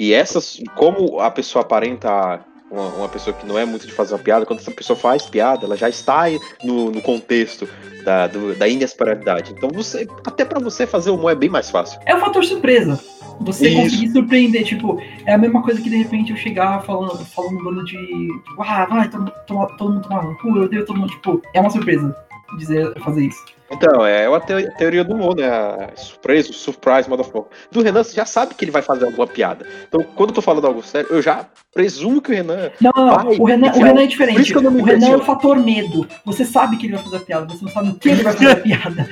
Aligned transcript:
E 0.00 0.14
essas, 0.14 0.58
como 0.76 1.20
a 1.20 1.30
pessoa 1.30 1.60
aparenta 1.60 2.40
uma, 2.70 2.86
uma, 2.86 3.08
pessoa 3.10 3.36
que 3.36 3.44
não 3.44 3.58
é 3.58 3.66
muito 3.66 3.86
de 3.86 3.92
fazer 3.92 4.14
uma 4.14 4.18
piada, 4.18 4.46
quando 4.46 4.60
essa 4.60 4.70
pessoa 4.70 4.98
faz 4.98 5.26
piada, 5.26 5.66
ela 5.66 5.76
já 5.76 5.90
está 5.90 6.22
no, 6.64 6.90
no 6.90 7.02
contexto 7.02 7.68
da, 8.02 8.26
do, 8.26 8.54
da 8.54 8.66
inexperiência. 8.66 9.52
Então, 9.54 9.68
você, 9.68 10.08
até 10.26 10.42
para 10.42 10.58
você 10.58 10.86
fazer 10.86 11.10
humor 11.10 11.32
é 11.32 11.34
bem 11.34 11.50
mais 11.50 11.68
fácil. 11.68 12.00
É 12.06 12.14
o 12.14 12.18
fator 12.18 12.42
surpresa. 12.42 12.98
Você 13.42 13.68
Isso. 13.68 13.76
conseguir 13.82 14.08
surpreender, 14.12 14.64
tipo, 14.64 14.98
é 15.26 15.34
a 15.34 15.38
mesma 15.38 15.62
coisa 15.62 15.82
que 15.82 15.90
de 15.90 15.96
repente 15.96 16.30
eu 16.30 16.36
chegar 16.38 16.82
falando, 16.82 17.22
falando 17.26 17.58
um 17.58 17.84
de. 17.84 17.98
Tipo, 17.98 18.62
ah, 18.62 18.86
vai, 18.86 19.10
todo, 19.10 19.30
todo, 19.46 19.76
todo 19.76 19.92
mundo 19.92 20.08
tomar 20.08 20.24
no 20.24 20.38
cu, 20.38 20.48
eu 20.56 20.62
odeio 20.62 20.86
todo 20.86 20.98
mundo. 20.98 21.10
Tipo, 21.10 21.42
é 21.52 21.60
uma 21.60 21.68
surpresa 21.68 22.16
dizer, 22.56 22.92
fazer 23.00 23.26
isso. 23.26 23.44
Então, 23.70 24.04
é 24.04 24.28
uma 24.28 24.40
teoria 24.40 25.04
do 25.04 25.14
humor, 25.14 25.36
né? 25.36 25.48
A 25.48 25.92
surpresa, 25.94 26.52
surprise, 26.52 27.08
motherfucker. 27.08 27.52
Do 27.70 27.82
Renan, 27.82 28.02
você 28.02 28.16
já 28.16 28.26
sabe 28.26 28.54
que 28.54 28.64
ele 28.64 28.72
vai 28.72 28.82
fazer 28.82 29.04
alguma 29.04 29.28
piada. 29.28 29.64
Então, 29.86 30.02
quando 30.02 30.30
eu 30.30 30.34
tô 30.34 30.42
falando 30.42 30.66
algo 30.66 30.82
sério, 30.82 31.08
eu 31.10 31.22
já 31.22 31.46
presumo 31.72 32.20
que 32.20 32.32
o 32.32 32.34
Renan. 32.34 32.70
Não, 32.80 32.92
não, 32.96 33.06
não. 33.06 33.30
O 33.38 33.44
Renan, 33.44 33.68
o 33.68 33.82
Renan 33.82 34.02
é 34.02 34.06
diferente. 34.06 34.56
o 34.56 34.84
Renan 34.84 35.10
é 35.10 35.16
o 35.16 35.24
fator 35.24 35.56
medo. 35.56 36.06
Você 36.24 36.44
sabe 36.44 36.76
que 36.78 36.86
ele 36.86 36.94
vai 36.94 37.04
fazer 37.04 37.20
piada, 37.20 37.46
você 37.46 37.64
não 37.64 37.72
sabe 37.72 37.90
o 37.90 37.94
que 37.94 38.08
ele 38.08 38.22
vai 38.24 38.32
fazer 38.32 38.56
piada. 38.62 39.08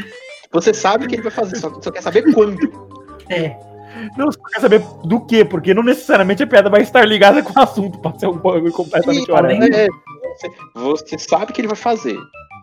Você 0.51 0.75
sabe 0.75 1.07
que 1.07 1.15
ele 1.15 1.23
vai 1.23 1.33
fazer, 1.33 1.57
só, 1.57 1.81
só 1.81 1.91
quer 1.93 2.03
saber 2.03 2.33
quando. 2.33 2.59
É. 3.29 3.57
Não, 4.17 4.27
você 4.27 4.39
quer 4.55 4.61
saber 4.61 4.83
do 5.05 5.21
que, 5.21 5.45
porque 5.45 5.73
não 5.73 5.83
necessariamente 5.83 6.43
a 6.43 6.47
piada 6.47 6.69
vai 6.69 6.83
estar 6.83 7.05
ligada 7.05 7.43
com 7.43 7.59
o 7.59 7.63
assunto, 7.63 7.99
pode 7.99 8.19
ser 8.19 8.27
um 8.27 8.39
bagulho 8.39 8.73
completamente 8.73 9.31
horário. 9.31 9.63
É, 9.73 9.87
você, 10.37 10.51
você 10.75 11.19
sabe 11.19 11.53
que 11.53 11.61
ele 11.61 11.69
vai 11.69 11.77
fazer. 11.77 12.19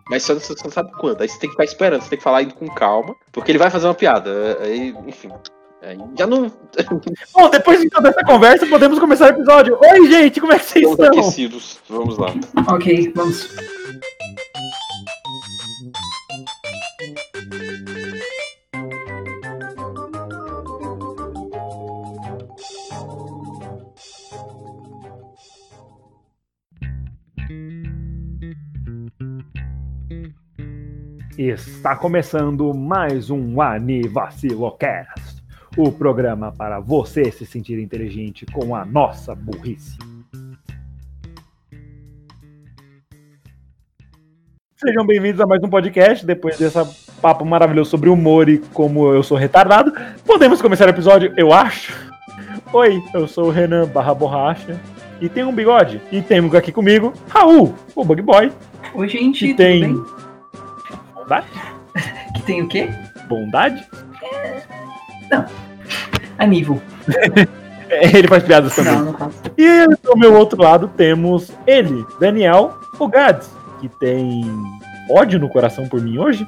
Mas 0.08 0.22
você 0.22 0.34
não 0.34 0.70
sabe 0.70 0.92
quando. 0.92 1.20
Aí 1.20 1.28
você 1.28 1.38
tem 1.38 1.48
que 1.48 1.54
ficar 1.54 1.64
esperando, 1.64 2.02
você 2.02 2.10
tem 2.10 2.18
que 2.18 2.24
falar 2.24 2.42
indo 2.42 2.54
com 2.54 2.66
calma, 2.68 3.14
porque 3.32 3.50
ele 3.50 3.58
vai 3.58 3.70
fazer 3.70 3.86
uma 3.86 3.94
piada. 3.94 4.58
Aí, 4.60 4.94
enfim. 5.06 5.30
Aí 5.82 5.98
já 6.16 6.26
não. 6.26 6.50
Bom, 7.34 7.50
depois 7.50 7.80
de 7.80 7.90
toda 7.90 8.08
essa 8.08 8.24
conversa, 8.24 8.66
podemos 8.66 8.98
começar 8.98 9.26
o 9.26 9.28
episódio. 9.30 9.78
Oi, 9.80 10.08
gente, 10.08 10.40
como 10.40 10.52
é 10.52 10.58
que 10.58 10.64
vocês 10.64 10.88
Estamos 10.88 11.06
estão? 11.06 11.20
Aquecidos. 11.20 11.80
Vamos 11.88 12.18
lá. 12.18 12.32
Ok, 12.72 13.12
vamos. 13.14 13.48
Está 31.38 31.94
começando 31.94 32.72
mais 32.72 33.28
um 33.28 33.60
Anivacilocast, 33.60 35.42
o 35.76 35.92
programa 35.92 36.50
para 36.50 36.80
você 36.80 37.30
se 37.30 37.44
sentir 37.44 37.78
inteligente 37.78 38.46
com 38.46 38.74
a 38.74 38.86
nossa 38.86 39.34
burrice. 39.34 39.98
Sejam 44.76 45.04
bem-vindos 45.04 45.38
a 45.38 45.46
mais 45.46 45.62
um 45.62 45.68
podcast. 45.68 46.24
Depois 46.24 46.56
desse 46.56 46.78
papo 47.20 47.44
maravilhoso 47.44 47.90
sobre 47.90 48.08
humor 48.08 48.48
e 48.48 48.56
como 48.72 49.12
eu 49.12 49.22
sou 49.22 49.36
retardado, 49.36 49.92
podemos 50.24 50.62
começar 50.62 50.86
o 50.86 50.90
episódio, 50.90 51.34
eu 51.36 51.52
acho. 51.52 51.92
Oi, 52.72 53.02
eu 53.12 53.28
sou 53.28 53.48
o 53.48 53.50
Renan 53.50 53.86
Barra 53.86 54.14
Borracha 54.14 54.80
e 55.20 55.28
tenho 55.28 55.50
um 55.50 55.54
bigode. 55.54 56.00
E 56.10 56.22
temos 56.22 56.54
aqui 56.54 56.72
comigo 56.72 57.12
Raul, 57.28 57.74
o 57.94 58.02
Bug 58.02 58.22
Boy. 58.22 58.50
Oi, 58.94 59.06
gente, 59.06 59.52
tem 59.52 59.80
bem? 59.82 60.25
Bondade? 61.26 61.46
que 62.34 62.42
tem 62.42 62.62
o 62.62 62.68
quê? 62.68 62.88
Bondade? 63.28 63.84
É... 64.22 64.62
Não. 65.30 65.44
Anível. 66.38 66.80
ele 67.90 68.28
faz 68.28 68.44
piadas 68.44 68.74
também. 68.74 68.92
Não, 68.92 69.04
não 69.06 69.12
faço. 69.14 69.42
E 69.58 69.86
do 70.02 70.16
meu 70.16 70.34
outro 70.34 70.62
lado 70.62 70.90
temos 70.96 71.50
ele, 71.66 72.04
Daniel 72.20 72.78
Gads, 73.10 73.50
que 73.80 73.88
tem 73.88 74.44
ódio 75.10 75.38
no 75.38 75.48
coração 75.48 75.88
por 75.88 76.00
mim 76.00 76.18
hoje. 76.18 76.46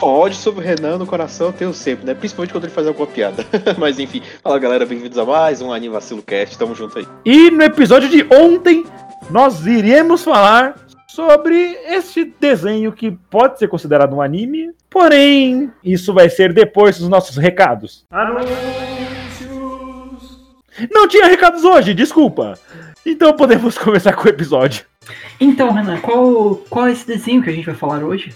Bom, 0.00 0.06
ódio 0.06 0.38
sobre 0.38 0.64
o 0.64 0.66
Renan 0.66 0.96
no 0.96 1.06
coração 1.06 1.48
eu 1.48 1.52
tenho 1.52 1.74
sempre, 1.74 2.06
né? 2.06 2.14
Principalmente 2.14 2.52
quando 2.52 2.64
ele 2.64 2.72
faz 2.72 2.86
alguma 2.86 3.06
piada. 3.06 3.44
Mas 3.78 3.98
enfim, 3.98 4.22
fala 4.42 4.58
galera, 4.58 4.86
bem-vindos 4.86 5.18
a 5.18 5.24
mais 5.24 5.60
um 5.60 5.72
Anivacilo 5.72 6.22
Cast, 6.22 6.56
tamo 6.58 6.74
junto 6.74 6.98
aí. 6.98 7.06
E 7.24 7.50
no 7.50 7.62
episódio 7.62 8.08
de 8.08 8.26
ontem, 8.34 8.86
nós 9.30 9.66
iremos 9.66 10.24
falar 10.24 10.81
sobre 11.14 11.78
este 11.88 12.24
desenho 12.40 12.90
que 12.90 13.10
pode 13.10 13.58
ser 13.58 13.68
considerado 13.68 14.16
um 14.16 14.22
anime, 14.22 14.70
porém, 14.88 15.70
isso 15.84 16.14
vai 16.14 16.30
ser 16.30 16.54
depois 16.54 16.98
dos 16.98 17.06
nossos 17.06 17.36
recados. 17.36 18.06
Anúncios! 18.10 18.56
Não 20.90 21.06
tinha 21.06 21.26
recados 21.26 21.64
hoje, 21.64 21.92
desculpa. 21.92 22.58
Então 23.04 23.34
podemos 23.34 23.76
começar 23.78 24.14
com 24.14 24.24
o 24.24 24.30
episódio. 24.30 24.86
Então, 25.38 25.70
Renan, 25.72 26.00
qual, 26.00 26.56
qual 26.70 26.86
é 26.86 26.92
esse 26.92 27.06
desenho 27.06 27.42
que 27.42 27.50
a 27.50 27.52
gente 27.52 27.66
vai 27.66 27.74
falar 27.74 28.02
hoje? 28.02 28.34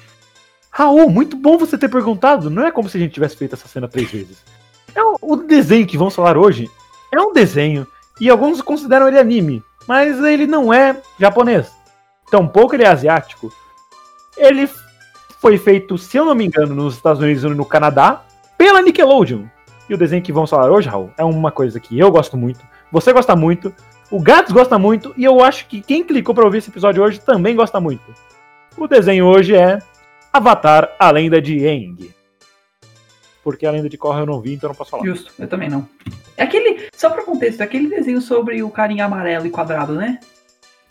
Raul, 0.71 1.09
muito 1.09 1.35
bom 1.35 1.57
você 1.57 1.79
ter 1.79 1.89
perguntado. 1.89 2.51
Não 2.51 2.67
é 2.67 2.71
como 2.71 2.91
se 2.91 2.99
a 2.99 3.01
gente 3.01 3.15
tivesse 3.15 3.39
feito 3.39 3.55
essa 3.55 3.67
cena 3.67 3.89
três 3.89 4.11
vezes. 4.11 4.45
É 4.95 5.03
o, 5.03 5.17
o 5.23 5.37
desenho 5.37 5.87
que 5.87 5.97
vamos 5.97 6.15
falar 6.15 6.37
hoje 6.37 6.71
é 7.11 7.19
um 7.19 7.33
desenho 7.33 7.87
e 8.21 8.29
alguns 8.29 8.61
consideram 8.61 9.09
ele 9.09 9.19
anime, 9.19 9.63
mas 9.89 10.23
ele 10.23 10.47
não 10.47 10.75
é 10.75 11.01
japonês 11.19 11.76
tampouco 12.31 12.75
ele 12.75 12.85
é 12.85 12.89
asiático. 12.89 13.53
Ele 14.37 14.69
foi 15.41 15.59
feito, 15.59 15.97
se 15.97 16.17
eu 16.17 16.25
não 16.25 16.35
me 16.35 16.47
engano, 16.47 16.75
nos 16.75 16.95
Estados 16.95 17.23
Unidos 17.23 17.45
e 17.45 17.49
no 17.49 17.65
Canadá, 17.65 18.25
pela 18.59 18.83
Nickelodeon. 18.83 19.45
E 19.89 19.95
o 19.95 19.99
desenho 19.99 20.23
que 20.23 20.33
vamos 20.33 20.51
falar 20.51 20.71
hoje, 20.71 20.89
Raul, 20.89 21.11
é 21.17 21.25
uma 21.25 21.53
coisa 21.53 21.79
que 21.79 21.99
eu 21.99 22.11
gosto 22.11 22.37
muito, 22.37 22.61
você 22.91 23.13
gosta 23.13 23.37
muito, 23.37 23.73
o 24.11 24.21
Gats 24.21 24.53
gosta 24.53 24.79
muito, 24.79 25.15
e 25.17 25.25
eu 25.25 25.43
acho 25.43 25.67
que 25.67 25.81
quem 25.81 26.03
clicou 26.03 26.35
para 26.35 26.45
ouvir 26.45 26.59
esse 26.59 26.71
episódio 26.71 27.03
hoje 27.03 27.21
também 27.21 27.55
gosta 27.55 27.81
muito. 27.81 28.03
O 28.77 28.87
desenho 28.87 29.27
hoje 29.27 29.55
é 29.55 29.79
Avatar, 30.33 30.95
a 30.99 31.11
Lenda 31.11 31.41
de 31.41 31.67
Aang. 31.67 32.15
Porque 33.43 33.65
a 33.65 33.71
Lenda 33.71 33.89
de 33.89 33.97
Korra 33.97 34.21
eu 34.21 34.27
não 34.27 34.41
vi, 34.41 34.55
então 34.55 34.69
não 34.69 34.75
posso 34.75 34.91
falar. 34.91 35.05
Justo, 35.05 35.33
eu 35.39 35.49
também 35.49 35.69
não. 35.69 35.89
É 36.37 36.43
aquele, 36.43 36.89
só 36.95 37.09
para 37.09 37.23
contexto, 37.23 37.61
é 37.61 37.65
aquele 37.65 37.89
desenho 37.89 38.21
sobre 38.21 38.63
o 38.63 38.71
carinha 38.71 39.05
amarelo 39.05 39.47
e 39.47 39.51
quadrado, 39.51 39.95
né? 39.95 40.19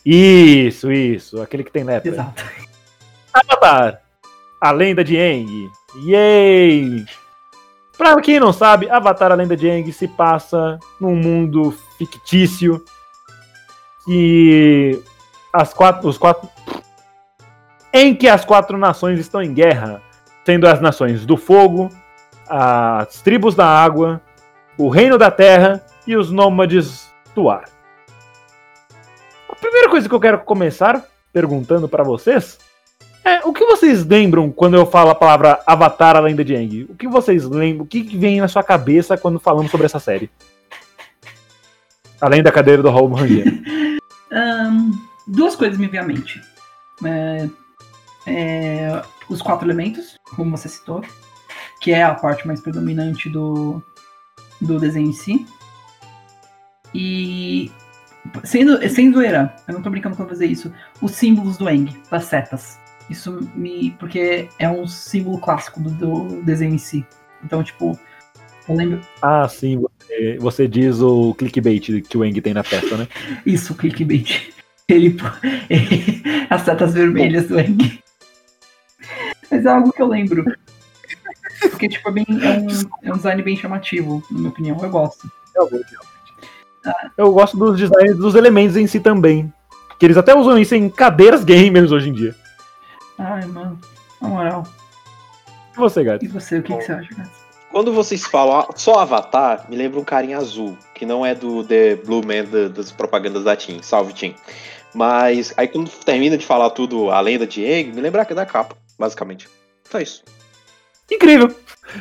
Isso, 0.06 0.92
isso. 0.92 1.42
Aquele 1.42 1.64
que 1.64 1.72
tem 1.72 1.84
lepra. 1.84 2.12
Exato. 2.12 2.44
Avatar. 3.34 4.02
A 4.62 4.72
Lenda 4.72 5.04
de 5.04 5.18
Aang. 5.18 5.72
Yay! 6.06 7.06
Pra 7.98 8.20
quem 8.22 8.40
não 8.40 8.54
sabe, 8.54 8.90
Avatar 8.90 9.32
A 9.32 9.36
Lenda 9.36 9.56
de 9.56 9.70
Aang 9.70 9.92
se 9.92 10.08
passa 10.08 10.78
num 11.00 11.16
mundo 11.16 11.72
fictício 11.98 12.84
que 14.06 15.02
as 15.52 15.74
quatro, 15.74 16.08
os 16.08 16.18
quatro 16.18 16.50
em 17.92 18.14
que 18.14 18.28
as 18.28 18.44
quatro 18.44 18.78
nações 18.78 19.20
estão 19.20 19.42
em 19.42 19.54
guerra, 19.54 20.02
sendo 20.46 20.68
as 20.68 20.82
nações 20.82 21.26
do 21.26 21.38
fogo, 21.38 21.90
as 22.48 23.22
tribos 23.22 23.56
da 23.56 23.66
água, 23.66 24.22
o 24.78 24.90
reino 24.90 25.18
da 25.18 25.32
terra 25.32 25.82
e 26.06 26.16
os 26.16 26.30
nômades 26.30 27.10
do 27.34 27.50
ar. 27.50 27.75
A 29.56 29.58
primeira 29.58 29.90
coisa 29.90 30.10
que 30.10 30.14
eu 30.14 30.20
quero 30.20 30.40
começar 30.40 31.02
perguntando 31.32 31.88
para 31.88 32.04
vocês 32.04 32.58
é 33.24 33.40
o 33.46 33.54
que 33.54 33.66
vocês 33.66 34.06
lembram 34.06 34.52
quando 34.52 34.76
eu 34.76 34.86
falo 34.86 35.12
a 35.12 35.16
palavra 35.16 35.62
Avatar, 35.66 36.18
a 36.18 36.20
lenda 36.20 36.44
de 36.44 36.54
Aang? 36.54 36.88
O 36.90 36.96
que 36.96 37.08
vocês 37.08 37.46
lembram? 37.46 37.86
O 37.86 37.88
que 37.88 38.04
vem 38.18 38.42
na 38.42 38.50
sua 38.50 38.62
cabeça 38.62 39.18
quando 39.18 39.40
falamos 39.40 39.72
sobre 39.72 39.86
essa 39.86 39.98
série? 39.98 40.30
Além 42.20 42.44
da 42.44 42.52
cadeira 42.52 42.84
do 42.84 42.90
Raul 42.90 43.14
Rangier. 43.14 43.48
um, 44.32 44.92
duas 45.26 45.56
coisas 45.56 45.80
me 45.80 45.88
vêm 45.88 46.02
à 46.02 46.04
mente. 46.04 46.42
É, 47.06 47.50
é, 48.28 49.02
os 49.30 49.42
quatro 49.42 49.66
elementos, 49.66 50.18
como 50.36 50.56
você 50.56 50.68
citou, 50.68 51.02
que 51.80 51.92
é 51.92 52.04
a 52.04 52.14
parte 52.14 52.46
mais 52.46 52.60
predominante 52.60 53.30
do, 53.30 53.82
do 54.60 54.80
desenho 54.80 55.08
em 55.08 55.14
si. 55.14 55.46
E 56.94 57.72
Sendo, 58.44 58.88
sem 58.90 59.14
zoeira, 59.14 59.56
eu 59.68 59.74
não 59.74 59.82
tô 59.82 59.90
brincando 59.90 60.16
quando 60.16 60.30
fazer 60.30 60.48
isso. 60.48 60.72
Os 61.02 61.12
símbolos 61.12 61.58
do 61.58 61.70
Eng, 61.70 61.88
das 62.10 62.26
setas. 62.26 62.80
Isso 63.10 63.40
me. 63.56 63.92
Porque 64.00 64.48
é 64.58 64.70
um 64.70 64.88
símbolo 64.88 65.38
clássico 65.38 65.80
do, 65.80 65.90
do 65.90 66.42
desenho 66.44 66.74
em 66.74 66.78
si. 66.78 67.06
Então, 67.44 67.64
tipo, 67.64 67.98
eu 68.68 68.76
lembro. 68.76 69.02
Ah, 69.22 69.48
sim, 69.48 69.78
você, 69.78 70.38
você 70.40 70.68
diz 70.68 71.00
o 71.02 71.34
clickbait 71.36 72.02
que 72.02 72.18
o 72.18 72.26
Eng 72.26 72.40
tem 72.42 72.54
na 72.54 72.64
testa, 72.64 72.98
né? 72.98 73.08
isso, 73.46 73.74
o 73.74 73.76
clickbait. 73.76 74.54
Ele, 74.88 75.18
as 76.50 76.62
setas 76.62 76.94
vermelhas 76.94 77.48
do 77.48 77.60
Eng. 77.60 78.00
Mas 79.52 79.66
é 79.66 79.70
algo 79.70 79.92
que 79.92 80.02
eu 80.02 80.08
lembro. 80.08 80.44
Porque, 81.62 81.88
tipo, 81.88 82.10
é, 82.10 82.12
bem, 82.12 82.26
é, 82.30 82.60
um, 82.60 82.68
é 83.04 83.14
um 83.14 83.18
design 83.18 83.42
bem 83.42 83.56
chamativo, 83.56 84.24
na 84.32 84.38
minha 84.38 84.50
opinião. 84.50 84.78
Eu 84.82 84.90
gosto. 84.90 85.32
Eu 85.56 85.70
gosto. 85.70 85.94
Eu 85.94 86.15
gosto 87.32 87.58
dos 87.58 87.78
designs 87.78 88.17
dos 88.17 88.35
elementos 88.35 88.76
em 88.78 88.87
si 88.87 88.99
também. 88.99 89.52
Que 89.99 90.05
eles 90.05 90.17
até 90.17 90.35
usam 90.35 90.58
isso 90.58 90.76
em 90.76 90.90
cadeiras 90.90 91.43
gamers 91.43 91.91
hoje 91.91 92.09
em 92.09 92.14
dia. 92.14 92.35
Ai, 93.17 93.46
mano. 93.46 93.79
Na 94.22 94.28
moral. 94.28 94.64
E 95.73 95.78
você, 95.78 96.03
Gato? 96.03 96.23
E 96.23 96.28
você, 96.28 96.59
o 96.59 96.64
que, 96.64 96.76
que 96.76 96.84
você 96.84 96.91
acha, 96.91 97.16
Gato? 97.16 97.46
Quando 97.72 97.91
vocês 97.91 98.26
falam 98.26 98.59
ah, 98.59 98.67
só 98.76 98.99
Avatar, 98.99 99.66
me 99.70 99.76
lembra 99.76 99.99
um 99.99 100.03
carinha 100.03 100.37
azul, 100.37 100.78
que 100.93 101.05
não 101.05 101.26
é 101.26 101.35
do 101.35 101.61
The 101.64 101.97
Blue 101.97 102.26
Man 102.26 102.46
da- 102.46 102.70
das 102.70 102.91
propagandas 102.91 103.43
da 103.43 103.55
Tim. 103.55 103.81
Salve, 103.81 104.14
Tim. 104.14 104.34
Mas 104.93 105.53
aí 105.58 105.67
quando 105.67 105.90
termina 105.90 106.38
de 106.38 106.46
falar 106.46 106.70
tudo, 106.70 107.11
a 107.11 107.20
lenda 107.20 107.46
de 107.46 107.66
Aang, 107.66 107.91
me 107.91 107.99
lembra 107.99 108.23
da 108.23 108.46
capa, 108.46 108.78
basicamente. 108.97 109.49
Só 109.91 109.99
isso. 109.99 110.23
Incrível. 111.11 111.53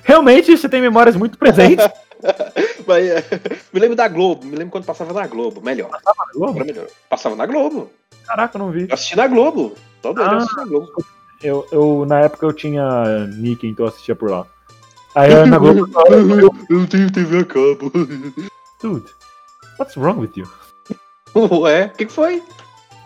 Realmente 0.05 0.57
você 0.57 0.69
tem 0.69 0.81
memórias 0.81 1.17
muito 1.17 1.37
presentes. 1.37 1.85
Mas, 2.87 3.07
é, 3.07 3.25
me 3.73 3.81
lembro 3.81 3.97
da 3.97 4.09
Globo, 4.09 4.45
me 4.45 4.57
lembro 4.57 4.73
quando 4.73 4.85
passava 4.85 5.13
na 5.13 5.27
Globo, 5.27 5.61
melhor. 5.61 5.91
Agora 6.35 6.65
melhor. 6.65 6.87
Passava 7.09 7.35
na 7.37 7.47
Globo. 7.47 7.91
Caraca, 8.27 8.57
eu 8.57 8.59
não 8.61 8.71
vi. 8.71 8.87
Eu 8.89 8.95
assisti 8.95 9.17
na 9.17 9.27
Globo. 9.27 9.75
Todo 10.03 10.21
ano 10.23 10.33
eu 10.33 10.35
Ah. 10.35 10.39
assisti 10.39 10.57
na 10.57 10.65
Globo. 10.65 10.93
Eu, 11.43 11.67
eu, 11.73 12.07
na 12.07 12.21
época 12.21 12.47
eu 12.47 12.53
tinha 12.53 13.27
Nick, 13.37 13.67
então 13.67 13.85
eu 13.87 13.91
assistia 13.91 14.15
por 14.17 14.31
lá. 14.31 14.47
Aí 15.15 15.31
eu, 15.33 15.47
na 15.47 15.59
Globo. 15.59 15.87
eu, 16.11 16.51
Eu 16.71 16.79
não 16.79 16.87
tenho 16.87 17.11
TV 17.13 17.39
a 17.41 17.45
cabo. 17.45 17.91
Dude, 18.83 19.11
what's 19.79 19.97
wrong 19.97 20.21
with 20.21 20.33
you? 20.37 20.49
Ué, 21.35 21.87
o 21.87 21.91
que, 21.97 22.07
que 22.07 22.13
foi? 22.13 22.43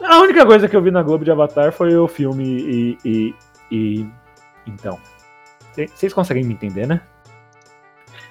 A 0.02 0.20
única 0.20 0.46
coisa 0.46 0.68
que 0.68 0.76
eu 0.76 0.82
vi 0.82 0.90
na 0.90 1.02
Globo 1.02 1.24
de 1.24 1.30
Avatar 1.30 1.72
foi 1.72 1.96
o 1.96 2.06
filme 2.06 2.44
e. 2.44 2.98
e, 3.04 3.34
e- 3.72 4.06
então. 4.66 4.98
Cê- 5.72 5.88
Vocês 5.92 6.12
conseguem 6.14 6.44
me 6.44 6.54
entender, 6.54 6.86
né? 6.86 7.00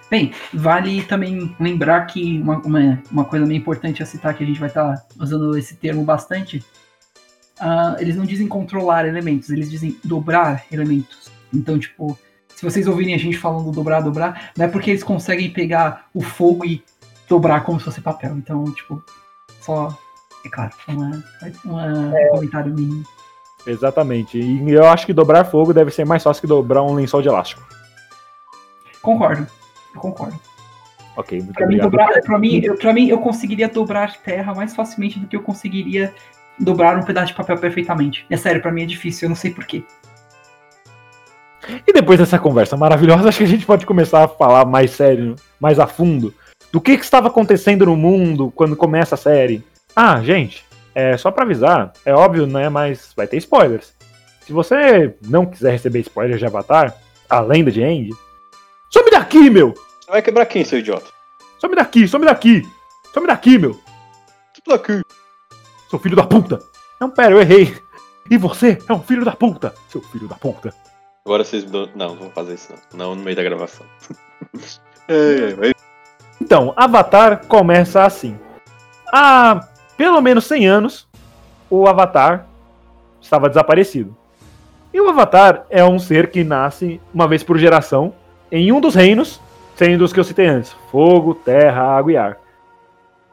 Bem, 0.10 0.34
vale 0.54 1.04
também 1.04 1.54
lembrar 1.60 2.06
que 2.06 2.40
uma, 2.42 2.58
uma, 2.60 3.04
uma 3.12 3.26
coisa 3.26 3.46
meio 3.46 3.58
importante 3.60 4.02
a 4.02 4.06
citar, 4.06 4.34
que 4.34 4.44
a 4.44 4.48
gente 4.48 4.60
vai 4.60 4.70
estar 4.70 5.06
usando 5.20 5.58
esse 5.58 5.76
termo 5.76 6.04
bastante, 6.04 6.64
ah, 7.60 7.96
eles 8.00 8.16
não 8.16 8.26
dizem 8.26 8.48
controlar 8.48 9.06
elementos, 9.06 9.50
eles 9.50 9.70
dizem 9.70 9.98
dobrar 10.06 10.64
elementos. 10.72 11.30
Então, 11.54 11.78
tipo, 11.78 12.18
se 12.56 12.64
vocês 12.64 12.88
ouvirem 12.88 13.16
a 13.16 13.18
gente 13.18 13.38
falando 13.38 13.70
dobrar, 13.72 14.00
dobrar, 14.02 14.52
não 14.58 14.66
é 14.66 14.68
porque 14.70 14.92
eles 14.92 15.04
conseguem 15.04 15.50
pegar 15.52 16.08
o 16.14 16.22
fogo 16.22 16.66
e 16.66 16.82
dobrar 17.28 17.64
como 17.66 17.78
se 17.80 17.86
fosse 17.86 18.00
papel. 18.00 18.38
Então, 18.38 18.64
tipo, 18.72 19.04
só, 19.60 19.98
é 20.46 20.50
claro, 20.50 20.72
uma, 20.88 21.24
uma- 21.66 21.86
um 21.88 22.30
comentário 22.30 22.74
mínimo. 22.74 23.04
Exatamente. 23.66 24.40
E 24.40 24.72
eu 24.72 24.88
acho 24.88 25.06
que 25.06 25.12
dobrar 25.12 25.44
fogo 25.44 25.74
deve 25.74 25.92
ser 25.92 26.06
mais 26.06 26.24
fácil 26.24 26.40
que 26.40 26.48
dobrar 26.48 26.82
um 26.82 26.94
lençol 26.94 27.22
de 27.22 27.28
elástico. 27.28 27.62
Concordo, 29.02 29.46
eu 29.94 30.02
concordo. 30.02 30.40
Ok, 31.16 31.40
muito 31.40 31.54
Pra 31.54 31.66
mim, 31.68 31.80
obrigado. 31.82 31.92
dobrar, 31.92 32.22
pra, 32.22 32.38
mim, 32.40 32.62
eu, 32.64 32.76
pra 32.76 32.94
mim, 32.94 33.08
eu 33.10 33.18
conseguiria 33.20 33.68
dobrar 33.68 34.18
terra 34.18 34.54
mais 34.54 34.76
facilmente 34.76 35.20
do 35.20 35.28
que 35.28 35.36
eu 35.36 35.42
conseguiria 35.42 36.14
dobrar 36.60 36.96
um 36.98 37.04
pedaço 37.04 37.28
de 37.28 37.34
papel 37.34 37.58
perfeitamente. 37.58 38.26
É 38.30 38.38
sério, 38.38 38.62
pra 38.62 38.72
mim 38.72 38.84
é 38.84 38.86
difícil, 38.86 39.26
eu 39.26 39.30
não 39.30 39.36
sei 39.36 39.52
porquê. 39.52 39.84
E 41.86 41.92
depois 41.92 42.20
dessa 42.20 42.40
conversa 42.40 42.78
maravilhosa, 42.78 43.28
acho 43.30 43.40
que 43.40 43.44
a 43.44 43.48
gente 43.48 43.66
pode 43.66 43.86
começar 43.86 44.24
a 44.24 44.28
falar 44.28 44.66
mais 44.66 44.92
sério, 44.92 45.36
mais 45.60 45.80
a 45.80 45.88
fundo, 45.88 46.34
do 46.72 46.80
que, 46.80 46.98
que 46.98 47.04
estava 47.04 47.28
acontecendo 47.28 47.86
no 47.86 47.96
mundo 47.98 48.52
quando 48.56 48.76
começa 48.76 49.16
a 49.16 49.18
série. 49.18 49.64
Ah, 49.96 50.22
gente, 50.22 50.64
é 50.94 51.18
só 51.18 51.32
pra 51.32 51.44
avisar, 51.44 51.92
é 52.06 52.14
óbvio, 52.14 52.46
né? 52.46 52.70
Mas 52.70 53.12
vai 53.16 53.28
ter 53.28 53.38
spoilers. 53.38 53.94
Se 54.42 54.54
você 54.54 55.16
não 55.28 55.46
quiser 55.46 55.72
receber 55.72 56.00
spoilers 56.00 56.40
de 56.40 56.46
Avatar, 56.46 56.96
a 57.30 57.40
lenda 57.42 57.72
de 57.72 57.82
some 57.82 58.18
daqui, 59.28 59.50
meu! 59.50 59.74
Você 59.74 60.12
vai 60.12 60.22
quebrar 60.22 60.46
quem, 60.46 60.64
seu 60.64 60.80
idiota? 60.80 61.08
Some 61.60 61.76
daqui, 61.76 62.08
some 62.08 62.26
daqui! 62.26 62.66
Some 63.14 63.28
daqui, 63.28 63.58
meu! 63.58 63.78
Tudo 64.64 64.76
aqui. 64.76 65.02
Seu 65.90 66.00
filho 66.00 66.16
da 66.16 66.24
puta! 66.24 66.60
Não, 67.00 67.10
pera, 67.10 67.34
eu 67.34 67.42
errei. 67.42 67.78
E 68.30 68.38
você 68.38 68.78
é 68.88 68.94
um 68.94 69.02
filho 69.02 69.26
da 69.26 69.34
puta, 69.34 69.74
seu 69.90 70.02
filho 70.02 70.28
da 70.28 70.36
puta. 70.36 70.74
Agora 71.26 71.44
vocês 71.44 71.66
me 71.66 71.72
dão... 71.72 71.90
Não, 71.94 72.10
não 72.10 72.16
vou 72.16 72.30
fazer 72.32 72.54
isso 72.54 72.74
não. 72.94 73.08
Não 73.08 73.16
no 73.16 73.24
meio 73.24 73.36
da 73.36 73.44
gravação. 73.44 73.86
é, 75.10 75.56
mas... 75.58 75.74
Então, 76.42 76.74
Avatar 76.78 77.46
começa 77.48 78.06
assim. 78.06 78.40
Há 79.12 79.68
pelo 79.98 80.22
menos 80.22 80.46
100 80.46 80.68
anos, 80.68 81.08
o 81.70 81.86
Avatar 81.86 82.48
estava 83.20 83.50
desaparecido. 83.50 84.16
E 84.94 85.02
o 85.02 85.10
Avatar 85.10 85.66
é 85.70 85.84
um 85.84 86.00
ser 86.00 86.32
que 86.32 86.46
nasce 86.46 87.02
uma 87.14 87.28
vez 87.28 87.44
por 87.44 87.58
geração 87.58 88.14
em 88.52 88.72
um 88.72 88.80
dos 88.80 88.96
reinos, 88.96 89.42
sendo 89.76 90.04
os 90.04 90.14
que 90.14 90.20
eu 90.20 90.24
citei 90.24 90.48
antes: 90.48 90.76
fogo, 90.92 91.34
terra, 91.36 91.84
água 91.84 92.12
e 92.12 92.18
ar. 92.18 92.38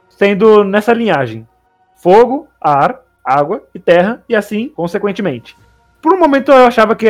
Sendo 0.08 0.64
nessa 0.64 0.92
linhagem: 0.92 1.46
fogo, 1.96 2.48
ar, 2.60 3.00
água 3.24 3.62
e 3.74 3.78
terra, 3.78 4.22
e 4.28 4.36
assim 4.36 4.68
consequentemente. 4.68 5.56
Por 6.02 6.12
um 6.12 6.18
momento 6.18 6.52
eu 6.52 6.66
achava 6.66 6.94
que 6.94 7.06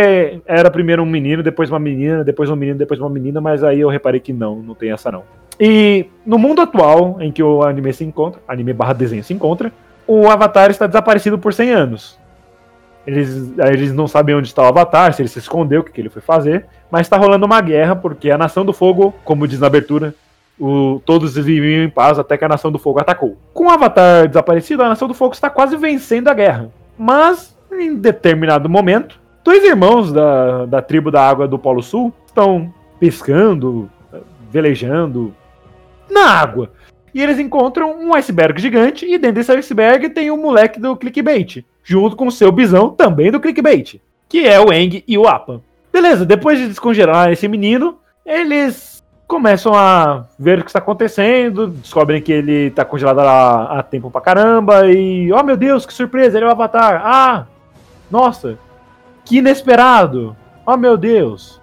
era 0.47 0.71
primeiro 0.71 1.03
um 1.03 1.07
menino, 1.07 1.43
depois 1.43 1.69
uma 1.69 1.81
menina, 1.81 2.23
depois 2.23 2.49
um 2.49 2.55
menino, 2.55 2.79
depois 2.79 3.01
uma 3.01 3.11
menina, 3.11 3.41
mas 3.41 3.65
aí 3.65 3.81
eu 3.81 3.89
reparei 3.89 4.21
que 4.21 4.33
não, 4.33 4.57
não 4.57 4.75
tem 4.75 4.93
essa 4.93 5.11
não. 5.11 5.25
E 5.59 6.07
no 6.25 6.39
mundo 6.39 6.61
atual, 6.61 7.17
em 7.21 7.33
que 7.33 7.43
o 7.43 7.63
anime 7.65 7.93
se 7.93 8.05
encontra, 8.05 8.41
anime 8.47 8.73
barra 8.73 8.93
desenho 8.93 9.25
se 9.25 9.35
encontra, 9.35 9.73
o 10.07 10.29
Avatar 10.29 10.71
está 10.71 10.87
desaparecido 10.87 11.39
por 11.39 11.53
100 11.53 11.71
anos. 11.71 12.19
Eles, 13.07 13.53
eles 13.59 13.93
não 13.93 14.07
sabem 14.09 14.35
onde 14.35 14.49
está 14.49 14.63
o 14.63 14.67
Avatar, 14.67 15.13
se 15.13 15.21
ele 15.21 15.29
se 15.29 15.39
escondeu, 15.39 15.81
o 15.81 15.85
que, 15.85 15.93
que 15.93 16.01
ele 16.01 16.09
foi 16.09 16.23
fazer, 16.23 16.67
mas 16.91 17.03
está 17.03 17.17
rolando 17.19 17.45
uma 17.45 17.61
guerra, 17.61 17.95
porque 17.95 18.31
a 18.31 18.39
Nação 18.39 18.65
do 18.65 18.73
Fogo, 18.73 19.15
como 19.25 19.47
diz 19.47 19.61
na 19.61 19.67
abertura, 19.67 20.15
o- 20.59 21.01
todos 21.05 21.35
viviam 21.35 21.85
em 21.85 21.91
paz 21.91 22.19
até 22.19 22.39
que 22.39 22.45
a 22.45 22.49
Nação 22.49 22.73
do 22.73 22.79
Fogo 22.79 23.01
atacou. 23.01 23.37
Com 23.53 23.67
o 23.67 23.71
Avatar 23.71 24.27
desaparecido, 24.29 24.83
a 24.83 24.89
Nação 24.89 25.07
do 25.07 25.13
Fogo 25.15 25.35
está 25.35 25.51
quase 25.51 25.77
vencendo 25.77 26.29
a 26.29 26.35
guerra. 26.35 26.71
Mas, 26.97 27.55
em 27.73 27.95
determinado 27.95 28.69
momento, 28.69 29.21
dois 29.45 29.63
irmãos 29.65 30.11
da, 30.13 30.65
da 30.65 30.81
tribo 30.81 31.11
da 31.11 31.29
Água 31.29 31.47
do 31.47 31.59
Polo 31.59 31.83
Sul 31.83 32.13
estão 32.27 32.73
pescando, 32.99 33.91
velejando 34.51 35.35
na 36.11 36.31
água. 36.31 36.71
E 37.13 37.21
eles 37.23 37.39
encontram 37.39 37.93
um 38.01 38.15
iceberg 38.15 38.61
gigante 38.61 39.05
e 39.05 39.19
dentro 39.19 39.37
desse 39.37 39.53
iceberg 39.53 40.09
tem 40.11 40.31
um 40.31 40.41
moleque 40.41 40.81
do 40.81 40.97
clickbait, 40.97 41.65
junto 41.85 42.17
com 42.17 42.27
o 42.27 42.33
seu 42.33 42.51
bisão 42.51 42.89
também 42.91 43.31
do 43.31 43.39
clickbait, 43.39 44.01
que 44.29 44.47
é 44.49 44.59
o 44.59 44.73
Eng 44.73 45.05
e 45.07 45.17
o 45.19 45.29
Appa. 45.29 45.61
Beleza, 45.93 46.25
depois 46.27 46.59
de 46.59 46.67
descongelar 46.67 47.31
esse 47.31 47.47
menino, 47.47 47.99
eles 48.27 49.05
começam 49.29 49.75
a 49.75 50.25
ver 50.39 50.59
o 50.59 50.63
que 50.65 50.71
está 50.71 50.79
acontecendo, 50.81 51.69
descobrem 51.69 52.21
que 52.21 52.33
ele 52.33 52.67
está 52.67 52.85
congelado 52.85 53.21
há, 53.21 53.79
há 53.79 53.83
tempo 53.83 54.11
pra 54.11 54.21
caramba 54.21 54.87
e, 54.91 55.33
oh 55.33 55.43
meu 55.43 55.57
Deus, 55.57 55.87
que 55.87 55.93
surpresa, 55.95 56.37
ele 56.39 56.45
é 56.47 56.49
o 56.49 56.53
Avatar. 56.53 57.01
Ah, 57.05 57.47
nossa, 58.11 58.59
que 59.25 59.39
inesperado. 59.39 60.35
Oh 60.67 60.77
meu 60.77 60.97
Deus. 60.97 61.61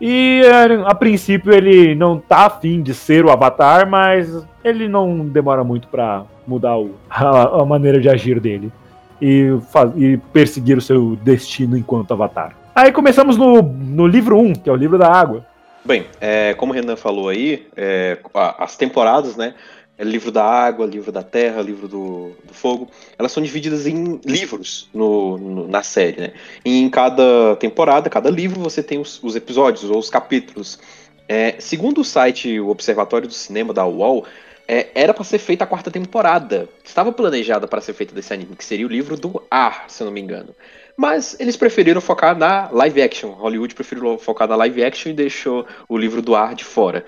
E 0.00 0.42
a 0.86 0.94
princípio 0.94 1.52
ele 1.52 1.94
não 1.94 2.18
tá 2.18 2.46
afim 2.46 2.82
de 2.82 2.92
ser 2.92 3.24
o 3.24 3.30
Avatar, 3.30 3.88
mas 3.88 4.44
ele 4.62 4.88
não 4.88 5.26
demora 5.26 5.62
muito 5.64 5.88
pra 5.88 6.24
mudar 6.46 6.76
o- 6.76 6.94
a, 7.08 7.62
a 7.62 7.64
maneira 7.64 8.00
de 8.00 8.08
agir 8.08 8.40
dele 8.40 8.72
e, 9.20 9.48
e 9.96 10.16
perseguir 10.32 10.76
o 10.76 10.80
seu 10.80 11.16
destino 11.16 11.76
enquanto 11.76 12.12
Avatar. 12.12 12.56
Aí 12.74 12.90
começamos 12.92 13.36
no, 13.36 13.62
no 13.62 14.06
livro 14.06 14.38
1, 14.38 14.54
que 14.54 14.68
é 14.68 14.72
o 14.72 14.76
livro 14.76 14.98
da 14.98 15.10
água. 15.10 15.46
Bem, 15.84 16.06
é, 16.20 16.54
como 16.54 16.72
o 16.72 16.74
Renan 16.74 16.96
falou 16.96 17.28
aí, 17.28 17.66
é, 17.76 18.18
as 18.58 18.76
temporadas, 18.76 19.36
né? 19.36 19.54
é 19.96 20.04
livro 20.04 20.32
da 20.32 20.44
água, 20.44 20.86
livro 20.86 21.12
da 21.12 21.22
terra, 21.22 21.62
livro 21.62 21.86
do, 21.86 22.32
do 22.44 22.52
fogo, 22.52 22.88
elas 23.18 23.30
são 23.30 23.42
divididas 23.42 23.86
em 23.86 24.20
livros 24.24 24.88
no, 24.92 25.38
no- 25.38 25.68
na 25.68 25.82
série, 25.82 26.20
né? 26.20 26.32
E 26.64 26.80
em 26.82 26.90
cada 26.90 27.54
temporada, 27.56 28.10
cada 28.10 28.28
livro, 28.28 28.60
você 28.60 28.82
tem 28.82 28.98
os, 28.98 29.22
os 29.22 29.36
episódios 29.36 29.88
ou 29.88 29.98
os 29.98 30.10
capítulos. 30.10 30.80
É, 31.28 31.54
segundo 31.58 32.00
o 32.00 32.04
site 32.04 32.58
o 32.58 32.68
Observatório 32.68 33.28
do 33.28 33.34
Cinema 33.34 33.72
da 33.72 33.86
UOL, 33.86 34.24
é, 34.66 34.88
era 34.94 35.12
para 35.12 35.24
ser 35.24 35.38
feita 35.38 35.64
a 35.64 35.66
quarta 35.66 35.90
temporada. 35.90 36.68
Estava 36.84 37.12
planejada 37.12 37.66
para 37.66 37.80
ser 37.80 37.92
feita 37.92 38.14
desse 38.14 38.32
anime, 38.32 38.56
que 38.56 38.64
seria 38.64 38.86
o 38.86 38.90
livro 38.90 39.16
do 39.16 39.42
Ar, 39.50 39.84
se 39.88 40.02
eu 40.02 40.06
não 40.06 40.12
me 40.12 40.20
engano. 40.20 40.54
Mas 40.96 41.36
eles 41.40 41.56
preferiram 41.56 42.00
focar 42.00 42.36
na 42.36 42.70
live 42.70 43.02
action. 43.02 43.30
Hollywood 43.30 43.74
preferiu 43.74 44.16
focar 44.18 44.48
na 44.48 44.56
live 44.56 44.84
action 44.84 45.10
e 45.10 45.14
deixou 45.14 45.66
o 45.88 45.98
livro 45.98 46.22
do 46.22 46.34
Ar 46.34 46.54
de 46.54 46.64
fora. 46.64 47.04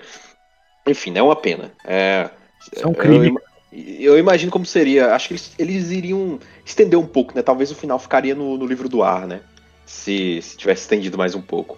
Enfim, 0.85 1.17
é 1.17 1.21
uma 1.21 1.35
pena. 1.35 1.71
É, 1.85 2.29
é 2.75 2.87
um 2.87 2.93
crime. 2.93 3.35
eu 3.71 4.13
Eu, 4.13 4.17
imagino 4.17 4.51
como 4.51 4.65
seria. 4.65 5.13
Acho 5.13 5.29
que 5.29 5.33
eles, 5.33 5.53
eles 5.57 5.91
iriam 5.91 6.39
estender 6.65 6.99
um 6.99 7.07
pouco, 7.07 7.33
né? 7.35 7.41
Talvez 7.41 7.71
o 7.71 7.75
final 7.75 7.97
ficaria 7.97 8.35
no, 8.35 8.57
no 8.57 8.65
livro 8.65 8.89
do 8.89 9.03
ar, 9.03 9.25
né? 9.25 9.41
Se, 9.85 10.41
se 10.41 10.57
tivesse 10.57 10.81
estendido 10.81 11.17
mais 11.17 11.33
um 11.33 11.41
pouco. 11.41 11.77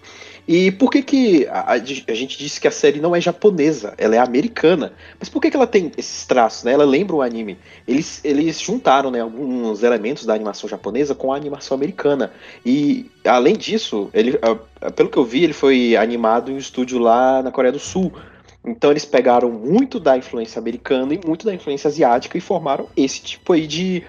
E 0.52 0.72
por 0.72 0.90
que 0.90 1.00
que 1.00 1.46
a, 1.46 1.74
a- 1.74 1.78
gente 1.78 2.36
disse 2.36 2.60
que 2.60 2.66
a 2.66 2.72
série 2.72 2.98
não 3.00 3.14
é 3.14 3.20
japonesa, 3.20 3.94
ela 3.96 4.16
é 4.16 4.18
americana? 4.18 4.92
Mas 5.16 5.28
por 5.28 5.40
que 5.40 5.48
que 5.48 5.56
ela 5.56 5.66
tem 5.66 5.92
esses 5.96 6.26
traços, 6.26 6.64
né? 6.64 6.72
Ela 6.72 6.84
lembra 6.84 7.14
o 7.14 7.22
anime. 7.22 7.56
Eles, 7.86 8.20
eles 8.24 8.60
juntaram, 8.60 9.12
né, 9.12 9.20
alguns 9.20 9.84
elementos 9.84 10.26
da 10.26 10.34
animação 10.34 10.68
japonesa 10.68 11.14
com 11.14 11.32
a 11.32 11.36
animação 11.36 11.76
americana. 11.76 12.32
E 12.66 13.08
além 13.24 13.56
disso, 13.56 14.10
ele, 14.12 14.36
pelo 14.96 15.08
que 15.08 15.18
eu 15.18 15.24
vi, 15.24 15.44
ele 15.44 15.52
foi 15.52 15.94
animado 15.96 16.50
em 16.50 16.54
um 16.54 16.58
estúdio 16.58 16.98
lá 16.98 17.40
na 17.44 17.52
Coreia 17.52 17.72
do 17.72 17.78
Sul. 17.78 18.12
Então 18.66 18.90
eles 18.90 19.04
pegaram 19.04 19.50
muito 19.52 20.00
da 20.00 20.16
influência 20.18 20.58
americana 20.58 21.14
e 21.14 21.20
muito 21.24 21.46
da 21.46 21.54
influência 21.54 21.86
asiática 21.86 22.36
e 22.36 22.40
formaram 22.40 22.88
esse 22.96 23.22
tipo 23.22 23.52
aí 23.52 23.66
de, 23.68 24.02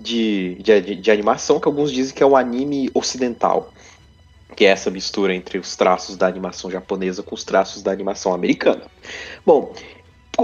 de, 0.00 0.54
de, 0.62 0.94
de 0.96 1.10
animação 1.10 1.60
que 1.60 1.68
alguns 1.68 1.92
dizem 1.92 2.14
que 2.14 2.22
é 2.22 2.26
um 2.26 2.36
anime 2.36 2.90
ocidental. 2.94 3.72
Que 4.54 4.66
é 4.66 4.68
essa 4.68 4.90
mistura 4.90 5.34
entre 5.34 5.58
os 5.58 5.76
traços 5.76 6.16
da 6.16 6.26
animação 6.26 6.70
japonesa 6.70 7.22
com 7.22 7.34
os 7.34 7.44
traços 7.44 7.82
da 7.82 7.90
animação 7.90 8.34
americana. 8.34 8.82
Bom, 9.44 9.72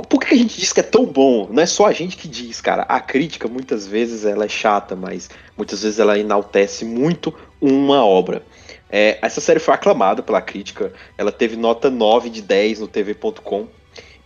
por 0.09 0.21
que 0.21 0.35
a 0.35 0.37
gente 0.37 0.61
diz 0.61 0.73
que 0.73 0.81
é 0.81 0.85
tão 0.85 1.07
bom? 1.07 1.49
Não 1.51 1.63
é 1.63 1.67
só 1.67 1.87
a 1.87 1.93
gente 1.93 2.17
que 2.17 2.29
diz, 2.29 2.61
cara. 2.61 2.83
A 2.83 3.01
crítica 3.01 3.49
muitas 3.49 3.87
vezes 3.87 4.25
ela 4.25 4.45
é 4.45 4.49
chata, 4.49 4.95
mas 4.95 5.31
muitas 5.57 5.83
vezes 5.83 5.99
ela 5.99 6.19
enaltece 6.19 6.85
muito 6.85 7.35
uma 7.61 8.05
obra. 8.05 8.43
É, 8.91 9.19
essa 9.21 9.41
série 9.41 9.61
foi 9.61 9.75
aclamada 9.75 10.23
pela 10.23 10.41
crítica, 10.41 10.93
ela 11.17 11.31
teve 11.31 11.57
nota 11.57 11.91
9 11.91 12.31
de 12.31 12.41
10 12.41 12.81
no 12.81 12.89
TV.com. 12.89 13.67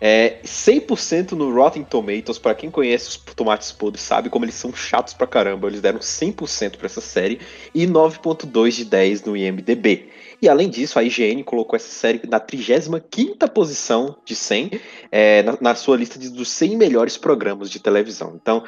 É, 0.05 0.41
100% 0.45 1.31
no 1.31 1.55
Rotten 1.55 1.85
Tomatoes, 1.85 2.37
para 2.37 2.57
quem 2.57 2.69
conhece 2.69 3.11
os 3.11 3.17
tomates 3.17 3.71
podres 3.71 4.03
sabe 4.03 4.29
como 4.29 4.45
eles 4.45 4.57
são 4.57 4.75
chatos 4.75 5.15
pra 5.15 5.29
caramba. 5.29 5.69
Eles 5.69 5.81
deram 5.81 6.01
100% 6.01 6.77
para 6.77 6.87
essa 6.87 7.01
série 7.01 7.39
e 7.73 7.87
9.2 7.87 8.71
de 8.71 8.85
10 8.85 9.23
no 9.23 9.37
IMDb. 9.37 10.09
E 10.43 10.49
além 10.49 10.69
disso, 10.69 10.99
a 10.99 11.05
IGN 11.05 11.45
colocou 11.45 11.77
essa 11.77 11.89
série 11.89 12.21
na 12.29 12.41
35ª 12.41 13.49
posição 13.49 14.17
de 14.25 14.35
100 14.35 14.73
é, 15.13 15.45
na, 15.45 15.57
na, 15.61 15.75
sua 15.77 15.97
lista 15.97 16.19
de, 16.19 16.31
dos 16.31 16.51
100 16.51 16.77
melhores 16.77 17.17
programas 17.17 17.71
de 17.71 17.79
televisão. 17.79 18.33
Então, 18.43 18.65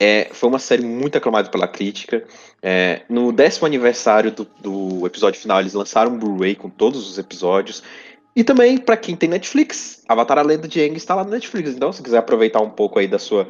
é, 0.00 0.30
foi 0.32 0.48
uma 0.48 0.58
série 0.58 0.82
muito 0.82 1.16
aclamada 1.16 1.48
pela 1.48 1.68
crítica. 1.68 2.24
É, 2.60 3.02
no 3.08 3.30
décimo 3.30 3.68
aniversário 3.68 4.32
do, 4.32 4.44
do, 4.60 5.06
episódio 5.06 5.40
final, 5.40 5.60
eles 5.60 5.74
lançaram 5.74 6.10
um 6.10 6.18
Blu-ray 6.18 6.56
com 6.56 6.68
todos 6.68 7.08
os 7.08 7.18
episódios. 7.18 7.84
E 8.34 8.42
também, 8.42 8.78
para 8.78 8.96
quem 8.96 9.14
tem 9.14 9.28
Netflix, 9.28 10.02
Avatar 10.08 10.38
A 10.38 10.42
Lenda 10.42 10.66
de 10.66 10.80
Aang 10.80 10.96
está 10.96 11.14
lá 11.14 11.24
no 11.24 11.30
Netflix. 11.30 11.70
Então, 11.70 11.92
se 11.92 12.02
quiser 12.02 12.18
aproveitar 12.18 12.60
um 12.60 12.70
pouco 12.70 12.98
aí 12.98 13.06
da 13.06 13.18
sua, 13.18 13.46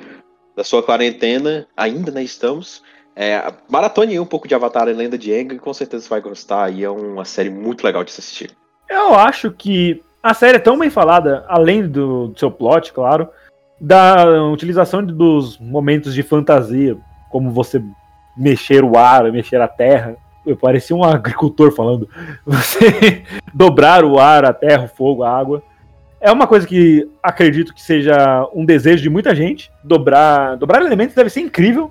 da 0.56 0.64
sua 0.64 0.82
quarentena, 0.82 1.66
ainda 1.76 2.10
né, 2.10 2.22
estamos. 2.22 2.82
É, 3.14 3.52
maratone 3.68 4.18
um 4.18 4.26
pouco 4.26 4.48
de 4.48 4.54
Avatar 4.54 4.88
A 4.88 4.92
Lenda 4.92 5.16
de 5.16 5.32
Aang, 5.32 5.58
com 5.58 5.72
certeza 5.72 6.04
você 6.04 6.08
vai 6.08 6.20
gostar. 6.20 6.72
E 6.72 6.82
é 6.82 6.90
uma 6.90 7.24
série 7.24 7.50
muito 7.50 7.84
legal 7.84 8.02
de 8.02 8.10
se 8.10 8.20
assistir. 8.20 8.50
Eu 8.90 9.14
acho 9.14 9.50
que 9.52 10.02
a 10.22 10.34
série 10.34 10.56
é 10.56 10.60
tão 10.60 10.78
bem 10.78 10.90
falada, 10.90 11.44
além 11.48 11.86
do, 11.86 12.28
do 12.28 12.38
seu 12.38 12.50
plot, 12.50 12.92
claro, 12.92 13.28
da 13.80 14.44
utilização 14.44 15.04
dos 15.04 15.58
momentos 15.58 16.14
de 16.14 16.22
fantasia, 16.22 16.96
como 17.30 17.50
você 17.50 17.82
mexer 18.36 18.84
o 18.84 18.96
ar, 18.96 19.30
mexer 19.32 19.60
a 19.60 19.68
terra. 19.68 20.16
Eu 20.44 20.56
parecia 20.56 20.94
um 20.94 21.04
agricultor 21.04 21.72
falando. 21.72 22.08
Você 22.44 23.22
dobrar 23.52 24.04
o 24.04 24.18
ar, 24.18 24.44
a 24.44 24.52
terra, 24.52 24.84
o 24.84 24.88
fogo, 24.88 25.22
a 25.22 25.30
água. 25.30 25.62
É 26.20 26.30
uma 26.30 26.46
coisa 26.46 26.66
que 26.66 27.08
acredito 27.22 27.74
que 27.74 27.82
seja 27.82 28.48
um 28.54 28.64
desejo 28.64 29.02
de 29.02 29.10
muita 29.10 29.34
gente. 29.34 29.70
Dobrar, 29.82 30.56
dobrar 30.56 30.82
elementos 30.82 31.14
deve 31.14 31.30
ser 31.30 31.40
incrível. 31.40 31.90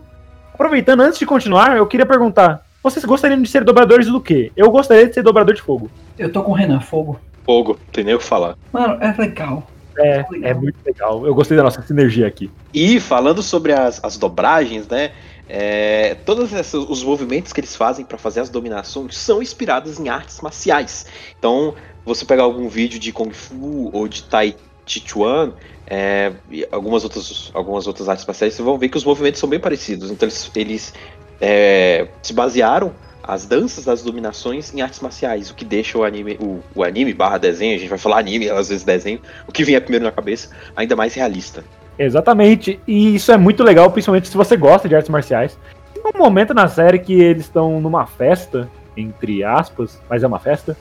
Aproveitando, 0.54 1.02
antes 1.02 1.20
de 1.20 1.26
continuar, 1.26 1.76
eu 1.76 1.88
queria 1.88 2.06
perguntar: 2.06 2.66
vocês 2.84 3.04
gostariam 3.04 3.42
de 3.42 3.50
ser 3.50 3.64
dobradores 3.64 4.08
do 4.08 4.22
quê? 4.22 4.52
Eu 4.56 4.72
gostaria 4.72 5.08
de 5.08 5.14
ser 5.14 5.22
dobrador 5.22 5.54
de 5.54 5.62
fogo. 5.62 5.90
Eu 6.18 6.32
tô 6.32 6.44
com 6.44 6.52
o 6.52 6.56
Renan, 6.56 6.80
fogo. 6.80 7.20
Fogo, 7.44 7.78
tem 7.92 8.04
nem 8.04 8.16
o 8.16 8.20
que 8.20 8.24
falar. 8.24 8.56
Mano, 8.72 8.98
é 9.02 9.14
legal. 9.20 9.68
É, 9.98 10.26
é 10.44 10.54
muito 10.54 10.78
legal. 10.86 11.26
Eu 11.26 11.36
gostei 11.36 11.58
da 11.58 11.64
nossa 11.64 11.82
sinergia 11.82 12.28
aqui. 12.28 12.50
E 12.74 13.00
falando 13.00 13.42
sobre 13.44 13.74
as, 13.74 14.04
as 14.04 14.18
dobragens, 14.18 14.88
né? 14.88 15.12
É, 15.48 16.16
todos 16.26 16.52
esses, 16.54 16.74
os 16.74 17.04
movimentos 17.04 17.52
que 17.52 17.60
eles 17.60 17.76
fazem 17.76 18.06
para 18.06 18.18
fazer 18.18 18.40
as 18.40 18.50
dominações 18.50 19.18
são 19.18 19.42
inspirados 19.42 20.00
em 20.00 20.10
artes 20.10 20.40
marciais. 20.42 21.06
Então, 21.38 21.76
você 22.06 22.26
pegar 22.26 22.44
algum 22.44 22.68
vídeo 22.68 23.00
de 23.00 23.12
Kung 23.12 23.32
Fu 23.32 23.90
ou 23.94 24.08
de 24.08 24.24
Tai 24.24 24.56
Chi 24.86 25.04
Chuan, 25.06 25.54
é, 25.88 26.34
algumas, 26.72 27.04
outras, 27.04 27.52
algumas 27.54 27.88
outras 27.88 28.08
artes 28.08 28.26
marciais, 28.26 28.54
vocês 28.54 28.66
vão 28.66 28.78
ver 28.78 28.90
que 28.90 28.98
os 28.98 29.04
movimentos 29.04 29.40
são 29.40 29.50
bem 29.50 29.60
parecidos. 29.60 30.10
Então, 30.10 30.28
eles, 30.28 30.52
eles 30.56 30.94
é, 31.40 32.08
se 32.22 32.34
basearam 32.34 32.94
as 33.24 33.46
danças 33.46 33.86
das 33.86 34.02
dominações 34.02 34.74
em 34.74 34.82
artes 34.82 35.00
marciais, 35.00 35.52
o 35.52 35.56
que 35.56 35.64
deixa 35.64 35.98
o 35.98 36.04
anime, 36.04 36.38
o, 36.40 36.60
o 36.74 36.84
anime 36.84 37.14
barra 37.14 37.38
desenho, 37.38 37.76
a 37.76 37.80
gente 37.80 37.90
vai 37.90 37.98
falar 37.98 38.20
anime, 38.20 38.50
às 38.50 38.70
vezes 38.70 38.84
desenho, 38.84 39.22
o 39.48 39.52
que 39.52 39.64
vinha 39.64 39.80
primeiro 39.80 40.06
na 40.06 40.12
cabeça, 40.12 40.50
ainda 40.76 40.96
mais 40.96 41.14
realista. 41.14 41.64
Exatamente, 41.98 42.80
e 42.88 43.16
isso 43.16 43.32
é 43.32 43.38
muito 43.38 43.64
legal, 43.64 43.92
principalmente 43.92 44.28
se 44.28 44.38
você 44.38 44.58
gosta 44.58 44.88
de 44.88 44.96
artes 44.96 45.10
marciais. 45.10 45.58
Tem 45.94 46.04
um 46.16 46.18
momento 46.18 46.54
na 46.54 46.68
série 46.68 47.00
que 47.00 47.14
eles 47.14 47.44
estão 47.44 47.80
numa 47.80 48.06
festa, 48.08 48.70
entre 48.96 49.44
aspas, 49.44 50.02
mas 50.10 50.24
é 50.24 50.28
uma 50.28 50.40
festa, 50.40 50.76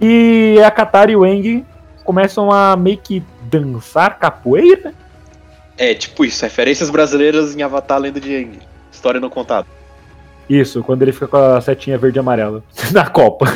e 0.00 0.56
a 0.64 0.70
Katara 0.70 1.10
e 1.10 1.16
o 1.16 1.26
Eng 1.26 1.64
começam 2.04 2.50
a 2.50 2.76
meio 2.76 2.98
que 2.98 3.22
dançar 3.42 4.18
capoeira. 4.18 4.92
É, 5.76 5.94
tipo 5.94 6.24
isso, 6.24 6.42
referências 6.42 6.90
brasileiras 6.90 7.56
em 7.56 7.62
Avatar 7.62 7.98
Lenda 7.98 8.20
de 8.20 8.34
Eng, 8.34 8.58
história 8.92 9.20
não 9.20 9.30
contada. 9.30 9.66
Isso, 10.48 10.82
quando 10.82 11.02
ele 11.02 11.12
fica 11.12 11.28
com 11.28 11.36
a 11.36 11.60
setinha 11.60 11.96
verde 11.96 12.18
e 12.18 12.20
amarela 12.20 12.62
na 12.92 13.08
Copa. 13.08 13.46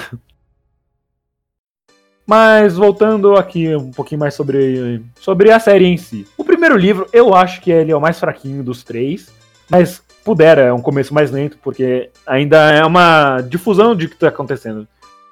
Mas 2.27 2.77
voltando 2.77 3.37
aqui 3.37 3.75
um 3.77 3.91
pouquinho 3.91 4.21
mais 4.21 4.35
sobre, 4.35 5.03
sobre 5.21 5.51
a 5.51 5.61
série 5.61 5.87
em 5.87 5.97
si. 5.97 6.27
O 6.37 6.45
primeiro 6.45 6.77
livro, 6.77 7.07
eu 7.13 7.35
acho 7.35 7.61
que 7.61 7.71
ele 7.71 7.93
é 7.93 7.97
o 7.97 8.01
mais 8.01 8.19
fraquinho 8.19 8.63
dos 8.63 8.83
três, 8.83 9.31
mas 9.69 10.03
pudera, 10.25 10.63
é 10.63 10.73
um 10.73 10.81
começo 10.81 11.13
mais 11.13 11.31
lento, 11.31 11.59
porque 11.63 12.11
ainda 12.27 12.71
é 12.71 12.85
uma 12.85 13.43
difusão 13.43 13.95
de 13.95 14.09
que 14.09 14.15
está 14.15 14.29
acontecendo. 14.29 14.89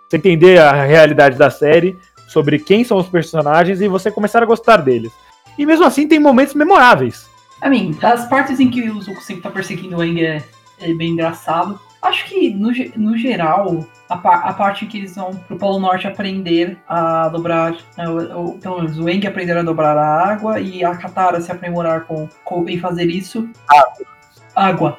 Você 0.09 0.19
entender 0.19 0.59
a 0.59 0.85
realidade 0.85 1.39
da 1.39 1.49
série, 1.49 1.97
sobre 2.29 2.59
quem 2.59 2.85
são 2.85 2.99
os 2.99 3.09
personagens 3.09 3.81
e 3.81 3.89
você 3.89 4.11
começar 4.11 4.43
a 4.43 4.47
gostar 4.47 4.79
deles. 4.79 5.13
E 5.59 5.67
mesmo 5.67 5.85
assim 5.85 6.09
tem 6.09 6.19
momentos 6.19 6.55
memoráveis. 6.55 7.27
A 7.61 7.69
mim, 7.69 7.97
as 8.03 8.27
partes 8.27 8.59
em 8.59 8.71
que 8.71 8.91
o 8.91 9.01
Zuko 9.01 9.23
sempre 9.23 9.43
tá 9.43 9.51
perseguindo 9.51 9.97
o 9.97 10.01
Aang 10.01 10.25
é 10.25 10.43
é 10.83 10.93
bem 10.93 11.13
engraçado. 11.13 11.79
Acho 12.03 12.25
que, 12.25 12.53
no, 12.53 12.73
no 12.97 13.17
geral, 13.17 13.87
a, 14.11 14.15
a, 14.15 14.53
parte 14.53 14.87
que 14.87 14.99
eles 14.99 15.15
vão 15.15 15.31
pro 15.47 15.57
Polo 15.57 15.79
Norte 15.79 16.09
aprender 16.09 16.77
a 16.89 17.29
dobrar, 17.29 17.77
né, 17.97 18.09
o, 18.09 18.59
pelo 18.61 18.79
menos 18.79 18.99
o 18.99 19.09
Eng 19.09 19.25
aprender 19.25 19.57
a 19.57 19.63
dobrar 19.63 19.97
a 19.97 20.33
água 20.33 20.59
e 20.59 20.85
a 20.85 20.97
Katara 20.97 21.41
se 21.41 21.53
aprimorar 21.53 22.05
com, 22.07 22.29
com 22.45 22.69
em 22.69 22.81
fazer 22.81 23.05
isso. 23.05 23.49
Água. 23.69 24.07
Água. 24.55 24.99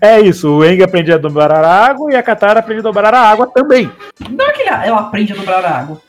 É 0.00 0.18
isso, 0.20 0.50
o 0.50 0.64
Eng 0.64 0.82
aprende 0.82 1.12
a 1.12 1.18
dobrar 1.18 1.52
a 1.52 1.86
água 1.86 2.10
e 2.10 2.16
a 2.16 2.22
Katara 2.22 2.60
aprende 2.60 2.80
a 2.80 2.84
dobrar 2.84 3.12
a 3.12 3.20
água 3.20 3.46
também. 3.46 3.90
Não 4.30 4.46
é 4.46 4.52
que 4.52 4.62
ela 4.62 5.00
aprende 5.00 5.34
a 5.34 5.36
dobrar 5.36 5.62
a 5.66 5.78
água. 5.80 6.00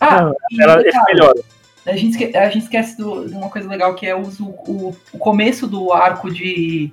Ah, 0.00 0.22
Não, 0.22 0.34
ela 0.60 0.80
é 0.80 1.04
melhora. 1.08 1.40
A 1.84 1.96
gente, 1.96 2.36
a 2.36 2.48
gente 2.48 2.62
esquece 2.64 2.96
do, 2.96 3.26
de 3.26 3.34
uma 3.34 3.48
coisa 3.48 3.68
legal 3.68 3.94
que 3.96 4.06
é 4.06 4.14
o, 4.14 4.22
o, 4.22 4.96
o 5.12 5.18
começo 5.18 5.66
do 5.66 5.92
arco 5.92 6.30
de 6.32 6.92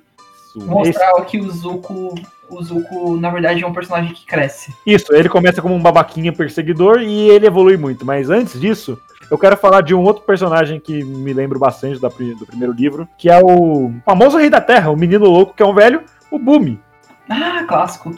Mostrar 0.56 1.14
que 1.26 1.38
o 1.38 1.52
Zuko, 1.52 2.16
o 2.58 2.64
Zuko, 2.64 3.18
na 3.18 3.30
verdade, 3.30 3.64
é 3.64 3.68
um 3.68 3.74
personagem 3.74 4.14
que 4.14 4.26
cresce. 4.26 4.74
Isso, 4.86 5.14
ele 5.14 5.30
começa 5.30 5.62
como 5.62 5.76
um 5.76 5.82
babaquinha 5.82 6.34
perseguidor 6.34 7.02
e 7.02 7.30
ele 7.30 7.48
evolui 7.48 7.78
muito. 7.78 8.06
Mas 8.06 8.30
antes 8.30 8.60
disso, 8.60 9.00
eu 9.30 9.38
quero 9.38 9.58
falar 9.58 9.82
de 9.82 9.94
um 9.94 10.02
outro 10.02 10.24
personagem 10.24 10.80
que 10.80 11.04
me 11.04 11.34
lembro 11.34 11.60
bastante 11.60 12.00
do 12.00 12.46
primeiro 12.46 12.74
livro, 12.74 13.08
que 13.18 13.30
é 13.30 13.40
o 13.40 13.92
famoso 14.06 14.38
Rei 14.38 14.50
da 14.50 14.62
Terra, 14.62 14.92
o 14.92 14.98
menino 14.98 15.26
louco, 15.26 15.54
que 15.54 15.64
é 15.64 15.66
um 15.66 15.74
velho, 15.74 16.04
o 16.32 16.40
Bumi. 16.40 16.80
Ah, 17.30 17.64
clássico. 17.68 18.14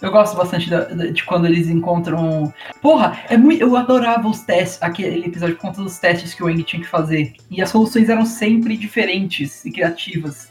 Eu 0.00 0.10
gosto 0.10 0.36
bastante 0.36 0.68
de, 1.12 1.24
quando 1.24 1.46
eles 1.46 1.68
encontram. 1.68 2.52
Porra, 2.82 3.18
é 3.28 3.36
muito, 3.36 3.62
eu 3.62 3.76
adorava 3.76 4.28
os 4.28 4.40
testes, 4.40 4.82
aquele 4.82 5.26
episódio 5.26 5.56
com 5.56 5.72
todos 5.72 5.92
os 5.92 5.98
testes 5.98 6.34
que 6.34 6.44
o 6.44 6.50
Eng 6.50 6.62
tinha 6.62 6.82
que 6.82 6.88
fazer. 6.88 7.34
E 7.50 7.62
as 7.62 7.70
soluções 7.70 8.08
eram 8.08 8.26
sempre 8.26 8.76
diferentes 8.76 9.64
e 9.64 9.70
criativas. 9.70 10.50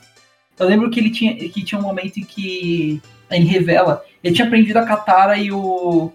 Eu 0.59 0.67
lembro 0.67 0.89
que 0.89 0.99
ele 0.99 1.11
tinha, 1.11 1.35
que 1.35 1.63
tinha 1.63 1.79
um 1.79 1.83
momento 1.83 2.17
em 2.17 2.23
que 2.23 3.01
ele 3.29 3.45
revela, 3.45 4.03
ele 4.23 4.35
tinha 4.35 4.49
prendido 4.49 4.77
a 4.77 4.85
Katara 4.85 5.37
e 5.37 5.51
o, 5.51 6.11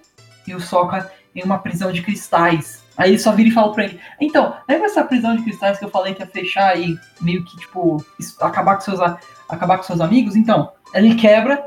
e 0.47 0.55
o 0.55 0.61
Sokka 0.61 1.11
em 1.35 1.43
uma 1.43 1.59
prisão 1.59 1.93
de 1.93 2.03
cristais. 2.03 2.85
Aí 2.97 3.11
ele 3.11 3.19
só 3.19 3.33
vira 3.33 3.49
e 3.49 3.53
fala 3.53 3.73
pra 3.73 3.85
ele, 3.85 4.01
então, 4.21 4.55
lembra 4.69 4.87
essa 4.87 5.03
prisão 5.05 5.35
de 5.35 5.43
cristais 5.43 5.79
que 5.79 5.85
eu 5.85 5.91
falei 5.91 6.15
que 6.15 6.23
ia 6.23 6.27
fechar 6.27 6.79
e 6.79 6.95
meio 7.21 7.45
que, 7.45 7.57
tipo, 7.57 8.05
acabar 8.41 8.75
com 8.75 8.83
seus, 8.83 9.01
acabar 9.49 9.79
com 9.79 9.85
seus 9.85 10.01
amigos? 10.01 10.37
Então, 10.37 10.73
ele 10.93 11.15
quebra, 11.15 11.67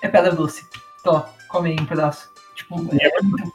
é 0.00 0.08
pedra 0.08 0.32
doce. 0.32 0.64
Tô, 1.04 1.22
come 1.48 1.70
aí 1.70 1.76
um 1.78 1.84
pedaço. 1.84 2.30
Tipo, 2.54 2.76
é 2.98 3.22
muito, 3.22 3.52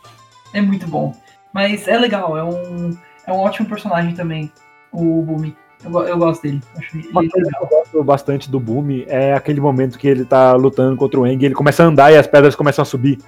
é 0.53 0.61
muito 0.61 0.87
bom. 0.87 1.15
Mas 1.51 1.87
é 1.87 1.97
legal, 1.97 2.37
é 2.37 2.43
um, 2.43 2.95
é 3.25 3.31
um 3.31 3.37
ótimo 3.37 3.67
personagem 3.67 4.13
também, 4.13 4.51
o 4.91 5.21
Bumi. 5.23 5.55
Eu, 5.85 5.99
eu 6.01 6.17
gosto 6.17 6.41
dele. 6.41 6.61
Acho 6.77 6.97
Uma 7.09 7.21
ele 7.21 7.29
coisa 7.29 7.47
legal. 7.47 7.67
que 7.67 7.73
eu 7.73 7.79
gosto 7.79 8.03
bastante 8.03 8.49
do 8.51 8.59
Boom 8.59 9.03
é 9.07 9.33
aquele 9.33 9.61
momento 9.61 9.97
que 9.97 10.07
ele 10.07 10.25
tá 10.25 10.53
lutando 10.53 10.95
contra 10.97 11.19
o 11.19 11.27
Eng 11.27 11.43
ele 11.43 11.55
começa 11.55 11.83
a 11.83 11.87
andar 11.87 12.11
e 12.11 12.17
as 12.17 12.27
pedras 12.27 12.55
começam 12.55 12.81
a 12.81 12.85
subir. 12.85 13.19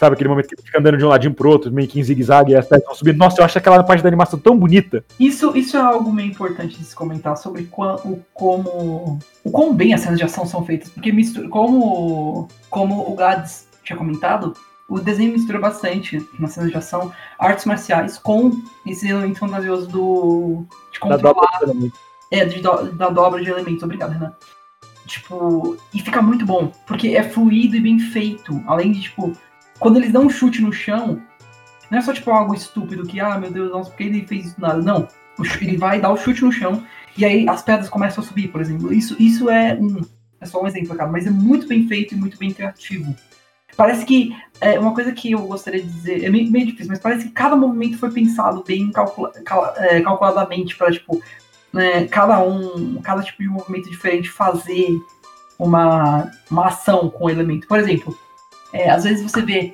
Sabe, 0.00 0.14
aquele 0.14 0.30
momento 0.30 0.48
que 0.48 0.54
ele 0.54 0.62
fica 0.62 0.78
andando 0.78 0.96
de 0.96 1.04
um 1.04 1.08
ladinho 1.08 1.34
pro 1.34 1.50
outro, 1.50 1.70
meio 1.70 1.86
que 1.86 2.00
em 2.00 2.02
zigue-zague, 2.02 2.52
e 2.52 2.56
as 2.56 2.66
pedras 2.66 2.86
vão 2.86 2.94
subindo. 2.94 3.18
Nossa, 3.18 3.38
eu 3.38 3.44
acho 3.44 3.58
aquela 3.58 3.84
parte 3.84 4.02
da 4.02 4.08
animação 4.08 4.38
tão 4.38 4.58
bonita. 4.58 5.04
Isso, 5.20 5.54
isso 5.54 5.76
é 5.76 5.80
algo 5.80 6.10
meio 6.10 6.30
importante 6.30 6.78
de 6.78 6.84
se 6.84 6.96
comentar 6.96 7.36
sobre 7.36 7.68
o, 7.70 8.18
como. 8.32 9.18
O 9.44 9.50
quão 9.50 9.74
bem 9.74 9.92
as 9.92 10.00
cenas 10.00 10.18
de 10.18 10.24
ação 10.24 10.46
são 10.46 10.64
feitas. 10.64 10.88
Porque 10.88 11.12
mistura, 11.12 11.50
como, 11.50 12.48
como 12.70 13.10
o 13.10 13.14
Gads 13.14 13.68
tinha 13.84 13.94
comentado, 13.98 14.54
o 14.90 14.98
desenho 14.98 15.32
mistura 15.32 15.60
bastante 15.60 16.28
nas 16.38 16.52
cenas 16.52 16.70
de 16.70 16.76
ação 16.76 17.12
artes 17.38 17.64
marciais 17.64 18.18
com 18.18 18.60
esse 18.84 19.08
elemento 19.08 19.38
fantasioso 19.38 19.86
do. 19.86 20.66
de 20.92 20.98
controlar. 20.98 21.60
Da 21.60 21.72
é, 22.32 22.44
de 22.44 22.60
do, 22.60 22.92
da 22.92 23.08
dobra 23.08 23.42
de 23.42 23.48
elementos. 23.48 23.82
Obrigado, 23.84 24.12
Renan. 24.12 24.34
Tipo, 25.06 25.76
e 25.94 26.00
fica 26.00 26.20
muito 26.20 26.44
bom, 26.44 26.72
porque 26.86 27.08
é 27.08 27.22
fluido 27.22 27.76
e 27.76 27.80
bem 27.80 27.98
feito. 27.98 28.62
Além 28.66 28.92
de, 28.92 29.02
tipo, 29.02 29.32
quando 29.78 29.96
eles 29.96 30.12
dão 30.12 30.26
um 30.26 30.30
chute 30.30 30.60
no 30.60 30.72
chão, 30.72 31.22
não 31.90 31.98
é 31.98 32.02
só 32.02 32.12
tipo 32.12 32.30
algo 32.30 32.54
estúpido 32.54 33.06
que, 33.06 33.18
ah, 33.20 33.38
meu 33.38 33.50
Deus, 33.50 33.70
nossa, 33.70 33.90
por 33.90 33.96
que 33.96 34.04
ele 34.04 34.26
fez 34.26 34.46
isso 34.46 34.60
nada? 34.60 34.82
Não. 34.82 35.08
Ele 35.60 35.76
vai 35.78 36.00
dar 36.00 36.10
o 36.10 36.16
chute 36.16 36.44
no 36.44 36.52
chão 36.52 36.84
e 37.16 37.24
aí 37.24 37.48
as 37.48 37.62
pedras 37.62 37.88
começam 37.88 38.22
a 38.22 38.26
subir, 38.26 38.48
por 38.48 38.60
exemplo. 38.60 38.92
Isso, 38.92 39.16
isso 39.18 39.48
é 39.48 39.74
um. 39.74 40.00
É 40.40 40.46
só 40.46 40.62
um 40.62 40.66
exemplo, 40.66 40.96
cara, 40.96 41.10
mas 41.10 41.26
é 41.26 41.30
muito 41.30 41.66
bem 41.66 41.86
feito 41.86 42.14
e 42.14 42.16
muito 42.16 42.38
bem 42.38 42.52
criativo. 42.52 43.14
Parece 43.80 44.04
que 44.04 44.36
é 44.60 44.78
uma 44.78 44.92
coisa 44.92 45.10
que 45.10 45.32
eu 45.32 45.38
gostaria 45.38 45.80
de 45.80 45.88
dizer, 45.88 46.22
é 46.22 46.28
meio, 46.28 46.52
meio 46.52 46.66
difícil, 46.66 46.88
mas 46.88 46.98
parece 46.98 47.24
que 47.24 47.30
cada 47.30 47.56
movimento 47.56 47.96
foi 47.96 48.10
pensado 48.10 48.62
bem 48.62 48.92
calcula, 48.92 49.32
cal, 49.42 49.72
é, 49.78 50.02
calculadamente 50.02 50.76
para 50.76 50.92
tipo, 50.92 51.18
né, 51.72 52.06
cada 52.08 52.42
um, 52.42 53.00
cada 53.00 53.22
tipo 53.22 53.42
de 53.42 53.48
movimento 53.48 53.88
diferente 53.88 54.28
fazer 54.28 54.86
uma, 55.58 56.30
uma 56.50 56.66
ação 56.66 57.08
com 57.08 57.24
o 57.24 57.30
elemento. 57.30 57.66
Por 57.66 57.78
exemplo, 57.78 58.14
é, 58.70 58.90
às 58.90 59.04
vezes 59.04 59.22
você 59.22 59.40
vê 59.40 59.72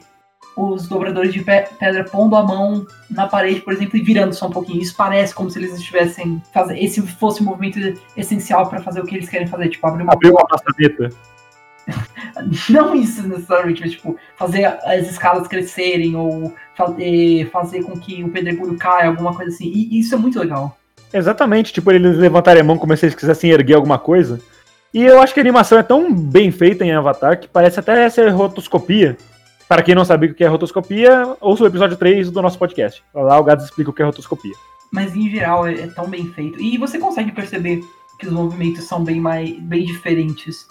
os 0.57 0.87
dobradores 0.87 1.35
de 1.35 1.43
pedra 1.43 2.05
pondo 2.05 2.37
a 2.37 2.45
mão 2.45 2.87
na 3.11 3.27
parede, 3.27 3.61
por 3.63 3.73
exemplo, 3.73 3.97
e 3.99 4.03
virando 4.03 4.37
só 4.37 4.47
um 4.47 4.53
pouquinho. 4.53 4.81
Isso 4.81 4.95
parece 4.97 5.35
como 5.35 5.51
se 5.51 5.59
eles 5.59 5.75
estivessem 5.75 6.41
fazendo. 6.55 6.79
Esse 6.79 7.03
fosse 7.03 7.41
o 7.41 7.43
um 7.43 7.47
movimento 7.47 7.81
essencial 8.17 8.69
para 8.69 8.81
fazer 8.81 9.01
o 9.01 9.05
que 9.05 9.17
eles 9.17 9.29
querem 9.29 9.49
fazer, 9.49 9.69
tipo, 9.69 9.85
abrir 9.85 10.05
uma. 10.05 10.13
Abrir 10.13 10.31
uma. 10.31 10.47
Não 12.69 12.95
isso 12.95 13.27
necessariamente, 13.27 13.81
mas 13.81 13.93
tipo, 13.93 14.17
fazer 14.37 14.65
as 14.65 15.09
escadas 15.09 15.49
crescerem 15.49 16.17
ou 16.17 16.53
fazer, 16.75 17.49
fazer 17.51 17.83
com 17.85 17.99
que 17.99 18.23
o 18.23 18.29
pedregulho 18.29 18.77
caia, 18.77 19.09
alguma 19.09 19.35
coisa 19.35 19.53
assim. 19.53 19.71
E 19.73 19.99
isso 19.99 20.15
é 20.15 20.19
muito 20.19 20.39
legal. 20.39 20.77
Exatamente, 21.13 21.73
tipo, 21.73 21.91
eles 21.91 22.17
levantarem 22.17 22.61
a 22.61 22.65
mão 22.65 22.77
como 22.77 22.97
se 22.97 23.07
eles 23.07 23.15
quisessem 23.15 23.51
erguer 23.51 23.75
alguma 23.75 23.99
coisa. 23.99 24.41
E 24.93 25.03
eu 25.03 25.21
acho 25.21 25.33
que 25.33 25.41
a 25.41 25.43
animação 25.43 25.79
é 25.79 25.83
tão 25.83 26.13
bem 26.13 26.51
feita 26.51 26.85
em 26.85 26.93
Avatar 26.93 27.39
que 27.39 27.49
parece 27.49 27.79
até 27.79 28.09
ser 28.09 28.29
rotoscopia. 28.31 29.17
Para 29.69 29.83
quem 29.83 29.95
não 29.95 30.05
sabe 30.05 30.27
o 30.27 30.35
que 30.35 30.45
é 30.45 30.47
rotoscopia, 30.47 31.37
ouça 31.41 31.65
o 31.65 31.67
episódio 31.67 31.97
3 31.97 32.31
do 32.31 32.41
nosso 32.41 32.59
podcast. 32.59 33.03
Lá 33.13 33.39
o 33.39 33.45
Gads 33.45 33.65
explica 33.65 33.91
o 33.91 33.93
que 33.93 34.01
é 34.01 34.05
rotoscopia. 34.05 34.55
Mas 34.93 35.15
em 35.15 35.29
geral 35.29 35.67
é, 35.67 35.75
é 35.75 35.87
tão 35.89 36.09
bem 36.09 36.27
feito. 36.29 36.61
E 36.61 36.79
você 36.79 36.99
consegue 36.99 37.33
perceber 37.33 37.81
que 38.19 38.27
os 38.27 38.33
movimentos 38.33 38.85
são 38.85 39.03
bem 39.03 39.21
mais 39.21 39.51
bem 39.61 39.85
diferentes. 39.85 40.67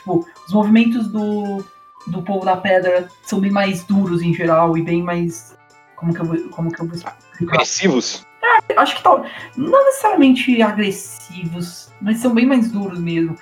Tipo, 0.00 0.26
os 0.46 0.52
movimentos 0.52 1.08
do, 1.08 1.62
do 2.06 2.22
povo 2.22 2.44
da 2.44 2.56
pedra 2.56 3.08
são 3.22 3.38
bem 3.38 3.50
mais 3.50 3.84
duros 3.84 4.22
em 4.22 4.32
geral 4.32 4.76
e 4.76 4.82
bem 4.82 5.02
mais. 5.02 5.56
Como 5.94 6.14
que 6.14 6.20
eu 6.20 6.24
vou, 6.24 6.38
como 6.48 6.72
que 6.72 6.80
eu 6.80 6.86
vou 6.86 6.96
explicar? 6.96 7.18
Agressivos? 7.42 8.26
É, 8.42 8.78
acho 8.78 8.96
que 8.96 9.02
tal. 9.02 9.26
Não 9.56 9.84
necessariamente 9.84 10.62
agressivos, 10.62 11.92
mas 12.00 12.18
são 12.18 12.34
bem 12.34 12.46
mais 12.46 12.72
duros 12.72 12.98
mesmo. 12.98 13.36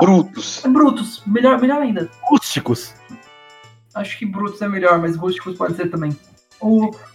Brutos. 0.00 0.64
É, 0.64 0.68
brutos, 0.68 1.22
melhor, 1.24 1.60
melhor 1.60 1.80
ainda. 1.80 2.10
Rústicos. 2.22 2.94
Acho 3.94 4.18
que 4.18 4.26
brutos 4.26 4.60
é 4.60 4.68
melhor, 4.68 4.98
mas 4.98 5.16
rústicos 5.16 5.56
pode 5.56 5.76
ser 5.76 5.88
também. 5.88 6.16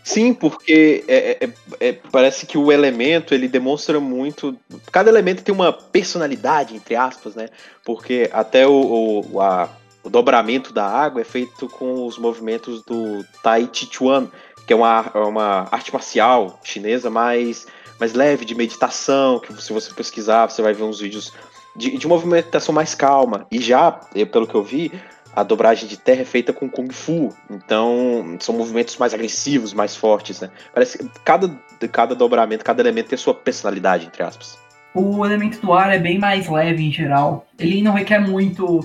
Sim, 0.04 0.34
porque 0.34 1.04
é, 1.08 1.46
é, 1.46 1.50
é, 1.80 1.94
parece 2.12 2.46
que 2.46 2.58
o 2.58 2.72
elemento 2.72 3.34
ele 3.34 3.48
demonstra 3.48 4.00
muito. 4.00 4.58
Cada 4.92 5.10
elemento 5.10 5.44
tem 5.44 5.54
uma 5.54 5.72
personalidade, 5.72 6.76
entre 6.76 6.96
aspas, 6.96 7.36
né? 7.36 7.50
Porque 7.86 8.30
até 8.34 8.68
o, 8.68 9.24
o, 9.32 9.42
a, 9.42 9.70
o 10.04 10.10
dobramento 10.10 10.74
da 10.74 10.86
água 10.86 11.22
é 11.22 11.26
feito 11.26 11.68
com 11.70 12.06
os 12.06 12.18
movimentos 12.18 12.84
do 12.84 13.24
Tai 13.42 13.70
Chi 13.72 13.88
Chuan, 13.92 14.30
que 14.66 14.74
é 14.74 14.76
uma, 14.76 15.12
é 15.14 15.20
uma 15.20 15.68
arte 15.72 15.94
marcial 15.94 16.60
chinesa 16.64 17.10
mais, 17.10 17.68
mais 18.00 18.14
leve, 18.14 18.46
de 18.46 18.56
meditação, 18.56 19.40
que 19.40 19.54
se 19.62 19.72
você 19.72 19.94
pesquisar, 19.94 20.50
você 20.50 20.62
vai 20.62 20.74
ver 20.74 20.84
uns 20.84 21.00
vídeos 21.00 21.34
de, 21.76 21.98
de 21.98 22.08
movimentação 22.08 22.74
mais 22.74 22.94
calma. 22.94 23.48
E 23.52 23.62
já, 23.62 23.92
pelo 24.32 24.48
que 24.48 24.56
eu 24.56 24.64
vi, 24.64 24.92
a 25.38 25.44
dobragem 25.44 25.88
de 25.88 25.98
terra 25.98 26.22
é 26.22 26.26
feita 26.26 26.52
com 26.52 26.68
Kung 26.68 26.92
Fu, 26.92 27.32
então 27.48 28.36
são 28.40 28.58
movimentos 28.58 28.98
mais 28.98 29.14
agressivos, 29.14 29.72
mais 29.72 29.96
fortes, 29.96 30.42
né? 30.42 30.50
Parece 30.74 30.98
que 30.98 31.08
cada, 31.24 31.48
cada 31.92 32.16
dobramento, 32.16 32.66
cada 32.66 32.82
elemento 32.82 33.10
tem 33.10 33.18
sua 33.20 33.36
personalidade, 33.36 34.08
entre 34.08 34.24
aspas. 34.24 34.58
O 34.96 35.24
elemento 35.24 35.62
do 35.62 35.74
ar 35.74 35.94
é 35.94 36.00
bem 36.00 36.18
mais 36.18 36.50
leve 36.50 36.84
em 36.84 36.92
geral. 36.92 37.46
Ele 37.60 37.84
não 37.84 37.94
requer 37.94 38.18
muito 38.18 38.84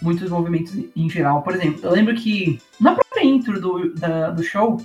muitos 0.00 0.30
movimentos 0.30 0.74
em 0.96 1.10
geral. 1.10 1.42
Por 1.42 1.54
exemplo, 1.54 1.80
eu 1.82 1.92
lembro 1.92 2.14
que 2.14 2.58
na 2.80 2.94
própria 2.94 3.22
intro 3.22 3.60
do, 3.60 3.94
da, 3.94 4.30
do 4.30 4.42
show, 4.42 4.80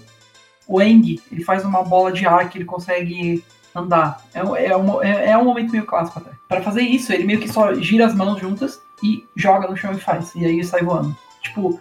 o 0.67 0.81
Eng, 0.81 1.21
ele 1.31 1.45
faz 1.45 1.63
uma 1.63 1.81
bola 1.81 2.11
de 2.11 2.27
ar 2.27 2.49
que 2.49 2.57
ele 2.57 2.65
consegue 2.65 3.41
andar. 3.73 4.21
É, 4.33 4.39
é, 4.39 4.75
um, 4.75 5.01
é, 5.01 5.29
é 5.31 5.37
um 5.37 5.45
momento 5.45 5.71
meio 5.71 5.85
clássico 5.85 6.19
até. 6.19 6.31
Para 6.49 6.61
fazer 6.61 6.81
isso, 6.81 7.13
ele 7.13 7.23
meio 7.23 7.39
que 7.39 7.47
só 7.47 7.73
gira 7.75 8.05
as 8.05 8.13
mãos 8.13 8.37
juntas 8.41 8.81
e 9.03 9.25
joga 9.36 9.67
no 9.67 9.77
chão 9.77 9.93
e 9.93 9.99
faz. 9.99 10.34
E 10.36 10.45
aí 10.45 10.63
sai 10.63 10.81
voando. 10.81 11.15
Tipo, 11.41 11.79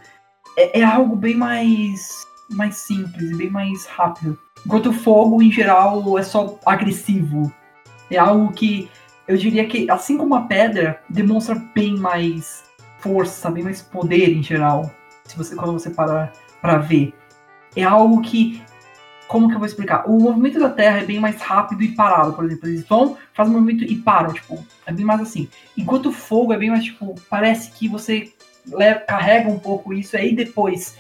é, 0.56 0.80
é 0.80 0.84
algo 0.84 1.16
bem 1.16 1.34
mais, 1.34 2.26
mais 2.50 2.76
simples 2.76 3.30
e 3.30 3.34
bem 3.34 3.50
mais 3.50 3.86
rápido. 3.86 4.38
Enquanto 4.64 4.90
o 4.90 4.92
fogo, 4.92 5.42
em 5.42 5.52
geral, 5.52 6.18
é 6.18 6.22
só 6.22 6.58
agressivo. 6.64 7.52
É 8.10 8.18
algo 8.18 8.52
que 8.52 8.90
eu 9.26 9.36
diria 9.36 9.66
que, 9.66 9.90
assim 9.90 10.16
como 10.16 10.34
a 10.34 10.42
pedra, 10.42 11.00
demonstra 11.08 11.54
bem 11.74 11.96
mais 11.96 12.64
força, 12.98 13.50
bem 13.50 13.64
mais 13.64 13.82
poder 13.82 14.30
em 14.30 14.42
geral. 14.42 14.90
Se 15.24 15.36
você, 15.36 15.54
quando 15.54 15.72
você 15.72 15.90
parar 15.90 16.32
para 16.60 16.78
ver. 16.78 17.14
É 17.76 17.82
algo 17.82 18.22
que 18.22 18.62
como 19.34 19.48
que 19.48 19.54
eu 19.56 19.58
vou 19.58 19.66
explicar? 19.66 20.08
O 20.08 20.16
movimento 20.20 20.60
da 20.60 20.70
Terra 20.70 21.00
é 21.00 21.04
bem 21.04 21.18
mais 21.18 21.42
rápido 21.42 21.82
e 21.82 21.88
parado, 21.88 22.34
por 22.34 22.44
exemplo. 22.44 22.68
Eles 22.68 22.86
vão, 22.86 23.16
fazem 23.32 23.52
um 23.52 23.58
movimento 23.58 23.82
e 23.82 23.96
param, 23.96 24.32
tipo, 24.32 24.64
é 24.86 24.92
bem 24.92 25.04
mais 25.04 25.20
assim. 25.20 25.48
Enquanto 25.76 26.10
o 26.10 26.12
fogo 26.12 26.52
é 26.52 26.56
bem 26.56 26.70
mais, 26.70 26.84
tipo, 26.84 27.16
parece 27.28 27.72
que 27.72 27.88
você 27.88 28.32
leva, 28.70 29.00
carrega 29.00 29.50
um 29.50 29.58
pouco 29.58 29.92
isso, 29.92 30.16
aí 30.16 30.36
depois 30.36 30.96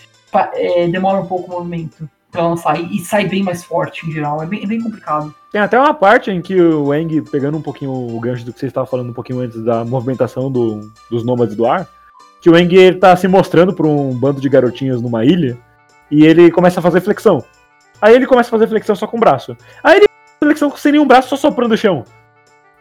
é, 0.54 0.88
demora 0.88 1.20
um 1.20 1.28
pouco 1.28 1.48
o 1.48 1.54
movimento 1.54 2.10
pra 2.28 2.48
lançar 2.48 2.76
e, 2.76 2.96
e, 2.96 3.04
sai 3.04 3.24
bem 3.24 3.44
mais 3.44 3.62
forte 3.62 4.04
em 4.04 4.10
geral. 4.10 4.42
É 4.42 4.46
bem, 4.46 4.64
é 4.64 4.66
bem 4.66 4.82
complicado. 4.82 5.32
Tem 5.52 5.60
até 5.60 5.78
uma 5.78 5.94
parte 5.94 6.32
em 6.32 6.42
que 6.42 6.60
o 6.60 6.92
Eng, 6.92 7.22
pegando 7.30 7.56
um 7.56 7.62
pouquinho 7.62 7.92
o 7.92 8.18
gancho 8.18 8.44
do 8.44 8.52
que 8.52 8.58
você 8.58 8.66
estava 8.66 8.84
falando 8.84 9.10
um 9.10 9.14
pouquinho 9.14 9.38
antes 9.38 9.62
da 9.62 9.84
movimentação 9.84 10.50
do, 10.50 10.90
dos 11.08 11.24
nômades 11.24 11.54
do 11.54 11.66
ar, 11.66 11.88
que 12.40 12.50
o 12.50 12.58
Eng 12.58 12.74
está 12.74 13.16
se 13.16 13.28
mostrando 13.28 13.72
para 13.72 13.86
um 13.86 14.12
bando 14.12 14.40
de 14.40 14.48
garotinhos 14.48 15.00
numa 15.00 15.24
ilha 15.24 15.56
e 16.10 16.26
ele 16.26 16.50
começa 16.50 16.80
a 16.80 16.82
fazer 16.82 17.00
flexão. 17.00 17.44
Aí 18.04 18.14
ele 18.14 18.26
começa 18.26 18.50
a 18.50 18.50
fazer 18.50 18.68
flexão 18.68 18.94
só 18.94 19.06
com 19.06 19.16
o 19.16 19.20
braço. 19.20 19.56
Aí 19.82 19.96
ele 19.96 20.04
faz 20.06 20.36
flexão 20.42 20.76
sem 20.76 20.92
nenhum 20.92 21.06
braço, 21.06 21.30
só 21.30 21.36
soprando 21.36 21.72
o 21.72 21.76
chão. 21.76 22.04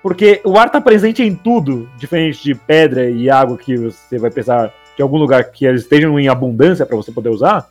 Porque 0.01 0.41
o 0.43 0.57
ar 0.57 0.69
tá 0.69 0.81
presente 0.81 1.23
em 1.23 1.33
tudo, 1.33 1.89
diferente 1.95 2.43
de 2.43 2.53
pedra 2.53 3.09
e 3.09 3.29
água 3.29 3.57
que 3.57 3.77
você 3.77 4.17
vai 4.17 4.29
precisar 4.29 4.73
de 4.97 5.01
algum 5.01 5.15
lugar 5.15 5.45
que 5.45 5.63
eles 5.63 5.83
estejam 5.83 6.19
em 6.19 6.27
abundância 6.27 6.85
para 6.85 6.97
você 6.97 7.09
poder 7.09 7.29
usar. 7.29 7.69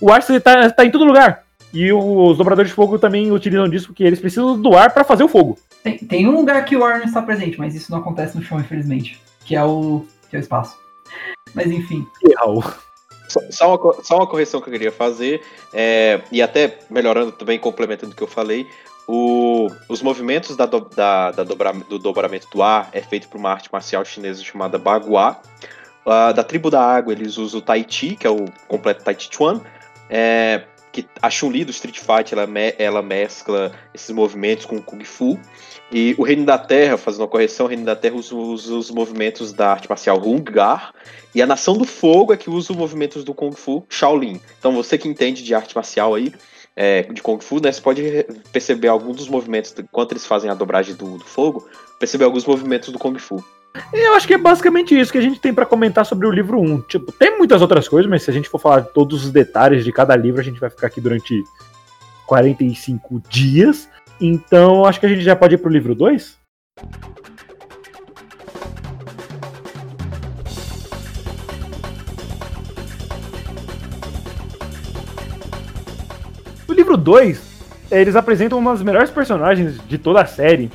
O 0.00 0.10
ar 0.10 0.20
tá, 0.42 0.68
tá 0.68 0.84
em 0.84 0.90
todo 0.90 1.04
lugar. 1.04 1.44
E 1.72 1.92
os 1.92 2.36
dobradores 2.36 2.70
de 2.70 2.74
fogo 2.74 2.98
também 2.98 3.30
utilizam 3.30 3.68
disso 3.68 3.86
porque 3.86 4.02
eles 4.02 4.18
precisam 4.18 4.60
do 4.60 4.76
ar 4.76 4.92
para 4.92 5.04
fazer 5.04 5.22
o 5.22 5.28
fogo. 5.28 5.56
Tem, 5.84 5.96
tem, 5.96 6.26
um 6.26 6.34
lugar 6.34 6.64
que 6.64 6.76
o 6.76 6.84
ar 6.84 6.98
não 6.98 7.06
está 7.06 7.22
presente, 7.22 7.56
mas 7.56 7.72
isso 7.72 7.92
não 7.92 8.00
acontece 8.00 8.36
no 8.36 8.42
chão, 8.42 8.58
infelizmente. 8.58 9.22
Que 9.44 9.54
é 9.54 9.62
o, 9.62 10.04
que 10.28 10.34
é 10.34 10.40
o 10.40 10.42
espaço. 10.42 10.76
Mas 11.54 11.70
enfim. 11.70 12.04
Real. 12.26 12.64
Só 13.50 13.74
uma, 13.74 14.02
só 14.02 14.16
uma 14.16 14.26
correção 14.26 14.60
que 14.60 14.68
eu 14.68 14.72
queria 14.72 14.92
fazer, 14.92 15.42
é, 15.72 16.20
e 16.32 16.42
até 16.42 16.78
melhorando 16.90 17.32
também, 17.32 17.58
complementando 17.58 18.12
o 18.12 18.16
que 18.16 18.22
eu 18.22 18.26
falei, 18.26 18.66
o, 19.06 19.66
os 19.88 20.02
movimentos 20.02 20.56
da, 20.56 20.66
do, 20.66 20.80
da, 20.80 21.32
da 21.32 21.42
dobra, 21.42 21.72
do 21.72 21.98
dobramento 21.98 22.48
do 22.52 22.62
ar 22.62 22.88
é 22.92 23.00
feito 23.00 23.28
por 23.28 23.38
uma 23.38 23.50
arte 23.50 23.68
marcial 23.72 24.04
chinesa 24.04 24.42
chamada 24.44 24.78
Bagua. 24.78 25.36
Uh, 26.06 26.32
da 26.32 26.42
tribo 26.42 26.70
da 26.70 26.80
água, 26.80 27.12
eles 27.12 27.36
usam 27.36 27.58
o 27.58 27.62
Tai 27.62 27.84
Chi, 27.88 28.16
que 28.16 28.26
é 28.26 28.30
o 28.30 28.44
completo 28.66 29.04
Tai 29.04 29.14
Chi 29.18 29.28
Chuan, 29.30 29.60
é, 30.08 30.62
que 30.92 31.06
a 31.20 31.28
Chun-Li 31.28 31.64
do 31.64 31.70
Street 31.70 31.98
Fighter, 31.98 32.38
ela, 32.38 32.46
me, 32.46 32.74
ela 32.78 33.02
mescla 33.02 33.72
esses 33.92 34.10
movimentos 34.10 34.64
com 34.64 34.76
o 34.76 34.82
Kung 34.82 35.04
Fu. 35.04 35.38
E 35.92 36.14
o 36.16 36.22
Reino 36.22 36.44
da 36.44 36.56
Terra, 36.56 36.96
fazendo 36.96 37.22
uma 37.22 37.28
correção, 37.28 37.66
o 37.66 37.68
Reino 37.68 37.84
da 37.84 37.96
Terra 37.96 38.14
usa, 38.14 38.34
usa 38.34 38.74
os 38.74 38.90
movimentos 38.90 39.52
da 39.52 39.70
arte 39.70 39.88
marcial 39.88 40.18
Hung-Gar, 40.18 40.94
e 41.34 41.42
a 41.42 41.46
Nação 41.46 41.76
do 41.76 41.84
Fogo 41.84 42.32
é 42.32 42.36
que 42.36 42.48
usa 42.48 42.72
os 42.72 42.78
movimentos 42.78 43.24
do 43.24 43.34
Kung 43.34 43.52
Fu 43.52 43.84
Shaolin. 43.88 44.40
Então 44.58 44.72
você 44.72 44.96
que 44.96 45.08
entende 45.08 45.42
de 45.42 45.54
arte 45.54 45.74
marcial 45.74 46.14
aí, 46.14 46.32
é, 46.76 47.02
de 47.02 47.20
Kung 47.22 47.40
Fu, 47.40 47.60
né, 47.60 47.72
você 47.72 47.80
pode 47.80 48.02
perceber 48.52 48.88
alguns 48.88 49.16
dos 49.16 49.28
movimentos, 49.28 49.74
enquanto 49.78 50.12
eles 50.12 50.26
fazem 50.26 50.50
a 50.50 50.54
dobragem 50.54 50.94
do, 50.94 51.18
do 51.18 51.24
fogo, 51.24 51.68
perceber 51.98 52.24
alguns 52.24 52.44
movimentos 52.44 52.90
do 52.90 52.98
Kung 52.98 53.18
Fu. 53.18 53.44
Eu 53.92 54.14
acho 54.14 54.26
que 54.26 54.34
é 54.34 54.38
basicamente 54.38 54.98
isso 54.98 55.12
que 55.12 55.18
a 55.18 55.22
gente 55.22 55.40
tem 55.40 55.54
para 55.54 55.66
comentar 55.66 56.04
sobre 56.04 56.26
o 56.26 56.30
livro 56.30 56.60
1. 56.60 56.82
Tipo, 56.82 57.12
tem 57.12 57.36
muitas 57.36 57.62
outras 57.62 57.88
coisas, 57.88 58.10
mas 58.10 58.22
se 58.22 58.30
a 58.30 58.32
gente 58.32 58.48
for 58.48 58.58
falar 58.58 58.80
de 58.80 58.92
todos 58.92 59.24
os 59.24 59.30
detalhes 59.30 59.84
de 59.84 59.92
cada 59.92 60.16
livro, 60.16 60.40
a 60.40 60.44
gente 60.44 60.58
vai 60.58 60.70
ficar 60.70 60.88
aqui 60.88 61.00
durante 61.00 61.42
45 62.26 63.22
dias. 63.28 63.88
Então, 64.20 64.84
acho 64.84 65.00
que 65.00 65.06
a 65.06 65.08
gente 65.08 65.22
já 65.22 65.34
pode 65.34 65.54
ir 65.54 65.58
pro 65.58 65.70
livro 65.70 65.94
2? 65.94 66.38
No 76.68 76.74
livro 76.74 76.98
2, 76.98 77.88
eles 77.90 78.14
apresentam 78.14 78.58
uma 78.58 78.72
das 78.72 78.82
melhores 78.82 79.10
personagens 79.10 79.80
de 79.88 79.96
toda 79.96 80.20
a 80.20 80.26
série. 80.26 80.70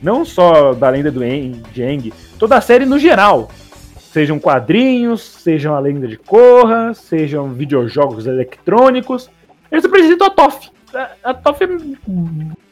Não 0.00 0.24
só 0.24 0.72
da 0.72 0.88
lenda 0.88 1.10
do 1.10 1.24
Eng, 1.24 2.12
toda 2.38 2.56
a 2.56 2.60
série 2.60 2.86
no 2.86 2.98
geral. 2.98 3.50
Sejam 3.98 4.38
quadrinhos, 4.38 5.20
sejam 5.20 5.74
a 5.74 5.80
lenda 5.80 6.06
de 6.06 6.16
Korra, 6.16 6.94
sejam 6.94 7.48
videojogos 7.48 8.26
eletrônicos. 8.26 9.28
Eles 9.72 9.84
apresentam 9.84 10.28
a 10.28 10.30
Toff. 10.30 10.70
A, 10.94 11.10
a 11.24 11.34
Toff 11.34 11.64
é. 11.64 12.63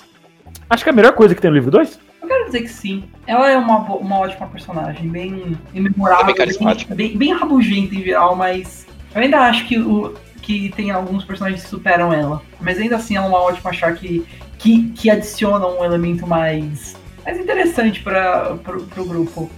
Acho 0.73 0.85
que 0.85 0.89
é 0.89 0.93
a 0.93 0.97
melhor 0.97 1.13
coisa 1.13 1.35
que 1.35 1.41
tem 1.43 1.51
no 1.51 1.57
livro 1.57 1.71
2. 1.71 2.01
Eu 2.23 2.29
quero 2.29 2.47
dizer 2.47 2.63
que 2.63 2.69
sim. 2.69 3.05
Ela 3.27 3.51
é 3.51 3.59
uma, 3.59 3.81
uma 3.95 4.21
ótima 4.21 4.47
personagem, 4.47 5.07
bem 5.07 5.59
memorável, 5.75 6.23
É 6.23 6.27
bem 6.29 6.35
carismática. 6.35 6.95
bem, 6.95 7.15
bem 7.15 7.35
rabugenta 7.35 7.95
em 7.95 8.03
geral, 8.03 8.35
mas 8.35 8.87
eu 9.15 9.21
ainda 9.21 9.41
acho 9.41 9.67
que, 9.67 9.79
o, 9.79 10.15
que 10.41 10.71
tem 10.71 10.91
alguns 10.91 11.27
personagens 11.27 11.63
que 11.63 11.69
superam 11.69 12.11
ela. 12.11 12.41
Mas 12.59 12.79
ainda 12.79 12.97
assim 12.97 13.17
ela 13.17 13.27
é 13.27 13.29
uma 13.29 13.43
ótima 13.43 13.69
achar 13.69 13.95
que, 13.95 14.25
que, 14.59 14.89
que 14.93 15.11
adiciona 15.11 15.67
um 15.67 15.85
elemento 15.85 16.27
mais, 16.27 16.97
mais 17.23 17.39
interessante 17.39 18.01
para 18.03 18.57
pro, 18.65 18.83
pro 18.85 19.05
grupo 19.05 19.51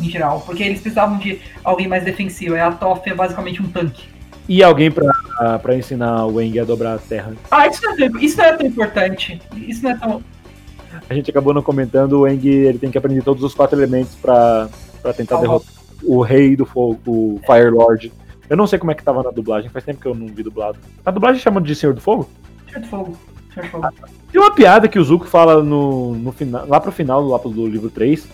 em 0.00 0.08
geral. 0.08 0.40
Porque 0.40 0.62
eles 0.62 0.80
precisavam 0.80 1.18
de 1.18 1.38
alguém 1.62 1.86
mais 1.86 2.02
defensivo. 2.02 2.56
E 2.56 2.60
a 2.60 2.72
Toff 2.72 3.06
é 3.10 3.14
basicamente 3.14 3.60
um 3.60 3.68
tanque. 3.68 4.08
E 4.48 4.62
alguém 4.62 4.90
pra, 4.90 5.58
pra 5.58 5.76
ensinar 5.76 6.24
o 6.24 6.40
Eng 6.40 6.58
a 6.58 6.64
dobrar 6.64 6.94
a 6.94 6.98
terra. 6.98 7.34
Ah, 7.50 7.66
isso 7.66 7.82
não, 7.82 7.92
é 7.92 7.96
tão, 8.08 8.18
isso 8.20 8.38
não 8.38 8.44
é 8.46 8.56
tão 8.56 8.66
importante. 8.66 9.38
Isso 9.54 9.82
não 9.82 9.90
é 9.90 9.96
tão. 9.98 10.22
A 11.12 11.14
gente 11.14 11.30
acabou 11.30 11.52
não 11.52 11.60
comentando, 11.62 12.20
o 12.20 12.26
Eng 12.26 12.46
ele 12.46 12.78
tem 12.78 12.90
que 12.90 12.96
aprender 12.96 13.22
todos 13.22 13.42
os 13.44 13.54
quatro 13.54 13.78
elementos 13.78 14.14
pra, 14.14 14.68
pra 15.02 15.12
tentar 15.12 15.36
Salvar. 15.36 15.58
derrotar 15.58 15.72
o 16.04 16.20
rei 16.22 16.56
do 16.56 16.64
fogo, 16.64 16.98
o 17.06 17.40
Fire 17.46 17.68
Lord. 17.70 18.10
Eu 18.48 18.56
não 18.56 18.66
sei 18.66 18.78
como 18.78 18.90
é 18.90 18.94
que 18.94 19.04
tava 19.04 19.22
na 19.22 19.30
dublagem, 19.30 19.68
faz 19.70 19.84
tempo 19.84 20.00
que 20.00 20.06
eu 20.06 20.14
não 20.14 20.26
vi 20.26 20.42
dublado. 20.42 20.78
A 21.04 21.10
dublagem 21.10 21.40
chama 21.40 21.60
de 21.60 21.74
Senhor 21.74 21.94
do 21.94 22.00
Fogo? 22.00 22.28
Senhor 22.66 22.80
do 22.80 22.86
Fogo. 22.88 23.16
Senhor 23.52 23.66
do 23.66 23.70
Fogo. 23.70 23.88
Tem 24.32 24.40
uma 24.40 24.50
piada 24.54 24.88
que 24.88 24.98
o 24.98 25.04
Zuko 25.04 25.26
fala 25.26 25.62
no, 25.62 26.14
no 26.14 26.32
final, 26.32 26.66
lá 26.66 26.80
pro 26.80 26.90
final 26.90 27.22
lá 27.28 27.38
pro- 27.38 27.50
do 27.50 27.66
livro 27.66 27.90
3, 27.90 28.26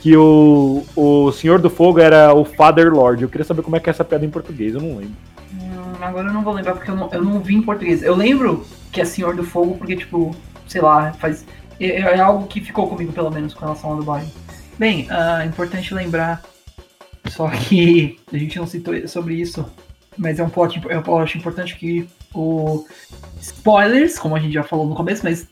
que 0.00 0.16
o, 0.16 0.84
o 0.94 1.32
Senhor 1.32 1.58
do 1.58 1.68
Fogo 1.68 1.98
era 1.98 2.32
o 2.32 2.44
Father 2.44 2.92
Lord. 2.94 3.22
Eu 3.24 3.28
queria 3.28 3.44
saber 3.44 3.62
como 3.62 3.74
é 3.76 3.80
que 3.80 3.90
é 3.90 3.92
essa 3.92 4.04
piada 4.04 4.24
em 4.24 4.30
português, 4.30 4.74
eu 4.74 4.80
não 4.80 4.98
lembro. 4.98 5.16
Hum, 5.52 5.92
agora 6.00 6.28
eu 6.28 6.32
não 6.32 6.42
vou 6.42 6.54
lembrar 6.54 6.74
porque 6.74 6.90
eu 6.90 6.96
não, 6.96 7.10
eu 7.12 7.22
não 7.24 7.40
vi 7.40 7.56
em 7.56 7.62
português. 7.62 8.02
Eu 8.02 8.14
lembro 8.14 8.64
que 8.92 9.00
é 9.00 9.04
Senhor 9.04 9.34
do 9.34 9.42
Fogo 9.42 9.74
porque, 9.76 9.96
tipo, 9.96 10.34
sei 10.68 10.80
lá, 10.80 11.12
faz. 11.14 11.44
É, 11.78 12.00
é 12.00 12.20
algo 12.20 12.46
que 12.46 12.60
ficou 12.60 12.88
comigo, 12.88 13.12
pelo 13.12 13.30
menos, 13.30 13.54
com 13.54 13.60
relação 13.60 13.90
ao 13.90 13.96
dublagem. 13.96 14.32
Bem, 14.78 15.06
ah, 15.10 15.44
importante 15.44 15.94
lembrar. 15.94 16.42
Só 17.26 17.48
que 17.48 18.18
a 18.32 18.36
gente 18.36 18.58
não 18.58 18.66
citou 18.66 19.06
sobre 19.08 19.34
isso, 19.34 19.64
mas 20.16 20.38
é 20.38 20.44
um 20.44 20.48
plot, 20.48 20.78
impo- 20.78 20.90
é 20.90 21.00
plot 21.00 21.36
importante 21.38 21.76
que 21.76 22.08
o. 22.34 22.84
Spoilers, 23.40 24.18
como 24.18 24.34
a 24.34 24.40
gente 24.40 24.54
já 24.54 24.62
falou 24.62 24.86
no 24.86 24.94
começo, 24.94 25.22
mas 25.22 25.46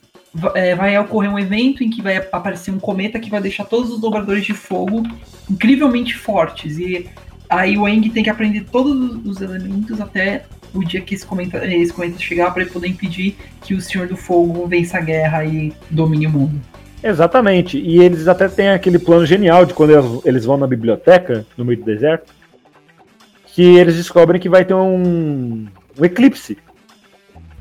é, 0.55 0.75
vai 0.75 0.99
ocorrer 0.99 1.31
um 1.31 1.39
evento 1.39 1.85
em 1.85 1.91
que 1.91 2.03
vai 2.03 2.17
aparecer 2.33 2.71
um 2.73 2.79
cometa 2.79 3.21
que 3.21 3.31
vai 3.31 3.41
deixar 3.41 3.65
todos 3.65 3.91
os 3.91 4.01
dobradores 4.01 4.45
de 4.45 4.53
fogo 4.53 5.03
incrivelmente 5.51 6.15
fortes. 6.17 6.79
E 6.79 7.09
aí 7.49 7.77
o 7.77 7.87
Eng 7.87 8.09
tem 8.11 8.25
que 8.25 8.31
aprender 8.31 8.65
todos 8.65 9.25
os 9.25 9.41
elementos 9.41 10.01
até 10.01 10.45
o 10.75 10.85
dia 10.85 11.01
que 11.01 11.15
esse 11.15 11.25
cometa, 11.25 11.65
esse 11.67 11.93
cometa 11.93 12.19
chegar 12.19 12.53
para 12.53 12.67
poder 12.67 12.89
impedir 12.89 13.37
que 13.63 13.75
o 13.75 13.81
Senhor 13.81 14.09
do 14.09 14.17
Fogo 14.17 14.67
vença 14.67 14.99
a 14.99 15.01
guerra 15.01 15.45
e 15.45 15.73
domine 15.91 16.27
o 16.27 16.31
mundo. 16.31 16.61
Exatamente. 17.03 17.79
E 17.79 18.01
eles 18.01 18.27
até 18.27 18.49
têm 18.49 18.71
aquele 18.71 18.99
plano 18.99 19.25
genial 19.25 19.65
de 19.65 19.75
quando 19.75 19.91
eles- 19.91 20.21
eles 20.25 20.45
vão 20.45 20.57
na 20.57 20.67
biblioteca, 20.67 21.47
no 21.57 21.65
meio 21.65 21.79
do 21.79 21.85
deserto, 21.85 22.33
que 23.47 23.63
eles 23.63 23.95
descobrem 23.95 24.41
que 24.41 24.49
vai 24.49 24.65
ter 24.65 24.75
um, 24.75 25.67
um 25.99 26.05
eclipse. 26.05 26.59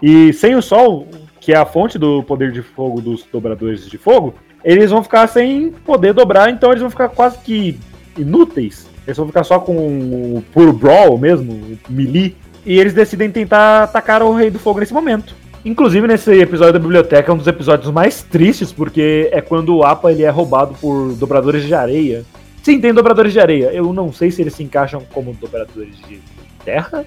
E 0.02 0.34
sem 0.34 0.56
o 0.56 0.62
sol, 0.62 1.08
que 1.40 1.54
é 1.54 1.58
a 1.58 1.66
fonte 1.66 2.00
do 2.00 2.24
poder 2.24 2.52
de 2.52 2.62
fogo 2.62 3.00
dos 3.00 3.26
dobradores 3.32 3.88
de 3.88 3.98
fogo, 3.98 4.34
eles 4.64 4.92
vão 4.92 5.04
ficar 5.04 5.28
sem 5.28 5.72
poder 5.72 6.14
dobrar, 6.14 6.50
então 6.50 6.72
eles 6.72 6.82
vão 6.82 6.90
ficar 6.90 7.10
quase 7.10 7.38
que 7.40 7.78
inúteis. 8.18 8.88
Eles 9.06 9.18
vão 9.18 9.28
ficar 9.28 9.44
só 9.44 9.60
com 9.60 9.76
o 9.76 10.44
puro 10.54 10.72
brawl 10.72 11.18
mesmo, 11.18 11.52
o 11.52 11.78
melee. 11.92 12.36
E 12.66 12.80
eles 12.80 12.94
decidem 12.94 13.30
tentar 13.30 13.84
atacar 13.84 14.24
o 14.24 14.34
Rei 14.34 14.50
do 14.50 14.60
Fogo 14.60 14.80
nesse 14.80 14.94
momento. 14.94 15.36
Inclusive, 15.66 16.08
nesse 16.08 16.32
episódio 16.40 16.74
da 16.74 16.80
biblioteca 16.80 17.32
é 17.32 17.34
um 17.34 17.38
dos 17.38 17.48
episódios 17.48 17.92
mais 17.92 18.22
tristes, 18.22 18.72
porque 18.72 19.30
é 19.32 19.40
quando 19.40 19.76
o 19.76 19.84
Apa 19.84 20.12
ele 20.12 20.24
é 20.24 20.30
roubado 20.30 20.76
por 20.80 21.14
dobradores 21.14 21.64
de 21.64 21.74
areia. 21.74 22.26
Sim, 22.62 22.80
tem 22.80 22.94
dobradores 22.94 23.32
de 23.32 23.40
areia. 23.40 23.72
Eu 23.74 23.94
não 23.94 24.12
sei 24.12 24.30
se 24.30 24.42
eles 24.42 24.54
se 24.54 24.64
encaixam 24.64 25.02
como 25.14 25.34
dobradores 25.34 25.96
de 26.08 26.20
terra, 26.66 27.06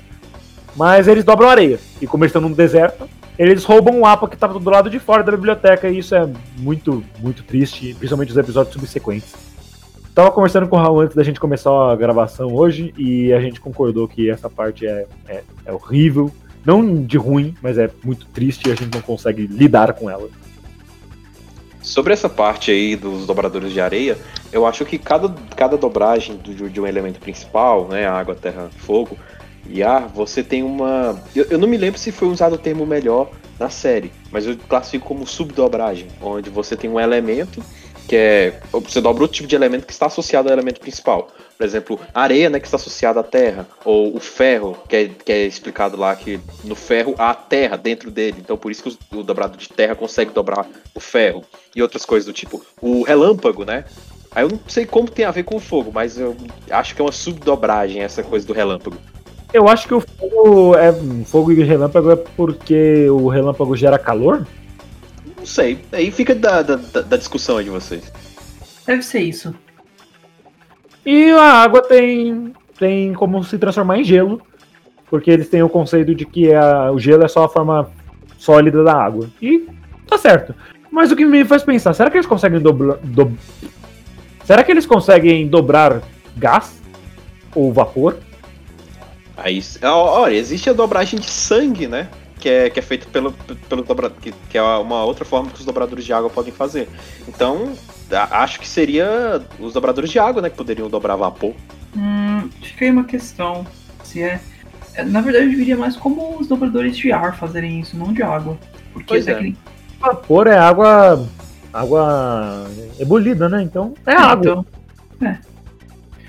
mas 0.74 1.06
eles 1.06 1.24
dobram 1.24 1.48
areia. 1.48 1.78
E 2.00 2.06
como 2.06 2.24
eles 2.24 2.30
estão 2.30 2.42
num 2.42 2.52
deserto, 2.52 3.08
eles 3.38 3.64
roubam 3.64 4.00
o 4.00 4.06
Apa 4.06 4.26
que 4.26 4.34
estava 4.34 4.58
do 4.58 4.70
lado 4.70 4.88
de 4.88 4.98
fora 4.98 5.22
da 5.22 5.32
biblioteca, 5.32 5.88
e 5.88 5.98
isso 5.98 6.14
é 6.14 6.26
muito, 6.56 7.04
muito 7.20 7.42
triste, 7.42 7.94
principalmente 7.94 8.30
os 8.30 8.38
episódios 8.38 8.72
subsequentes. 8.72 9.45
Tava 10.16 10.30
conversando 10.30 10.66
com 10.66 10.76
o 10.76 10.78
Raul 10.78 11.00
antes 11.00 11.14
da 11.14 11.22
gente 11.22 11.38
começar 11.38 11.70
a 11.92 11.94
gravação 11.94 12.50
hoje, 12.54 12.94
e 12.96 13.34
a 13.34 13.40
gente 13.42 13.60
concordou 13.60 14.08
que 14.08 14.30
essa 14.30 14.48
parte 14.48 14.86
é, 14.86 15.06
é, 15.28 15.42
é 15.66 15.70
horrível. 15.70 16.32
Não 16.64 17.04
de 17.04 17.18
ruim, 17.18 17.54
mas 17.60 17.76
é 17.76 17.90
muito 18.02 18.24
triste 18.28 18.66
e 18.66 18.72
a 18.72 18.74
gente 18.74 18.94
não 18.94 19.02
consegue 19.02 19.46
lidar 19.46 19.92
com 19.92 20.08
ela. 20.08 20.30
Sobre 21.82 22.14
essa 22.14 22.30
parte 22.30 22.70
aí 22.70 22.96
dos 22.96 23.26
dobradores 23.26 23.70
de 23.70 23.78
areia, 23.78 24.16
eu 24.50 24.64
acho 24.66 24.86
que 24.86 24.96
cada, 24.96 25.34
cada 25.54 25.76
dobragem 25.76 26.36
do- 26.38 26.70
de 26.70 26.80
um 26.80 26.86
elemento 26.86 27.20
principal, 27.20 27.86
né, 27.86 28.06
água, 28.06 28.34
terra, 28.34 28.70
fogo 28.78 29.18
e 29.68 29.82
ar, 29.82 30.08
você 30.08 30.42
tem 30.42 30.62
uma. 30.62 31.20
Eu, 31.34 31.44
eu 31.50 31.58
não 31.58 31.68
me 31.68 31.76
lembro 31.76 32.00
se 32.00 32.10
foi 32.10 32.28
usado 32.28 32.54
o 32.54 32.58
termo 32.58 32.86
melhor 32.86 33.28
na 33.60 33.68
série, 33.68 34.10
mas 34.32 34.46
eu 34.46 34.56
classifico 34.66 35.06
como 35.06 35.26
subdobragem, 35.26 36.08
onde 36.22 36.48
você 36.48 36.74
tem 36.74 36.88
um 36.88 36.98
elemento 36.98 37.62
que 38.06 38.16
é. 38.16 38.60
Você 38.72 39.00
dobra 39.00 39.22
outro 39.22 39.36
tipo 39.36 39.48
de 39.48 39.56
elemento 39.56 39.86
que 39.86 39.92
está 39.92 40.06
associado 40.06 40.48
ao 40.48 40.54
elemento 40.54 40.80
principal. 40.80 41.28
Por 41.56 41.64
exemplo, 41.64 42.00
a 42.12 42.22
areia, 42.22 42.50
né, 42.50 42.60
que 42.60 42.66
está 42.66 42.76
associada 42.76 43.20
à 43.20 43.22
terra, 43.22 43.66
ou 43.84 44.14
o 44.14 44.20
ferro, 44.20 44.76
que 44.88 44.96
é, 44.96 45.08
que 45.08 45.32
é 45.32 45.46
explicado 45.46 45.96
lá 45.96 46.14
que 46.14 46.38
no 46.64 46.74
ferro 46.74 47.14
há 47.18 47.34
terra 47.34 47.76
dentro 47.76 48.10
dele, 48.10 48.36
então 48.40 48.58
por 48.58 48.70
isso 48.70 48.82
que 48.82 49.16
o, 49.16 49.20
o 49.20 49.22
dobrado 49.22 49.56
de 49.56 49.68
terra 49.68 49.94
consegue 49.94 50.32
dobrar 50.32 50.66
o 50.94 51.00
ferro 51.00 51.42
e 51.74 51.80
outras 51.80 52.04
coisas 52.04 52.26
do 52.26 52.32
tipo. 52.32 52.62
O 52.80 53.02
relâmpago, 53.02 53.64
né? 53.64 53.84
Aí 54.32 54.44
eu 54.44 54.50
não 54.50 54.60
sei 54.68 54.84
como 54.84 55.10
tem 55.10 55.24
a 55.24 55.30
ver 55.30 55.44
com 55.44 55.56
o 55.56 55.60
fogo, 55.60 55.90
mas 55.92 56.18
eu 56.18 56.36
acho 56.70 56.94
que 56.94 57.00
é 57.00 57.04
uma 57.04 57.12
subdobragem 57.12 58.02
essa 58.02 58.22
coisa 58.22 58.46
do 58.46 58.52
relâmpago. 58.52 58.98
Eu 59.52 59.66
acho 59.66 59.88
que 59.88 59.94
o 59.94 60.00
fogo 60.00 60.76
é 60.76 60.92
fogo 61.24 61.52
e 61.52 61.62
relâmpago 61.62 62.10
é 62.10 62.16
porque 62.16 63.08
o 63.08 63.28
relâmpago 63.28 63.74
gera 63.74 63.98
calor? 63.98 64.46
Não 65.46 65.52
sei. 65.52 65.78
Aí 65.92 66.10
fica 66.10 66.34
da, 66.34 66.60
da, 66.60 66.74
da- 66.74 67.16
discussão 67.16 67.58
aí 67.58 67.64
de 67.64 67.70
vocês. 67.70 68.12
Deve 68.84 69.00
ser 69.02 69.20
isso. 69.20 69.54
E 71.04 71.30
a 71.30 71.62
água 71.62 71.80
tem, 71.82 72.52
tem 72.76 73.14
como 73.14 73.44
se 73.44 73.56
transformar 73.56 73.96
em 73.98 74.02
gelo, 74.04 74.42
porque 75.08 75.30
eles 75.30 75.48
têm 75.48 75.62
o 75.62 75.68
conceito 75.68 76.16
de 76.16 76.26
que 76.26 76.52
a- 76.52 76.90
o 76.90 76.98
gelo 76.98 77.22
é 77.24 77.28
só 77.28 77.44
a 77.44 77.48
forma 77.48 77.88
sólida 78.36 78.82
da 78.82 78.92
água. 78.92 79.30
E 79.40 79.68
tá 80.08 80.18
certo. 80.18 80.52
Mas 80.90 81.12
o 81.12 81.16
que 81.16 81.24
me 81.24 81.44
faz 81.44 81.62
pensar, 81.62 81.94
será 81.94 82.10
que 82.10 82.16
eles 82.16 82.26
conseguem 82.26 82.58
dobrar. 82.58 82.96
do- 83.04 83.38
Será 84.44 84.64
que 84.64 84.72
eles 84.72 84.84
conseguem 84.86 85.46
dobrar 85.46 86.02
gás? 86.36 86.82
Ou 87.54 87.72
vapor? 87.72 88.16
Aí, 89.36 89.62
olha, 89.84 90.34
existe 90.34 90.68
a 90.70 90.72
dobragem 90.72 91.20
de 91.20 91.30
sangue, 91.30 91.86
né? 91.86 92.08
Que 92.46 92.50
é, 92.50 92.70
que 92.70 92.78
é 92.78 92.82
feita 92.82 93.08
pelo, 93.10 93.32
pelo 93.68 93.82
dobra, 93.82 94.08
que, 94.08 94.30
que 94.48 94.56
é 94.56 94.62
uma 94.62 95.02
outra 95.02 95.24
forma 95.24 95.50
que 95.50 95.58
os 95.58 95.64
dobradores 95.64 96.04
de 96.04 96.12
água 96.12 96.30
podem 96.30 96.52
fazer. 96.52 96.88
Então, 97.26 97.72
a- 98.08 98.44
acho 98.44 98.60
que 98.60 98.68
seria 98.68 99.42
os 99.58 99.72
dobradores 99.72 100.10
de 100.10 100.20
água, 100.20 100.40
né? 100.40 100.48
Que 100.48 100.56
poderiam 100.56 100.88
dobrar 100.88 101.16
vapor. 101.16 101.52
Hum, 101.96 102.48
fica 102.62 102.84
aí 102.84 102.90
uma 102.92 103.02
questão. 103.02 103.66
Se 104.04 104.22
é. 104.22 104.40
é, 104.94 105.02
Na 105.04 105.20
verdade, 105.20 105.46
eu 105.46 105.50
diria 105.56 105.76
mais 105.76 105.96
como 105.96 106.38
os 106.38 106.46
dobradores 106.46 106.96
de 106.96 107.10
ar 107.10 107.36
fazerem 107.36 107.80
isso, 107.80 107.96
não 107.96 108.12
de 108.12 108.22
água. 108.22 108.56
Porque 108.92 109.08
Pois 109.08 109.26
é. 109.26 109.34
tecni- 109.34 109.56
Vapor 109.98 110.46
é 110.46 110.56
água. 110.56 111.26
água 111.72 112.70
ebulida, 113.00 113.48
né? 113.48 113.60
Então 113.60 113.92
é 114.06 114.12
água. 114.14 114.64
Então, 115.16 115.36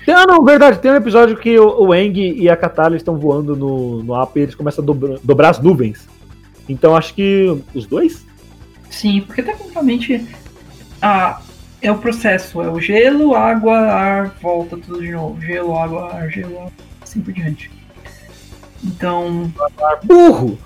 Tem- 0.08 0.14
Ah, 0.16 0.24
não, 0.26 0.42
verdade. 0.42 0.78
Tem 0.78 0.90
um 0.90 0.94
episódio 0.96 1.36
que 1.36 1.58
o, 1.58 1.82
o 1.88 1.94
Eng 1.94 2.18
e 2.18 2.48
a 2.48 2.56
Katara 2.56 2.96
estão 2.96 3.18
voando 3.18 3.54
no, 3.54 4.02
no 4.02 4.14
AP 4.14 4.36
e 4.36 4.40
eles 4.40 4.54
começam 4.54 4.82
a 4.82 4.86
dobra- 4.86 5.18
dobrar 5.22 5.50
as 5.50 5.58
nuvens. 5.60 6.08
Então 6.66 6.96
acho 6.96 7.12
que 7.14 7.54
os 7.74 7.84
dois? 7.86 8.26
sim, 8.88 9.20
porque 9.20 9.42
tecnicamente 9.42 10.26
a, 11.02 11.42
é 11.82 11.92
o 11.92 11.98
processo, 11.98 12.62
é 12.62 12.70
o 12.70 12.80
gelo, 12.80 13.34
água, 13.34 13.78
ar, 13.78 14.34
volta 14.40 14.78
tudo 14.78 15.02
de 15.02 15.12
novo. 15.12 15.38
Gelo, 15.42 15.76
água, 15.76 16.10
ar, 16.10 16.30
gelo, 16.30 16.56
água, 16.58 16.72
assim 17.02 17.20
por 17.20 17.34
diante. 17.34 17.70
Então, 18.82 19.52
Burro! 20.04 20.58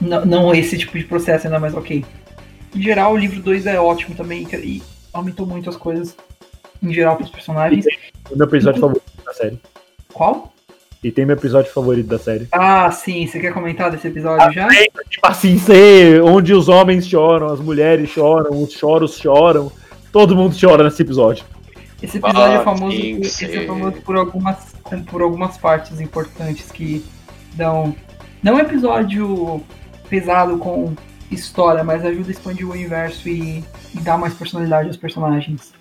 não, 0.00 0.24
não 0.24 0.54
esse 0.54 0.78
tipo 0.78 0.96
de 0.98 1.04
processo 1.04 1.46
ainda 1.46 1.58
mais 1.60 1.74
ok. 1.74 2.02
Em 2.74 2.80
geral, 2.80 3.12
o 3.12 3.16
livro 3.18 3.42
2 3.42 3.66
é 3.66 3.78
ótimo 3.78 4.14
também 4.16 4.48
e 4.54 4.82
aumentou 5.12 5.46
muito 5.46 5.68
as 5.68 5.76
coisas 5.76 6.16
em 6.88 6.92
geral 6.92 7.16
para 7.16 7.24
os 7.24 7.30
personagens. 7.30 7.84
O 8.30 8.36
meu 8.36 8.46
episódio 8.46 8.80
favorito 8.80 9.04
da 9.24 9.32
série. 9.32 9.58
Qual? 10.12 10.52
E 11.02 11.10
tem 11.10 11.26
meu 11.26 11.36
episódio 11.36 11.70
favorito 11.70 12.06
da 12.06 12.18
série. 12.18 12.48
Ah, 12.50 12.90
sim, 12.90 13.26
você 13.26 13.38
quer 13.38 13.52
comentar 13.52 13.90
desse 13.90 14.08
episódio 14.08 14.50
já? 14.52 14.68
Tipo 15.10 15.26
assim, 15.26 15.58
ser 15.58 16.22
onde 16.22 16.54
os 16.54 16.66
homens 16.66 17.06
choram, 17.06 17.48
as 17.48 17.60
mulheres 17.60 18.08
choram, 18.08 18.62
os 18.62 18.72
choros 18.72 19.18
choram. 19.18 19.70
Todo 20.10 20.34
mundo 20.34 20.56
chora 20.58 20.82
nesse 20.82 21.02
episódio. 21.02 21.44
Esse 22.02 22.16
episódio 22.16 22.58
Ah, 22.58 22.60
é 22.60 22.64
famoso, 22.64 22.96
esse 22.96 23.44
é 23.44 23.66
famoso 23.66 24.00
por 24.00 24.16
algumas, 24.16 24.74
por 25.10 25.20
algumas 25.20 25.58
partes 25.58 26.00
importantes 26.00 26.70
que 26.70 27.04
dão. 27.52 27.94
Não 28.42 28.52
é 28.52 28.62
um 28.62 28.66
episódio 28.66 29.62
pesado 30.08 30.56
com 30.56 30.94
história, 31.30 31.84
mas 31.84 32.02
ajuda 32.02 32.28
a 32.28 32.30
expandir 32.30 32.66
o 32.66 32.70
universo 32.70 33.28
e, 33.28 33.62
e 33.94 34.00
dar 34.00 34.16
mais 34.16 34.32
personalidade 34.32 34.88
aos 34.88 34.96
personagens. 34.96 35.73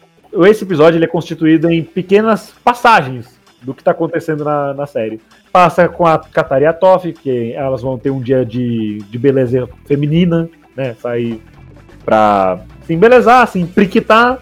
Esse 0.47 0.63
episódio 0.63 0.97
ele 0.97 1.05
é 1.05 1.07
constituído 1.07 1.69
em 1.69 1.83
pequenas 1.83 2.53
passagens 2.63 3.39
do 3.61 3.73
que 3.73 3.81
está 3.81 3.91
acontecendo 3.91 4.43
na, 4.43 4.73
na 4.73 4.85
série. 4.85 5.21
Passa 5.51 5.87
com 5.87 6.05
a 6.05 6.17
Katari 6.17 6.63
e 6.63 6.67
a 6.67 6.73
Toph, 6.73 7.05
que 7.21 7.53
elas 7.53 7.81
vão 7.81 7.97
ter 7.97 8.09
um 8.09 8.19
dia 8.19 8.45
de, 8.45 8.97
de 9.09 9.17
beleza 9.19 9.69
feminina, 9.85 10.49
né? 10.75 10.95
Sair 10.99 11.39
pra 12.03 12.61
se 12.85 12.93
embelezar, 12.93 13.47
se 13.47 13.63
priquitar. 13.65 14.39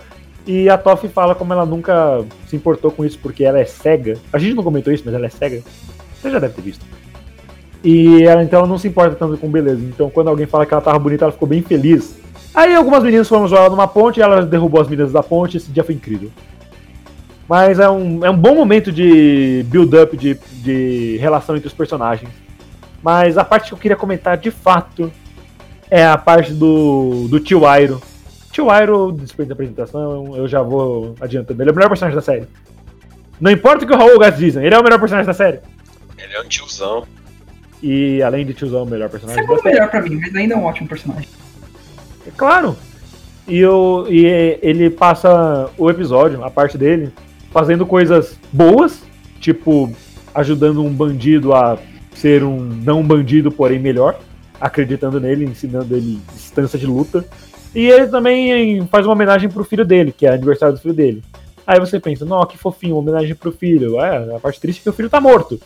E 0.48 0.70
a 0.70 0.78
Toph 0.78 1.06
fala 1.06 1.36
como 1.36 1.54
ela 1.54 1.66
nunca 1.66 2.24
se 2.48 2.56
importou 2.56 2.90
com 2.92 3.06
isso 3.06 3.20
porque 3.20 3.44
ela 3.44 3.60
é 3.60 3.66
cega. 3.66 4.18
A 4.32 4.40
gente 4.40 4.56
não 4.56 4.64
comentou 4.64 4.92
isso, 4.92 5.04
mas 5.06 5.14
ela 5.14 5.26
é 5.26 5.30
cega. 5.30 5.62
Você 6.16 6.32
já 6.32 6.40
deve 6.40 6.54
ter 6.54 6.62
visto. 6.62 6.86
E 7.84 8.24
ela 8.24 8.44
então 8.44 8.60
ela 8.60 8.68
não 8.68 8.78
se 8.78 8.88
importa 8.88 9.16
tanto 9.16 9.38
com 9.38 9.50
beleza. 9.50 9.82
Então 9.84 10.10
quando 10.10 10.30
alguém 10.30 10.48
fala 10.48 10.66
que 10.66 10.74
ela 10.74 10.82
tava 10.82 10.98
bonita, 10.98 11.26
ela 11.26 11.32
ficou 11.32 11.48
bem 11.48 11.62
feliz. 11.62 12.21
Aí 12.54 12.76
algumas 12.76 13.04
meninas 13.04 13.28
foram 13.28 13.48
zoar 13.48 13.62
ela 13.62 13.70
numa 13.70 13.88
ponte 13.88 14.20
e 14.20 14.24
ela 14.24 14.46
derrubou 14.46 14.82
as 14.82 14.88
meninas 14.88 15.12
da 15.12 15.24
ponte. 15.24 15.58
Esse 15.58 15.72
dia 15.72 15.84
foi 15.84 15.96
incrível. 15.96 16.30
Mas 17.48 17.80
é 17.80 17.90
um, 17.90 18.26
é 18.26 18.30
um 18.30 18.38
bom 18.38 18.56
momento 18.56 18.92
de 18.92 19.66
build-up 19.68 20.16
de, 20.18 20.36
de 20.54 21.18
relação 21.20 21.56
entre 21.56 21.68
os 21.68 21.74
personagens. 21.74 22.30
Mas 23.04 23.38
a 23.38 23.44
parte 23.44 23.70
que 23.70 23.74
eu 23.74 23.78
queria 23.78 23.98
comentar 23.98 24.38
de 24.38 24.52
fato 24.52 25.12
é 25.90 26.06
a 26.06 26.18
parte 26.18 26.54
do, 26.54 27.28
do 27.30 27.40
tio 27.40 27.66
Airo. 27.66 28.02
Tio 28.52 28.70
Airo, 28.70 29.12
depois 29.12 29.48
da 29.48 29.54
apresentação, 29.54 30.36
eu 30.36 30.48
já 30.48 30.62
vou 30.62 31.16
adiantando. 31.20 31.62
Ele 31.62 31.70
é 31.70 31.74
o 31.74 31.76
melhor 31.76 31.90
personagem 31.90 32.16
da 32.16 32.22
série. 32.22 32.48
Não 33.40 33.50
importa 33.50 33.84
o 33.84 33.88
que 33.88 33.94
o 33.94 33.98
Raul 33.98 34.20
Gás 34.20 34.38
dizem, 34.38 34.64
ele 34.66 34.76
é 34.76 34.80
o 34.80 34.84
melhor 34.84 35.00
personagem 35.00 35.26
da 35.26 35.34
série. 35.34 35.60
Ele 36.18 36.34
é 36.34 36.42
um 36.42 36.48
tiozão. 36.48 37.06
E 37.82 38.22
além 38.22 38.46
de 38.46 38.54
tiozão, 38.54 38.84
o 38.84 38.86
melhor 38.86 39.10
personagem 39.10 39.42
Sempre 39.42 39.56
da 39.56 39.60
o 39.60 39.64
série. 39.64 39.76
melhor 39.76 39.90
pra 39.90 40.02
mim, 40.02 40.16
mas 40.22 40.36
ainda 40.36 40.54
é 40.54 40.58
um 40.58 40.64
ótimo 40.66 40.88
personagem. 40.88 41.28
É 42.32 42.38
Claro. 42.38 42.76
E, 43.48 43.58
eu, 43.58 44.06
e 44.10 44.26
ele 44.62 44.90
passa 44.90 45.70
o 45.78 45.90
episódio, 45.90 46.44
a 46.44 46.50
parte 46.50 46.78
dele, 46.78 47.12
fazendo 47.52 47.86
coisas 47.86 48.40
boas, 48.52 49.04
tipo 49.40 49.92
ajudando 50.34 50.84
um 50.84 50.94
bandido 50.94 51.54
a 51.54 51.78
ser 52.14 52.44
um 52.44 52.60
não 52.60 53.04
bandido, 53.04 53.52
porém 53.52 53.80
melhor, 53.80 54.20
acreditando 54.60 55.20
nele, 55.20 55.46
ensinando 55.46 55.96
ele 55.96 56.20
distância 56.34 56.78
de 56.78 56.86
luta. 56.86 57.26
E 57.74 57.88
ele 57.88 58.08
também 58.08 58.86
faz 58.88 59.06
uma 59.06 59.14
homenagem 59.14 59.50
pro 59.50 59.64
filho 59.64 59.86
dele, 59.86 60.14
que 60.16 60.26
é 60.26 60.34
aniversário 60.34 60.76
do 60.76 60.82
filho 60.82 60.94
dele. 60.94 61.24
Aí 61.66 61.80
você 61.80 62.00
pensa, 62.00 62.26
não, 62.26 62.46
que 62.46 62.58
fofinho, 62.58 62.96
uma 62.96 63.02
homenagem 63.02 63.36
pro 63.36 63.52
filho. 63.52 64.00
É, 64.00 64.36
a 64.36 64.40
parte 64.40 64.60
triste 64.60 64.80
é 64.80 64.84
que 64.84 64.90
o 64.90 64.94
filho 64.94 65.10
tá 65.10 65.22
morto. 65.22 65.60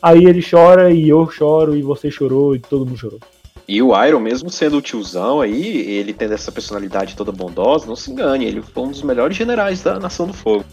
Aí 0.00 0.24
ele 0.24 0.44
chora 0.48 0.90
e 0.90 1.08
eu 1.08 1.28
choro 1.30 1.76
e 1.76 1.82
você 1.82 2.10
chorou 2.10 2.54
e 2.54 2.58
todo 2.58 2.84
mundo 2.84 2.98
chorou. 2.98 3.20
E 3.66 3.80
o 3.80 4.04
Iron, 4.04 4.20
mesmo 4.20 4.50
sendo 4.50 4.78
o 4.78 4.82
tiozão 4.82 5.40
aí, 5.40 5.78
ele 5.78 6.12
tendo 6.12 6.34
essa 6.34 6.50
personalidade 6.50 7.16
toda 7.16 7.30
bondosa, 7.30 7.86
não 7.86 7.96
se 7.96 8.10
engane, 8.10 8.44
ele 8.44 8.62
foi 8.62 8.82
um 8.84 8.90
dos 8.90 9.02
melhores 9.02 9.36
generais 9.36 9.82
da 9.82 9.98
Nação 9.98 10.26
do 10.26 10.32
Fogo. 10.32 10.64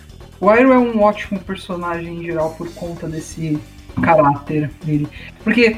O 0.42 0.54
Iroh 0.54 0.74
é 0.74 0.78
um 0.78 1.02
ótimo 1.02 1.40
personagem 1.40 2.20
em 2.20 2.24
geral 2.24 2.56
por 2.56 2.72
conta 2.74 3.08
desse 3.08 3.60
caráter 4.02 4.72
dele. 4.84 5.08
Porque 5.44 5.78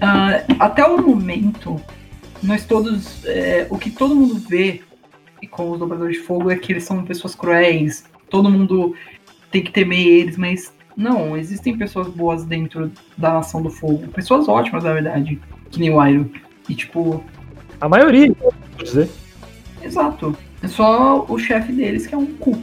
ah, 0.00 0.42
até 0.58 0.84
o 0.84 1.00
momento, 1.00 1.80
nós 2.42 2.64
todos. 2.64 3.24
é, 3.24 3.66
o 3.70 3.78
que 3.78 3.90
todo 3.90 4.14
mundo 4.14 4.34
vê 4.36 4.82
com 5.50 5.70
os 5.70 5.78
dobradores 5.78 6.16
de 6.16 6.22
fogo 6.22 6.50
é 6.50 6.56
que 6.56 6.72
eles 6.72 6.84
são 6.84 7.04
pessoas 7.04 7.34
cruéis, 7.34 8.04
todo 8.30 8.50
mundo 8.50 8.94
tem 9.50 9.62
que 9.62 9.72
temer 9.72 10.06
eles, 10.06 10.36
mas 10.36 10.72
não, 10.96 11.36
existem 11.36 11.76
pessoas 11.76 12.08
boas 12.08 12.44
dentro 12.44 12.90
da 13.16 13.34
Nação 13.34 13.62
do 13.62 13.70
Fogo. 13.70 14.08
Pessoas 14.08 14.48
ótimas, 14.48 14.84
na 14.84 14.92
verdade, 14.92 15.40
que 15.70 15.80
nem 15.80 15.90
o 15.90 16.06
Iroh. 16.06 16.30
E 16.72 16.74
tipo, 16.74 17.22
A 17.78 17.86
maioria, 17.86 18.32
vou 18.40 18.50
dizer. 18.82 19.10
exato. 19.82 20.34
É 20.62 20.68
só 20.68 21.26
o 21.28 21.36
chefe 21.38 21.70
deles 21.70 22.06
que 22.06 22.14
é 22.14 22.18
um 22.18 22.24
cu. 22.24 22.56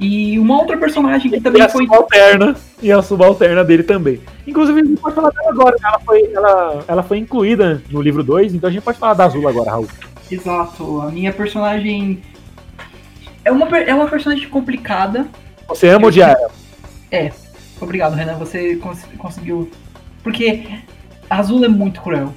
E 0.00 0.36
uma 0.36 0.58
outra 0.58 0.76
personagem 0.76 1.30
que 1.30 1.36
E 1.36 1.40
também 1.40 1.62
a 1.62 1.68
foi. 1.68 1.84
subalterna. 1.84 2.56
E 2.82 2.90
a 2.90 3.00
subalterna 3.00 3.62
dele 3.62 3.84
também. 3.84 4.18
Inclusive, 4.44 4.80
a 4.80 4.84
gente 4.84 5.00
pode 5.00 5.14
falar 5.14 5.30
dela 5.30 5.50
agora. 5.50 5.76
né? 5.80 5.88
Ela 5.88 5.98
foi, 6.00 6.32
ela, 6.34 6.84
ela 6.88 7.02
foi 7.04 7.18
incluída 7.18 7.80
no 7.88 8.02
livro 8.02 8.24
2, 8.24 8.52
então 8.52 8.68
a 8.68 8.72
gente 8.72 8.82
pode 8.82 8.98
falar 8.98 9.14
da 9.14 9.26
Azul 9.26 9.46
agora, 9.48 9.70
Raul. 9.70 9.86
Exato, 10.28 11.00
a 11.02 11.06
minha 11.12 11.32
personagem 11.32 12.20
é 13.44 13.52
uma, 13.52 13.68
é 13.78 13.94
uma 13.94 14.08
personagem 14.08 14.48
complicada. 14.48 15.28
Você 15.68 15.88
ama 15.88 16.08
odiar 16.08 16.34
ela. 17.12 17.30
Obrigado, 17.80 18.14
Renan, 18.14 18.34
você 18.38 18.74
cons- 18.76 19.06
conseguiu. 19.18 19.70
Porque 20.24 20.66
a 21.30 21.36
Azul 21.38 21.64
é 21.64 21.68
muito 21.68 22.00
cruel. 22.00 22.32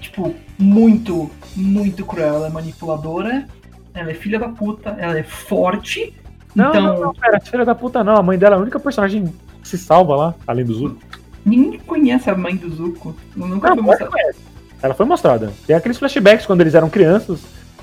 Tipo, 0.00 0.34
muito, 0.60 1.30
muito 1.56 2.04
cruel. 2.04 2.34
Ela 2.36 2.46
é 2.46 2.50
manipuladora, 2.50 3.46
ela 3.94 4.10
é 4.10 4.14
filha 4.14 4.38
da 4.38 4.48
puta, 4.48 4.90
ela 4.98 5.18
é 5.18 5.22
forte. 5.22 6.14
Não, 6.54 6.68
então, 6.70 6.82
não, 6.82 7.00
não, 7.00 7.14
pera, 7.14 7.40
filha 7.40 7.64
da 7.64 7.74
puta 7.74 8.04
não. 8.04 8.16
A 8.16 8.22
mãe 8.22 8.38
dela 8.38 8.56
é 8.56 8.58
a 8.58 8.62
única 8.62 8.78
personagem 8.78 9.32
que 9.62 9.68
se 9.68 9.78
salva 9.78 10.16
lá, 10.16 10.34
além 10.46 10.64
do 10.64 10.74
Zul. 10.74 10.96
ninguém 11.44 11.78
conhece 11.80 12.28
a 12.30 12.34
mãe 12.36 12.56
do 12.56 12.68
Zuko. 12.70 13.14
Nunca 13.36 13.74
Não, 13.74 13.84
foi 13.84 13.96
conhece. 14.06 14.38
Ela 14.82 14.94
foi 14.94 15.06
mostrada. 15.06 15.52
Tem 15.66 15.76
aqueles 15.76 15.98
flashbacks 15.98 16.46
quando 16.46 16.60
eles 16.62 16.74
eram 16.74 16.88
crianças. 16.88 17.40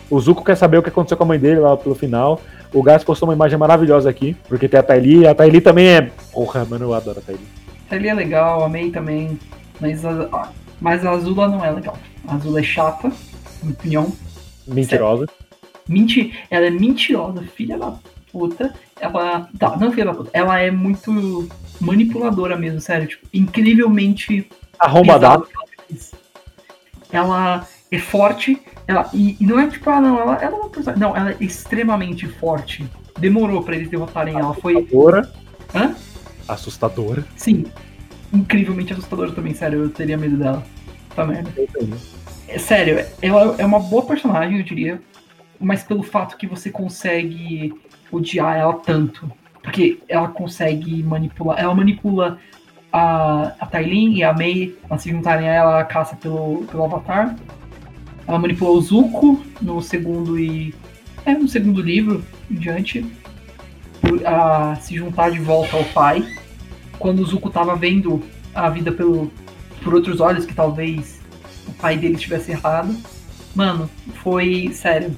O 0.10 0.20
Zuko 0.20 0.44
quer 0.44 0.56
saber 0.56 0.78
o 0.78 0.84
que 0.84 0.90
aconteceu 0.90 1.18
com 1.18 1.24
a 1.24 1.28
mãe 1.28 1.40
dele 1.40 1.60
lá 1.60 1.76
pelo 1.78 1.94
final. 1.96 2.42
O 2.74 2.82
Gás 2.82 3.04
postou 3.04 3.28
uma 3.30 3.34
imagem 3.36 3.58
maravilhosa 3.58 4.10
aqui, 4.10 4.36
porque 4.48 4.68
tem 4.68 4.80
a 4.80 4.84
Thaili. 4.84 5.26
A 5.28 5.36
Thaili 5.36 5.62
também 5.62 5.88
é. 5.88 6.10
Porra, 6.34 6.66
mano, 6.66 6.86
eu 6.86 6.94
adoro 6.94 7.20
a 7.20 7.22
Thaili. 7.22 7.46
Ele 7.92 8.08
é 8.08 8.14
legal, 8.14 8.64
a 8.64 8.70
May 8.70 8.90
também. 8.90 9.40
Mas 9.80 10.04
a, 10.04 10.12
a- 10.32 10.50
mas 10.80 11.06
a 11.06 11.12
Azula 11.12 11.48
não 11.48 11.64
é 11.64 11.72
legal. 11.72 11.98
A 12.28 12.36
Azula 12.36 12.60
é 12.60 12.64
chata, 12.64 13.12
opinião. 13.64 14.12
Mentirosa. 14.68 15.28
Menti 15.88 16.34
ela 16.50 16.66
é 16.66 16.70
mentirosa, 16.70 17.42
filha 17.56 17.78
da 17.78 17.98
puta. 18.32 18.74
Ela. 19.00 19.50
Tá, 19.58 19.78
não 19.78 19.92
filha 19.92 20.06
da 20.06 20.14
puta. 20.14 20.30
Ela 20.34 20.60
é 20.60 20.70
muito 20.70 21.48
manipuladora 21.80 22.58
mesmo, 22.58 22.82
sério. 22.82 23.08
Tipo, 23.08 23.28
incrivelmente 23.34 24.50
Arrombadada. 24.80 25.46
ela 27.12 27.66
é 27.92 28.00
forte. 28.00 28.62
Ela, 28.88 29.10
e, 29.14 29.38
e 29.40 29.46
não 29.46 29.60
é 29.60 29.68
tipo, 29.68 29.90
ah, 29.90 30.00
não, 30.00 30.20
ela, 30.20 30.36
ela 30.36 30.56
é 30.56 30.60
uma 30.60 30.70
pessoa. 30.70 30.96
Não, 30.96 31.16
ela 31.16 31.32
é 31.32 31.38
extremamente 31.40 32.28
forte. 32.28 32.86
Demorou 33.18 33.64
pra 33.64 33.76
eles 33.76 33.90
derrotarem 33.90 34.38
ela. 34.38 34.54
Foi, 34.54 34.78
Assustadora. 34.78 35.34
Hã? 35.74 35.96
Assustadora. 36.48 37.26
sim, 37.36 37.66
incrivelmente 38.34 38.94
assustadora 38.94 39.32
também, 39.32 39.54
sério. 39.54 39.80
Eu 39.84 39.90
teria 39.90 40.18
medo 40.18 40.38
dela. 40.38 40.64
Tá 41.16 41.26
merda. 41.26 41.50
É, 42.48 42.58
sério, 42.58 43.04
ela 43.22 43.56
é 43.58 43.66
uma 43.66 43.80
boa 43.80 44.04
personagem, 44.06 44.58
eu 44.58 44.64
diria. 44.64 45.02
Mas 45.60 45.84
pelo 45.84 46.04
fato 46.04 46.38
que 46.38 46.46
você 46.46 46.70
consegue 46.70 47.74
odiar 48.12 48.56
ela 48.58 48.74
tanto. 48.74 49.30
Porque 49.64 50.00
ela 50.08 50.28
consegue 50.28 51.02
manipular. 51.04 51.60
Ela 51.60 51.74
manipula 51.74 52.38
a, 52.94 53.54
a 53.60 53.66
Tailin 53.66 54.14
e 54.16 54.24
a 54.24 54.34
Mei 54.34 54.78
a 54.90 54.98
se 54.98 55.10
juntarem 55.10 55.50
a 55.50 55.54
ela, 55.54 55.72
ela 55.74 55.84
caça 55.84 56.16
pelo, 56.16 56.64
pelo 56.70 56.86
Avatar. 56.86 57.36
Ela 58.28 58.40
manipulou 58.40 58.78
o 58.78 58.82
Zuko 58.82 59.44
no 59.62 59.82
segundo 59.82 60.40
e. 60.40 60.74
É, 61.26 61.34
no 61.34 61.48
segundo 61.48 61.82
livro 61.82 62.24
em 62.50 62.56
diante. 62.56 63.06
por- 64.00 64.26
A 64.26 64.76
se 64.76 64.96
juntar 64.96 65.32
de 65.32 65.40
volta 65.40 65.76
ao 65.76 65.84
pai. 65.86 66.24
Quando 67.00 67.20
o 67.20 67.26
Zuko 67.26 67.50
tava 67.50 67.76
vendo 67.76 68.24
a 68.54 68.70
vida 68.70 68.92
pelo, 68.92 69.32
por 69.84 69.94
outros 69.94 70.20
olhos, 70.20 70.46
que 70.46 70.54
talvez 70.54 71.20
o 71.68 71.74
pai 71.74 71.98
dele 71.98 72.16
tivesse 72.16 72.52
errado. 72.52 72.96
Mano, 73.56 73.90
foi 74.24 74.72
sério. 74.74 75.16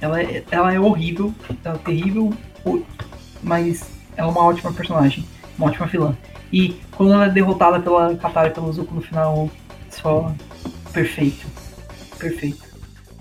Ela 0.00 0.22
é, 0.22 0.44
ela 0.50 0.72
é 0.72 0.78
horrível, 0.78 1.34
ela 1.64 1.74
é 1.74 1.78
terrível, 1.78 2.32
mas 3.42 3.90
é 4.16 4.24
uma 4.24 4.44
ótima 4.44 4.72
personagem, 4.72 5.24
uma 5.58 5.68
ótima 5.68 5.86
vilã. 5.86 6.16
E 6.52 6.76
quando 6.96 7.12
ela 7.12 7.26
é 7.26 7.30
derrotada 7.30 7.80
pela 7.80 8.14
Katara 8.16 8.48
e 8.48 8.52
pelo 8.52 8.72
Zuko 8.72 8.94
no 8.94 9.00
final, 9.00 9.50
só 9.90 10.32
perfeito. 10.92 11.46
Perfeito. 12.18 12.66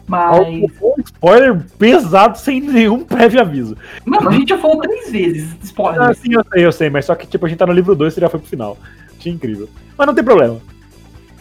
Mas. 0.08 0.64
Spoiler 1.18 1.60
pesado 1.80 2.38
sem 2.38 2.62
nenhum 2.62 3.04
prévio 3.04 3.42
aviso. 3.42 3.76
Mano, 4.06 4.30
a 4.30 4.32
gente 4.34 4.50
já 4.50 4.58
falou 4.58 4.78
três 4.80 5.12
vezes, 5.12 5.52
Ah, 5.54 5.58
spoiler. 5.64 6.16
sim, 6.16 6.34
eu 6.34 6.46
sei, 6.54 6.66
eu 6.66 6.72
sei, 6.72 6.90
mas 6.92 7.06
só 7.06 7.16
que 7.16 7.26
tipo, 7.26 7.46
a 7.46 7.50
gente 7.50 7.58
tá 7.58 7.66
no 7.66 7.74
livro 7.74 7.96
2 7.96 8.16
e 8.16 8.22
já 8.22 8.30
foi 8.30 8.40
pro 8.40 8.48
final. 8.50 8.78
Achei 9.20 9.32
incrível. 9.32 9.68
Mas 9.98 10.06
não 10.08 10.14
tem 10.14 10.24
problema. 10.24 10.58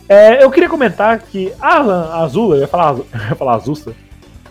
É, 0.09 0.43
eu 0.43 0.51
queria 0.51 0.69
comentar 0.69 1.19
que 1.19 1.53
a 1.61 2.23
Azula, 2.23 2.57
eu 2.57 2.61
ia 2.61 2.67
falar, 2.69 2.95
eu 2.97 3.07
ia 3.29 3.35
falar 3.35 3.55
Azusa. 3.57 3.93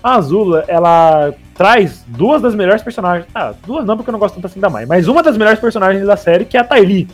A 0.03 0.15
Azula, 0.15 0.63
ela 0.67 1.33
traz 1.55 2.03
duas 2.07 2.41
das 2.41 2.53
melhores 2.53 2.83
personagens. 2.83 3.27
Ah, 3.33 3.53
duas 3.65 3.83
não, 3.83 3.97
porque 3.97 4.09
eu 4.09 4.13
não 4.13 4.19
gosto 4.19 4.35
tanto 4.35 4.45
assim 4.45 4.59
da 4.59 4.69
mãe, 4.69 4.85
mas 4.85 5.07
uma 5.07 5.23
das 5.23 5.35
melhores 5.37 5.59
personagens 5.59 6.05
da 6.05 6.15
série, 6.15 6.45
que 6.45 6.55
é 6.55 6.59
a 6.59 6.63
Thaili. 6.63 7.07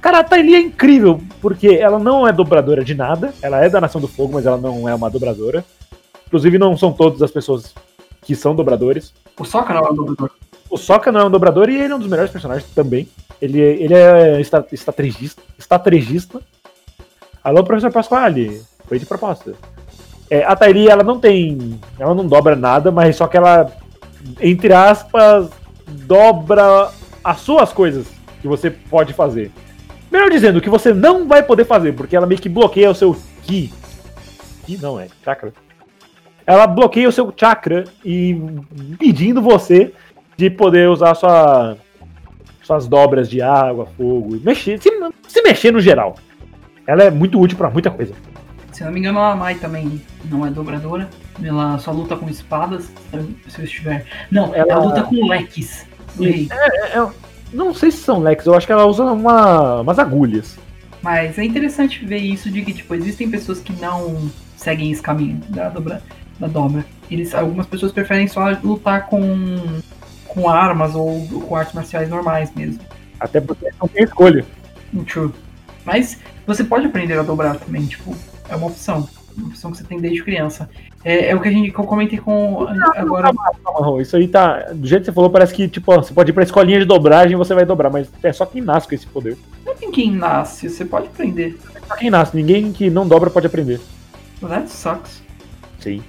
Cara, 0.00 0.18
a 0.18 0.24
Thaili 0.24 0.56
é 0.56 0.60
incrível, 0.60 1.20
porque 1.40 1.68
ela 1.68 2.00
não 2.00 2.26
é 2.26 2.32
dobradora 2.32 2.82
de 2.82 2.92
nada. 2.92 3.32
Ela 3.40 3.64
é 3.64 3.68
da 3.68 3.80
Nação 3.80 4.00
do 4.00 4.08
Fogo, 4.08 4.32
mas 4.34 4.44
ela 4.46 4.56
não 4.56 4.88
é 4.88 4.94
uma 4.96 5.08
dobradora. 5.08 5.64
Inclusive, 6.32 6.56
não 6.56 6.78
são 6.78 6.90
todas 6.90 7.20
as 7.20 7.30
pessoas 7.30 7.74
que 8.22 8.34
são 8.34 8.54
dobradores. 8.54 9.12
O 9.38 9.44
Sokka 9.44 9.74
não 9.74 9.84
é 9.84 9.90
o 9.90 9.92
dobrador. 9.92 10.30
O 10.70 10.78
Sokka 10.78 11.12
não 11.12 11.20
é 11.20 11.24
um 11.26 11.30
dobrador 11.30 11.68
e 11.68 11.76
ele 11.76 11.92
é 11.92 11.94
um 11.94 11.98
dos 11.98 12.08
melhores 12.08 12.32
personagens 12.32 12.66
também. 12.74 13.06
Ele, 13.38 13.60
ele 13.60 13.92
é 13.92 14.40
estrategista. 14.40 15.42
Estrategista. 15.58 16.40
Alô, 17.44 17.62
professor 17.62 17.92
Pasquale. 17.92 18.62
Foi 18.86 18.98
de 18.98 19.04
proposta. 19.04 19.52
É, 20.30 20.42
a 20.42 20.56
Tairi, 20.56 20.88
ela 20.88 21.02
não 21.02 21.20
tem. 21.20 21.78
Ela 21.98 22.14
não 22.14 22.26
dobra 22.26 22.56
nada, 22.56 22.90
mas 22.90 23.16
só 23.16 23.26
que 23.26 23.36
ela, 23.36 23.70
entre 24.40 24.72
aspas, 24.72 25.50
dobra 25.86 26.90
as 27.22 27.40
suas 27.40 27.74
coisas 27.74 28.06
que 28.40 28.48
você 28.48 28.70
pode 28.70 29.12
fazer. 29.12 29.52
Melhor 30.10 30.30
dizendo, 30.30 30.62
que 30.62 30.70
você 30.70 30.94
não 30.94 31.28
vai 31.28 31.42
poder 31.42 31.66
fazer, 31.66 31.92
porque 31.92 32.16
ela 32.16 32.26
meio 32.26 32.40
que 32.40 32.48
bloqueia 32.48 32.90
o 32.90 32.94
seu 32.94 33.14
Ki. 33.42 33.70
Ki 34.64 34.78
não 34.78 34.98
é, 34.98 35.08
chakra. 35.22 35.52
Ela 36.46 36.66
bloqueia 36.66 37.08
o 37.08 37.12
seu 37.12 37.32
chakra 37.36 37.84
e 38.04 38.30
impedindo 38.90 39.40
você 39.40 39.92
de 40.36 40.50
poder 40.50 40.88
usar 40.88 41.14
sua, 41.14 41.76
suas 42.62 42.86
dobras 42.88 43.28
de 43.28 43.40
água, 43.40 43.86
fogo, 43.96 44.38
mexer, 44.42 44.80
se, 44.80 44.90
se 45.28 45.42
mexer 45.42 45.72
no 45.72 45.80
geral. 45.80 46.16
Ela 46.86 47.04
é 47.04 47.10
muito 47.10 47.40
útil 47.40 47.56
pra 47.56 47.70
muita 47.70 47.90
coisa. 47.90 48.12
Se 48.72 48.82
eu 48.82 48.86
não 48.86 48.92
me 48.94 49.00
engano, 49.00 49.20
a 49.20 49.36
Mai 49.36 49.54
também 49.56 50.00
não 50.24 50.46
é 50.46 50.50
dobradora. 50.50 51.08
Ela 51.42 51.78
só 51.78 51.92
luta 51.92 52.16
com 52.16 52.28
espadas, 52.28 52.90
se 53.48 53.58
eu 53.60 53.64
estiver. 53.64 54.06
Não, 54.30 54.54
ela, 54.54 54.72
Ela- 54.72 54.84
luta 54.84 55.02
com 55.02 55.26
leques. 55.28 55.86
rei. 56.18 56.48
É, 56.50 56.98
é, 56.98 57.08
não 57.52 57.74
sei 57.74 57.90
se 57.90 57.98
são 57.98 58.18
Lex, 58.20 58.46
eu 58.46 58.54
acho 58.54 58.66
que 58.66 58.72
ela 58.72 58.86
usa 58.86 59.04
uma, 59.04 59.80
umas 59.82 59.98
agulhas. 59.98 60.58
Mas 61.02 61.38
é 61.38 61.44
interessante 61.44 62.04
ver 62.04 62.18
isso 62.18 62.50
de 62.50 62.62
que, 62.62 62.72
tipo, 62.72 62.94
existem 62.94 63.30
pessoas 63.30 63.60
que 63.60 63.72
não 63.80 64.30
seguem 64.56 64.90
esse 64.90 65.02
caminho 65.02 65.40
da 65.48 65.68
dobra. 65.68 66.02
Da 66.38 66.46
dobra. 66.46 66.84
Eles, 67.10 67.34
algumas 67.34 67.66
pessoas 67.66 67.92
preferem 67.92 68.26
só 68.26 68.50
lutar 68.62 69.06
com, 69.06 69.80
com 70.26 70.48
armas 70.48 70.94
ou 70.94 71.26
com 71.46 71.54
artes 71.54 71.74
marciais 71.74 72.08
normais 72.08 72.52
mesmo. 72.54 72.80
Até 73.20 73.40
porque 73.40 73.68
não 73.80 73.88
tem 73.88 74.04
escolha. 74.04 74.44
True. 75.06 75.32
Mas 75.84 76.18
você 76.46 76.64
pode 76.64 76.86
aprender 76.86 77.18
a 77.18 77.22
dobrar 77.22 77.56
também, 77.56 77.86
tipo, 77.86 78.14
é 78.48 78.56
uma 78.56 78.66
opção. 78.66 79.08
Uma 79.36 79.48
opção 79.48 79.70
que 79.70 79.78
você 79.78 79.84
tem 79.84 79.98
desde 79.98 80.22
criança. 80.22 80.68
É, 81.04 81.30
é 81.30 81.34
o 81.34 81.40
que, 81.40 81.48
a 81.48 81.50
gente, 81.50 81.70
que 81.70 81.78
eu 81.78 81.84
comentei 81.84 82.18
com 82.18 82.66
agora. 82.94 83.32
Isso 84.00 84.16
aí 84.16 84.28
tá. 84.28 84.72
Do 84.72 84.86
jeito 84.86 85.02
que 85.02 85.06
você 85.06 85.12
falou, 85.12 85.30
parece 85.30 85.54
que, 85.54 85.66
tipo, 85.68 85.90
ó, 85.92 86.02
você 86.02 86.12
pode 86.12 86.30
ir 86.30 86.34
pra 86.34 86.42
escolinha 86.42 86.78
de 86.78 86.84
dobragem 86.84 87.32
e 87.32 87.36
você 87.36 87.54
vai 87.54 87.64
dobrar, 87.64 87.90
mas 87.90 88.08
é 88.22 88.32
só 88.32 88.44
quem 88.44 88.60
nasce 88.60 88.86
com 88.86 88.94
esse 88.94 89.06
poder. 89.06 89.38
Não 89.64 89.74
tem 89.74 89.90
quem 89.90 90.12
nasce, 90.12 90.68
você 90.68 90.84
pode 90.84 91.06
aprender. 91.06 91.58
Só 91.88 91.96
quem 91.96 92.10
nasce, 92.10 92.36
ninguém 92.36 92.72
que 92.72 92.90
não 92.90 93.08
dobra 93.08 93.30
pode 93.30 93.46
aprender. 93.46 93.80
That 94.40 94.68
sucks. 94.68 95.22
Sim. 95.80 96.02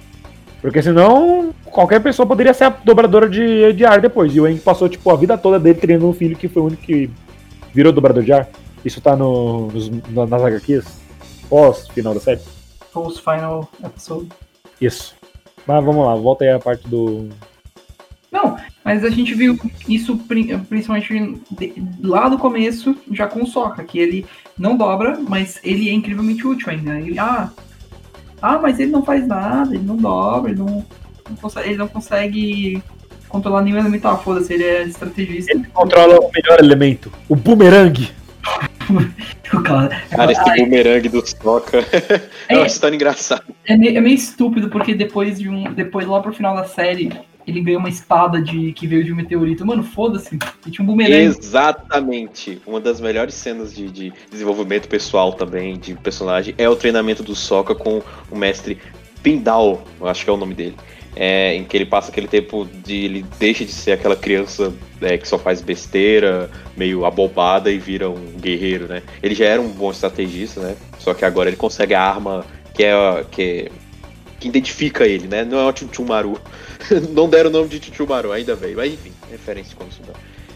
Porque 0.64 0.80
senão, 0.82 1.52
qualquer 1.66 2.02
pessoa 2.02 2.26
poderia 2.26 2.54
ser 2.54 2.64
a 2.64 2.68
dobradora 2.70 3.28
de, 3.28 3.70
de 3.74 3.84
ar 3.84 4.00
depois. 4.00 4.34
E 4.34 4.40
o 4.40 4.48
Eng 4.48 4.56
passou, 4.60 4.88
tipo, 4.88 5.10
a 5.10 5.14
vida 5.14 5.36
toda 5.36 5.60
dele 5.60 5.78
treinando 5.78 6.08
um 6.08 6.14
filho 6.14 6.34
que 6.34 6.48
foi 6.48 6.62
o 6.62 6.64
único 6.64 6.80
que 6.82 7.10
virou 7.74 7.92
dobrador 7.92 8.22
de 8.22 8.32
ar. 8.32 8.48
Isso 8.82 8.98
tá 8.98 9.14
no, 9.14 9.66
nos, 9.66 9.90
na- 10.08 10.24
nas 10.26 10.42
HQs 10.42 10.86
pós 11.50 11.86
final 11.88 12.14
da 12.14 12.20
série. 12.20 12.40
Post 12.94 13.20
final 13.22 13.68
episode. 13.84 14.28
Isso. 14.80 15.14
Mas 15.66 15.84
vamos 15.84 16.06
lá, 16.06 16.14
volta 16.14 16.44
aí 16.44 16.50
a 16.50 16.58
parte 16.58 16.88
do. 16.88 17.28
Não, 18.32 18.56
mas 18.82 19.04
a 19.04 19.10
gente 19.10 19.34
viu 19.34 19.58
isso 19.86 20.16
pri- 20.16 20.56
principalmente 20.66 21.42
lá 22.02 22.26
do 22.30 22.38
começo, 22.38 22.96
já 23.12 23.26
com 23.26 23.42
o 23.42 23.46
Sokka, 23.46 23.84
que 23.84 23.98
ele 23.98 24.24
não 24.58 24.78
dobra, 24.78 25.18
mas 25.28 25.60
ele 25.62 25.90
é 25.90 25.92
incrivelmente 25.92 26.46
útil 26.46 26.70
ainda. 26.70 26.98
Ele, 26.98 27.18
ah, 27.18 27.50
ah, 28.44 28.58
mas 28.60 28.78
ele 28.78 28.90
não 28.90 29.02
faz 29.02 29.26
nada, 29.26 29.74
ele 29.74 29.84
não 29.84 29.96
dobra, 29.96 30.50
ele 30.50 30.60
não, 30.60 30.84
não 31.28 31.36
consegue, 31.40 31.68
ele 31.68 31.78
não 31.78 31.88
consegue 31.88 32.82
controlar 33.26 33.62
nenhum 33.62 33.78
elemento. 33.78 34.06
Ah, 34.06 34.18
foda-se, 34.18 34.52
ele 34.52 34.64
é 34.64 34.82
estrategista. 34.84 35.50
Ele 35.50 35.64
controla 35.72 36.20
o 36.20 36.30
melhor 36.30 36.58
elemento, 36.60 37.10
o 37.28 37.34
boomerang. 37.34 38.10
O 39.52 39.62
cara, 39.62 40.02
Cara, 40.10 40.32
esse 40.32 40.50
Ai, 40.50 40.60
bumerangue 40.60 41.08
do 41.08 41.24
Soca 41.24 41.78
é 42.48 42.56
uma 42.58 42.66
história 42.66 42.94
engraçada. 42.94 43.44
é, 43.66 43.76
meio, 43.76 43.96
é 43.96 44.00
meio 44.00 44.16
estúpido, 44.16 44.68
porque 44.68 44.94
depois 44.94 45.38
de 45.38 45.48
um. 45.48 45.72
Depois, 45.72 46.06
lá 46.06 46.20
pro 46.20 46.32
final 46.32 46.56
da 46.56 46.64
série, 46.64 47.12
ele 47.46 47.60
ganha 47.60 47.78
uma 47.78 47.88
espada 47.88 48.40
de 48.40 48.72
que 48.72 48.86
veio 48.86 49.04
de 49.04 49.12
um 49.12 49.16
meteorito. 49.16 49.64
Mano, 49.66 49.82
foda-se. 49.82 50.34
Ele 50.34 50.72
tinha 50.72 50.82
um 50.82 50.86
bumerangue. 50.86 51.38
Exatamente. 51.38 52.60
Uma 52.66 52.80
das 52.80 53.00
melhores 53.00 53.34
cenas 53.34 53.74
de, 53.74 53.90
de 53.90 54.12
desenvolvimento 54.30 54.88
pessoal 54.88 55.32
também, 55.32 55.78
de 55.78 55.94
personagem, 55.94 56.54
é 56.56 56.68
o 56.68 56.76
treinamento 56.76 57.22
do 57.22 57.34
Soca 57.34 57.74
com 57.74 58.02
o 58.30 58.36
mestre 58.36 58.78
Pindal, 59.22 59.82
eu 59.98 60.06
acho 60.06 60.22
que 60.22 60.30
é 60.30 60.32
o 60.32 60.36
nome 60.36 60.54
dele. 60.54 60.76
É, 61.16 61.54
em 61.54 61.64
que 61.64 61.76
ele 61.76 61.86
passa 61.86 62.10
aquele 62.10 62.26
tempo 62.26 62.68
de. 62.84 63.04
ele 63.04 63.24
deixa 63.38 63.64
de 63.64 63.72
ser 63.72 63.92
aquela 63.92 64.16
criança 64.16 64.72
é, 65.00 65.16
que 65.16 65.26
só 65.26 65.38
faz 65.38 65.62
besteira, 65.62 66.50
meio 66.76 67.06
abobada 67.06 67.70
e 67.70 67.78
vira 67.78 68.10
um 68.10 68.32
guerreiro, 68.36 68.88
né? 68.88 69.02
Ele 69.22 69.34
já 69.34 69.46
era 69.46 69.62
um 69.62 69.68
bom 69.68 69.90
estrategista, 69.92 70.60
né? 70.60 70.76
Só 70.98 71.14
que 71.14 71.24
agora 71.24 71.48
ele 71.48 71.56
consegue 71.56 71.94
a 71.94 72.02
arma 72.02 72.44
que 72.74 72.82
é. 72.82 73.24
que, 73.30 73.42
é- 73.42 73.70
que 74.40 74.48
identifica 74.48 75.06
ele, 75.06 75.26
né? 75.26 75.44
Não 75.44 75.58
é 75.58 75.64
o 75.64 75.74
Chuchumaru. 75.74 76.38
Não 77.14 77.28
deram 77.28 77.50
o 77.50 77.52
nome 77.52 77.68
de 77.68 77.84
Chuchumaru, 77.84 78.32
ainda 78.32 78.54
bem. 78.56 78.74
Mas 78.74 78.92
enfim, 78.92 79.12
referência 79.30 79.76
como 79.76 79.90
estudar. 79.90 80.14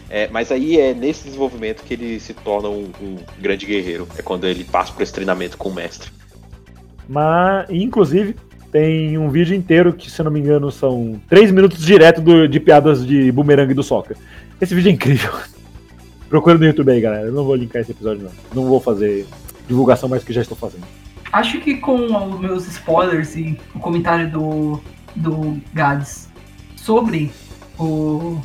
É, 0.09 0.27
mas 0.29 0.51
aí 0.51 0.79
é 0.79 0.93
nesse 0.93 1.25
desenvolvimento 1.25 1.83
que 1.83 1.93
ele 1.93 2.19
se 2.19 2.33
torna 2.33 2.67
um, 2.67 2.89
um 3.01 3.17
grande 3.39 3.65
guerreiro. 3.65 4.07
É 4.17 4.21
quando 4.21 4.45
ele 4.47 4.63
passa 4.63 4.91
por 4.91 5.03
esse 5.03 5.13
treinamento 5.13 5.57
com 5.57 5.69
o 5.69 5.73
mestre. 5.73 6.09
Mas, 7.07 7.67
inclusive, 7.69 8.35
tem 8.71 9.17
um 9.17 9.29
vídeo 9.29 9.55
inteiro 9.55 9.93
que, 9.93 10.09
se 10.09 10.19
eu 10.21 10.25
não 10.25 10.31
me 10.31 10.39
engano, 10.39 10.71
são 10.71 11.19
3 11.29 11.51
minutos 11.51 11.83
direto 11.83 12.21
do- 12.21 12.47
de 12.47 12.59
piadas 12.59 13.05
de 13.05 13.31
boomerang 13.31 13.73
do 13.73 13.83
Soca. 13.83 14.15
Esse 14.59 14.73
vídeo 14.75 14.89
é 14.89 14.93
incrível. 14.93 15.31
Procura 16.29 16.57
no 16.57 16.65
YouTube 16.65 16.91
aí, 16.91 17.01
galera. 17.01 17.27
Eu 17.27 17.31
não 17.33 17.43
vou 17.43 17.55
linkar 17.55 17.81
esse 17.81 17.91
episódio, 17.91 18.23
não. 18.23 18.31
Não 18.63 18.69
vou 18.69 18.79
fazer 18.79 19.25
divulgação 19.67 20.07
mais 20.09 20.21
do 20.23 20.25
que 20.25 20.33
já 20.33 20.41
estou 20.41 20.57
fazendo. 20.57 20.83
Acho 21.31 21.59
que 21.61 21.75
com 21.77 22.05
os 22.05 22.39
meus 22.39 22.67
spoilers 22.67 23.35
e 23.35 23.57
o 23.75 23.79
comentário 23.79 24.29
do, 24.31 24.81
do 25.15 25.61
Gads 25.73 26.29
sobre 26.75 27.31
o, 27.77 28.41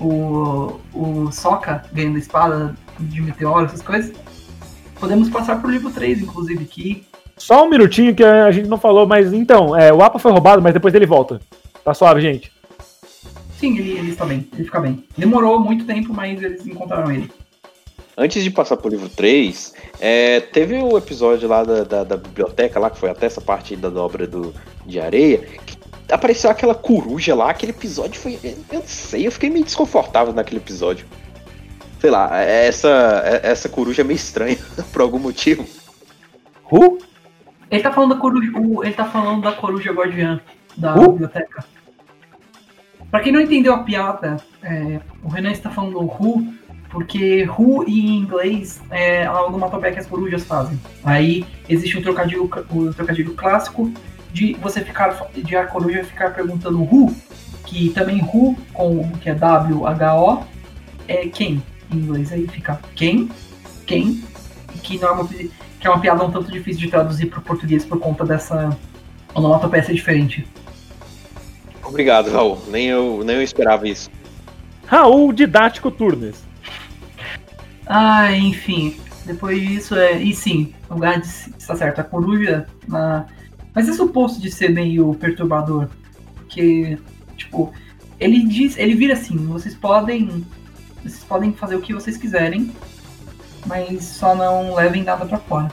o, 0.00 0.80
o 0.92 1.32
Sokka 1.32 1.82
ganhando 1.92 2.16
a 2.16 2.18
espada 2.18 2.74
de 2.98 3.20
meteoro, 3.20 3.66
essas 3.66 3.82
coisas, 3.82 4.12
podemos 4.98 5.28
passar 5.28 5.60
pro 5.60 5.70
livro 5.70 5.90
3, 5.90 6.22
inclusive, 6.22 6.64
que 6.64 7.04
Só 7.36 7.64
um 7.64 7.70
minutinho 7.70 8.14
que 8.14 8.24
a 8.24 8.50
gente 8.50 8.68
não 8.68 8.78
falou, 8.78 9.06
mas 9.06 9.32
então, 9.32 9.76
é, 9.76 9.92
o 9.92 10.02
APA 10.02 10.18
foi 10.18 10.32
roubado, 10.32 10.62
mas 10.62 10.74
depois 10.74 10.94
ele 10.94 11.06
volta. 11.06 11.40
Tá 11.84 11.94
suave, 11.94 12.20
gente. 12.20 12.52
sim, 13.58 13.78
ele, 13.78 13.92
ele 13.98 14.10
está 14.10 14.24
bem, 14.24 14.48
ele 14.52 14.64
fica 14.64 14.80
bem. 14.80 15.04
Demorou 15.16 15.60
muito 15.60 15.84
tempo, 15.84 16.12
mas 16.12 16.42
eles 16.42 16.66
encontraram 16.66 17.10
ele. 17.10 17.30
Antes 18.16 18.42
de 18.42 18.50
passar 18.50 18.76
pro 18.76 18.90
livro 18.90 19.08
3, 19.08 19.74
é, 20.00 20.40
teve 20.40 20.74
o 20.74 20.98
episódio 20.98 21.48
lá 21.48 21.62
da, 21.62 21.84
da, 21.84 22.02
da 22.02 22.16
biblioteca, 22.16 22.80
lá, 22.80 22.90
que 22.90 22.98
foi 22.98 23.10
até 23.10 23.26
essa 23.26 23.40
parte 23.40 23.76
da 23.76 23.88
dobra 23.88 24.26
do, 24.26 24.52
de 24.84 24.98
areia, 24.98 25.38
que 25.38 25.77
apareceu 26.10 26.50
aquela 26.50 26.74
coruja 26.74 27.34
lá, 27.34 27.50
aquele 27.50 27.72
episódio 27.72 28.20
foi. 28.20 28.38
Eu 28.42 28.80
não 28.80 28.86
sei, 28.86 29.26
eu 29.26 29.32
fiquei 29.32 29.50
meio 29.50 29.64
desconfortável 29.64 30.32
naquele 30.32 30.60
episódio. 30.60 31.06
Sei 32.00 32.10
lá, 32.10 32.38
essa, 32.40 33.22
essa 33.42 33.68
coruja 33.68 34.02
é 34.02 34.04
meio 34.04 34.16
estranha, 34.16 34.58
por 34.92 35.02
algum 35.02 35.18
motivo. 35.18 35.66
Who? 36.70 36.98
Ele 37.70 37.82
tá 37.82 37.92
falando 37.92 38.14
da 38.14 38.20
coruja, 38.20 38.52
ele 38.82 38.92
tá 38.92 39.04
falando 39.04 39.42
da 39.42 39.52
coruja 39.52 39.92
guardiã 39.92 40.40
da 40.76 40.94
Uh? 40.94 41.12
biblioteca. 41.12 41.64
Pra 43.10 43.20
quem 43.20 43.32
não 43.32 43.40
entendeu 43.40 43.74
a 43.74 43.78
piada, 43.78 44.36
é, 44.62 45.00
o 45.22 45.28
Renan 45.28 45.50
está 45.50 45.70
falando 45.70 45.98
Who, 45.98 46.46
porque 46.90 47.48
Who 47.48 47.84
em 47.84 48.18
inglês 48.18 48.82
é 48.90 49.24
a 49.24 49.42
onomatopeia 49.44 49.92
que 49.94 49.98
as 49.98 50.06
corujas 50.06 50.44
fazem. 50.44 50.78
Aí 51.02 51.44
existe 51.68 51.98
um 51.98 52.02
trocadilho, 52.02 52.44
o 52.44 52.94
trocadilho 52.94 53.34
clássico 53.34 53.90
de 54.32 54.54
você 54.54 54.82
ficar, 54.82 55.28
de 55.34 55.56
a 55.56 55.66
coruja 55.66 56.04
ficar 56.04 56.32
perguntando 56.34 56.82
Who, 56.82 57.14
que 57.66 57.90
também 57.90 58.22
Who, 58.22 58.56
com, 58.72 59.10
que 59.20 59.30
é 59.30 59.34
W-H-O, 59.34 60.42
é 61.06 61.28
quem 61.28 61.62
em 61.92 61.96
inglês. 61.96 62.32
Aí 62.32 62.46
fica 62.46 62.80
quem, 62.94 63.30
quem, 63.86 64.22
que 64.82 64.98
não 64.98 65.08
é 65.08 65.12
uma 65.12 65.28
que 65.78 65.86
é 65.86 65.90
uma 65.90 66.00
piada 66.00 66.24
um 66.24 66.30
tanto 66.30 66.50
difícil 66.50 66.80
de 66.80 66.90
traduzir 66.90 67.26
para 67.26 67.38
o 67.38 67.42
português 67.42 67.84
por 67.84 67.98
conta 68.00 68.24
dessa 68.24 68.76
onomatopeia 69.34 69.84
ser 69.84 69.94
diferente. 69.94 70.46
Obrigado, 71.84 72.30
Raul. 72.30 72.60
Nem 72.68 72.88
eu, 72.88 73.22
nem 73.24 73.36
eu 73.36 73.42
esperava 73.42 73.88
isso. 73.88 74.10
Raul 74.86 75.32
Didático 75.32 75.90
Turnes. 75.90 76.44
Ah, 77.86 78.32
enfim, 78.32 78.98
depois 79.24 79.60
disso 79.60 79.94
é. 79.94 80.20
E 80.20 80.34
sim, 80.34 80.74
o 80.90 80.96
Gads 80.96 81.48
está 81.58 81.76
certo, 81.76 82.00
a 82.00 82.04
coruja. 82.04 82.66
Na... 82.86 83.26
Mas 83.78 83.88
é 83.88 83.92
suposto 83.92 84.40
de 84.40 84.50
ser 84.50 84.70
meio 84.70 85.14
perturbador. 85.14 85.88
Porque, 86.34 86.98
tipo, 87.36 87.72
ele 88.18 88.42
diz. 88.42 88.76
Ele 88.76 88.96
vira 88.96 89.12
assim, 89.12 89.36
vocês 89.36 89.72
podem. 89.72 90.44
Vocês 90.96 91.22
podem 91.22 91.52
fazer 91.52 91.76
o 91.76 91.80
que 91.80 91.94
vocês 91.94 92.16
quiserem, 92.16 92.72
mas 93.66 94.02
só 94.02 94.34
não 94.34 94.74
levem 94.74 95.04
nada 95.04 95.24
pra 95.24 95.38
fora. 95.38 95.70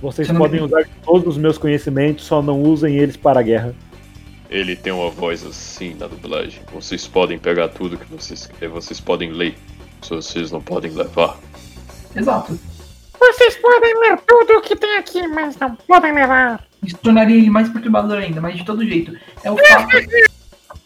Vocês 0.00 0.32
podem 0.32 0.60
me 0.60 0.66
usar 0.66 0.88
todos 1.04 1.34
os 1.34 1.36
meus 1.36 1.58
conhecimentos, 1.58 2.24
só 2.24 2.40
não 2.40 2.62
usem 2.62 2.96
eles 2.96 3.18
para 3.18 3.40
a 3.40 3.42
guerra. 3.42 3.74
ele 4.48 4.74
tem 4.74 4.90
uma 4.90 5.10
voz 5.10 5.44
assim 5.44 5.92
na 5.92 6.06
dublagem. 6.06 6.62
Vocês 6.72 7.06
podem 7.06 7.38
pegar 7.38 7.68
tudo 7.68 7.98
que 7.98 8.10
vocês 8.10 8.46
querem, 8.46 8.70
vocês 8.70 8.98
podem 8.98 9.30
ler. 9.30 9.54
Se 10.00 10.08
vocês 10.08 10.50
não 10.50 10.62
podem 10.62 10.90
levar. 10.90 11.38
Exato. 12.16 12.58
Vocês 13.20 13.56
podem 13.56 13.94
ler 14.00 14.18
tudo 14.26 14.54
o 14.54 14.62
que 14.62 14.74
tem 14.74 14.96
aqui, 14.96 15.28
mas 15.28 15.54
não 15.58 15.76
podem 15.76 16.14
levar. 16.14 16.64
Isso 16.84 16.96
tornaria 16.98 17.36
ele 17.36 17.50
mais 17.50 17.68
perturbador 17.68 18.18
ainda, 18.18 18.40
mas 18.40 18.56
de 18.56 18.64
todo 18.64 18.84
jeito. 18.84 19.16
É 19.42 19.50
o 19.50 19.56
fato. 19.56 19.88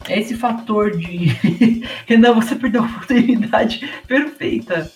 É 0.08 0.20
esse 0.20 0.34
fator 0.34 0.96
de. 0.96 1.36
Renan, 2.06 2.32
você 2.34 2.54
perdeu 2.54 2.82
a 2.82 2.86
oportunidade 2.86 3.88
perfeita. 4.06 4.90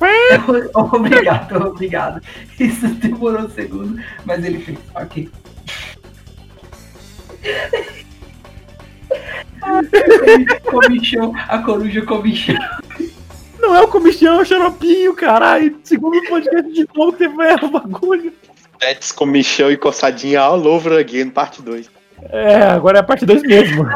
obrigado, 0.74 1.56
obrigado. 1.68 2.20
Isso 2.58 2.88
demorou 2.88 3.42
um 3.42 3.50
segundo, 3.50 4.02
mas 4.24 4.44
ele 4.44 4.58
fez. 4.58 4.78
Ok. 4.94 5.30
comichão, 10.64 11.32
a 11.48 11.58
coruja 11.58 12.02
comichão. 12.02 12.56
Não 13.58 13.74
é 13.74 13.80
o 13.82 13.88
comichão, 13.88 14.38
é 14.38 14.42
o 14.42 14.44
xaropinho, 14.44 15.14
caralho. 15.14 15.78
Segundo 15.82 16.20
podcast 16.28 16.70
de 16.72 16.86
novo, 16.94 17.12
teve 17.16 17.42
erro 17.42 17.70
bagulho. 17.70 18.32
Pets 18.78 19.12
comichão 19.12 19.70
e 19.70 19.76
coçadinha 19.76 20.40
all 20.40 20.66
over 20.66 20.98
again, 20.98 21.30
parte 21.30 21.62
2. 21.62 21.90
É, 22.30 22.62
agora 22.62 22.98
é 22.98 23.00
a 23.00 23.04
parte 23.04 23.26
2 23.26 23.42
mesmo. 23.42 23.86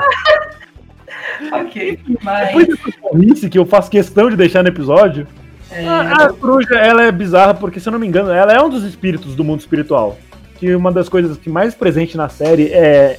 ok, 1.53 1.99
mas. 2.23 2.49
Depois 2.49 2.67
dessa 2.69 2.99
burrice 3.01 3.49
que 3.49 3.59
eu 3.59 3.67
faço 3.67 3.91
questão 3.91 4.29
de 4.31 4.37
deixar 4.37 4.63
no 4.63 4.69
episódio, 4.69 5.27
É, 5.71 5.87
a, 5.87 6.25
a 6.25 6.33
coruja 6.33 6.75
ela 6.77 7.03
é 7.03 7.13
bizarra 7.13 7.55
porque, 7.55 7.79
se 7.79 7.89
eu 7.89 7.93
não 7.93 7.99
me 7.99 8.07
engano, 8.07 8.31
ela 8.31 8.53
é 8.53 8.61
um 8.61 8.71
dos 8.71 8.85
espíritos 8.85 9.35
do 9.35 9.45
mundo 9.45 9.61
espiritual. 9.61 10.19
Que 10.59 10.75
uma 10.75 10.91
das 10.91 11.09
coisas 11.09 11.37
que 11.37 11.49
mais 11.49 11.75
presente 11.75 12.17
na 12.17 12.29
série 12.29 12.73
é 12.73 13.19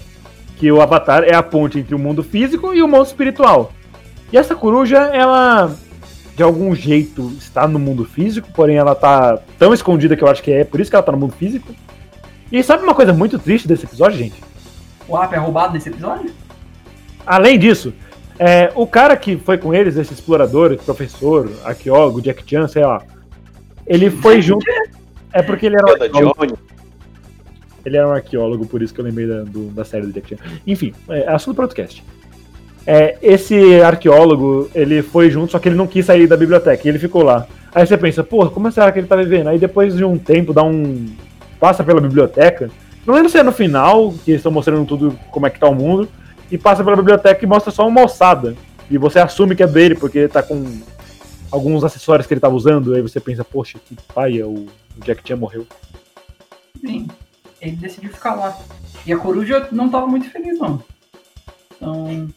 que 0.57 0.71
o 0.71 0.81
Avatar 0.81 1.23
é 1.23 1.33
a 1.33 1.41
ponte 1.41 1.79
entre 1.79 1.95
o 1.95 1.99
mundo 1.99 2.21
físico 2.21 2.73
e 2.73 2.81
o 2.81 2.87
mundo 2.87 3.05
espiritual. 3.05 3.71
E 4.31 4.37
essa 4.37 4.55
coruja, 4.55 4.97
ela 5.13 5.71
de 6.39 6.43
algum 6.43 6.73
jeito 6.73 7.33
está 7.37 7.67
no 7.67 7.77
mundo 7.77 8.05
físico, 8.05 8.47
porém 8.53 8.77
ela 8.77 8.95
tá 8.95 9.37
tão 9.57 9.73
escondida 9.73 10.15
que 10.15 10.23
eu 10.23 10.27
acho 10.29 10.41
que 10.41 10.49
é 10.49 10.63
por 10.63 10.79
isso 10.79 10.89
que 10.89 10.95
ela 10.95 11.03
tá 11.03 11.11
no 11.11 11.17
mundo 11.17 11.33
físico. 11.33 11.75
E 12.49 12.63
sabe 12.63 12.81
uma 12.81 12.95
coisa 12.95 13.11
muito 13.11 13.37
triste 13.37 13.67
desse 13.67 13.83
episódio, 13.85 14.17
gente? 14.17 14.41
o 15.05 15.17
app 15.21 15.35
é 15.35 15.37
roubado 15.37 15.73
nesse 15.73 15.89
episódio? 15.89 16.31
Além 17.25 17.59
disso, 17.59 17.93
é, 18.39 18.71
o 18.73 18.87
cara 18.87 19.17
que 19.17 19.35
foi 19.35 19.57
com 19.57 19.73
eles, 19.73 19.97
esse 19.97 20.13
explorador, 20.13 20.71
esse 20.71 20.85
professor, 20.85 21.51
arqueólogo, 21.65 22.21
Jack 22.21 22.41
Chan, 22.49 22.69
sei 22.69 22.85
lá, 22.85 23.01
ele 23.85 24.09
foi 24.09 24.41
junto. 24.41 24.65
É 25.33 25.41
porque 25.41 25.65
ele 25.65 25.75
era 25.75 25.91
um 25.93 25.97
Da 25.97 26.05
arqueólogo, 26.05 26.45
Johnny. 26.45 26.53
ele 27.85 27.97
era 27.97 28.07
um 28.07 28.11
arqueólogo, 28.13 28.65
por 28.65 28.81
isso 28.81 28.93
que 28.93 29.01
eu 29.01 29.05
lembrei 29.05 29.27
da, 29.27 29.41
do- 29.43 29.71
da 29.71 29.83
série 29.83 30.05
do 30.05 30.13
Jack 30.13 30.29
Chan. 30.29 30.37
Enfim, 30.65 30.93
é 31.09 31.27
assunto 31.33 31.57
para 31.57 31.65
podcast. 31.67 32.01
É, 32.85 33.17
esse 33.21 33.81
arqueólogo, 33.81 34.69
ele 34.73 35.01
foi 35.01 35.29
junto, 35.29 35.51
só 35.51 35.59
que 35.59 35.69
ele 35.69 35.75
não 35.75 35.87
quis 35.87 36.05
sair 36.05 36.27
da 36.27 36.37
biblioteca, 36.37 36.87
ele 36.87 36.99
ficou 36.99 37.23
lá. 37.23 37.45
Aí 37.73 37.85
você 37.85 37.97
pensa, 37.97 38.23
pô, 38.23 38.49
como 38.49 38.71
será 38.71 38.91
que 38.91 38.99
ele 38.99 39.07
tá 39.07 39.15
vivendo? 39.15 39.47
Aí 39.47 39.59
depois 39.59 39.95
de 39.95 40.03
um 40.03 40.17
tempo, 40.17 40.53
dá 40.53 40.63
um. 40.63 41.07
passa 41.59 41.83
pela 41.83 42.01
biblioteca. 42.01 42.69
Não 43.05 43.13
lembro 43.13 43.29
se 43.29 43.37
é 43.37 43.43
no 43.43 43.51
final, 43.51 44.13
que 44.25 44.31
estão 44.31 44.51
mostrando 44.51 44.85
tudo 44.85 45.17
como 45.31 45.45
é 45.45 45.49
que 45.49 45.59
tá 45.59 45.67
o 45.67 45.75
mundo, 45.75 46.07
e 46.51 46.57
passa 46.57 46.83
pela 46.83 46.95
biblioteca 46.95 47.43
e 47.43 47.47
mostra 47.47 47.71
só 47.71 47.87
uma 47.87 48.01
alçada. 48.01 48.55
E 48.89 48.97
você 48.97 49.19
assume 49.19 49.55
que 49.55 49.63
é 49.63 49.67
dele, 49.67 49.95
porque 49.95 50.27
tá 50.27 50.41
com 50.41 50.65
alguns 51.51 51.83
acessórios 51.83 52.25
que 52.27 52.33
ele 52.33 52.41
tava 52.41 52.55
usando, 52.55 52.95
aí 52.95 53.01
você 53.01 53.19
pensa, 53.19 53.43
poxa, 53.43 53.77
que 53.85 53.95
paia, 54.13 54.47
o 54.47 54.67
Jack 55.03 55.27
Chan 55.27 55.35
morreu. 55.35 55.65
Sim. 56.81 57.07
Ele 57.61 57.75
decidiu 57.75 58.11
ficar 58.11 58.35
lá. 58.35 58.57
E 59.05 59.13
a 59.13 59.17
coruja 59.17 59.67
não 59.71 59.89
tava 59.89 60.07
muito 60.07 60.29
feliz, 60.29 60.57
não. 60.57 60.81
Então, 61.75 62.27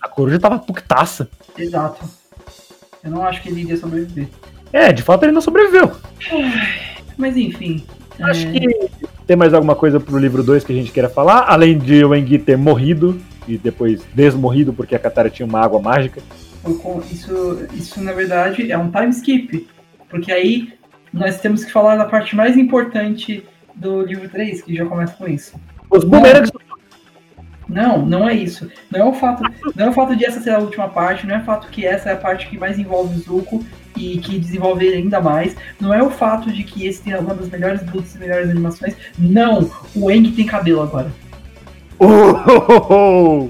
A 0.00 0.08
coruja 0.08 0.38
tava 0.38 0.58
puctaça. 0.58 1.28
exato. 1.56 2.04
Eu 3.02 3.10
não 3.10 3.22
acho 3.22 3.42
que 3.42 3.48
ele 3.48 3.62
iria 3.62 3.76
sobreviver. 3.76 4.28
É, 4.72 4.92
de 4.92 5.02
fato 5.02 5.24
ele 5.24 5.32
não 5.32 5.40
sobreviveu. 5.40 5.92
Mas 7.16 7.36
enfim. 7.36 7.84
Acho 8.20 8.46
é, 8.48 8.52
que 8.52 8.90
tem 9.26 9.36
mais 9.36 9.54
alguma 9.54 9.74
coisa 9.74 10.00
pro 10.00 10.18
livro 10.18 10.42
2 10.42 10.64
que 10.64 10.72
a 10.72 10.74
gente 10.74 10.90
queira 10.90 11.08
falar, 11.08 11.44
além 11.48 11.78
de 11.78 12.04
o 12.04 12.14
Engi 12.14 12.38
ter 12.38 12.56
morrido 12.56 13.20
e 13.46 13.56
depois 13.56 14.02
desmorrido 14.14 14.72
porque 14.72 14.94
a 14.94 14.98
Katara 14.98 15.30
tinha 15.30 15.46
uma 15.46 15.60
água 15.60 15.80
mágica. 15.80 16.20
isso, 17.10 17.66
isso, 17.72 18.02
na 18.02 18.12
verdade, 18.12 18.70
é 18.70 18.76
um 18.76 18.90
time 18.90 19.10
skip. 19.10 19.68
Porque 20.08 20.32
aí 20.32 20.72
nós 21.12 21.40
temos 21.40 21.64
que 21.64 21.72
falar 21.72 21.96
da 21.96 22.04
parte 22.04 22.34
mais 22.34 22.56
importante 22.56 23.44
do 23.74 24.02
livro 24.02 24.28
3, 24.28 24.62
que 24.62 24.74
já 24.74 24.84
começa 24.84 25.14
com 25.14 25.28
isso. 25.28 25.54
Os 25.90 26.04
bumerangues 26.04 26.50
Não, 27.68 28.04
não 28.04 28.28
é 28.28 28.34
isso. 28.34 28.70
Não 28.90 29.00
é 29.00 29.04
o 29.04 29.12
fato, 29.12 29.42
não 29.74 29.86
é 29.86 29.90
o 29.90 29.92
fato 29.92 30.16
de 30.16 30.24
essa 30.24 30.40
ser 30.40 30.50
a 30.50 30.58
última 30.58 30.88
parte, 30.88 31.26
não 31.26 31.34
é 31.34 31.38
o 31.38 31.44
fato 31.44 31.68
que 31.68 31.84
essa 31.84 32.08
é 32.08 32.12
a 32.14 32.16
parte 32.16 32.48
que 32.48 32.56
mais 32.56 32.78
envolve 32.78 33.16
o 33.16 33.20
Zuko 33.20 33.64
e 33.96 34.18
que 34.18 34.38
desenvolve 34.38 34.86
ele 34.86 34.96
ainda 34.96 35.20
mais. 35.20 35.54
Não 35.78 35.92
é 35.92 36.02
o 36.02 36.10
fato 36.10 36.50
de 36.50 36.62
que 36.64 36.86
esse 36.86 37.02
tem 37.02 37.14
uma 37.16 37.34
das 37.34 37.48
melhores 37.48 37.80
lutas 37.92 38.14
e 38.14 38.18
melhores 38.18 38.48
animações. 38.48 38.94
Não, 39.18 39.70
o 39.94 40.10
Eng 40.10 40.30
tem 40.32 40.46
cabelo 40.46 40.82
agora. 40.82 41.12
Oh! 42.00 43.48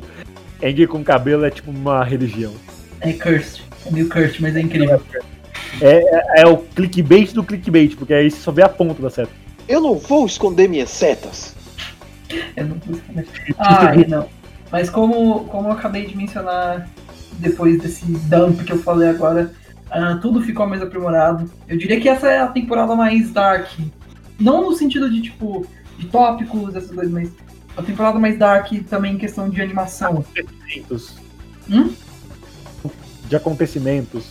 Engi 0.63 0.87
com 0.87 1.05
cabelo 1.05 1.45
é 1.45 1.51
tipo 1.51 1.71
uma 1.71 2.03
religião. 2.03 2.55
É 3.01 3.13
cursed. 3.13 3.63
É 3.87 3.91
meio 3.93 4.09
cursed, 4.09 4.41
mas 4.41 4.57
é 4.57 4.61
incrível. 4.61 5.01
É, 5.81 6.41
é 6.41 6.47
o 6.47 6.57
clickbait 6.57 7.33
do 7.33 7.45
clickbait, 7.45 7.95
porque 7.95 8.15
aí 8.15 8.31
você 8.31 8.39
só 8.39 8.51
vê 8.51 8.63
a 8.63 8.69
ponta 8.69 9.01
da 9.01 9.11
seta. 9.11 9.31
Eu 9.69 9.81
não 9.81 9.95
vou 9.97 10.27
esconder 10.27 10.69
minhas 10.69 10.91
setas. 10.91 11.55
Eu 12.57 12.67
não. 12.67 12.77
Ah, 13.59 13.95
é, 13.97 14.07
não. 14.07 14.29
Mas 14.71 14.91
como, 14.91 15.45
como 15.45 15.69
eu 15.69 15.73
acabei 15.73 16.07
de 16.07 16.17
mencionar 16.17 16.89
depois 17.39 17.81
desse 17.81 18.05
dump 18.05 18.63
que 18.65 18.73
eu 18.73 18.83
falei 18.83 19.09
agora, 19.09 19.53
ah, 19.91 20.19
tudo 20.21 20.43
ficou 20.43 20.67
mais 20.67 20.83
aprimorado. 20.83 21.51
Eu 21.67 21.79
diria 21.79 22.01
que 22.01 22.09
essa 22.09 22.29
é 22.29 22.41
a 22.41 22.49
temporada 22.49 22.95
mais 22.95 23.31
dark. 23.31 23.69
Não 24.39 24.63
no 24.63 24.75
sentido 24.75 25.11
de, 25.11 25.23
tipo, 25.23 25.67
de 25.97 26.07
tópicos, 26.07 26.75
essas 26.75 26.91
coisas, 26.91 27.13
mas 27.13 27.31
a 27.77 27.83
temporada 27.83 28.19
mais 28.19 28.39
dark 28.39 28.71
também 28.89 29.15
em 29.15 29.19
questão 29.19 29.49
de 29.49 29.61
animação. 29.61 30.25
Acontecimentos. 30.37 31.17
Hum? 31.71 31.93
De 33.29 33.37
acontecimentos. 33.37 34.31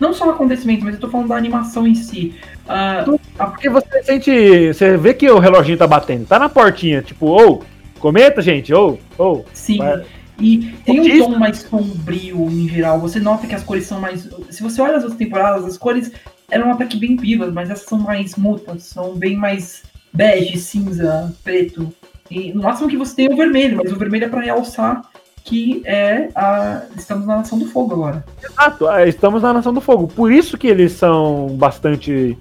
Não 0.00 0.12
só 0.12 0.26
o 0.26 0.30
acontecimento, 0.30 0.84
mas 0.84 0.94
eu 0.94 1.00
tô 1.00 1.08
falando 1.08 1.28
da 1.28 1.36
animação 1.36 1.86
em 1.86 1.94
si. 1.94 2.34
Ah, 2.68 3.04
Porque 3.36 3.68
você 3.68 4.02
sente. 4.02 4.72
Você 4.72 4.96
vê 4.96 5.14
que 5.14 5.30
o 5.30 5.38
reloginho 5.38 5.76
tá 5.78 5.86
batendo. 5.86 6.26
Tá 6.26 6.38
na 6.38 6.48
portinha, 6.48 7.02
tipo, 7.02 7.26
ou, 7.26 7.62
comenta, 7.98 8.40
gente, 8.40 8.72
ou, 8.72 8.98
ou. 9.18 9.44
Sim. 9.52 9.78
Mas- 9.78 10.06
E 10.40 10.74
tem 10.84 11.00
um 11.00 11.24
tom 11.24 11.38
mais 11.38 11.58
sombrio 11.58 12.48
em 12.50 12.68
geral. 12.68 12.98
Você 13.00 13.20
nota 13.20 13.46
que 13.46 13.54
as 13.54 13.62
cores 13.62 13.86
são 13.86 14.00
mais. 14.00 14.28
Se 14.50 14.62
você 14.62 14.80
olha 14.82 14.96
as 14.96 15.02
outras 15.04 15.18
temporadas, 15.18 15.64
as 15.64 15.78
cores 15.78 16.10
eram 16.50 16.72
até 16.72 16.86
que 16.86 16.96
bem 16.96 17.16
vivas, 17.16 17.52
mas 17.52 17.70
essas 17.70 17.86
são 17.86 17.98
mais 17.98 18.34
mutas, 18.34 18.82
são 18.82 19.14
bem 19.14 19.36
mais 19.36 19.84
bege, 20.12 20.58
cinza, 20.58 21.32
preto. 21.44 21.88
E 22.30 22.52
no 22.52 22.62
máximo 22.62 22.88
que 22.88 22.96
você 22.96 23.14
tem 23.14 23.26
é 23.26 23.32
o 23.32 23.36
vermelho, 23.36 23.76
mas 23.76 23.92
o 23.92 23.96
vermelho 23.96 24.24
é 24.24 24.28
pra 24.28 24.40
realçar 24.40 25.02
que 25.44 25.82
é 25.84 26.28
a. 26.34 26.82
Estamos 26.96 27.26
na 27.26 27.36
Nação 27.36 27.58
do 27.58 27.66
Fogo 27.66 27.92
agora. 27.94 28.24
Exato, 28.42 28.90
é, 28.90 29.08
estamos 29.08 29.42
na 29.42 29.52
Nação 29.52 29.72
do 29.74 29.80
Fogo. 29.80 30.08
Por 30.08 30.32
isso 30.32 30.56
que 30.58 30.66
eles 30.66 30.92
são 30.92 31.48
bastante 31.56 32.36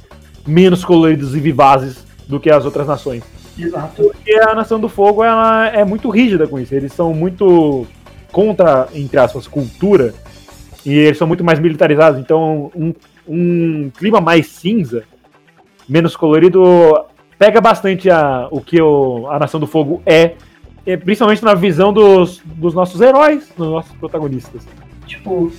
menos 0.46 0.84
coloridos 0.84 1.36
e 1.36 1.40
vivazes 1.40 2.04
do 2.28 2.40
que 2.40 2.50
as 2.50 2.66
outras 2.66 2.88
nações. 2.88 3.24
Exato. 3.58 4.04
Porque 4.04 4.34
a 4.36 4.56
Nação 4.56 4.80
do 4.80 4.90
Fogo 4.90 5.24
ela 5.24 5.68
é 5.68 5.84
muito 5.86 6.10
rígida 6.10 6.48
com 6.48 6.60
isso. 6.60 6.74
Eles 6.74 6.92
são 6.94 7.14
muito 7.14 7.86
contra, 8.32 8.88
entre 8.94 9.18
aspas, 9.20 9.48
cultura. 9.48 10.14
E 10.86 10.92
eles 10.94 11.18
são 11.18 11.28
muito 11.28 11.44
mais 11.44 11.60
militarizados. 11.60 12.20
Então, 12.20 12.72
um, 12.76 12.94
um 13.28 13.92
clima 13.98 14.20
mais 14.20 14.48
cinza, 14.48 15.04
menos 15.88 16.16
colorido, 16.16 17.06
pega 17.38 17.62
bastante 17.62 18.10
a, 18.10 18.48
o 18.52 18.60
que 18.60 18.82
o- 18.82 19.28
a 19.30 19.38
Nação 19.40 19.60
do 19.60 19.68
Fogo 19.68 20.02
é. 20.06 20.34
Principalmente 21.06 21.44
na 21.46 21.54
visão 21.54 21.94
dos, 21.94 22.42
dos 22.44 22.74
nossos 22.74 23.00
heróis, 23.00 23.48
dos 23.58 23.70
nossos 23.70 23.92
protagonistas. 23.94 24.68
Tipo, 25.06 25.50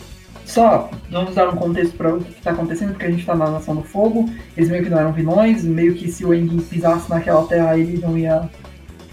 só 0.54 0.90
vamos 1.10 1.34
dar 1.34 1.48
um 1.48 1.56
contexto 1.56 1.96
para 1.96 2.14
o 2.14 2.20
que 2.22 2.30
está 2.38 2.52
acontecendo, 2.52 2.90
porque 2.92 3.06
a 3.06 3.10
gente 3.10 3.26
tá 3.26 3.34
na 3.34 3.50
Nação 3.50 3.74
do 3.76 3.82
Fogo, 3.82 4.30
eles 4.56 4.70
meio 4.70 4.84
que 4.84 4.90
não 4.90 4.98
eram 4.98 5.12
vilões, 5.12 5.64
meio 5.64 5.94
que 5.94 6.10
se 6.10 6.24
o 6.24 6.32
Engin 6.32 6.60
pisasse 6.60 7.10
naquela 7.10 7.44
terra 7.46 7.76
ele 7.76 7.98
não 7.98 8.16
ia 8.16 8.48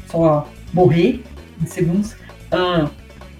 só 0.07 0.47
morrer 0.73 1.23
em 1.61 1.65
segundos. 1.65 2.15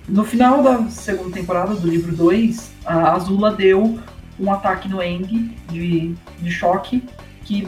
No 0.07 0.23
final 0.25 0.61
da 0.63 0.89
segunda 0.89 1.31
temporada 1.31 1.75
do 1.75 1.87
livro 1.87 2.13
2, 2.15 2.71
a 2.85 3.13
Azula 3.13 3.51
deu 3.53 3.99
um 4.39 4.51
ataque 4.51 4.89
no 4.89 5.01
Eng 5.01 5.55
de, 5.71 6.15
de 6.39 6.51
choque 6.51 7.03
que 7.45 7.67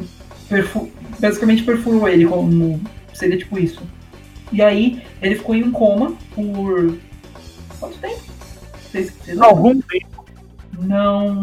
perfu- 0.50 0.92
basicamente 1.20 1.64
perfurou 1.64 2.08
ele, 2.10 2.26
como 2.26 2.82
seria 3.14 3.38
tipo 3.38 3.58
isso. 3.60 3.82
E 4.52 4.62
aí 4.62 5.02
ele 5.22 5.36
ficou 5.36 5.56
em 5.56 5.64
um 5.64 5.72
coma 5.72 6.14
por. 6.34 6.98
quanto 7.80 7.98
tempo? 8.00 8.22
Algum 9.44 9.80
tempo. 9.82 10.22
Não. 10.80 11.34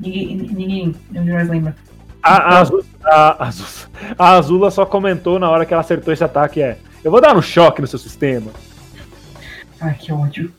Ninguém, 0.00 0.36
ninguém, 0.36 0.94
ninguém 1.10 1.32
mais 1.34 1.48
lembra. 1.48 1.76
A, 2.22 2.36
a, 2.36 2.58
Azul- 2.60 2.84
a, 3.04 3.46
Azul- 3.46 3.88
a 4.18 4.30
Azula 4.32 4.70
só 4.70 4.84
comentou 4.84 5.38
na 5.38 5.48
hora 5.48 5.64
que 5.64 5.72
ela 5.72 5.80
acertou 5.80 6.12
esse 6.12 6.24
ataque: 6.24 6.60
é. 6.60 6.78
Eu 7.04 7.10
vou 7.10 7.20
dar 7.20 7.36
um 7.36 7.42
choque 7.42 7.80
no 7.80 7.86
seu 7.86 7.98
sistema. 7.98 8.50
Ai, 9.80 9.94
que 9.94 10.12
ódio. 10.12 10.52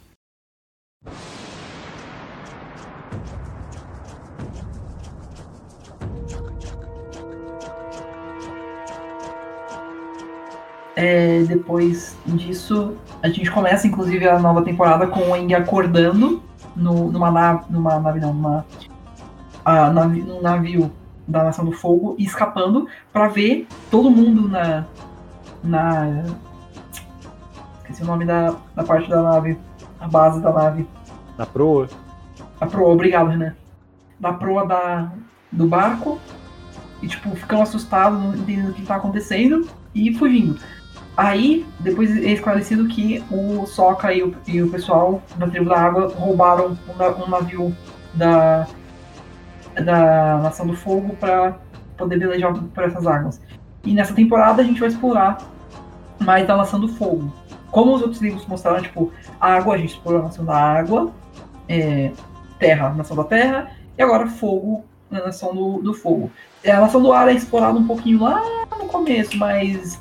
É, 10.96 11.44
depois 11.44 12.18
disso, 12.26 12.96
a 13.22 13.30
gente 13.30 13.52
começa 13.52 13.86
inclusive 13.86 14.28
a 14.28 14.40
nova 14.40 14.64
temporada 14.64 15.06
com 15.06 15.30
o 15.30 15.36
Eng 15.36 15.54
acordando 15.54 16.42
no, 16.78 17.12
numa 17.12 17.32
nave, 17.32 17.66
numa 17.70 18.00
nave 18.00 18.20
não, 18.20 18.34
numa, 18.34 18.66
navi, 19.66 20.22
num 20.22 20.42
navio 20.42 20.92
da 21.28 21.44
Nação 21.44 21.66
do 21.66 21.72
Fogo 21.72 22.16
e 22.18 22.24
escapando 22.24 22.88
pra 23.12 23.28
ver 23.28 23.68
todo 23.92 24.10
mundo 24.10 24.48
na 24.48 24.86
na 25.64 26.24
esqueci 27.80 28.04
o 28.04 28.06
nome 28.06 28.26
da, 28.26 28.56
da 28.76 28.84
parte 28.84 29.10
da 29.10 29.22
nave, 29.22 29.58
a 30.00 30.08
base 30.08 30.42
da 30.42 30.52
nave, 30.52 30.88
Na 31.38 31.46
proa. 31.46 31.88
a 32.60 32.66
proa, 32.66 32.94
obrigado, 32.94 33.30
Renan. 33.30 33.54
Da 34.20 34.34
proa 34.34 34.66
da, 34.66 35.12
do 35.52 35.68
barco. 35.68 36.20
E, 37.02 37.08
tipo, 37.08 37.30
ficam 37.36 37.62
assustados, 37.62 38.20
não 38.20 38.36
entendendo 38.36 38.72
o 38.72 38.74
que 38.74 38.82
tá 38.82 38.96
acontecendo. 38.96 39.68
E 39.94 40.14
fugindo. 40.14 40.60
Aí, 41.18 41.66
depois 41.80 42.16
é 42.16 42.30
esclarecido 42.30 42.88
que 42.88 43.24
o 43.32 43.66
Soca 43.66 44.14
e 44.14 44.22
o, 44.22 44.36
e 44.46 44.62
o 44.62 44.70
pessoal 44.70 45.20
da 45.36 45.48
tribo 45.48 45.68
da 45.68 45.80
água 45.80 46.14
roubaram 46.16 46.78
um, 46.88 47.24
um 47.24 47.30
navio 47.30 47.76
da, 48.14 48.68
da 49.74 50.38
Nação 50.38 50.68
do 50.68 50.76
Fogo 50.76 51.16
para 51.20 51.58
poder 51.98 52.20
velejar 52.20 52.54
por 52.54 52.84
essas 52.84 53.08
águas. 53.08 53.42
E 53.84 53.94
nessa 53.94 54.14
temporada 54.14 54.62
a 54.62 54.66
gente 54.66 54.80
vai 54.80 54.90
explorar 54.90 55.40
mais 56.20 56.46
da 56.46 56.56
Nação 56.56 56.80
do 56.80 56.88
Fogo. 56.88 57.34
Como 57.72 57.96
os 57.96 58.02
outros 58.04 58.22
livros 58.22 58.46
mostraram, 58.46 58.84
tipo, 58.84 59.12
água, 59.42 59.74
a 59.74 59.78
gente 59.78 59.96
explorou 59.96 60.22
a 60.22 60.26
Nação 60.26 60.46
da 60.46 60.56
Água, 60.56 61.12
é, 61.68 62.12
terra, 62.60 62.90
nação 62.90 63.18
da 63.18 63.24
terra, 63.24 63.72
e 63.98 64.02
agora 64.02 64.28
fogo, 64.28 64.86
na 65.10 65.26
nação 65.26 65.54
do, 65.54 65.82
do 65.82 65.94
fogo. 65.94 66.32
É, 66.64 66.72
A 66.72 66.82
nação 66.82 67.02
do 67.02 67.12
ar 67.12 67.28
é 67.28 67.34
explorada 67.34 67.78
um 67.78 67.88
pouquinho 67.88 68.22
lá 68.22 68.42
no 68.78 68.86
começo, 68.88 69.38
mas 69.38 70.00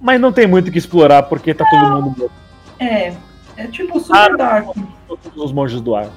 Mas 0.00 0.20
não 0.20 0.32
tem 0.32 0.46
muito 0.46 0.68
o 0.68 0.72
que 0.72 0.78
explorar 0.78 1.22
porque 1.24 1.52
tá 1.54 1.64
todo 1.68 1.80
mundo 1.90 2.18
morto. 2.18 2.32
é, 2.78 3.14
é 3.56 3.66
tipo 3.66 3.98
super 4.00 4.16
Ah, 4.32 4.36
dark. 4.36 4.66
Todos 5.08 5.36
os 5.36 5.52
monges 5.52 5.80
do 5.80 5.94
ar. 5.94 6.08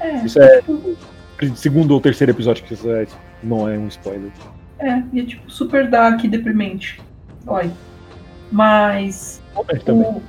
É, 0.00 0.16
Isso 0.24 0.40
é 0.40 0.60
tipo, 0.62 0.96
segundo 1.56 1.92
ou 1.92 2.00
terceiro 2.00 2.32
episódio 2.32 2.64
que 2.64 2.74
isso 2.74 2.90
é, 2.90 3.06
não 3.42 3.68
é 3.68 3.76
um 3.78 3.88
spoiler. 3.88 4.30
é, 4.78 5.02
e 5.12 5.20
é 5.20 5.24
tipo 5.24 5.50
super 5.50 5.88
dark 5.88 6.22
e 6.24 6.28
deprimente. 6.28 7.00
Dói. 7.44 7.70
Mas 8.50 9.40
É, 9.86 9.92
o, 9.92 10.22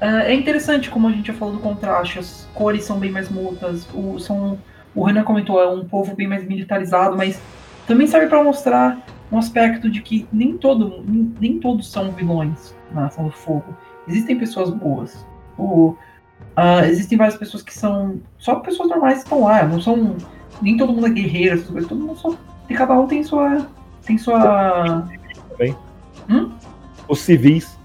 é 0.00 0.32
é 0.32 0.34
interessante 0.34 0.88
como 0.90 1.08
a 1.08 1.12
gente 1.12 1.26
já 1.28 1.34
falou 1.34 1.54
do 1.54 1.60
contraste, 1.60 2.18
as 2.18 2.48
cores 2.54 2.84
são 2.84 2.98
bem 2.98 3.10
mais 3.10 3.28
multas, 3.28 3.86
o, 3.94 4.18
são, 4.18 4.58
o 4.94 5.04
Renan 5.04 5.22
comentou, 5.24 5.60
é 5.60 5.68
um 5.68 5.84
povo 5.86 6.14
bem 6.14 6.26
mais 6.26 6.46
militarizado, 6.46 7.16
mas 7.16 7.40
também 7.86 8.06
serve 8.06 8.28
para 8.28 8.42
mostrar 8.42 8.98
um 9.32 9.38
aspecto 9.38 9.90
de 9.90 10.02
que 10.02 10.26
nem, 10.32 10.56
todo, 10.56 11.02
nem, 11.06 11.34
nem 11.40 11.58
todos 11.60 11.90
são 11.90 12.10
vilões 12.10 12.74
na 12.92 13.02
Nação 13.02 13.24
do 13.24 13.30
Fogo. 13.30 13.76
Existem 14.08 14.38
pessoas 14.38 14.70
boas. 14.70 15.26
O, 15.56 15.96
ah, 16.56 16.86
existem 16.86 17.16
várias 17.16 17.36
pessoas 17.36 17.62
que 17.62 17.72
são 17.72 18.20
só 18.38 18.56
pessoas 18.56 18.88
normais 18.88 19.18
que 19.18 19.24
estão 19.24 19.42
lá, 19.42 19.64
não 19.64 19.80
são. 19.80 20.16
Nem 20.60 20.76
todo 20.76 20.92
mundo 20.92 21.06
é 21.06 21.10
guerreiro, 21.10 21.54
essas 21.54 21.70
coisas, 21.70 21.88
todo 21.88 22.00
mundo 22.00 22.18
só. 22.18 22.34
E 22.68 22.74
cada 22.74 22.98
um 22.98 23.06
tem 23.06 23.22
sua. 23.22 23.66
Tem 24.04 24.18
sua. 24.18 25.08
Os 27.08 27.20
civis. 27.20 27.78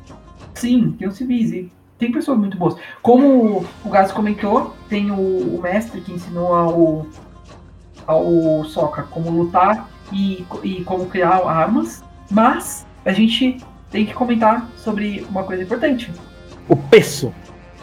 Sim, 0.53 0.91
tem 0.97 1.07
os 1.07 1.15
civis 1.15 1.51
e 1.51 1.71
tem 1.97 2.11
pessoas 2.11 2.37
muito 2.37 2.57
boas. 2.57 2.75
Como 3.01 3.65
o 3.83 3.89
Gás 3.89 4.11
comentou, 4.11 4.73
tem 4.89 5.11
o, 5.11 5.55
o 5.55 5.61
mestre 5.61 6.01
que 6.01 6.11
ensinou 6.11 6.53
ao, 6.53 7.05
ao 8.07 8.63
Soca 8.65 9.03
como 9.03 9.29
lutar 9.29 9.89
e, 10.11 10.45
e 10.63 10.83
como 10.83 11.05
criar 11.07 11.41
armas, 11.47 12.03
mas 12.29 12.85
a 13.05 13.11
gente 13.11 13.57
tem 13.91 14.05
que 14.05 14.13
comentar 14.13 14.67
sobre 14.77 15.25
uma 15.29 15.43
coisa 15.43 15.63
importante. 15.63 16.11
O 16.67 16.75
peso. 16.75 17.33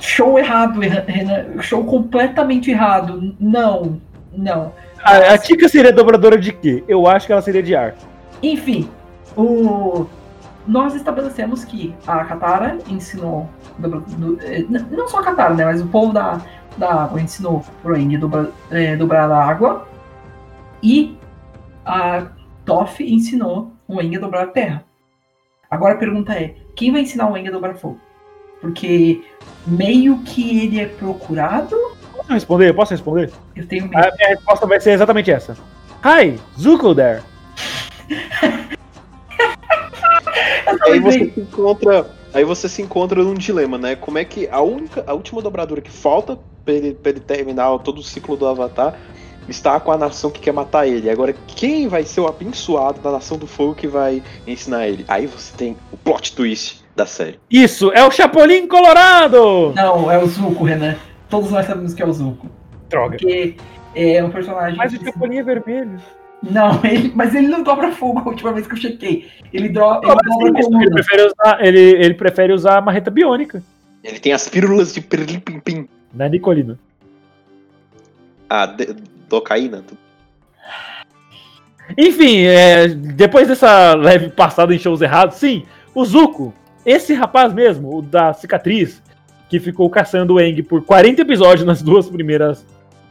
Show 0.01 0.39
errado, 0.39 0.81
Renan. 0.81 1.61
Show 1.63 1.85
completamente 1.85 2.71
errado. 2.71 3.35
Não, 3.39 4.01
não. 4.33 4.73
A, 5.05 5.35
a 5.35 5.39
Tika 5.39 5.69
seria 5.69 5.93
dobradora 5.93 6.37
de 6.39 6.53
quê? 6.53 6.83
Eu 6.89 7.07
acho 7.07 7.27
que 7.27 7.33
ela 7.33 7.43
seria 7.43 7.63
de 7.63 7.75
ar. 7.77 7.95
Enfim, 8.43 8.89
o... 9.37 10.07
nós 10.67 10.95
estabelecemos 10.95 11.65
que 11.65 11.95
a 12.07 12.25
Katara 12.25 12.79
ensinou. 12.89 13.49
dobra- 13.79 14.01
do- 14.01 14.39
eh, 14.43 14.65
Não 14.91 15.09
só 15.09 15.21
a 15.21 15.23
Katara, 15.23 15.55
né? 15.55 15.65
Mas 15.65 15.81
o 15.81 15.87
povo 15.87 16.13
da, 16.13 16.41
da 16.77 17.05
água 17.05 17.21
ensinou 17.21 17.65
pro 17.83 17.95
Aang 17.95 18.17
dobra, 18.17 18.51
eh, 18.73 18.97
dobrar 18.97 19.31
a 19.31 19.45
água. 19.45 19.87
E 20.83 21.17
a 21.85 22.27
Toph 22.65 23.01
ensinou 23.01 23.73
o 23.89 23.99
Aang 23.99 24.17
a 24.17 24.21
dobrar 24.21 24.45
a 24.45 24.49
terra. 24.49 24.85
Agora 25.71 25.95
a 25.95 25.99
pergunta 25.99 26.33
é: 26.33 26.55
quem 26.75 26.93
vai 26.93 27.03
ensinar 27.03 27.31
o 27.31 27.35
Aang 27.35 27.49
a 27.49 27.53
dobrar 27.53 27.75
fogo? 27.75 28.01
Porque 28.61 29.25
meio 29.67 30.19
que 30.19 30.65
ele 30.65 30.81
é 30.81 30.87
procurado. 30.87 31.77
Posso 32.13 32.33
responder? 32.33 32.73
Posso 32.73 32.93
responder? 32.93 33.33
Eu 33.57 33.67
tenho 33.67 33.89
medo. 33.89 33.97
A 33.97 34.15
minha 34.17 34.29
resposta 34.29 34.67
vai 34.67 34.81
ser 34.81 34.93
exatamente 34.93 35.31
essa. 35.31 35.57
Hi, 36.05 36.39
Zuko 36.59 36.95
there. 36.95 37.23
Aí 40.87 41.01
você 41.01 41.31
se 41.31 41.41
encontra. 41.41 42.11
Aí 42.35 42.45
você 42.45 42.69
se 42.69 42.81
encontra 42.81 43.23
num 43.23 43.35
dilema, 43.35 43.77
né? 43.77 43.95
Como 43.95 44.19
é 44.19 44.25
que 44.25 44.49
a 44.49 44.61
única, 44.63 45.05
a 45.07 45.13
última 45.13 45.43
dobradura 45.43 45.81
que 45.83 45.91
falta 45.91 46.39
pra 46.65 46.73
ele, 46.73 46.95
pra 46.95 47.11
ele 47.11 47.21
terminar 47.21 47.79
todo 47.81 47.99
o 47.99 48.03
ciclo 48.03 48.37
do 48.37 48.47
Avatar 48.47 48.97
está 49.49 49.79
com 49.81 49.93
a 49.93 49.97
nação 49.97 50.31
que 50.31 50.41
quer 50.41 50.53
matar 50.53 50.87
ele. 50.87 51.11
Agora, 51.11 51.35
quem 51.47 51.89
vai 51.89 52.05
ser 52.05 52.21
o 52.21 52.27
abençoado 52.27 53.01
da 53.01 53.11
nação 53.11 53.39
do 53.39 53.47
fogo 53.47 53.75
que 53.75 53.87
vai 53.87 54.23
ensinar 54.47 54.89
ele? 54.89 55.05
Aí 55.09 55.27
você 55.27 55.57
tem 55.57 55.77
o 55.93 55.97
plot 55.97 56.35
twist 56.35 56.83
da 56.95 57.07
série. 57.07 57.39
Isso, 57.51 57.91
é 57.93 58.05
o 58.05 58.11
Chapolin 58.11 58.67
Colorado! 58.67 59.73
Não, 59.75 60.11
é 60.11 60.19
o 60.19 60.27
Zuko, 60.27 60.65
Renan. 60.65 60.97
Todos 61.29 61.51
nós 61.51 61.67
sabemos 61.67 61.95
que 61.95 62.03
é 62.03 62.07
o 62.07 62.13
Zuko. 62.13 62.49
Droga. 62.89 63.17
Porque 63.17 63.57
é 63.95 64.23
um 64.23 64.31
personagem. 64.31 64.77
Mas 64.77 64.93
o 64.93 65.03
Chapolin 65.03 65.39
é 65.39 65.43
vermelho. 65.43 66.01
Não, 66.43 66.81
ele, 66.85 67.13
mas 67.15 67.35
ele 67.35 67.49
não 67.49 67.63
dobra 67.63 67.93
fogo 67.93 68.21
a 68.21 68.29
última 68.29 68.53
vez 68.53 68.67
que 68.67 68.75
eu 68.75 68.79
chequei. 68.79 69.29
Ele, 69.53 69.69
dro, 69.69 70.01
ele 70.03 70.07
Não, 70.07 70.17
dobra 70.17 70.63
sim, 70.63 70.81
ele, 70.81 70.91
prefere 70.91 71.23
usar, 71.23 71.65
ele, 71.65 71.81
ele 71.81 72.15
prefere 72.15 72.53
usar 72.53 72.79
a 72.79 72.81
marreta 72.81 73.11
biônica. 73.11 73.63
Ele 74.03 74.19
tem 74.19 74.33
as 74.33 74.49
pílulas 74.49 74.93
de 74.93 75.01
pirlim-pim-pim. 75.01 75.89
Na 76.13 76.29
Nicolina. 76.29 76.79
A 78.51 78.67
de, 78.67 78.95
docaína. 79.33 79.83
Enfim, 81.97 82.43
é, 82.43 82.89
depois 82.89 83.49
dessa 83.49 83.95
leve 83.95 84.31
passada 84.31 84.75
em 84.75 84.79
shows 84.79 85.01
errados, 85.03 85.37
sim, 85.37 85.65
o 85.95 86.05
Zuko, 86.05 86.55
esse 86.87 87.13
rapaz 87.15 87.53
mesmo, 87.53 87.99
o 87.99 88.03
da 88.03 88.33
cicatriz, 88.33 89.03
que 89.49 89.59
ficou 89.59 89.89
caçando 89.91 90.35
o 90.35 90.41
Eng 90.41 90.63
por 90.63 90.83
40 90.85 91.23
episódios 91.23 91.67
nas 91.67 91.83
duas 91.83 92.09
primeiras 92.09 92.65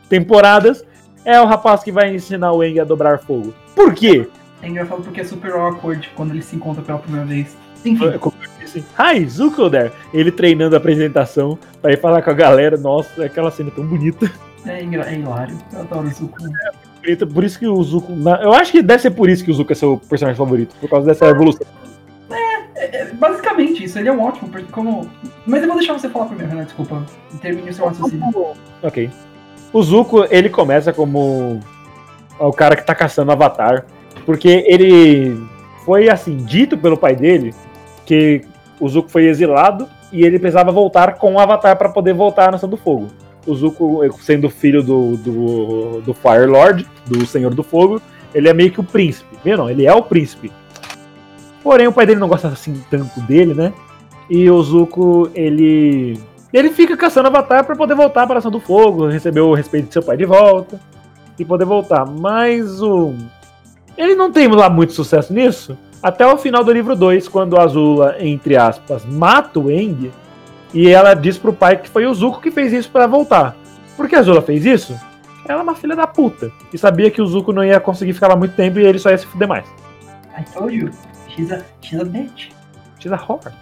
temporadas, 0.09 0.85
é 1.23 1.39
o 1.39 1.45
rapaz 1.45 1.83
que 1.83 1.91
vai 1.91 2.13
ensinar 2.13 2.51
o 2.53 2.63
Eng 2.63 2.79
a 2.79 2.83
dobrar 2.83 3.19
fogo. 3.19 3.53
Por 3.75 3.93
quê? 3.93 4.27
É 4.61 4.67
engraçado 4.67 5.01
porque 5.03 5.21
é 5.21 5.23
super 5.23 5.51
awkward 5.53 6.09
quando 6.15 6.31
eles 6.31 6.45
se 6.45 6.55
encontram 6.55 6.83
pela 6.83 6.99
primeira 6.99 7.25
vez. 7.25 7.55
Enfim, 7.83 8.11
disse, 8.59 8.85
Hi, 8.97 9.25
Zuko 9.27 9.69
there! 9.69 9.91
Ele 10.13 10.31
treinando 10.31 10.75
a 10.75 10.77
apresentação 10.77 11.57
pra 11.81 11.91
ir 11.91 11.99
falar 11.99 12.21
com 12.21 12.29
a 12.29 12.33
galera. 12.33 12.77
Nossa, 12.77 13.25
aquela 13.25 13.49
cena 13.51 13.69
é 13.69 13.71
tão 13.71 13.85
bonita. 13.85 14.31
é, 14.65 14.83
engra- 14.83 15.09
é 15.09 15.15
hilário. 15.15 15.57
Eu 15.73 15.81
adoro 15.81 16.07
o 16.07 16.11
Zuko. 16.11 16.37
Bonita, 17.01 17.25
Por 17.27 17.43
isso 17.43 17.57
que 17.59 17.67
o 17.67 17.81
Zuko. 17.83 18.13
Eu 18.41 18.53
acho 18.53 18.71
que 18.71 18.81
deve 18.81 19.01
ser 19.01 19.11
por 19.11 19.29
isso 19.29 19.43
que 19.43 19.51
o 19.51 19.53
Zuko 19.53 19.71
é 19.71 19.75
seu 19.75 19.99
personagem 20.09 20.37
favorito, 20.37 20.75
por 20.79 20.89
causa 20.89 21.05
dessa 21.07 21.25
evolução. 21.27 21.65
É, 22.75 23.05
basicamente 23.13 23.83
isso, 23.83 23.99
ele 23.99 24.09
é 24.09 24.11
um 24.11 24.21
ótimo. 24.21 24.49
Como... 24.71 25.07
Mas 25.45 25.61
eu 25.61 25.67
vou 25.67 25.77
deixar 25.77 25.93
você 25.93 26.09
falar 26.09 26.25
primeiro, 26.25 26.51
Renan, 26.51 26.63
desculpa. 26.65 27.03
Termine 27.41 27.69
o 27.69 27.73
seu 27.73 27.85
raciocínio. 27.85 28.53
Ok. 28.81 29.09
O 29.71 29.83
Zuko, 29.83 30.25
ele 30.29 30.49
começa 30.49 30.91
como 30.91 31.59
o 32.39 32.51
cara 32.51 32.75
que 32.75 32.85
tá 32.85 32.95
caçando 32.95 33.31
Avatar, 33.31 33.85
porque 34.25 34.63
ele 34.67 35.39
foi, 35.85 36.09
assim, 36.09 36.37
dito 36.37 36.77
pelo 36.77 36.97
pai 36.97 37.15
dele 37.15 37.53
que 38.05 38.41
o 38.79 38.89
Zuko 38.89 39.09
foi 39.09 39.25
exilado 39.27 39.87
e 40.11 40.23
ele 40.25 40.39
precisava 40.39 40.71
voltar 40.71 41.15
com 41.15 41.35
o 41.35 41.39
Avatar 41.39 41.77
para 41.77 41.89
poder 41.89 42.13
voltar 42.13 42.49
à 42.49 42.51
Nação 42.51 42.67
do 42.69 42.77
Fogo. 42.77 43.07
O 43.45 43.55
Zuko, 43.55 44.01
sendo 44.21 44.49
filho 44.49 44.83
do, 44.83 45.17
do, 45.17 46.01
do 46.01 46.13
Fire 46.13 46.45
Lord, 46.45 46.87
do 47.07 47.25
Senhor 47.25 47.53
do 47.53 47.63
Fogo, 47.63 48.01
ele 48.33 48.47
é 48.47 48.53
meio 48.53 48.71
que 48.71 48.79
o 48.79 48.83
príncipe. 48.83 49.35
Viu? 49.43 49.57
Não, 49.57 49.69
ele 49.69 49.85
é 49.85 49.93
o 49.93 50.03
príncipe. 50.03 50.51
Porém, 51.63 51.87
o 51.87 51.93
pai 51.93 52.05
dele 52.05 52.19
não 52.19 52.27
gosta 52.27 52.47
assim 52.47 52.83
tanto 52.89 53.19
dele, 53.21 53.53
né? 53.53 53.73
E 54.29 54.49
o 54.49 54.61
Zuko, 54.61 55.29
ele 55.33 56.19
ele 56.53 56.69
fica 56.69 56.97
caçando 56.97 57.27
Avatar 57.27 57.65
pra 57.65 57.75
poder 57.75 57.95
voltar 57.95 58.27
para 58.27 58.39
a 58.39 58.49
do 58.49 58.59
Fogo, 58.59 59.07
receber 59.07 59.39
o 59.39 59.53
respeito 59.53 59.87
de 59.87 59.93
seu 59.93 60.03
pai 60.03 60.17
de 60.17 60.25
volta 60.25 60.79
e 61.39 61.45
poder 61.45 61.65
voltar. 61.65 62.05
Mas 62.05 62.81
o 62.81 63.13
ele 63.97 64.15
não 64.15 64.31
tem 64.31 64.47
lá 64.47 64.69
muito 64.69 64.93
sucesso 64.93 65.33
nisso, 65.33 65.77
Até 66.01 66.25
o 66.25 66.37
final 66.37 66.63
do 66.63 66.71
livro 66.71 66.95
2, 66.95 67.27
quando 67.27 67.55
a 67.55 67.63
Azula, 67.63 68.15
entre 68.19 68.57
aspas, 68.57 69.05
mata 69.05 69.59
o 69.59 69.69
Eng, 69.69 70.11
e 70.73 70.89
ela 70.89 71.13
diz 71.13 71.37
pro 71.37 71.53
pai 71.53 71.77
que 71.77 71.89
foi 71.89 72.05
o 72.05 72.13
Zuko 72.13 72.41
que 72.41 72.51
fez 72.51 72.71
isso 72.71 72.89
para 72.89 73.07
voltar. 73.07 73.55
Por 73.95 74.07
que 74.07 74.15
a 74.15 74.19
Azula 74.19 74.41
fez 74.41 74.65
isso? 74.65 74.97
Ela 75.47 75.59
é 75.59 75.63
uma 75.63 75.75
filha 75.75 75.95
da 75.95 76.07
puta. 76.07 76.51
E 76.73 76.77
sabia 76.77 77.11
que 77.11 77.21
o 77.21 77.25
Zuko 77.25 77.51
não 77.51 77.63
ia 77.63 77.79
conseguir 77.79 78.13
ficar 78.13 78.27
lá 78.27 78.35
muito 78.35 78.55
tempo 78.55 78.79
e 78.79 78.85
ele 78.85 78.99
só 78.99 79.09
ia 79.09 79.17
se 79.17 79.25
fuder 79.25 79.47
mais. 79.47 79.65
I 80.37 80.43
told 80.53 80.73
you. 80.73 80.89
She's 81.27 81.51
a, 81.51 81.63
she's 81.81 81.99
a 81.99 82.05
bitch. 82.05 82.51
She's 82.99 83.11
a 83.11 83.17
whore. 83.17 83.53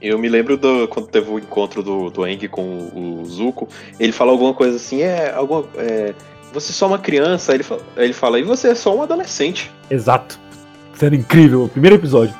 Eu 0.00 0.18
me 0.18 0.28
lembro 0.28 0.56
do, 0.56 0.88
quando 0.88 1.06
teve 1.06 1.30
o 1.30 1.38
encontro 1.38 1.82
do, 1.82 2.10
do 2.10 2.26
Eng 2.26 2.48
com 2.48 2.62
o, 2.62 3.22
o 3.22 3.24
Zuko, 3.24 3.68
ele 4.00 4.10
fala 4.10 4.32
alguma 4.32 4.52
coisa 4.52 4.76
assim, 4.76 5.00
é, 5.00 5.32
alguma, 5.32 5.64
é, 5.76 6.12
você 6.52 6.72
é 6.72 6.74
só 6.74 6.88
uma 6.88 6.98
criança, 6.98 7.52
aí 7.52 7.56
ele 7.56 7.62
fala, 7.62 7.82
ele 7.96 8.12
fala, 8.12 8.38
e 8.40 8.42
você 8.42 8.70
é 8.70 8.74
só 8.74 8.96
um 8.96 9.02
adolescente. 9.02 9.70
Exato. 9.88 10.40
Sendo 10.94 11.14
incrível, 11.14 11.64
o 11.64 11.68
primeiro 11.68 11.96
episódio. 11.96 12.34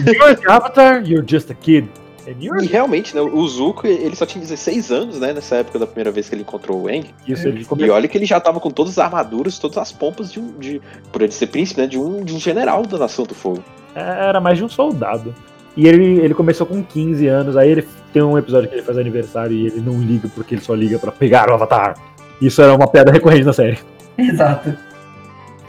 You're 0.00 0.38
Avatar, 0.48 1.02
you're 1.02 1.24
just 1.26 1.50
a 1.50 1.54
kid. 1.54 1.88
And 2.26 2.36
you're... 2.40 2.62
E 2.62 2.66
realmente, 2.66 3.14
né, 3.14 3.20
o 3.20 3.46
Zuko, 3.48 3.86
ele 3.86 4.14
só 4.14 4.24
tinha 4.24 4.40
16 4.40 4.90
anos, 4.90 5.20
né, 5.20 5.32
nessa 5.32 5.56
época 5.56 5.78
da 5.78 5.86
primeira 5.86 6.10
vez 6.10 6.28
que 6.28 6.34
ele 6.34 6.42
encontrou 6.42 6.82
o 6.82 6.90
Eng. 6.90 7.06
Isso, 7.26 7.48
ele 7.48 7.66
E 7.78 7.90
olha 7.90 8.08
que 8.08 8.16
ele 8.16 8.26
já 8.26 8.40
tava 8.40 8.60
com 8.60 8.70
todas 8.70 8.98
as 8.98 9.04
armaduras, 9.04 9.58
todas 9.58 9.78
as 9.78 9.92
pompas 9.92 10.30
de 10.32 10.40
um, 10.40 10.52
de, 10.58 10.80
por 11.10 11.22
ele 11.22 11.32
ser 11.32 11.48
príncipe, 11.48 11.80
né, 11.80 11.86
de 11.86 11.98
um, 11.98 12.24
de 12.24 12.34
um 12.34 12.38
general 12.38 12.86
da 12.86 12.98
Nação 12.98 13.24
do 13.24 13.34
Fogo. 13.34 13.62
Era 13.94 14.40
mais 14.40 14.58
de 14.58 14.64
um 14.64 14.68
soldado. 14.68 15.34
E 15.76 15.86
ele, 15.86 16.20
ele 16.20 16.34
começou 16.34 16.66
com 16.66 16.82
15 16.82 17.26
anos, 17.26 17.56
aí 17.56 17.70
ele 17.70 17.86
tem 18.12 18.22
um 18.22 18.36
episódio 18.36 18.68
que 18.68 18.74
ele 18.74 18.82
faz 18.82 18.98
aniversário 18.98 19.56
e 19.56 19.66
ele 19.66 19.80
não 19.80 20.00
liga 20.00 20.28
porque 20.34 20.54
ele 20.54 20.62
só 20.62 20.74
liga 20.74 20.98
pra 20.98 21.10
pegar 21.10 21.50
o 21.50 21.54
Avatar. 21.54 21.96
Isso 22.40 22.60
era 22.60 22.74
uma 22.74 22.86
piada 22.86 23.10
recorrente 23.10 23.44
na 23.44 23.52
série. 23.52 23.78
Exato. 24.18 24.76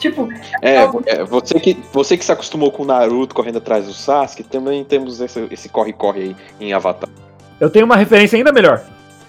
Tipo, 0.03 0.27
É, 0.61 0.75
é, 1.05 1.23
você, 1.23 1.57
que, 1.61 1.77
você 1.93 2.17
que 2.17 2.25
se 2.25 2.31
acostumou 2.31 2.69
com 2.73 2.83
o 2.83 2.85
Naruto 2.85 3.33
correndo 3.33 3.59
atrás 3.59 3.85
do 3.85 3.93
Sasuke, 3.93 4.43
também 4.43 4.83
temos 4.83 5.21
esse 5.21 5.69
corre-corre 5.69 6.21
aí 6.21 6.35
em 6.59 6.73
Avatar. 6.73 7.09
Eu 7.57 7.69
tenho 7.69 7.85
uma 7.85 7.95
referência 7.95 8.35
ainda 8.35 8.51
melhor. 8.51 8.81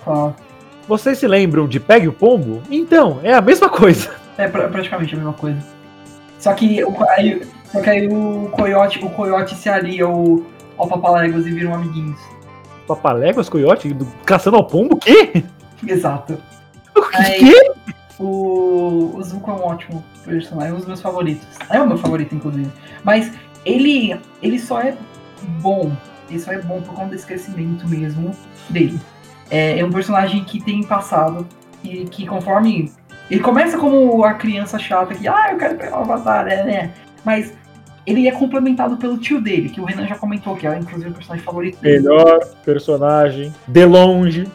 ó, 0.05 0.33
Vocês 0.89 1.17
se 1.19 1.29
lembram 1.29 1.69
de 1.69 1.79
Pegue 1.79 2.09
o 2.09 2.13
Pombo? 2.13 2.61
Então, 2.69 3.21
é 3.23 3.33
a 3.33 3.41
mesma 3.41 3.69
coisa. 3.69 4.11
é 4.37 4.49
pra- 4.49 4.67
praticamente 4.69 5.15
a 5.15 5.17
mesma 5.17 5.33
coisa. 5.35 5.59
Só 6.41 6.53
que, 6.55 6.83
o, 6.83 6.93
aí, 7.11 7.43
só 7.71 7.81
que 7.81 7.89
aí 7.91 8.09
o 8.09 8.49
coiote, 8.51 8.99
o 9.05 9.09
coiote 9.11 9.55
se 9.55 9.69
alia 9.69 10.07
ao, 10.07 10.43
ao 10.77 10.89
Papaléguas 10.89 11.47
e 11.47 11.53
viram 11.53 11.73
amiguinhos. 11.73 12.19
Papaléguas, 12.89 13.49
coiote, 13.49 13.95
do- 13.95 14.09
caçando 14.27 14.57
ao 14.57 14.65
pombo? 14.67 14.97
O 14.97 14.99
quê? 14.99 15.45
Exato. 15.87 16.37
O 16.97 17.03
que? 17.03 17.17
Aí- 17.17 17.39
quê? 17.39 17.73
O, 18.19 19.13
o 19.17 19.23
Zuko 19.23 19.51
é 19.51 19.55
um 19.55 19.65
ótimo 19.65 20.05
personagem, 20.25 20.71
é 20.71 20.73
um 20.73 20.77
dos 20.77 20.87
meus 20.87 21.01
favoritos. 21.01 21.47
É 21.71 21.81
o 21.81 21.87
meu 21.87 21.99
favorito, 21.99 22.35
inclusive. 22.35 22.71
Mas 23.03 23.33
ele, 23.65 24.19
ele 24.43 24.59
só 24.59 24.81
é 24.81 24.97
bom. 25.61 25.93
Ele 26.29 26.39
só 26.39 26.53
é 26.53 26.61
bom 26.61 26.81
por 26.81 26.95
conta 26.95 27.11
desse 27.11 27.27
crescimento 27.27 27.89
mesmo 27.89 28.31
dele. 28.71 28.99
É, 29.51 29.79
é 29.79 29.85
um 29.85 29.91
personagem 29.91 30.45
que 30.45 30.63
tem 30.63 30.83
passado 30.83 31.47
e 31.83 32.05
que 32.05 32.27
conforme. 32.27 32.93
Ele 33.31 33.41
começa 33.41 33.79
como 33.79 34.23
a 34.23 34.35
criança 34.35 34.79
chata 34.79 35.15
que, 35.15 35.27
ah, 35.27 35.53
eu 35.53 35.59
quero 35.59 35.77
pegar 35.77 35.99
o 35.99 36.03
avatar, 36.03 36.45
né, 36.45 36.63
né? 36.63 36.95
Mas 37.25 37.55
ele 38.07 38.29
é 38.29 38.33
complementado 38.33 38.99
pelo 38.99 39.17
tio 39.17 39.41
dele, 39.41 39.71
que 39.71 39.81
o 39.81 39.85
Renan 39.85 40.07
já 40.07 40.17
comentou, 40.17 40.55
que 40.55 40.67
é 40.67 40.79
inclusive 40.79 41.11
o 41.11 41.15
personagem 41.15 41.45
favorito 41.45 41.81
dele. 41.81 42.01
Melhor 42.03 42.41
personagem, 42.65 43.53
de 43.67 43.85
longe. 43.87 44.47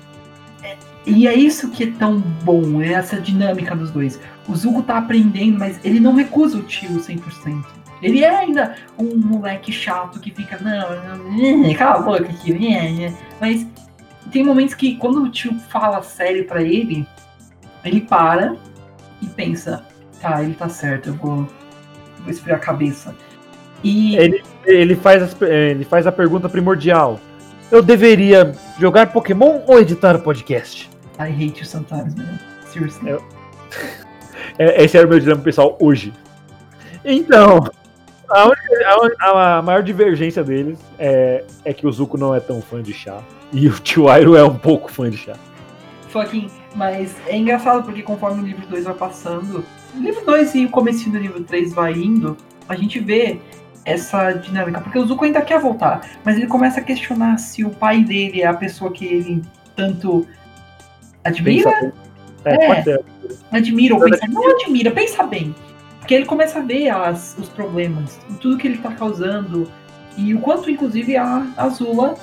E 1.09 1.27
é 1.27 1.33
isso 1.33 1.69
que 1.71 1.83
é 1.83 1.91
tão 1.91 2.19
bom, 2.19 2.81
é 2.81 2.93
essa 2.93 3.19
dinâmica 3.19 3.75
dos 3.75 3.91
dois. 3.91 4.19
O 4.47 4.55
Zuko 4.55 4.81
tá 4.83 4.97
aprendendo, 4.97 5.57
mas 5.59 5.79
ele 5.83 5.99
não 5.99 6.13
recusa 6.15 6.57
o 6.57 6.63
tio 6.63 6.89
100%. 6.99 7.63
Ele 8.01 8.23
é 8.23 8.29
ainda 8.29 8.75
um 8.97 9.17
moleque 9.17 9.71
chato 9.71 10.19
que 10.19 10.31
fica, 10.31 10.57
não, 10.61 11.73
cala 11.75 11.99
a 11.99 12.01
boca 12.01 12.23
aqui, 12.29 12.53
né, 12.53 12.89
né. 12.91 13.17
mas 13.41 13.67
tem 14.31 14.43
momentos 14.43 14.73
que 14.73 14.95
quando 14.95 15.21
o 15.23 15.29
tio 15.29 15.53
fala 15.69 16.01
sério 16.01 16.45
pra 16.45 16.61
ele, 16.61 17.05
ele 17.83 17.99
para 18.01 18.55
e 19.21 19.25
pensa, 19.27 19.83
tá, 20.21 20.41
ele 20.41 20.53
tá 20.53 20.69
certo, 20.69 21.07
eu 21.09 21.13
vou, 21.15 21.35
vou 22.19 22.29
esfriar 22.29 22.57
a 22.57 22.61
cabeça. 22.61 23.13
E 23.83 24.15
Ele, 24.17 24.43
ele, 24.65 24.95
faz 24.95 25.23
as- 25.23 25.41
ele 25.41 25.83
faz 25.85 26.05
a 26.07 26.11
pergunta 26.11 26.47
primordial. 26.49 27.19
Eu 27.71 27.81
deveria 27.81 28.53
jogar 28.79 29.07
Pokémon 29.11 29.61
ou 29.67 29.79
editar 29.79 30.15
o 30.15 30.19
podcast? 30.19 30.89
I 31.19 31.29
hate 31.31 31.59
you 31.59 31.65
sometimes, 31.65 32.15
man. 32.15 32.39
Seriously. 32.71 33.09
Eu- 33.09 33.23
É, 34.57 34.83
esse 34.83 34.97
era 34.97 35.05
o 35.07 35.09
meu 35.09 35.19
dilema 35.19 35.41
pessoal 35.41 35.77
hoje. 35.81 36.11
Então, 37.05 37.65
a, 38.27 38.45
única- 38.45 39.15
a- 39.21 39.57
a 39.57 39.61
maior 39.61 39.81
divergência 39.83 40.43
deles 40.43 40.77
é, 40.97 41.45
é 41.63 41.73
que 41.73 41.87
o 41.87 41.91
Zuko 41.91 42.17
não 42.17 42.35
é 42.35 42.39
tão 42.41 42.61
fã 42.61 42.81
de 42.81 42.91
chá. 42.93 43.19
E 43.53 43.67
o 43.67 43.73
tio 43.79 44.09
Airo 44.09 44.35
é 44.35 44.43
um 44.43 44.55
pouco 44.57 44.91
fã 44.91 45.09
de 45.09 45.17
chá. 45.17 45.33
Fucking, 46.09 46.49
mas 46.75 47.15
é 47.27 47.37
engraçado 47.37 47.83
porque 47.83 48.01
conforme 48.01 48.41
o 48.41 48.45
livro 48.45 48.65
2 48.67 48.83
vai 48.83 48.93
passando, 48.95 49.63
o 49.95 49.99
livro 49.99 50.25
2 50.25 50.55
e 50.55 50.65
o 50.65 50.69
começo 50.69 51.09
do 51.09 51.17
livro 51.17 51.41
3 51.43 51.73
vai 51.73 51.93
indo, 51.93 52.35
a 52.67 52.75
gente 52.75 52.99
vê 52.99 53.39
essa 53.85 54.31
dinâmica, 54.33 54.81
porque 54.81 54.99
o 54.99 55.05
Zuko 55.05 55.23
ainda 55.23 55.41
quer 55.41 55.59
voltar, 55.59 56.01
mas 56.25 56.35
ele 56.35 56.47
começa 56.47 56.79
a 56.81 56.83
questionar 56.83 57.37
se 57.37 57.63
o 57.63 57.69
pai 57.69 58.03
dele 58.03 58.41
é 58.41 58.47
a 58.47 58.53
pessoa 58.53 58.91
que 58.91 59.05
ele 59.05 59.41
tanto 59.75 60.27
admira. 61.29 61.93
É, 62.45 62.53
É. 62.53 62.67
pode 62.67 62.83
ser. 62.83 63.01
admira 63.51 63.95
ou 63.95 64.01
pensa, 64.01 64.27
não 64.27 64.49
admira, 64.51 64.91
pensa 64.91 65.23
bem. 65.23 65.53
Porque 65.99 66.13
ele 66.15 66.25
começa 66.25 66.59
a 66.59 66.61
ver 66.61 66.89
as, 66.89 67.35
os 67.37 67.49
problemas, 67.49 68.19
tudo 68.41 68.57
que 68.57 68.67
ele 68.67 68.77
tá 68.77 68.91
causando, 68.91 69.69
e 70.17 70.33
o 70.33 70.39
quanto, 70.39 70.69
inclusive, 70.71 71.15
a 71.15 71.45
Azula 71.57 72.15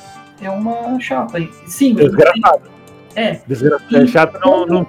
é 0.42 0.50
uma 0.50 0.98
chata. 1.00 1.38
Sim, 1.66 1.94
Desgraçada. 1.94 2.62
é, 3.14 3.40
Desgraçada. 3.46 4.02
É 4.02 4.06
chata, 4.06 4.38
não, 4.44 4.66
não- 4.66 4.86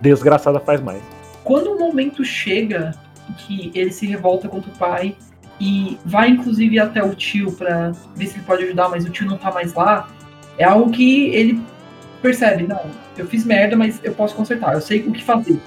Desgraçada 0.00 0.60
faz 0.60 0.80
mais. 0.80 1.02
quando 1.42 1.72
o 1.72 1.78
momento 1.78 2.22
chega 2.24 2.92
que 3.38 3.72
ele 3.74 3.90
se 3.90 4.06
revolta 4.06 4.46
contra 4.48 4.70
o 4.70 4.74
pai 4.76 5.16
e 5.60 5.98
vai 6.04 6.28
inclusive 6.30 6.78
até 6.78 7.02
o 7.02 7.14
tio 7.14 7.50
pra 7.52 7.92
ver 8.14 8.26
se 8.26 8.36
ele 8.36 8.44
pode 8.44 8.64
ajudar, 8.64 8.88
mas 8.90 9.04
o 9.06 9.10
tio 9.10 9.26
não 9.26 9.36
tá 9.38 9.50
mais 9.50 9.72
lá, 9.74 10.08
é 10.58 10.64
algo 10.64 10.90
que 10.90 11.28
ele 11.30 11.60
percebe, 12.26 12.66
não, 12.66 12.80
eu 13.16 13.26
fiz 13.26 13.44
merda, 13.44 13.76
mas 13.76 14.00
eu 14.02 14.12
posso 14.12 14.34
consertar, 14.34 14.74
eu 14.74 14.80
sei 14.80 15.00
o 15.06 15.12
que 15.12 15.22
fazer. 15.22 15.60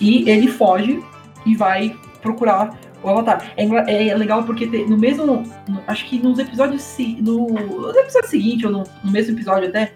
E 0.00 0.28
ele 0.28 0.48
foge 0.48 1.02
e 1.44 1.56
vai 1.56 1.96
procurar 2.22 2.76
o 3.02 3.08
Avatar. 3.08 3.52
É, 3.56 4.08
é 4.08 4.14
legal 4.16 4.44
porque 4.44 4.66
te- 4.66 4.84
no 4.86 4.96
mesmo, 4.96 5.26
no- 5.68 5.80
acho 5.86 6.04
que 6.06 6.18
nos 6.18 6.38
episódios 6.38 6.82
se- 6.82 7.18
no, 7.20 7.48
episódio 7.98 8.28
seguinte 8.28 8.64
ou 8.66 8.72
no, 8.72 8.84
no 9.02 9.10
mesmo 9.10 9.34
episódio 9.36 9.68
até, 9.68 9.92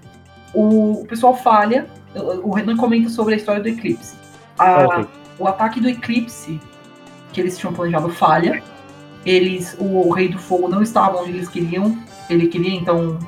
o, 0.54 1.02
o 1.02 1.06
pessoal 1.06 1.36
falha, 1.36 1.86
o 2.14 2.48
o 2.48 2.52
Renan 2.52 2.76
comenta 2.76 3.08
sobre 3.08 3.34
a 3.34 3.36
história 3.36 3.62
do 3.62 3.68
eclipse. 3.68 4.16
A- 4.58 4.84
Ok. 4.86 5.06
o 5.38 5.46
ataque 5.46 5.80
do 5.80 5.88
eclipse 5.88 6.60
que 7.32 7.40
eles 7.40 7.56
tinham 7.58 7.72
planejado 7.72 8.08
falha. 8.10 8.62
Eles, 9.24 9.76
o, 9.78 9.84
o 10.08 10.10
Rei 10.10 10.28
do 10.28 10.38
Fogo 10.38 10.68
não 10.68 10.82
estava 10.82 11.18
onde 11.18 11.30
eles 11.30 11.48
queriam. 11.48 11.96
Ele 12.30 12.46
queria, 12.48 12.74
então 12.74 13.18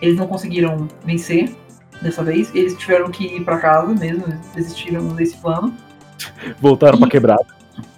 eles 0.00 0.16
não 0.16 0.26
conseguiram 0.26 0.88
vencer 1.04 1.54
dessa 2.02 2.22
vez. 2.22 2.54
Eles 2.54 2.76
tiveram 2.76 3.10
que 3.10 3.24
ir 3.24 3.44
para 3.44 3.58
casa 3.58 3.92
mesmo, 3.94 4.24
eles 4.26 4.40
desistiram 4.54 5.06
desse 5.08 5.36
plano. 5.36 5.74
Voltaram 6.60 6.98
pra 6.98 7.08
quebrada. 7.08 7.46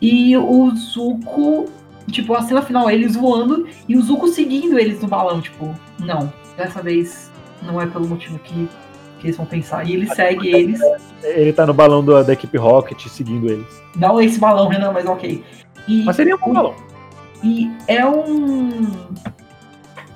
E 0.00 0.36
o 0.36 0.70
Zuko, 0.76 1.66
tipo, 2.11 2.34
a 2.34 2.42
cena 2.42 2.62
final, 2.62 2.90
eles 2.90 3.16
voando 3.16 3.66
e 3.88 3.96
o 3.96 4.03
Zuko 4.03 4.28
seguindo 4.28 4.78
eles 4.78 5.00
no 5.00 5.09
balão, 5.09 5.40
tipo, 5.40 5.74
não, 5.98 6.32
dessa 6.57 6.80
vez 6.82 7.30
não 7.62 7.80
é 7.80 7.86
pelo 7.86 8.07
motivo 8.07 8.38
que, 8.38 8.68
que 9.18 9.26
eles 9.26 9.36
vão 9.36 9.46
pensar. 9.46 9.88
E 9.88 9.94
ele 9.94 10.07
segue 10.14 10.55
eles. 10.55 10.80
Ele 11.22 11.53
tá 11.53 11.66
no 11.66 11.74
balão 11.74 12.05
do- 12.05 12.22
da 12.22 12.32
equipe 12.32 12.57
Rocket 12.59 13.07
seguindo 13.09 13.48
eles. 13.50 13.66
Não 13.96 14.20
esse 14.20 14.38
balão, 14.38 14.68
Renan, 14.68 14.92
mas 14.92 15.07
ok. 15.07 15.44
E, 15.88 16.05
Mas 16.05 16.14
seria 16.16 16.36
um 16.36 16.38
bom 16.38 16.53
balão. 16.53 16.74
e 17.42 17.70
é 17.88 18.07
um. 18.07 18.86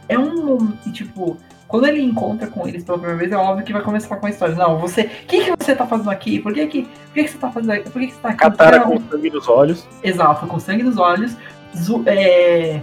É 0.09 0.16
um. 0.18 0.70
Tipo, 0.93 1.37
quando 1.68 1.86
ele 1.86 2.00
encontra 2.02 2.46
com 2.46 2.66
eles 2.66 2.84
pela 2.84 2.98
primeira 2.98 3.18
vez, 3.18 3.32
é 3.32 3.36
óbvio 3.36 3.64
que 3.64 3.72
vai 3.72 3.82
começar 3.82 4.16
com 4.16 4.26
a 4.26 4.30
história. 4.30 4.54
Não, 4.54 4.78
você. 4.78 5.02
O 5.02 5.26
que, 5.26 5.44
que 5.44 5.52
você 5.58 5.74
tá 5.74 5.86
fazendo 5.86 6.10
aqui? 6.10 6.38
Por 6.38 6.52
que, 6.54 6.66
que, 6.66 6.82
por 6.82 7.14
que, 7.14 7.24
que 7.24 7.30
você 7.30 7.38
tá 7.38 7.50
fazendo 7.50 7.72
aqui? 7.72 7.90
Por 7.90 8.00
que, 8.00 8.06
que 8.08 8.14
você 8.14 8.20
tá 8.20 8.28
aqui? 8.28 8.38
Katara 8.38 8.78
Não, 8.78 8.86
com 8.92 9.00
sangue 9.10 9.30
nos 9.30 9.48
olhos. 9.48 9.86
Exato, 10.02 10.46
com 10.46 10.58
sangue 10.60 10.82
nos 10.82 10.96
olhos. 10.98 11.36
Zu, 11.76 12.02
é, 12.06 12.80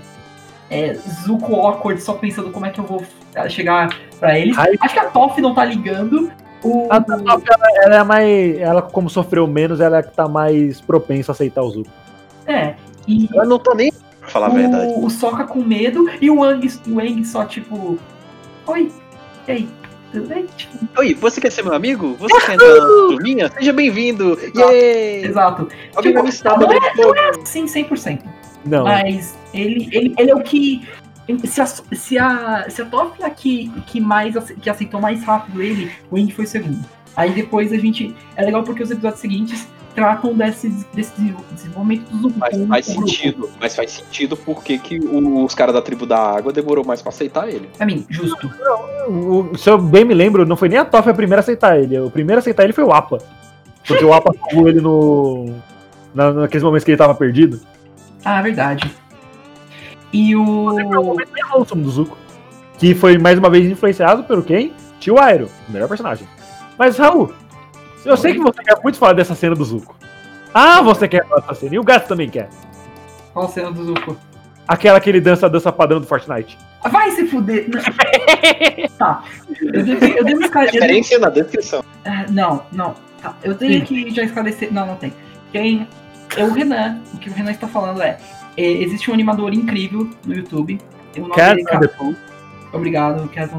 é, 0.70 0.94
Zuko 1.26 1.56
awkward, 1.56 2.02
só 2.02 2.14
pensando 2.14 2.52
como 2.52 2.66
é 2.66 2.70
que 2.70 2.80
eu 2.80 2.86
vou 2.86 3.04
eh, 3.36 3.50
chegar 3.50 3.98
pra 4.20 4.38
eles. 4.38 4.58
Ai. 4.58 4.74
Acho 4.82 4.94
que 4.94 5.00
a 5.00 5.06
Toph 5.10 5.38
não 5.40 5.54
tá 5.54 5.64
ligando. 5.66 6.32
O, 6.64 6.88
A 6.90 7.00
Toph, 7.02 7.44
ela, 7.48 7.84
ela 7.86 7.96
é 7.98 8.04
mais. 8.04 8.58
Ela, 8.60 8.82
como 8.82 9.10
sofreu 9.10 9.48
menos, 9.48 9.80
ela 9.80 9.98
é 10.00 10.04
que 10.04 10.14
tá 10.14 10.28
mais 10.28 10.80
propensa 10.82 11.32
a 11.32 11.34
aceitar 11.34 11.62
o 11.62 11.70
Zuko. 11.70 11.90
é, 12.48 12.76
e 13.08 13.28
Ela 13.34 13.46
não 13.46 13.60
tá 13.60 13.74
nem 13.76 13.92
pra 13.92 14.30
falar 14.30 14.48
a 14.48 14.50
verdade. 14.50 14.94
o, 14.96 15.06
o 15.06 15.10
Sokka 15.10 15.44
com 15.46 15.60
medo 15.60 16.10
e 16.22 16.30
o 16.30 16.40
Wang, 16.40 16.68
o 16.88 16.96
Wang 16.96 17.26
só 17.26 17.46
tipo. 17.46 17.98
Oi, 18.66 18.92
e 19.48 19.52
aí, 19.52 19.70
tudo 20.12 20.28
bem? 20.28 20.46
Tipo, 20.56 20.88
Oi, 20.98 21.14
você 21.16 21.42
quer 21.42 21.52
ser 21.52 21.64
meu 21.64 21.74
amigo? 21.74 22.16
Você 22.16 22.40
quer 22.46 22.54
entrar 22.54 22.76
na 22.76 22.86
turminha? 22.86 23.52
Seja 23.52 23.74
bem-vindo! 23.74 24.40
Yay! 24.56 25.26
exato. 25.26 25.68
Alguém 25.96 26.14
vai 26.14 26.24
me 26.24 26.30
ensinar 26.30 26.58
Não 26.58 26.68
poder 26.68 26.80
de 26.80 26.96
fogo? 26.96 27.46
Sim, 27.46 27.66
100%. 27.66 28.22
Não. 28.66 28.86
Mas 28.86 29.38
ele, 29.54 29.90
ele, 29.92 30.16
ele 30.18 30.32
é 30.32 30.36
o 30.36 30.42
que. 30.42 30.88
Se 31.46 31.62
a, 31.62 31.66
se 31.66 32.18
a, 32.18 32.70
se 32.70 32.82
a 32.82 32.86
Toff 32.86 33.22
é 33.22 33.26
a 33.26 33.30
que, 33.30 33.70
que, 33.88 34.00
mais, 34.00 34.36
que 34.62 34.70
aceitou 34.70 35.02
mais 35.02 35.24
rápido 35.24 35.62
ele, 35.62 35.92
o 36.10 36.18
Ing 36.18 36.32
foi 36.32 36.46
o 36.46 36.48
segundo. 36.48 36.86
Aí 37.18 37.32
depois 37.32 37.74
a 37.74 37.78
gente. 37.78 38.16
É 38.38 38.46
legal 38.46 38.64
porque 38.64 38.82
os 38.82 38.92
episódios 38.92 39.20
seguintes 39.20 39.68
tratam 39.96 40.34
desse, 40.34 40.70
desse 40.94 41.14
desenvolvimento 41.52 42.10
do 42.10 42.18
Zuko. 42.24 42.40
Mas 42.40 42.68
faz 42.68 42.86
sentido. 42.86 43.50
Mas 43.60 43.76
faz 43.76 43.92
sentido 43.92 44.36
porque 44.38 44.78
que 44.78 45.00
os 45.00 45.54
caras 45.56 45.74
da 45.76 45.82
tribo 45.82 46.06
da 46.06 46.18
água 46.20 46.52
demorou 46.52 46.86
mais 46.86 47.02
pra 47.02 47.10
aceitar 47.10 47.48
ele. 47.50 47.70
Pra 47.78 47.86
mim, 47.86 48.06
justo. 48.10 48.50
O- 49.08 49.58
se 49.58 49.70
eu 49.70 49.78
bem 49.78 50.04
me 50.06 50.14
lembro, 50.14 50.46
não 50.46 50.56
foi 50.58 50.70
nem 50.70 50.80
a 50.80 50.86
Toff 50.86 51.10
a 51.10 51.14
primeira 51.14 51.40
a 51.40 51.44
aceitar 51.44 51.80
ele. 51.80 52.00
O 52.00 52.10
primeiro 52.10 52.40
a 52.40 52.42
aceitar 52.42 52.64
ele 52.64 52.74
foi 52.74 52.84
o 52.84 52.92
Apa. 52.92 53.20
Porque 53.88 54.04
o 54.04 54.14
Apa 54.14 54.32
salvou 54.40 54.68
ele 54.68 54.82
no. 54.82 55.54
Na, 56.14 56.32
naqueles 56.32 56.64
momentos 56.64 56.84
que 56.86 56.92
ele 56.92 56.98
tava 56.98 57.16
perdido. 57.16 57.60
Ah, 58.24 58.42
verdade. 58.42 58.92
E 60.12 60.36
o. 60.36 60.44
O 61.56 61.66
sumo 61.66 61.84
do 61.84 61.90
Zuko. 61.90 62.18
Que 62.78 62.94
foi 62.96 63.18
mais 63.18 63.38
uma 63.40 63.50
vez 63.50 63.66
influenciado 63.70 64.24
pelo 64.24 64.44
quem? 64.44 64.74
Tio 65.00 65.20
Airo, 65.20 65.50
o 65.68 65.72
melhor 65.72 65.88
personagem. 65.88 66.28
Mas, 66.78 66.98
Raul, 66.98 67.32
eu 68.06 68.18
sei 68.18 68.34
que 68.34 68.40
você 68.40 68.64
quer 68.64 68.78
muito 68.84 68.98
falar 68.98 69.14
dessa 69.14 69.36
cena 69.36 69.56
do 69.56 69.64
Zuko. 69.64 69.96
Ah, 70.54 70.82
você 70.82 71.08
quer 71.08 71.28
falar 71.28 71.42
dessa 71.42 71.56
cena. 71.56 71.76
E 71.76 71.80
o 71.80 71.84
gato 71.84 72.08
também 72.08 72.30
quer. 72.30 72.50
Qual 73.34 73.46
a 73.46 73.50
cena 73.50 73.72
do 73.72 73.84
Zuko? 73.86 74.18
Aquela 74.68 75.00
que 75.00 75.10
ele 75.10 75.20
dança 75.20 75.46
a 75.46 75.50
dança 75.50 75.72
padrão 75.72 76.00
do 76.00 76.08
Fortnite. 76.08 76.58
Ah, 76.84 76.90
Vai 76.90 77.12
se 77.12 77.28
fuder! 77.28 77.68
Tá. 78.98 79.24
Eu 79.62 79.84
devo, 79.84 80.06
eu 80.06 80.24
devo 80.24 80.42
esclare- 80.42 80.68
eu 80.68 80.72
devo- 80.74 80.84
Referência 80.86 81.20
na 81.20 81.30
descrição. 81.30 81.84
Ah, 82.06 82.26
Não, 82.30 82.64
não. 82.72 82.96
Tá. 83.22 83.36
Eu 83.44 83.56
tenho 83.56 83.84
que 83.86 84.10
já 84.12 84.24
esclarecer. 84.24 84.72
Não, 84.72 84.86
não 84.86 84.96
tem. 84.96 85.12
Tem. 85.52 85.88
É 86.38 86.44
o 86.44 86.52
Renan. 86.54 87.00
O 87.14 87.18
que 87.18 87.30
o 87.30 87.34
Renan 87.34 87.52
está 87.52 87.68
falando 87.68 88.02
é. 88.02 88.18
é, 88.58 88.64
existe 88.64 89.10
um 89.10 89.14
animador 89.14 89.54
incrível 89.54 90.10
no 90.26 90.34
YouTube. 90.36 90.80
O 91.18 91.22
nome 91.22 91.34
Cat 91.34 91.56
dele 91.56 91.68
é 91.70 91.76
on 91.76 91.80
the 91.80 91.88
Ca- 91.88 92.14
Obrigado, 92.74 93.28
Cat. 93.30 93.52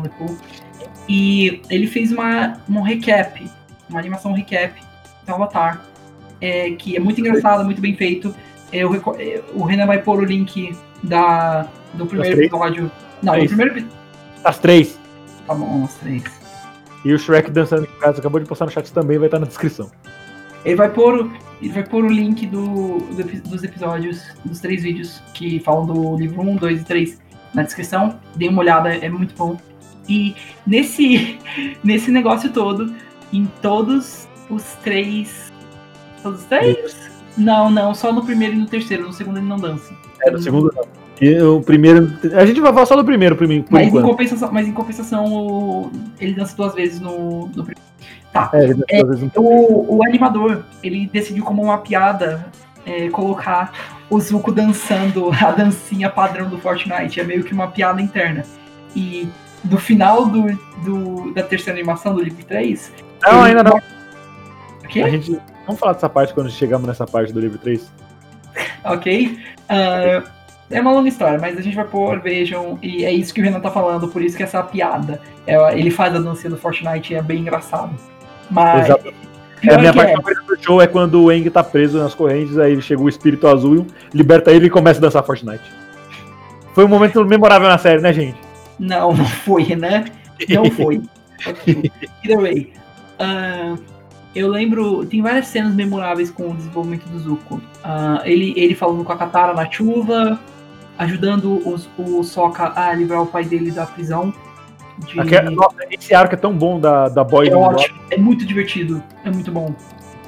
E 1.09 1.61
ele 1.71 1.87
fez 1.87 2.11
uma, 2.13 2.55
um 2.69 2.81
recap. 2.83 3.51
Uma 3.89 3.99
animação 3.99 4.33
recap 4.33 4.75
do 5.27 5.35
Avatar. 5.35 5.83
é, 6.41 6.71
que 6.73 6.97
é 6.97 7.01
muito 7.01 7.21
engraçado, 7.21 7.65
muito 7.65 7.81
bem 7.81 7.95
feito. 7.97 8.35
Eu 8.73 8.91
reco- 8.91 9.17
é, 9.19 9.41
o 9.55 9.63
Renan 9.65 9.87
vai 9.87 10.03
pôr 10.03 10.19
o 10.21 10.25
link 10.25 10.77
da, 11.03 11.67
do 11.95 12.05
primeiro 12.07 12.43
episódio. 12.43 12.91
Não, 13.23 13.33
do 13.33 13.37
Três. 13.37 13.49
primeiro 13.49 13.73
episódio. 13.73 13.97
As 14.45 14.59
três. 14.59 14.99
Tá 15.47 15.55
bom, 15.55 15.85
os 15.85 15.95
três. 15.95 16.23
E 17.05 17.13
o 17.13 17.19
Shrek 17.19 17.51
dançando 17.51 17.85
o 17.85 18.01
Gato 18.01 18.19
acabou 18.19 18.41
de 18.41 18.47
postar 18.47 18.65
no 18.67 18.71
chat 18.73 18.93
também 18.93 19.17
vai 19.19 19.29
estar 19.29 19.39
na 19.39 19.47
descrição. 19.47 19.91
Ele 20.65 20.75
vai 20.77 20.91
pôr, 20.91 21.15
o- 21.27 21.33
ele 21.63 21.73
vai 21.73 21.83
pôr 21.85 22.05
o 22.05 22.09
link 22.09 22.47
do, 22.47 22.99
do 22.99 23.49
dos 23.49 23.63
episódios, 23.63 24.23
dos 24.45 24.61
três 24.61 24.83
vídeos 24.83 25.23
que 25.35 25.61
falam 25.61 25.87
do 25.87 26.17
livro 26.17 26.43
1, 26.43 26.57
2 26.57 26.81
e 26.83 26.85
3 26.85 27.21
na 27.55 27.63
descrição. 27.63 28.19
Dê 28.35 28.49
uma 28.49 28.61
olhada, 28.61 28.95
é 28.95 29.09
muito 29.09 29.35
bom. 29.37 29.57
E 30.09 30.35
nesse, 30.67 31.39
nesse 31.85 32.11
negócio 32.11 32.51
todo, 32.51 32.93
em 33.33 33.47
todos 33.61 34.29
os 34.51 34.63
três. 34.83 35.53
Todos 36.23 36.41
os 36.41 36.47
três? 36.47 37.13
Não, 37.37 37.69
não, 37.71 37.95
só 37.95 38.13
no 38.13 38.25
primeiro 38.25 38.55
e 38.55 38.59
no 38.59 38.67
terceiro. 38.67 39.05
No 39.07 39.13
segundo 39.13 39.39
ele 39.39 39.47
não 39.47 39.57
dança. 39.59 39.93
É, 40.23 40.31
no 40.31 40.39
segundo 40.39 40.73
não. 40.75 40.85
E 41.21 41.41
o 41.41 41.61
primeiro. 41.61 42.13
A 42.37 42.45
gente 42.45 42.61
vai 42.61 42.73
falar 42.73 42.87
só 42.87 42.97
do 42.97 43.05
primeiro, 43.05 43.37
por, 43.37 43.47
mim, 43.47 43.63
por 43.63 43.73
Mas 43.73 43.89
em, 43.89 44.03
compensação, 44.03 44.51
mas 44.53 44.67
em 44.69 44.73
compensação, 44.73 45.25
o- 45.27 45.93
ele 46.21 46.35
dança 46.35 46.57
duas 46.57 46.75
vezes 46.75 47.01
no, 47.01 47.47
no 47.47 47.65
primeiro. 47.65 47.81
Tá. 48.33 48.51
É, 48.53 48.65
ele 48.65 48.75
dança 48.75 48.85
É, 48.91 49.03
duas 49.05 49.21
vezes 49.21 49.33
O, 49.37 49.97
o 49.97 50.05
animador, 50.05 50.65
ele 50.83 51.09
decidiu 51.13 51.45
como 51.45 51.63
uma 51.63 51.79
piada 51.79 52.47
é, 52.85 53.09
colocar 53.11 53.73
o 54.11 54.21
Zuko 54.21 54.51
dançando 54.51 55.31
a 55.41 55.51
dancinha 55.53 56.11
padrão 56.11 56.49
do 56.49 56.59
Fortnite. 56.59 57.21
É 57.21 57.25
meio 57.25 57.45
que 57.45 57.55
uma 57.55 57.69
piada 57.69 58.03
interna. 58.03 58.45
E 58.95 59.29
no 59.65 59.79
final 59.79 60.27
do, 60.27 60.47
do- 60.85 61.33
da 61.33 61.43
terceira 61.43 61.79
animação 61.79 62.15
do 62.15 62.23
livro 62.23 62.45
3. 62.45 62.93
Não, 63.23 63.43
ainda 63.43 63.63
não. 63.63 63.81
O 64.83 64.89
quê? 64.89 65.03
A 65.03 65.09
gente. 65.09 65.39
Vamos 65.67 65.81
falar 65.81 65.95
dessa 65.95 66.09
parte 66.09 66.35
quando 66.35 66.51
chegamos 66.51 66.87
nessa 66.87 67.07
parte 67.07 67.33
do 67.33 67.41
livro 67.41 67.59
3. 67.59 67.91
Ok? 68.85 69.39
Ah, 69.69 70.23
é 70.71 70.81
uma 70.81 70.93
longa 70.93 71.09
história, 71.09 71.39
mas 71.39 71.57
a 71.57 71.61
gente 71.61 71.77
vai 71.77 71.85
pôr, 71.85 72.21
vejam, 72.21 72.79
e 72.83 73.05
é 73.05 73.13
isso 73.13 73.33
que 73.33 73.41
o 73.41 73.45
Renan 73.45 73.61
tá 73.61 73.71
falando, 73.71 74.09
por 74.09 74.23
isso 74.23 74.37
que 74.37 74.43
essa 74.43 74.63
piada. 74.63 75.21
É, 75.47 75.79
ele 75.79 75.91
faz 75.91 76.15
a 76.15 76.19
dancinha 76.19 76.51
do 76.51 76.57
Fortnite 76.57 77.13
e 77.13 77.17
é 77.17 77.23
bem 77.23 77.41
engraçado. 77.41 77.93
Mas. 78.51 78.87
Exato. 78.87 79.13
É, 79.63 79.75
a 79.75 79.79
minha 79.79 79.93
que 79.93 79.97
parte 79.97 80.13
é. 80.13 80.17
favorita 80.17 80.43
do 80.43 80.63
show 80.63 80.83
é 80.83 80.87
quando 80.87 81.23
o 81.23 81.33
Eng 81.33 81.49
tá 81.49 81.65
preso 81.65 81.99
nas 81.99 82.15
correntes, 82.15 82.59
aí 82.59 82.81
chega 82.83 83.01
o 83.01 83.09
espírito 83.09 83.49
azul, 83.49 83.87
liberta 84.13 84.51
ele 84.51 84.67
e 84.67 84.71
começa 84.71 85.01
a 85.01 85.03
dançar 85.03 85.25
Fortnite. 85.25 85.65
Foi 86.75 86.85
um 86.85 86.89
momento 86.89 87.25
memorável 87.25 87.69
na 87.69 87.79
série, 87.79 88.03
né, 88.03 88.13
gente? 88.13 88.39
Não, 88.79 89.13
não 89.15 89.25
foi, 89.25 89.63
Renan. 89.63 90.05
Não 90.49 90.71
foi. 90.71 91.01
Either 92.25 92.41
way. 92.41 92.73
ah, 93.19 93.77
eu 94.35 94.49
lembro, 94.49 95.05
tem 95.07 95.23
várias 95.23 95.47
cenas 95.47 95.75
memoráveis 95.75 96.31
com 96.31 96.51
o 96.51 96.55
desenvolvimento 96.55 97.05
do 97.09 97.19
Zuko. 97.19 97.61
Ah, 97.85 98.21
ele, 98.25 98.53
ele 98.57 98.75
falando 98.75 99.05
com 99.05 99.13
a 99.13 99.17
Katara 99.17 99.53
na 99.55 99.71
chuva, 99.71 100.41
ajudando 100.99 101.61
os- 101.69 101.89
o 101.99 102.23
Sokka 102.25 102.73
a 102.75 102.93
livrar 102.95 103.23
o 103.23 103.27
pai 103.27 103.45
dele 103.45 103.71
da 103.71 103.87
prisão. 103.87 104.33
De... 104.99 105.21
Aquela- 105.21 105.51
nossa, 105.51 105.77
esse 105.91 106.15
arco 106.15 106.35
é 106.35 106.39
tão 106.39 106.53
bom 106.53 106.79
da, 106.81 107.09
da 107.09 107.23
Boy 107.25 107.49
É 107.49 107.55
ótimo, 107.57 107.99
é 108.11 108.17
muito 108.17 108.45
divertido, 108.47 109.03
é 109.25 109.31
muito 109.31 109.51
bom. 109.51 109.75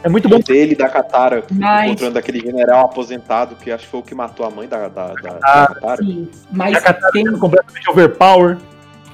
É 0.02 0.08
muito 0.08 0.28
bom. 0.28 0.38
Dele, 0.38 0.74
da 0.76 0.88
Katara, 0.88 1.42
Mas, 1.50 1.86
encontrando 1.90 2.18
aquele 2.18 2.40
general 2.40 2.84
aposentado 2.84 3.56
que 3.56 3.70
acho 3.70 3.84
que 3.84 3.90
foi 3.90 4.00
o 4.00 4.02
que 4.02 4.14
matou 4.14 4.46
a 4.46 4.50
mãe 4.50 4.68
da, 4.68 4.88
da, 4.88 5.08
da, 5.14 5.38
Ah, 5.42 5.60
da 5.62 5.66
Katara. 5.74 5.96
sim, 6.04 6.28
mas 6.52 6.76
A 6.76 6.80
Katara 6.80 7.12
tem, 7.12 7.24
sendo 7.24 7.38
completamente 7.38 7.90
overpower. 7.90 8.58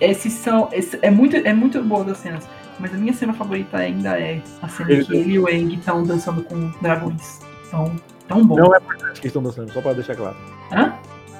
esses 0.00 0.32
são, 0.34 0.68
esse- 0.72 0.98
é 1.00 1.10
muito, 1.10 1.36
é 1.36 1.52
muito 1.54 1.82
boa 1.82 2.04
das 2.04 2.18
cenas. 2.18 2.46
Mas 2.78 2.92
a 2.92 2.96
minha 2.96 3.12
cena 3.12 3.32
favorita 3.32 3.76
ainda 3.76 4.18
é 4.18 4.40
a 4.60 4.68
cena 4.68 4.90
Ele- 4.90 5.04
que 5.04 5.14
ele 5.16 5.32
e 5.34 5.38
o 5.38 5.46
Aang 5.46 5.74
estão 5.74 6.02
dançando 6.02 6.42
com 6.42 6.70
dragões. 6.82 7.40
Tão, 7.70 7.94
tão 8.28 8.44
bom. 8.44 8.56
Não 8.56 8.74
é 8.74 8.80
Fortnite 8.80 9.12
que 9.12 9.18
eles 9.20 9.24
estão 9.26 9.42
dançando, 9.42 9.72
só 9.72 9.80
pra 9.80 9.92
deixar 9.92 10.16
claro. 10.16 10.36
Hã? 10.72 10.92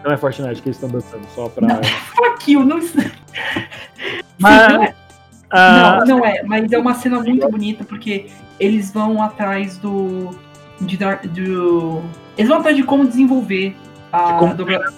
Não 0.05 0.12
é 0.12 0.16
Fortnite 0.16 0.62
que 0.62 0.68
eles 0.68 0.76
estão 0.76 0.88
dançando, 0.88 1.26
só 1.34 1.49
pra. 1.49 1.66
Não. 1.66 1.80
Fuck 2.16 2.53
you, 2.53 2.64
não. 2.64 2.80
Sim, 2.80 3.11
Mas- 4.38 4.72
não, 4.72 4.82
é, 4.84 4.95
Ah, 5.53 6.03
não, 6.07 6.19
não 6.19 6.25
é, 6.27 6.43
mas 6.45 6.73
é 6.73 6.79
uma 6.79 6.95
cena 6.95 7.21
muito 7.21 7.47
bonita 7.49 7.85
porque 7.85 8.27
eles 8.59 8.91
vão 8.93 9.23
atrás 9.23 9.77
do. 9.79 10.31
De, 10.81 10.97
do 10.97 12.03
eles 12.37 12.49
vão 12.49 12.59
atrás 12.59 12.77
de 12.77 12.83
como 12.83 13.07
desenvolver 13.07 13.77
a 14.13 14.33
De 14.33 14.39
como- 14.39 14.55
dobra- 14.55 14.93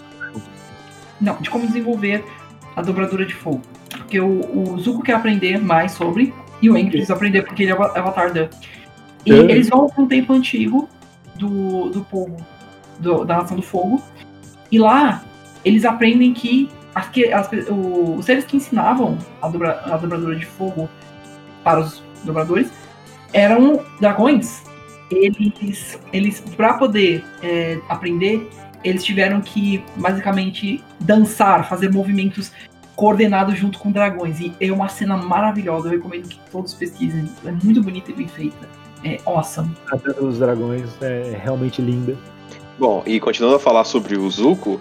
Não, 1.20 1.36
de 1.36 1.50
como 1.50 1.66
desenvolver 1.66 2.24
a 2.76 2.82
dobradura 2.82 3.26
de 3.26 3.34
fogo. 3.34 3.60
Porque 3.90 4.20
o, 4.20 4.72
o 4.74 4.78
Zuko 4.78 5.02
quer 5.02 5.14
aprender 5.14 5.58
mais 5.60 5.92
sobre, 5.92 6.32
e 6.62 6.70
o 6.70 6.74
Aang 6.76 6.90
precisa 6.90 7.14
aprender 7.14 7.42
porque 7.42 7.62
ele 7.64 7.72
é 7.72 7.74
o 7.74 7.82
Avatar 7.82 8.32
Dan. 8.32 8.48
E 9.26 9.32
É. 9.32 9.36
eles 9.36 9.68
vão 9.68 9.88
para 9.88 10.02
um 10.02 10.06
tempo 10.06 10.32
antigo 10.32 10.88
do, 11.36 11.88
do 11.90 12.02
povo, 12.04 12.36
do- 12.98 13.24
da 13.24 13.38
Nação 13.38 13.56
do 13.56 13.62
Fogo, 13.62 14.02
e 14.70 14.78
lá 14.78 15.22
eles 15.64 15.84
aprendem 15.84 16.32
que, 16.32 16.68
as, 16.94 17.08
que 17.08 17.32
as, 17.32 17.48
o- 17.68 18.16
os 18.18 18.24
seres 18.24 18.44
que 18.44 18.56
ensinavam 18.56 19.18
a, 19.42 19.48
dobra, 19.48 19.80
a 19.84 19.96
dobradura 19.96 20.36
de 20.36 20.46
fogo 20.46 20.88
para 21.62 21.80
os 21.80 22.02
dobradores 22.24 22.70
eram 23.32 23.80
dragões. 24.00 24.62
Eles, 25.10 25.98
eles 26.12 26.40
para 26.56 26.74
poder 26.74 27.24
é, 27.42 27.78
aprender, 27.88 28.48
eles 28.82 29.04
tiveram 29.04 29.40
que 29.40 29.84
basicamente 29.96 30.82
dançar, 31.00 31.68
fazer 31.68 31.92
movimentos 31.92 32.50
coordenados 32.96 33.58
junto 33.58 33.78
com 33.78 33.90
dragões. 33.92 34.40
E 34.40 34.52
é 34.60 34.72
uma 34.72 34.88
cena 34.88 35.16
maravilhosa, 35.16 35.88
eu 35.88 35.92
recomendo 35.92 36.28
que 36.28 36.38
todos 36.50 36.74
pesquisem. 36.74 37.28
É 37.44 37.50
muito 37.50 37.82
bonita 37.82 38.10
e 38.10 38.14
bem 38.14 38.28
feita. 38.28 38.68
É 39.04 39.18
awesome. 39.26 39.70
a 39.92 39.96
Dança 39.96 40.20
dos 40.22 40.38
Dragões 40.38 40.88
é 41.02 41.38
realmente 41.42 41.82
linda. 41.82 42.16
Bom, 42.78 43.02
e 43.06 43.20
continuando 43.20 43.56
a 43.56 43.60
falar 43.60 43.84
sobre 43.84 44.16
o 44.16 44.28
Zuko, 44.30 44.80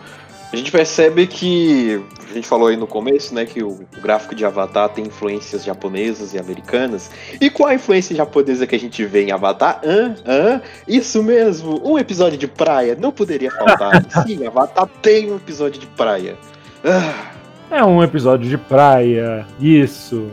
a 0.54 0.56
gente 0.56 0.72
percebe 0.72 1.26
que, 1.26 2.00
a 2.30 2.34
gente 2.34 2.48
falou 2.48 2.68
aí 2.68 2.78
no 2.78 2.86
começo, 2.86 3.34
né, 3.34 3.44
que 3.44 3.64
o, 3.64 3.80
gráfico 4.04 4.36
de 4.36 4.46
Avatar 4.46 4.88
tem 4.88 5.08
influências 5.08 5.64
japonesas 5.64 6.36
e 6.36 6.40
americanas. 6.40 7.10
E 7.42 7.50
qual 7.50 7.70
a 7.70 7.74
influência 7.74 8.16
japonesa 8.16 8.68
que 8.68 8.76
a 8.76 8.80
gente 8.80 9.04
vê 9.04 9.24
em 9.24 9.32
Avatar? 9.32 9.82
Hã? 9.84 10.16
Hã? 10.24 10.62
Isso 10.88 11.24
mesmo, 11.24 11.82
um 11.84 11.98
episódio 11.98 12.38
de 12.38 12.48
praia, 12.48 12.96
não 12.96 13.12
poderia 13.12 13.50
faltar. 13.50 14.06
Sim, 14.28 14.46
Avatar 14.46 14.88
tem 15.02 15.32
um 15.32 15.38
episódio 15.38 15.82
de 15.82 15.88
praia. 15.88 16.38
Ah, 16.86 17.32
É 17.72 17.84
um 17.84 18.04
episódio 18.04 18.48
de 18.48 18.58
praia, 18.58 19.48
isso. 19.60 20.30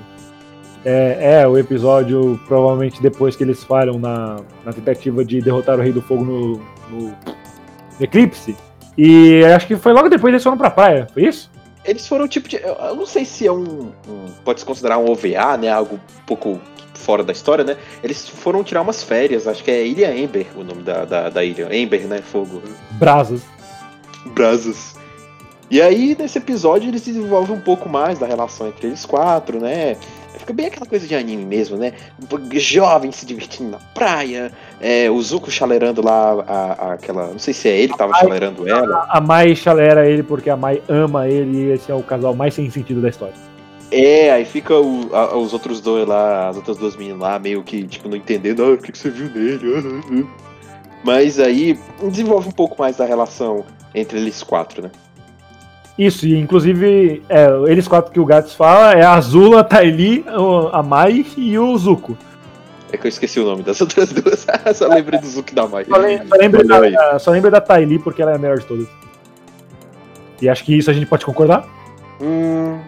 É, 0.85 1.41
é 1.41 1.49
o 1.49 1.57
episódio, 1.57 2.39
provavelmente 2.47 3.01
depois 3.01 3.37
que 3.37 3.43
eles 3.43 3.65
falham 3.65 3.99
na, 3.99 4.37
na 4.67 4.73
tentativa 4.73 5.25
de 5.25 5.41
derrotar 5.41 5.79
o 5.79 5.83
Rei 5.83 5.93
do 5.93 6.03
Fogo 6.03 6.25
no, 6.25 6.61
no 6.91 7.17
Eclipse. 7.99 8.55
E 8.99 9.45
acho 9.45 9.67
que 9.67 9.77
foi 9.77 9.93
logo 9.93 10.09
depois 10.09 10.33
eles 10.33 10.43
foram 10.43 10.57
pra 10.59 10.71
praia, 10.71 11.07
foi 11.13 11.25
isso? 11.25 11.51
eles 11.83 12.07
foram 12.07 12.29
tipo 12.29 12.47
de. 12.49 12.57
Eu 12.57 12.95
não 12.95 13.07
sei 13.07 13.25
se 13.25 13.47
é 13.47 13.53
um. 13.53 13.91
um- 14.07 14.27
pode 14.45 14.61
se 14.61 14.67
considerar 14.67 14.99
um 14.99 15.11
OVA, 15.11 15.57
né? 15.57 15.71
Algo 15.71 15.97
um 15.97 16.25
pouco 16.27 16.61
fora 16.95 17.25
da 17.25 17.33
história, 17.33 17.65
né? 17.65 17.77
Eles 18.05 18.29
foram 18.29 18.63
tirar 18.63 18.83
umas 18.83 19.03
férias, 19.03 19.49
acho 19.49 19.65
que 19.65 19.71
é 19.71 19.87
Ilha 19.87 20.15
Ember 20.17 20.47
o 20.55 20.63
nome 20.63 20.83
da, 20.83 21.05
da, 21.07 21.31
da 21.31 21.43
ilha. 21.43 21.75
Ember, 21.75 22.03
né? 22.07 22.21
Fogo. 22.21 22.63
Brasas. 22.93 23.41
brasas. 24.27 24.95
E 25.71 25.81
aí, 25.81 26.17
nesse 26.19 26.37
episódio, 26.39 26.89
eles 26.89 27.03
desenvolvem 27.05 27.57
um 27.57 27.61
pouco 27.61 27.89
mais 27.89 28.19
da 28.19 28.27
relação 28.27 28.69
entre 28.69 28.89
eles 28.89 29.07
quatro, 29.07 29.61
né? 29.61 29.97
Fica 30.39 30.53
bem 30.53 30.67
aquela 30.67 30.87
coisa 30.87 31.07
de 31.07 31.15
anime 31.15 31.45
mesmo, 31.45 31.77
né? 31.77 31.93
Jovem 32.53 33.11
se 33.13 33.27
divertindo 33.27 33.71
na 33.71 33.79
praia, 33.95 34.51
é, 34.81 35.11
o 35.11 35.21
Zuko 35.21 35.51
chalerando 35.51 36.03
lá 36.05 36.33
a, 36.47 36.55
a- 36.91 36.93
aquela. 36.95 37.27
Não 37.29 37.39
sei 37.39 37.53
se 37.53 37.69
é 37.69 37.79
ele 37.79 37.93
que 37.93 37.99
tava 37.99 38.13
Mai- 38.13 38.21
chalerando 38.23 38.69
ela. 38.69 39.07
A 39.09 39.21
Mai 39.21 39.55
chalera 39.55 40.09
ele 40.09 40.23
porque 40.23 40.49
a 40.49 40.57
Mai 40.57 40.83
ama 40.89 41.29
ele 41.29 41.59
e 41.59 41.73
esse 41.73 41.91
é 41.91 41.95
o 41.95 42.03
casal 42.03 42.35
mais 42.35 42.55
sem 42.55 42.71
sentido 42.71 43.01
da 43.03 43.09
história. 43.09 43.35
É, 43.93 44.31
aí 44.31 44.45
fica 44.45 44.75
o- 44.79 45.11
a- 45.15 45.37
os 45.37 45.53
outros 45.53 45.81
dois 45.81 46.07
lá, 46.07 46.49
as 46.49 46.57
outras 46.57 46.77
duas 46.77 46.95
meninas 46.97 47.21
lá, 47.21 47.39
meio 47.39 47.63
que, 47.63 47.83
tipo, 47.87 48.09
não 48.09 48.17
entendendo, 48.17 48.63
ah, 48.63 48.71
o 48.75 48.79
que, 48.79 48.93
que 48.93 48.99
você 48.99 49.11
viu 49.11 49.29
nele? 49.29 49.61
Ah, 49.77 49.83
ah, 49.83 50.21
ah." 50.21 50.51
Mas 51.03 51.41
aí 51.41 51.79
desenvolve 52.09 52.49
um 52.49 52.53
pouco 52.53 52.81
mais 52.81 52.97
da 52.97 53.05
relação 53.05 53.65
entre 53.95 54.19
eles 54.19 54.43
quatro, 54.43 54.83
né? 54.83 54.91
Isso, 55.99 56.27
e 56.27 56.35
inclusive, 56.39 57.23
é, 57.29 57.47
eles 57.71 57.87
quatro 57.87 58.11
que 58.11 58.19
o 58.21 58.25
Gats 58.25 58.55
fala 58.55 58.93
é 58.95 59.03
a 59.03 59.15
Azula, 59.15 59.61
a 59.61 59.65
Taili, 59.65 60.25
a 60.73 60.83
Mai 60.83 61.27
e 61.37 61.59
o 61.59 61.77
Zuko. 61.77 62.17
É 62.93 62.97
que 62.97 63.07
eu 63.07 63.09
esqueci 63.09 63.39
o 63.39 63.45
nome 63.45 63.63
das 63.63 63.81
outras 63.81 64.13
duas. 64.13 64.47
Só 64.75 64.89
lembrei 64.89 65.21
do 65.21 65.27
Zuki 65.27 65.55
da 65.55 65.69
Mai. 65.69 65.85
Só, 65.85 65.97
lem- 65.97 66.27
só 66.27 66.35
lembra 66.37 66.61
Olha 66.65 66.87
aí. 66.89 66.93
da, 66.93 67.19
só 67.19 67.39
da 67.39 67.61
Taili 67.61 67.99
porque 67.99 68.21
ela 68.23 68.33
é 68.33 68.35
a 68.35 68.39
melhor 68.39 68.59
de 68.59 68.67
todas. 68.67 68.89
E 70.41 70.49
acho 70.49 70.65
que 70.65 70.77
isso 70.77 70.91
a 70.91 70.95
gente 70.95 71.07
pode 71.07 71.25
concordar. 71.25 71.65
Hum, 72.21 72.81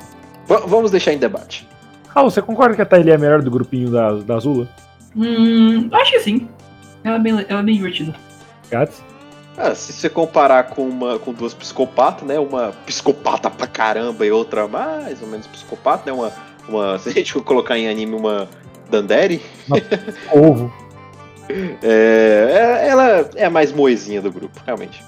va- 0.46 0.62
vamos 0.66 0.90
deixar 0.90 1.12
em 1.12 1.18
debate. 1.18 1.68
Ah, 2.14 2.22
você 2.22 2.42
concorda 2.42 2.74
que 2.74 2.82
a 2.82 2.86
Taili 2.86 3.10
é 3.10 3.14
a 3.14 3.18
melhor 3.18 3.42
do 3.42 3.50
grupinho 3.50 3.90
da, 3.90 4.12
da 4.14 4.36
Azula? 4.36 4.66
Hum, 5.14 5.88
acho 5.92 6.12
que 6.12 6.20
sim. 6.20 6.48
Ela 7.04 7.16
é 7.16 7.18
bem, 7.18 7.44
ela 7.48 7.60
é 7.60 7.62
bem 7.62 7.76
divertida. 7.76 8.14
Gats? 8.70 9.02
Ah, 9.56 9.74
se 9.74 9.92
você 9.92 10.08
comparar 10.08 10.64
com, 10.64 10.82
uma, 10.88 11.18
com 11.18 11.32
duas 11.32 11.52
psicopatas, 11.52 12.26
né? 12.26 12.38
Uma 12.38 12.72
psicopata 12.86 13.50
pra 13.50 13.66
caramba 13.66 14.24
e 14.24 14.30
outra 14.30 14.66
mais 14.66 15.20
ou 15.20 15.28
menos 15.28 15.46
psicopata, 15.46 16.10
né? 16.10 16.12
Uma, 16.12 16.32
uma, 16.68 16.98
se 17.00 17.08
a 17.10 17.12
gente 17.12 17.32
for 17.32 17.42
colocar 17.44 17.78
em 17.78 17.88
anime 17.88 18.14
uma 18.14 18.48
Dandere, 18.90 19.42
Ovo. 20.32 20.72
é, 21.82 22.80
é- 22.82 22.88
ela 22.88 23.30
é 23.34 23.44
a 23.46 23.50
mais 23.50 23.72
moezinha 23.72 24.20
do 24.22 24.30
grupo, 24.30 24.60
realmente. 24.66 25.02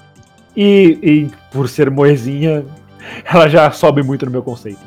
E, 0.55 0.99
e 1.01 1.31
por 1.51 1.67
ser 1.67 1.89
moezinha, 1.89 2.65
ela 3.25 3.47
já 3.49 3.69
sobe 3.71 4.03
muito 4.03 4.25
no 4.25 4.31
meu 4.31 4.43
conceito. 4.43 4.79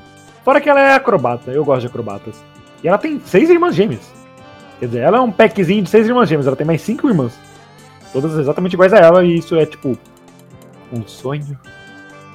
Fora 0.45 0.61
que 0.61 0.69
ela 0.69 0.81
é 0.81 0.95
acrobata, 0.95 1.51
eu 1.51 1.65
gosto 1.65 1.83
de 1.83 1.87
acrobatas. 1.89 2.37
E 2.83 2.89
ela 2.89 2.97
tem 2.97 3.21
seis 3.25 3.51
irmãs 3.51 3.75
gêmeas. 3.75 4.01
Quer 4.79 4.87
dizer, 4.87 5.01
ela 5.01 5.19
é 5.19 5.21
um 5.21 5.33
packzinho 5.33 5.83
de 5.83 5.91
seis 5.91 6.07
irmãs 6.07 6.29
gêmeas, 6.29 6.47
ela 6.47 6.57
tem 6.57 6.67
mais 6.67 6.81
cinco 6.81 7.09
irmãs. 7.09 7.33
Todas 8.13 8.39
exatamente 8.39 8.75
iguais 8.75 8.93
a 8.93 8.99
ela, 8.99 9.25
e 9.25 9.39
isso 9.39 9.57
é 9.57 9.67
tipo. 9.67 9.97
um 10.93 11.07
sonho. 11.07 11.59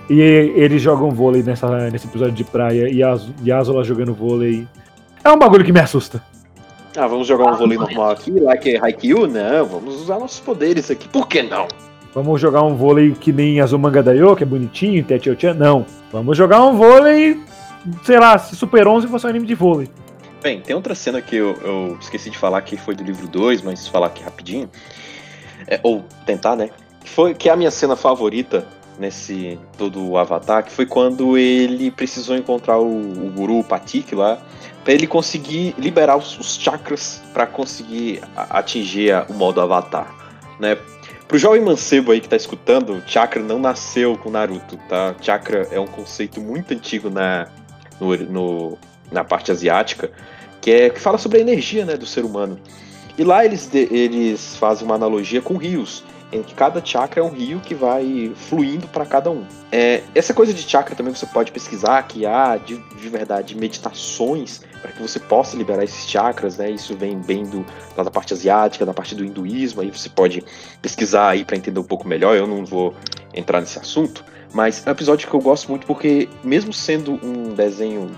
E 0.10 0.20
eles 0.20 0.82
jogam 0.82 1.12
vôlei 1.12 1.42
nessa, 1.42 1.90
nesse 1.90 2.08
episódio 2.08 2.34
de 2.34 2.44
praia, 2.44 2.90
e 2.90 3.02
a, 3.02 3.18
e 3.44 3.52
Azula 3.52 3.84
jogando 3.84 4.14
vôlei. 4.14 4.68
É 5.24 5.32
um 5.32 5.38
bagulho 5.38 5.64
que 5.64 5.72
me 5.72 5.80
assusta. 5.80 6.22
Ah, 6.96 7.08
vamos 7.08 7.26
jogar 7.26 7.52
um 7.52 7.56
vôlei 7.56 7.78
normal 7.78 8.12
aqui, 8.12 8.32
lá 8.32 8.56
que 8.56 8.76
é 8.76 8.80
Haikyuu? 8.80 9.28
Não, 9.28 9.66
vamos 9.66 10.02
usar 10.02 10.20
nossos 10.20 10.40
poderes 10.40 10.92
aqui. 10.92 11.08
Por 11.08 11.28
que 11.28 11.42
não? 11.42 11.68
Vamos 12.14 12.40
jogar 12.40 12.62
um 12.62 12.76
vôlei 12.76 13.12
que 13.12 13.34
nem 13.34 13.60
Azumanga 13.60 14.04
Daioh, 14.04 14.36
que 14.36 14.44
é 14.44 14.46
bonitinho, 14.46 15.04
Tetio-chan? 15.04 15.56
Não. 15.56 15.84
Vamos 16.12 16.38
jogar 16.38 16.64
um 16.64 16.76
vôlei, 16.76 17.42
sei 18.04 18.20
lá, 18.20 18.38
se 18.38 18.56
Super 18.56 18.88
11 18.88 19.08
fosse 19.08 19.26
um 19.26 19.30
anime 19.30 19.48
de 19.48 19.56
vôlei. 19.56 19.88
Bem, 20.44 20.62
tem 20.62 20.76
outra 20.76 20.94
cena 20.94 21.22
que 21.22 21.36
eu, 21.36 21.56
eu 21.64 21.98
esqueci 22.00 22.30
de 22.30 22.38
falar 22.38 22.62
que 22.62 22.78
foi 22.78 22.94
do 22.94 23.04
livro 23.04 23.28
2, 23.28 23.64
mas 23.64 23.88
falar 23.88 24.08
aqui 24.08 24.22
rapidinho. 24.22 24.70
É, 25.68 25.80
ou 25.84 26.04
tentar, 26.26 26.56
né? 26.56 26.70
Que, 27.04 27.10
foi, 27.10 27.34
que 27.34 27.50
é 27.50 27.52
a 27.52 27.56
minha 27.56 27.72
cena 27.72 27.96
favorita 27.96 28.66
nesse 29.00 29.60
todo 29.78 30.08
o 30.08 30.18
Avatar, 30.18 30.64
que 30.64 30.72
foi 30.72 30.86
quando 30.86 31.38
ele 31.38 31.90
precisou 31.90 32.36
encontrar 32.38 32.78
o, 32.80 32.88
o 32.88 33.32
guru 33.36 33.60
o 33.60 33.64
Patik 33.64 34.14
lá, 34.14 34.38
pra 34.84 34.94
ele 34.94 35.08
conseguir 35.08 35.74
liberar 35.78 36.16
os, 36.18 36.38
os 36.40 36.56
chakras 36.58 37.22
pra 37.34 37.48
conseguir 37.48 38.22
atingir 38.36 39.12
a- 39.12 39.26
o 39.30 39.34
modo 39.34 39.60
Avatar, 39.62 40.14
né? 40.60 40.78
Pro 41.28 41.38
jovem 41.40 41.62
mancebo 41.62 42.12
aí 42.12 42.22
que 42.22 42.30
tá 42.30 42.36
escutando, 42.36 43.02
chakra 43.08 43.42
não 43.42 43.58
nasceu 43.58 44.16
com 44.18 44.30
Naruto, 44.30 44.78
tá? 44.88 45.16
Chakra 45.20 45.68
é 45.72 45.80
um 45.80 45.88
conceito 45.88 46.40
muito 46.40 46.74
antigo 46.74 47.10
na, 47.10 47.48
no, 48.00 48.16
no- 48.18 48.78
na 49.12 49.24
parte 49.24 49.52
asiática, 49.52 50.12
que 50.62 50.70
é 50.72 50.90
que 50.92 51.00
fala 51.00 51.18
sobre 51.18 51.40
a 51.40 51.42
energia, 51.42 51.84
né, 51.86 51.98
do 51.98 52.06
ser 52.06 52.24
humano. 52.24 52.60
E 53.18 53.24
lá 53.24 53.46
eles, 53.46 53.70
eles 53.74 54.56
fazem 54.56 54.86
uma 54.86 54.96
analogia 54.96 55.42
com 55.42 55.56
rios, 55.56 56.04
em 56.32 56.42
que 56.42 56.56
cada 56.56 56.84
chakra 56.84 57.22
é 57.22 57.24
um 57.24 57.30
rio 57.30 57.60
que 57.60 57.76
vai 57.76 58.32
fluindo 58.36 58.88
para 58.88 59.06
cada 59.06 59.30
um. 59.30 59.46
É, 59.72 60.02
essa 60.16 60.34
coisa 60.34 60.52
de 60.52 60.64
chakra 60.64 60.96
também 60.96 61.14
você 61.14 61.28
pode 61.28 61.52
pesquisar, 61.52 62.02
que 62.04 62.26
há 62.26 62.58
de, 62.58 62.78
de 62.78 63.10
verdade 63.10 63.56
meditações 63.56 64.62
para 64.82 64.92
que 64.92 65.02
você 65.02 65.20
possa 65.20 65.56
liberar 65.56 65.84
esses 65.84 66.10
chakras, 66.10 66.58
né? 66.58 66.72
Isso 66.72 66.96
vem 66.96 67.20
bem 67.20 67.44
do, 67.44 67.64
da 67.96 68.10
parte 68.10 68.34
asiática, 68.34 68.86
da 68.86 68.94
parte 68.94 69.14
do 69.14 69.24
hinduísmo, 69.24 69.82
aí 69.82 69.92
você 69.92 70.10
pode 70.10 70.44
pesquisar 70.82 71.30
aí 71.30 71.46
para 71.46 71.56
entender 71.56 71.80
um 71.80 71.84
pouco 71.84 72.08
melhor. 72.08 72.36
Eu 72.36 72.48
não 72.48 72.66
vou 72.66 72.96
entrar 73.32 73.62
nesse 73.62 73.78
assunto, 73.78 74.26
mas 74.52 74.86
é 74.86 74.90
um 74.90 74.92
episódio 74.92 75.30
que 75.30 75.36
eu 75.36 75.40
gosto 75.40 75.70
muito 75.70 75.86
porque 75.86 76.28
mesmo 76.44 76.74
sendo 76.74 77.14
um 77.24 77.54
desenho 77.54 78.10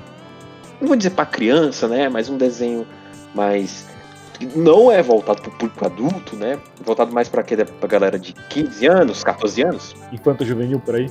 não 0.80 0.88
vou 0.88 0.98
dizer 0.98 1.12
para 1.12 1.26
criança, 1.26 1.88
né, 1.88 2.10
mas 2.10 2.30
um 2.30 2.38
desenho 2.38 2.86
mais 3.34 3.86
não 4.56 4.92
é 4.92 5.02
voltado 5.02 5.42
para 5.42 5.50
o 5.50 5.54
público 5.54 5.86
adulto, 5.86 6.36
né? 6.36 6.60
Voltado 6.84 7.14
mais 7.14 7.30
para 7.30 7.42
a 7.42 7.88
galera 7.88 8.18
de 8.20 8.34
15 8.50 8.88
anos, 8.88 9.24
14 9.24 9.62
anos. 9.64 9.96
Enquanto 10.12 10.46
juvenil 10.46 10.80
por 10.80 10.96
aí. 10.96 11.10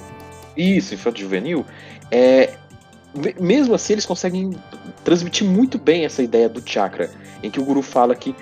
Isso, 0.57 0.95
infanto 0.95 1.21
juvenil. 1.21 1.65
É, 2.11 2.55
me- 3.15 3.35
mesmo 3.41 3.75
assim, 3.75 3.95
eles 3.95 4.07
conseguem 4.07 4.51
transmitir 5.05 5.47
muito 5.47 5.79
bem 5.79 6.05
essa 6.05 6.23
ideia 6.23 6.49
do 6.49 6.63
chakra, 6.65 7.11
em 7.43 7.51
que 7.51 7.61
o 7.61 7.65
guru 7.65 7.83
fala 7.83 8.15
que 8.15 8.35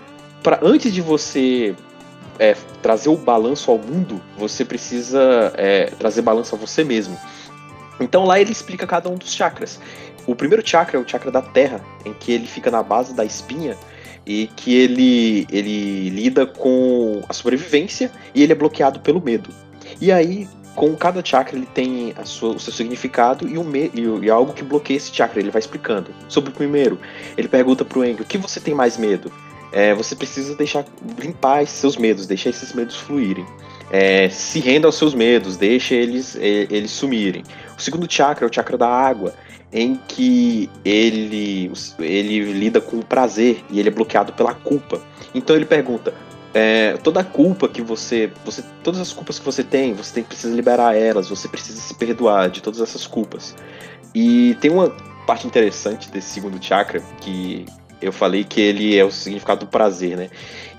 para 0.42 0.58
antes 0.62 0.92
de 0.92 1.00
você 1.00 1.74
é, 2.38 2.56
trazer 2.82 3.08
o 3.08 3.16
balanço 3.16 3.70
ao 3.70 3.78
mundo, 3.78 4.20
você 4.36 4.64
precisa 4.64 5.52
é, 5.56 5.86
trazer 5.98 6.22
balanço 6.22 6.54
a 6.54 6.58
você 6.58 6.82
mesmo. 6.82 7.16
Então 8.00 8.24
lá 8.24 8.40
ele 8.40 8.50
explica 8.52 8.86
cada 8.86 9.08
um 9.08 9.14
dos 9.14 9.32
chakras. 9.32 9.78
O 10.26 10.34
primeiro 10.34 10.66
chakra 10.66 10.98
é 10.98 11.00
o 11.00 11.08
chakra 11.08 11.30
da 11.30 11.42
terra, 11.42 11.80
em 12.04 12.12
que 12.12 12.32
ele 12.32 12.46
fica 12.46 12.70
na 12.70 12.82
base 12.82 13.14
da 13.14 13.24
espinha 13.24 13.76
e 14.26 14.48
que 14.56 14.74
ele, 14.74 15.46
ele 15.50 16.10
lida 16.10 16.46
com 16.46 17.22
a 17.28 17.32
sobrevivência 17.32 18.10
e 18.34 18.42
ele 18.42 18.52
é 18.52 18.54
bloqueado 18.54 19.00
pelo 19.00 19.20
medo. 19.20 19.50
E 20.00 20.10
aí, 20.12 20.48
com 20.74 20.94
cada 20.94 21.24
chakra, 21.24 21.56
ele 21.56 21.66
tem 21.66 22.14
sua- 22.24 22.54
o 22.54 22.60
seu 22.60 22.72
significado 22.72 23.48
e, 23.48 23.58
o 23.58 23.64
me, 23.64 23.90
e, 23.94 24.26
e 24.26 24.30
algo 24.30 24.52
que 24.52 24.62
bloqueia 24.62 24.96
esse 24.96 25.14
chakra. 25.14 25.40
Ele 25.40 25.50
vai 25.50 25.60
explicando. 25.60 26.10
Sobre 26.28 26.50
o 26.50 26.52
primeiro, 26.52 26.98
ele 27.36 27.48
pergunta 27.48 27.84
pro 27.84 28.04
Eng, 28.04 28.20
o 28.20 28.24
que 28.24 28.38
você 28.38 28.58
tem 28.60 28.74
mais 28.74 28.96
medo? 28.96 29.30
É, 29.70 29.94
você 29.94 30.14
precisa 30.14 30.54
deixar 30.54 30.84
limpar 31.18 31.62
esses 31.62 31.76
seus 31.76 31.96
medos, 31.96 32.26
deixar 32.26 32.50
esses 32.50 32.74
medos 32.74 32.96
fluírem. 32.96 33.46
É, 33.90 34.28
se 34.28 34.58
renda 34.58 34.86
aos 34.86 34.96
seus 34.96 35.14
medos, 35.14 35.56
deixa 35.56 35.94
eles, 35.94 36.36
eh, 36.36 36.66
eles 36.70 36.90
sumirem. 36.90 37.42
O 37.76 37.80
segundo 37.80 38.10
chakra 38.10 38.46
é 38.46 38.48
o 38.48 38.52
chakra 38.52 38.78
da 38.78 38.88
água, 38.88 39.34
em 39.72 39.98
que 40.06 40.68
ele, 40.84 41.72
ele 41.98 42.52
lida 42.52 42.80
com 42.80 42.98
o 42.98 43.04
prazer 43.04 43.64
e 43.70 43.80
ele 43.80 43.88
é 43.88 43.92
bloqueado 43.92 44.32
pela 44.32 44.54
culpa. 44.54 45.00
Então 45.34 45.56
ele 45.56 45.64
pergunta: 45.64 46.12
é, 46.52 46.96
toda 47.02 47.20
a 47.20 47.24
culpa 47.24 47.68
que 47.68 47.80
você, 47.80 48.30
você. 48.44 48.62
Todas 48.82 49.00
as 49.00 49.12
culpas 49.12 49.38
que 49.38 49.44
você 49.44 49.64
tem, 49.64 49.94
você 49.94 50.14
tem, 50.14 50.24
precisa 50.24 50.54
liberar 50.54 50.96
elas, 50.96 51.28
você 51.28 51.48
precisa 51.48 51.80
se 51.80 51.94
perdoar 51.94 52.50
de 52.50 52.62
todas 52.62 52.80
essas 52.80 53.06
culpas. 53.06 53.56
E 54.14 54.56
tem 54.60 54.70
uma 54.70 54.90
parte 55.26 55.46
interessante 55.46 56.10
desse 56.10 56.28
segundo 56.28 56.62
chakra 56.62 57.00
que 57.20 57.64
eu 58.00 58.12
falei 58.12 58.44
que 58.44 58.60
ele 58.60 58.96
é 58.96 59.04
o 59.04 59.10
significado 59.10 59.60
do 59.60 59.70
prazer, 59.70 60.16
né? 60.16 60.28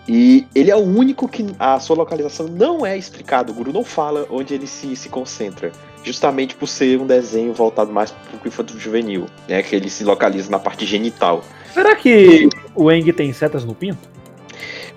E 0.07 0.45
ele 0.53 0.69
é 0.69 0.75
o 0.75 0.81
único 0.83 1.27
que 1.29 1.45
a 1.57 1.79
sua 1.79 1.95
localização 1.95 2.47
não 2.47 2.85
é 2.85 2.97
explicada. 2.97 3.51
O 3.51 3.55
guru 3.55 3.71
não 3.71 3.85
fala 3.85 4.27
onde 4.29 4.53
ele 4.53 4.67
se, 4.67 4.95
se 4.95 5.07
concentra. 5.07 5.71
Justamente 6.03 6.55
por 6.55 6.67
ser 6.67 6.99
um 6.99 7.07
desenho 7.07 7.53
voltado 7.53 7.91
mais 7.91 8.11
para 8.11 8.75
o 8.75 8.79
juvenil, 8.79 9.27
né? 9.47 9.63
Que 9.63 9.75
ele 9.75 9.89
se 9.89 10.03
localiza 10.03 10.51
na 10.51 10.59
parte 10.59 10.85
genital. 10.85 11.43
Será 11.73 11.95
que 11.95 12.49
o 12.75 12.91
Eng 12.91 13.11
tem 13.13 13.31
setas 13.31 13.63
no 13.63 13.73
pinto? 13.73 14.09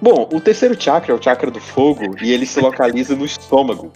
Bom, 0.01 0.29
o 0.33 0.41
terceiro 0.41 0.81
chakra 0.81 1.13
é 1.13 1.15
o 1.17 1.23
chakra 1.23 1.51
do 1.51 1.61
fogo 1.61 2.17
e 2.21 2.33
ele 2.33 2.45
se 2.45 2.61
localiza 2.61 3.15
no 3.17 3.25
estômago. 3.25 3.91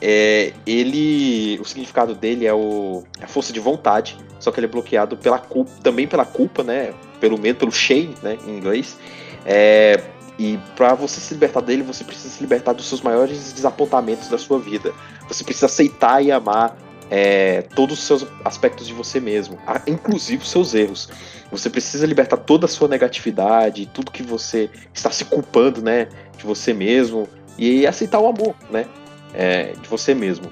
É, 0.00 0.52
ele, 0.66 1.58
o 1.60 1.64
significado 1.64 2.14
dele 2.14 2.46
é 2.46 2.52
o, 2.52 3.04
a 3.22 3.26
força 3.26 3.52
de 3.52 3.60
vontade, 3.60 4.18
só 4.38 4.50
que 4.50 4.58
ele 4.58 4.66
é 4.66 4.68
bloqueado 4.68 5.16
pela 5.16 5.38
culpa, 5.38 5.70
também 5.82 6.06
pela 6.06 6.24
culpa, 6.24 6.62
né? 6.62 6.92
Pelo 7.20 7.38
medo, 7.38 7.58
pelo 7.60 7.72
shame, 7.72 8.14
né? 8.22 8.36
Em 8.46 8.56
inglês. 8.56 8.98
É, 9.46 10.00
e 10.38 10.58
para 10.74 10.94
você 10.94 11.20
se 11.20 11.32
libertar 11.34 11.60
dele, 11.60 11.82
você 11.82 12.02
precisa 12.02 12.28
se 12.28 12.40
libertar 12.42 12.72
dos 12.72 12.88
seus 12.88 13.00
maiores 13.00 13.52
desapontamentos 13.52 14.28
da 14.28 14.38
sua 14.38 14.58
vida. 14.58 14.92
Você 15.28 15.44
precisa 15.44 15.66
aceitar 15.66 16.22
e 16.22 16.32
amar 16.32 16.76
é, 17.10 17.62
todos 17.74 17.98
os 17.98 18.04
seus 18.04 18.26
aspectos 18.44 18.86
de 18.86 18.92
você 18.92 19.20
mesmo, 19.20 19.58
inclusive 19.86 20.42
os 20.42 20.50
seus 20.50 20.74
erros. 20.74 21.08
Você 21.50 21.70
precisa 21.70 22.06
libertar 22.06 22.38
toda 22.38 22.66
a 22.66 22.68
sua 22.68 22.88
negatividade, 22.88 23.86
tudo 23.86 24.10
que 24.10 24.22
você 24.22 24.68
está 24.92 25.10
se 25.10 25.24
culpando, 25.24 25.80
né, 25.80 26.08
de 26.36 26.44
você 26.44 26.72
mesmo 26.72 27.28
e 27.56 27.86
aceitar 27.86 28.18
o 28.18 28.26
amor, 28.26 28.54
né, 28.70 28.86
é, 29.32 29.74
de 29.80 29.88
você 29.88 30.14
mesmo. 30.14 30.50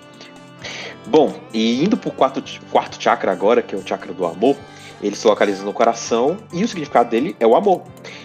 Bom, 1.06 1.34
e 1.52 1.82
indo 1.82 1.96
pro 1.96 2.12
quarto, 2.12 2.42
quarto 2.70 3.02
chakra 3.02 3.32
agora, 3.32 3.60
que 3.60 3.74
é 3.74 3.78
o 3.78 3.84
chakra 3.84 4.12
do 4.12 4.24
amor, 4.24 4.56
ele 5.02 5.16
se 5.16 5.26
localiza 5.26 5.64
no 5.64 5.72
coração 5.72 6.38
e 6.52 6.62
o 6.62 6.68
significado 6.68 7.10
dele 7.10 7.36
é 7.40 7.46
o 7.46 7.56
amor. 7.56 7.82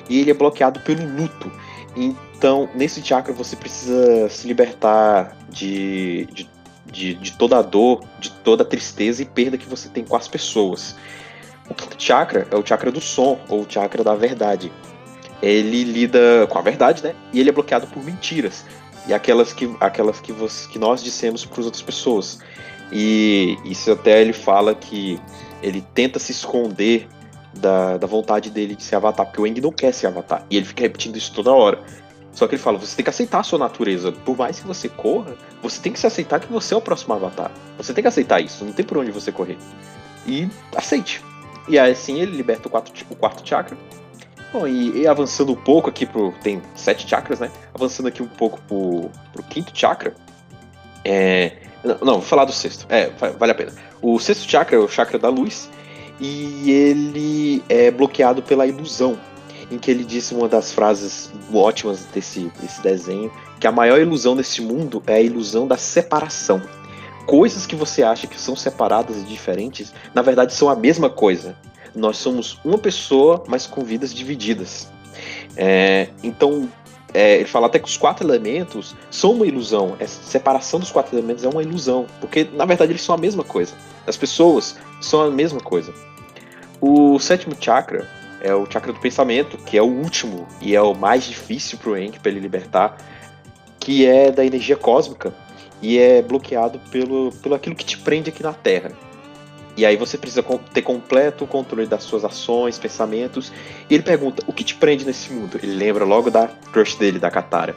E 0.10 0.20
ele 0.20 0.32
é 0.32 0.34
bloqueado 0.34 0.80
pelo 0.82 1.06
luto. 1.06 1.52
Então, 1.96 2.70
nesse 2.76 3.04
chakra 3.04 3.34
você 3.34 3.56
precisa 3.56 4.30
se 4.30 4.48
libertar 4.48 5.36
de, 5.50 6.28
de, 6.32 6.50
de, 6.86 7.14
de 7.16 7.32
toda 7.34 7.58
a 7.58 7.62
dor, 7.62 8.04
de 8.20 8.30
toda 8.30 8.64
a 8.64 8.66
tristeza 8.66 9.24
e 9.24 9.26
perda 9.26 9.58
que 9.58 9.68
você 9.68 9.90
tem 9.90 10.04
com 10.04 10.16
as 10.16 10.28
pessoas. 10.28 10.96
O 11.70 11.74
quinto 11.74 12.02
chakra 12.02 12.48
é 12.52 12.56
o 12.56 12.66
chakra 12.66 12.92
do 12.92 13.02
som, 13.02 13.40
ou 13.50 13.62
o 13.62 13.66
chakra 13.68 14.04
da 14.04 14.16
verdade. 14.16 14.72
Ele 15.42 15.84
lida 15.84 16.48
com 16.50 16.58
a 16.58 16.62
verdade, 16.62 17.04
né? 17.04 17.14
E 17.34 17.40
ele 17.40 17.50
é 17.50 17.52
bloqueado 17.52 17.88
por 17.88 18.04
mentiras. 18.04 18.64
E 19.08 19.14
aquelas 19.14 19.54
que, 19.54 19.76
aquelas 19.80 20.20
que, 20.20 20.32
você, 20.32 20.68
que 20.70 20.80
nós 20.80 21.04
dissemos 21.04 21.46
para 21.46 21.60
as 21.60 21.66
outras 21.66 21.84
pessoas. 21.84 22.40
E 22.92 23.58
isso 23.66 23.92
até 23.92 24.22
ele 24.22 24.34
fala 24.34 24.74
que 24.74 25.20
ele 25.62 25.82
tenta 25.94 26.20
se 26.20 26.32
esconder 26.32 27.08
da, 27.54 27.98
da 27.98 28.08
vontade 28.08 28.50
dele 28.50 28.76
de 28.76 28.84
ser 28.84 28.96
avatar, 28.96 29.26
porque 29.26 29.42
o 29.42 29.48
Eng 29.48 29.60
não 29.60 29.72
quer 29.72 29.94
ser 29.94 30.08
avatar. 30.08 30.46
E 30.50 30.58
ele 30.58 30.66
fica 30.66 30.84
repetindo 30.84 31.18
isso 31.18 31.34
toda 31.34 31.52
hora. 31.52 31.80
Só 32.32 32.48
que 32.48 32.56
ele 32.56 32.62
fala: 32.62 32.78
você 32.78 32.96
tem 32.96 33.04
que 33.04 33.10
aceitar 33.10 33.40
a 33.40 33.44
sua 33.44 33.60
natureza. 33.60 34.12
Por 34.12 34.38
mais 34.38 34.60
que 34.60 34.68
você 34.68 34.88
corra, 34.88 35.36
você 35.62 35.82
tem 35.82 35.92
que 35.92 36.00
se 36.00 36.08
aceitar 36.08 36.40
que 36.40 36.52
você 36.52 36.74
é 36.74 36.78
o 36.78 36.82
próximo 36.82 37.14
avatar. 37.14 37.52
Você 37.78 37.94
tem 37.94 38.04
que 38.04 38.08
aceitar 38.08 38.40
isso, 38.40 38.64
não 38.64 38.72
tem 38.72 38.86
por 38.86 38.98
onde 38.98 39.12
você 39.12 39.32
correr. 39.32 39.58
E 40.26 40.48
aceite. 40.76 41.24
E 41.68 41.78
assim 41.78 42.20
ele 42.20 42.38
liberta 42.38 42.68
o, 42.68 42.72
quarto, 42.72 42.92
o 43.10 43.16
quarto 43.16 43.48
chakra. 43.48 43.78
Bom, 44.54 44.66
e, 44.66 45.02
e, 45.02 45.08
avançando 45.08 45.52
um 45.52 45.56
pouco 45.56 45.90
aqui 45.90 46.06
pro. 46.06 46.32
Tem 46.42 46.62
sete 46.76 47.08
chakras, 47.08 47.40
né? 47.40 47.52
Avançando 47.74 48.08
aqui 48.08 48.24
um 48.24 48.28
pouco 48.28 48.62
pro, 48.68 49.10
pro 49.34 49.44
quinto 49.44 49.78
chakra. 49.78 50.16
É, 51.04 51.67
não, 52.02 52.14
vou 52.14 52.22
falar 52.22 52.46
do 52.46 52.52
sexto. 52.52 52.86
É, 52.90 53.10
vale 53.38 53.52
a 53.52 53.56
pena. 53.56 53.72
O 54.02 54.20
sexto 54.20 54.50
chakra 54.50 54.76
é 54.76 54.80
o 54.80 54.88
chakra 54.88 55.18
da 55.18 55.30
luz. 55.30 55.70
E 56.20 56.72
ele 56.72 57.64
é 57.70 57.92
bloqueado 57.92 58.42
pela 58.42 58.66
ilusão. 58.66 59.18
Em 59.70 59.78
que 59.78 59.92
ele 59.92 60.04
disse 60.04 60.34
uma 60.34 60.48
das 60.48 60.72
frases 60.72 61.30
ótimas 61.54 62.06
desse, 62.14 62.52
desse 62.62 62.82
desenho: 62.82 63.32
que 63.60 63.68
a 63.68 63.72
maior 63.72 64.00
ilusão 64.00 64.36
desse 64.36 64.62
mundo 64.62 65.04
é 65.06 65.16
a 65.16 65.22
ilusão 65.22 65.68
da 65.68 65.78
separação 65.78 66.62
coisas 67.28 67.66
que 67.68 67.76
você 67.76 68.02
acha 68.02 68.26
que 68.26 68.40
são 68.40 68.56
separadas 68.56 69.18
e 69.18 69.26
diferentes, 69.26 69.94
na 70.16 70.22
verdade 70.22 70.54
são 70.54 70.70
a 70.70 70.76
mesma 70.76 71.10
coisa. 71.10 71.56
Nós 71.94 72.18
somos 72.18 72.58
uma 72.64 72.78
pessoa, 72.78 73.44
mas 73.48 73.68
com 73.68 73.84
vidas 73.84 74.14
divididas. 74.14 74.90
É, 75.56 76.08
então, 76.24 76.70
é, 77.18 77.38
ele 77.38 77.46
fala 77.46 77.66
até 77.66 77.80
que 77.80 77.88
os 77.88 77.98
quatro 77.98 78.24
elementos 78.24 78.96
são 79.10 79.32
uma 79.32 79.48
ilusão. 79.48 79.96
Essa 80.00 80.22
separação 80.22 80.80
dos 80.80 80.92
quatro 80.92 81.18
elementos 81.18 81.44
é 81.44 81.50
uma 81.50 81.64
ilusão, 81.64 82.06
porque 82.22 82.48
na 82.54 82.64
verdade 82.64 82.92
eles 82.92 83.02
são 83.02 83.16
a 83.16 83.18
mesma 83.18 83.44
coisa. 83.44 83.74
As 84.06 84.16
pessoas 84.16 84.78
são 85.02 85.22
a 85.22 85.32
mesma 85.32 85.60
coisa. 85.60 85.92
O 86.80 87.18
sétimo 87.18 87.56
chakra 87.60 88.08
é 88.40 88.54
o 88.54 88.70
chakra 88.70 88.94
do 88.94 89.00
pensamento, 89.00 89.58
que 89.58 89.76
é 89.76 89.82
o 89.82 89.88
último 89.88 90.48
e 90.62 90.76
é 90.76 90.82
o 90.82 90.94
mais 90.94 91.24
difícil 91.24 91.80
para 91.80 91.90
o 91.90 91.98
Enki 91.98 92.20
para 92.20 92.30
ele 92.30 92.40
libertar, 92.40 92.98
que 93.80 94.06
é 94.06 94.30
da 94.30 94.46
energia 94.46 94.78
cósmica 94.78 95.34
e 95.82 95.98
é 95.98 96.22
bloqueado 96.22 96.80
pelo, 96.92 97.32
pelo 97.42 97.56
aquilo 97.56 97.76
que 97.76 97.84
te 97.84 97.98
prende 97.98 98.30
aqui 98.30 98.44
na 98.44 98.54
Terra. 98.54 98.92
E 99.78 99.86
aí 99.86 99.96
você 99.96 100.18
precisa 100.18 100.44
ter 100.74 100.82
completo 100.82 101.46
controle 101.46 101.86
das 101.86 102.04
suas 102.04 102.26
ações, 102.26 102.80
pensamentos. 102.80 103.54
E 103.88 103.94
ele 103.94 104.04
pergunta: 104.04 104.44
o 104.48 104.52
que 104.52 104.64
te 104.64 104.74
prende 104.74 105.06
nesse 105.06 105.32
mundo? 105.32 105.60
Ele 105.62 105.76
lembra 105.76 106.04
logo 106.04 106.32
da 106.32 106.48
crush 106.74 106.96
dele, 106.96 107.20
da 107.20 107.30
Katara. 107.30 107.76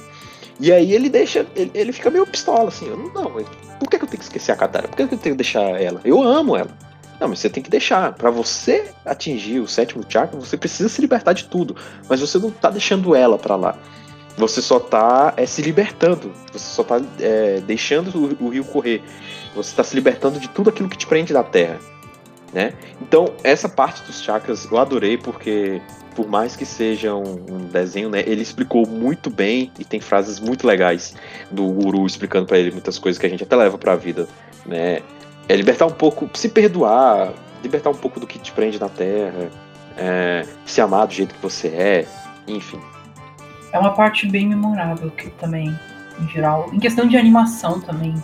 E 0.59 0.73
aí 0.73 0.93
ele 0.93 1.11
deixa. 1.11 1.47
Ele, 1.55 1.71
ele 1.75 1.93
fica 1.93 2.11
meio 2.11 2.27
pistola, 2.27 2.69
assim. 2.69 2.89
Eu, 2.89 2.97
não, 2.97 3.31
por 3.79 3.89
que, 3.89 3.97
eu 3.97 4.01
tenho 4.01 4.19
que 4.19 4.25
esquecer 4.25 4.53
a 4.53 4.57
Katara? 4.57 4.89
Por 4.89 4.97
que, 4.97 5.03
eu 5.03 5.09
tenho 5.09 5.21
que 5.21 5.35
deixar 5.35 5.63
ela? 5.81 6.01
Eu 6.03 6.23
amo 6.23 6.57
ela. 6.57 6.71
Não, 7.21 7.29
mas 7.29 7.39
você 7.39 7.51
tem 7.51 7.63
que 7.63 7.71
deixar. 7.71 8.15
Para 8.15 8.31
você 8.31 8.93
atingir 9.05 9.61
o 9.61 9.69
sétimo 9.69 10.03
chakra, 10.09 10.41
você 10.41 10.57
precisa 10.57 10.89
se 10.89 11.03
libertar 11.03 11.35
de 11.35 11.45
tudo. 11.45 11.77
Mas 12.09 12.21
você 12.21 12.39
não 12.39 12.51
tá 12.51 12.71
deixando 12.71 13.15
ela 13.15 13.39
para 13.39 13.57
lá. 13.57 13.79
Você 14.37 14.63
só 14.63 14.81
tá 14.81 15.35
é, 15.37 15.45
se 15.45 15.61
libertando. 15.61 16.33
Você 16.53 16.75
só 16.75 16.83
tá 16.83 17.01
é, 17.21 17.61
deixando 17.61 18.37
o, 18.41 18.47
o, 18.47 18.49
rio 18.49 18.65
correr. 18.65 19.03
Você 19.55 19.71
está 19.71 19.85
se 19.85 19.95
libertando 19.95 20.41
de 20.41 20.49
tudo 20.49 20.71
aquilo 20.71 20.89
que 20.89 20.97
te 20.97 21.07
prende 21.07 21.33
da 21.33 21.43
terra. 21.43 21.79
Né? 22.53 22.73
Então, 23.01 23.33
essa 23.45 23.69
parte 23.69 24.03
dos 24.03 24.23
chakras 24.23 24.65
eu 24.71 24.77
adorei 24.79 25.17
porque, 25.17 25.81
por 26.17 26.29
mais 26.29 26.57
que 26.57 26.65
seja 26.65 27.15
um, 27.15 27.45
um 27.49 27.59
desenho, 27.67 28.11
né, 28.11 28.25
ele 28.27 28.43
explicou 28.43 28.87
muito 28.87 29.31
bem 29.31 29.71
e 29.79 29.85
tem 29.85 30.01
frases 30.01 30.41
muito 30.41 30.67
legais 30.67 31.15
do 31.51 31.65
guru 31.67 32.05
explicando 32.07 32.47
para 32.47 32.59
ele 32.59 32.73
muitas 32.73 32.99
coisas 32.99 33.21
que 33.21 33.27
a 33.27 33.31
gente 33.31 33.45
até 33.45 33.55
leva 33.55 33.79
para 33.79 33.93
a 33.93 33.97
vida. 33.97 34.27
Né? 34.67 35.01
É 35.49 35.55
libertar 35.55 35.87
um 35.87 35.93
pouco, 35.93 36.29
se 36.35 36.49
perdoar, 36.49 37.33
libertar 37.63 37.91
um 37.91 37.95
pouco 37.95 38.19
do 38.19 38.27
que 38.27 38.39
te 38.39 38.51
prende 38.51 38.81
na 38.81 38.89
terra, 38.89 39.49
é, 39.97 40.45
se 40.67 40.81
amar 40.81 41.07
do 41.07 41.13
jeito 41.13 41.35
que 41.35 41.43
você 41.43 41.69
é, 41.69 42.07
enfim 42.49 42.81
é 43.73 43.79
uma 43.79 43.93
parte 43.93 44.27
bem 44.27 44.49
memorável 44.49 45.11
que 45.11 45.31
também, 45.31 45.77
em 46.21 46.29
geral, 46.29 46.71
em 46.73 46.79
questão 46.79 47.07
de 47.07 47.17
animação 47.17 47.81
também. 47.81 48.15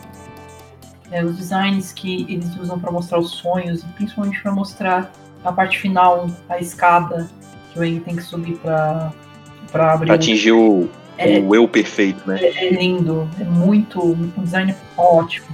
É, 1.11 1.25
os 1.25 1.37
designs 1.37 1.93
que 1.93 2.27
eles 2.29 2.57
usam 2.57 2.79
para 2.79 2.91
mostrar 2.91 3.19
os 3.19 3.31
sonhos, 3.31 3.83
e 3.83 3.87
principalmente 3.89 4.43
para 4.43 4.53
mostrar 4.53 5.13
a 5.45 5.53
parte 5.53 5.79
final, 5.79 6.29
a 6.49 6.59
escada 6.59 7.29
que 7.73 7.79
o 7.79 7.85
Eng 7.85 8.01
tem 8.01 8.17
que 8.17 8.23
subir 8.23 8.57
para 8.57 9.13
para 9.71 9.93
abrir. 9.93 10.13
Atingir 10.13 10.53
o, 10.53 10.89
é, 11.19 11.39
o 11.39 11.55
eu 11.55 11.69
perfeito, 11.69 12.27
né? 12.29 12.39
É, 12.41 12.67
é 12.67 12.71
lindo, 12.71 13.29
é 13.41 13.45
muito 13.45 14.01
um 14.03 14.43
design 14.43 14.75
ótimo. 14.97 15.47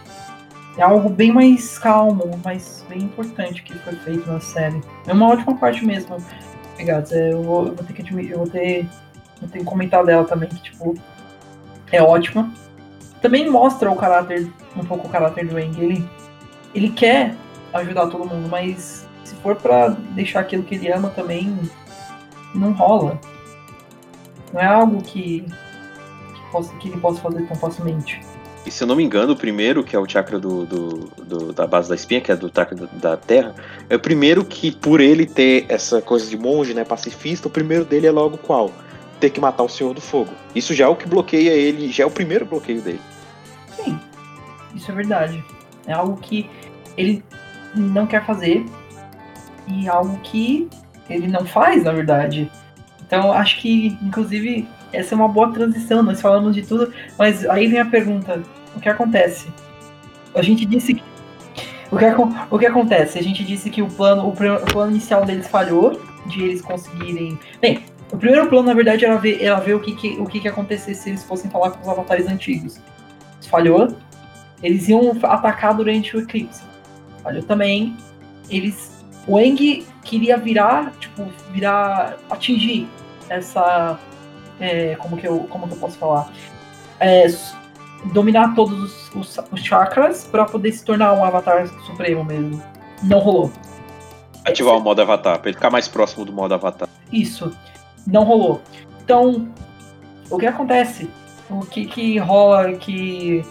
É 0.76 0.82
algo 0.82 1.10
bem 1.10 1.30
mais 1.32 1.78
calmo, 1.78 2.40
mas 2.42 2.84
bem 2.88 3.02
importante 3.02 3.62
que 3.62 3.74
foi 3.74 3.94
feito 3.96 4.30
na 4.30 4.40
série. 4.40 4.80
É 5.06 5.12
uma 5.12 5.28
ótima 5.28 5.54
parte 5.56 5.84
mesmo. 5.84 6.16
Obrigado. 6.72 7.12
Eu 7.12 7.42
vou, 7.42 7.66
eu 7.66 7.74
vou 7.74 7.84
ter 7.84 7.92
que 7.92 8.00
admitir, 8.00 8.30
eu 8.30 8.38
vou 8.38 8.48
ter 8.48 8.88
eu 9.42 9.48
tenho 9.48 9.64
que 9.64 9.70
comentar 9.70 10.04
dela 10.04 10.24
também, 10.24 10.48
que, 10.48 10.62
tipo, 10.62 10.94
é 11.90 12.00
ótima. 12.00 12.50
Também 13.22 13.48
mostra 13.48 13.90
o 13.90 13.96
caráter, 13.96 14.52
um 14.76 14.84
pouco 14.84 15.06
o 15.06 15.10
caráter 15.10 15.46
do 15.46 15.58
Eng. 15.58 15.80
Ele, 15.80 16.04
ele 16.74 16.90
quer 16.90 17.36
ajudar 17.72 18.08
todo 18.08 18.26
mundo, 18.26 18.48
mas 18.50 19.06
se 19.24 19.34
for 19.36 19.54
para 19.56 19.90
deixar 20.10 20.40
aquilo 20.40 20.64
que 20.64 20.74
ele 20.74 20.92
ama 20.92 21.08
também, 21.10 21.56
não 22.54 22.72
rola. 22.72 23.18
Não 24.52 24.60
é 24.60 24.66
algo 24.66 25.00
que, 25.02 25.46
que, 26.34 26.50
possa, 26.50 26.74
que 26.74 26.88
ele 26.88 26.98
possa 26.98 27.20
fazer 27.20 27.46
tão 27.46 27.56
facilmente. 27.56 28.20
E 28.66 28.70
se 28.70 28.82
eu 28.82 28.86
não 28.86 28.94
me 28.94 29.04
engano, 29.04 29.32
o 29.32 29.36
primeiro, 29.36 29.82
que 29.82 29.96
é 29.96 29.98
o 29.98 30.08
chakra 30.08 30.38
do, 30.38 30.66
do, 30.66 30.88
do, 31.24 31.52
da 31.52 31.66
base 31.66 31.88
da 31.88 31.94
espinha, 31.94 32.20
que 32.20 32.30
é 32.30 32.36
do 32.36 32.50
chakra 32.54 32.88
da 32.92 33.16
terra, 33.16 33.54
é 33.88 33.96
o 33.96 34.00
primeiro 34.00 34.44
que, 34.44 34.70
por 34.70 35.00
ele 35.00 35.26
ter 35.26 35.64
essa 35.68 36.02
coisa 36.02 36.28
de 36.28 36.36
monge, 36.36 36.74
né, 36.74 36.84
pacifista, 36.84 37.48
o 37.48 37.50
primeiro 37.50 37.84
dele 37.84 38.06
é 38.06 38.10
logo 38.10 38.36
qual? 38.36 38.70
ter 39.22 39.30
que 39.30 39.40
matar 39.40 39.62
o 39.62 39.68
Senhor 39.68 39.94
do 39.94 40.00
Fogo. 40.00 40.32
Isso 40.52 40.74
já 40.74 40.86
é 40.86 40.88
o 40.88 40.96
que 40.96 41.06
bloqueia 41.06 41.52
ele, 41.52 41.92
já 41.92 42.02
é 42.02 42.06
o 42.06 42.10
primeiro 42.10 42.44
bloqueio 42.44 42.82
dele. 42.82 43.00
Isso 44.82 44.90
é 44.90 44.94
verdade. 44.94 45.44
É 45.86 45.92
algo 45.92 46.16
que 46.16 46.50
ele 46.96 47.24
não 47.72 48.04
quer 48.04 48.26
fazer 48.26 48.66
e 49.68 49.88
algo 49.88 50.18
que 50.24 50.68
ele 51.08 51.28
não 51.28 51.46
faz, 51.46 51.84
na 51.84 51.92
verdade. 51.92 52.50
Então, 53.06 53.32
acho 53.32 53.60
que, 53.60 53.96
inclusive, 54.02 54.68
essa 54.92 55.14
é 55.14 55.16
uma 55.16 55.28
boa 55.28 55.52
transição. 55.52 56.02
Nós 56.02 56.20
falamos 56.20 56.56
de 56.56 56.62
tudo, 56.62 56.92
mas 57.16 57.46
aí 57.48 57.68
vem 57.68 57.78
a 57.78 57.84
pergunta: 57.84 58.42
o 58.74 58.80
que 58.80 58.88
acontece? 58.88 59.46
A 60.34 60.42
gente 60.42 60.66
disse 60.66 60.94
que. 60.94 61.12
O 61.92 61.96
que, 61.96 62.06
o 62.50 62.58
que 62.58 62.66
acontece? 62.66 63.18
A 63.18 63.22
gente 63.22 63.44
disse 63.44 63.70
que 63.70 63.82
o 63.82 63.86
plano, 63.86 64.26
o 64.26 64.32
plano 64.32 64.90
inicial 64.90 65.24
deles 65.24 65.46
falhou, 65.46 66.00
de 66.26 66.42
eles 66.42 66.62
conseguirem. 66.62 67.38
Bem, 67.60 67.84
o 68.10 68.16
primeiro 68.16 68.48
plano, 68.48 68.66
na 68.66 68.74
verdade, 68.74 69.04
era 69.04 69.16
ver, 69.16 69.42
era 69.42 69.60
ver 69.60 69.74
o 69.74 69.80
que, 69.80 69.94
que, 69.94 70.08
o 70.18 70.24
que, 70.24 70.40
que 70.40 70.48
acontecesse 70.48 71.02
se 71.02 71.10
eles 71.10 71.22
fossem 71.22 71.50
falar 71.50 71.70
com 71.70 71.82
os 71.82 71.88
avatares 71.88 72.26
antigos. 72.26 72.80
Falhou. 73.48 73.94
Eles 74.62 74.88
iam 74.88 75.16
atacar 75.22 75.74
durante 75.74 76.16
o 76.16 76.20
eclipse. 76.20 76.62
Falhou 77.22 77.42
também. 77.42 77.96
Eles. 78.48 79.04
O 79.26 79.38
Eng 79.38 79.86
queria 80.04 80.36
virar, 80.36 80.92
tipo, 80.98 81.26
virar. 81.50 82.16
atingir 82.30 82.88
essa. 83.28 83.98
É, 84.60 84.94
como, 84.96 85.16
que 85.16 85.26
eu, 85.26 85.40
como 85.50 85.66
que 85.66 85.74
eu 85.74 85.78
posso 85.78 85.98
falar? 85.98 86.30
É, 87.00 87.26
dominar 88.12 88.54
todos 88.54 88.78
os, 89.14 89.14
os, 89.14 89.38
os 89.50 89.60
chakras 89.60 90.24
para 90.24 90.44
poder 90.44 90.72
se 90.72 90.84
tornar 90.84 91.12
um 91.14 91.24
avatar 91.24 91.66
supremo 91.86 92.24
mesmo. 92.24 92.62
Não 93.02 93.18
rolou. 93.18 93.52
Ativar 94.44 94.76
o 94.76 94.80
modo 94.80 95.00
avatar, 95.02 95.38
pra 95.38 95.48
ele 95.48 95.56
ficar 95.56 95.70
mais 95.70 95.88
próximo 95.88 96.24
do 96.24 96.32
modo 96.32 96.54
avatar. 96.54 96.88
Isso 97.12 97.52
não 98.06 98.24
rolou. 98.24 98.60
Então, 99.04 99.48
o 100.30 100.38
que 100.38 100.46
acontece? 100.46 101.08
O 101.50 101.60
que 101.60 101.86
que 101.86 102.18
rola 102.18 102.72
que 102.72 103.44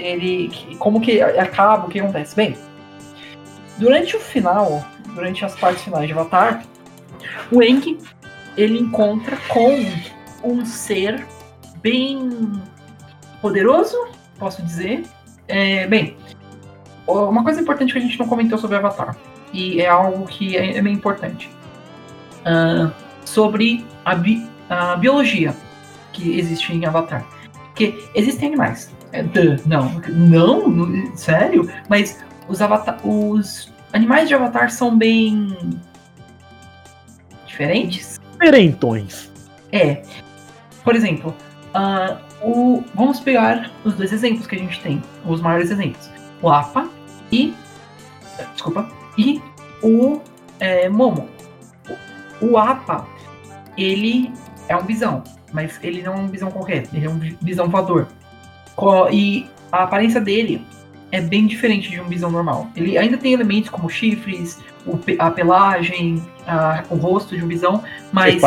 ele 0.00 0.76
como 0.78 1.00
que 1.00 1.20
acaba, 1.20 1.86
o 1.86 1.88
que 1.90 2.00
acontece? 2.00 2.34
Bem, 2.34 2.56
durante 3.78 4.16
o 4.16 4.20
final, 4.20 4.84
durante 5.14 5.44
as 5.44 5.54
partes 5.56 5.84
finais 5.84 6.06
de 6.06 6.12
Avatar, 6.12 6.62
o 7.52 7.62
Enki 7.62 7.98
ele 8.56 8.78
encontra 8.78 9.36
com 9.48 9.76
um 10.42 10.64
ser 10.64 11.26
bem 11.82 12.52
poderoso, 13.40 13.96
posso 14.38 14.62
dizer. 14.62 15.04
É, 15.48 15.86
bem, 15.86 16.16
uma 17.06 17.42
coisa 17.42 17.60
importante 17.60 17.92
que 17.92 17.98
a 17.98 18.02
gente 18.02 18.18
não 18.18 18.28
comentou 18.28 18.58
sobre 18.58 18.76
Avatar, 18.76 19.16
e 19.52 19.80
é 19.80 19.88
algo 19.88 20.26
que 20.26 20.56
é, 20.56 20.76
é 20.76 20.82
meio 20.82 20.94
importante, 20.94 21.50
ah, 22.44 22.90
sobre 23.24 23.84
a, 24.04 24.14
bi- 24.14 24.46
a 24.68 24.96
biologia 24.96 25.54
que 26.12 26.38
existe 26.38 26.72
em 26.72 26.84
Avatar. 26.86 27.24
Porque 27.66 27.98
existem 28.14 28.48
animais. 28.48 28.94
É, 29.12 29.24
não, 29.66 30.00
não, 30.08 30.68
não, 30.68 31.16
sério? 31.16 31.70
Mas 31.88 32.22
os, 32.48 32.62
avatar, 32.62 32.98
os 33.06 33.72
animais 33.92 34.28
de 34.28 34.34
Avatar 34.34 34.70
são 34.70 34.96
bem 34.96 35.56
diferentes? 37.46 38.20
Diferentões. 38.32 39.30
É. 39.72 40.02
Por 40.84 40.94
exemplo, 40.94 41.34
ah, 41.74 42.18
o, 42.42 42.82
vamos 42.94 43.20
pegar 43.20 43.70
os 43.84 43.94
dois 43.94 44.12
exemplos 44.12 44.46
que 44.46 44.56
a 44.56 44.58
gente 44.58 44.80
tem, 44.80 45.02
os 45.26 45.40
maiores 45.40 45.70
exemplos. 45.70 46.10
O 46.40 46.48
Apa 46.48 46.88
e. 47.30 47.54
Desculpa. 48.52 48.88
E 49.18 49.42
o 49.82 50.20
é, 50.58 50.88
Momo. 50.88 51.28
O, 52.40 52.52
o 52.52 52.58
Apa, 52.58 53.06
ele 53.76 54.32
é 54.68 54.76
um 54.76 54.84
bisão, 54.84 55.22
mas 55.52 55.78
ele 55.82 56.02
não 56.02 56.14
é 56.14 56.16
um 56.16 56.28
bisão 56.28 56.50
qualquer, 56.50 56.86
ele 56.92 57.04
é 57.04 57.10
um 57.10 57.18
bi- 57.18 57.36
bisão 57.42 57.68
voador. 57.68 58.06
E 59.10 59.46
a 59.70 59.82
aparência 59.84 60.20
dele 60.20 60.64
é 61.12 61.20
bem 61.20 61.46
diferente 61.46 61.90
de 61.90 62.00
um 62.00 62.04
bisão 62.04 62.30
normal. 62.30 62.68
Ele 62.76 62.96
ainda 62.96 63.16
tem 63.18 63.32
elementos 63.32 63.68
como 63.70 63.88
chifres, 63.90 64.58
a 65.18 65.30
pelagem, 65.30 66.22
a- 66.46 66.82
o 66.90 66.96
rosto 66.96 67.36
de 67.36 67.44
um 67.44 67.48
bisão, 67.48 67.82
mas 68.12 68.40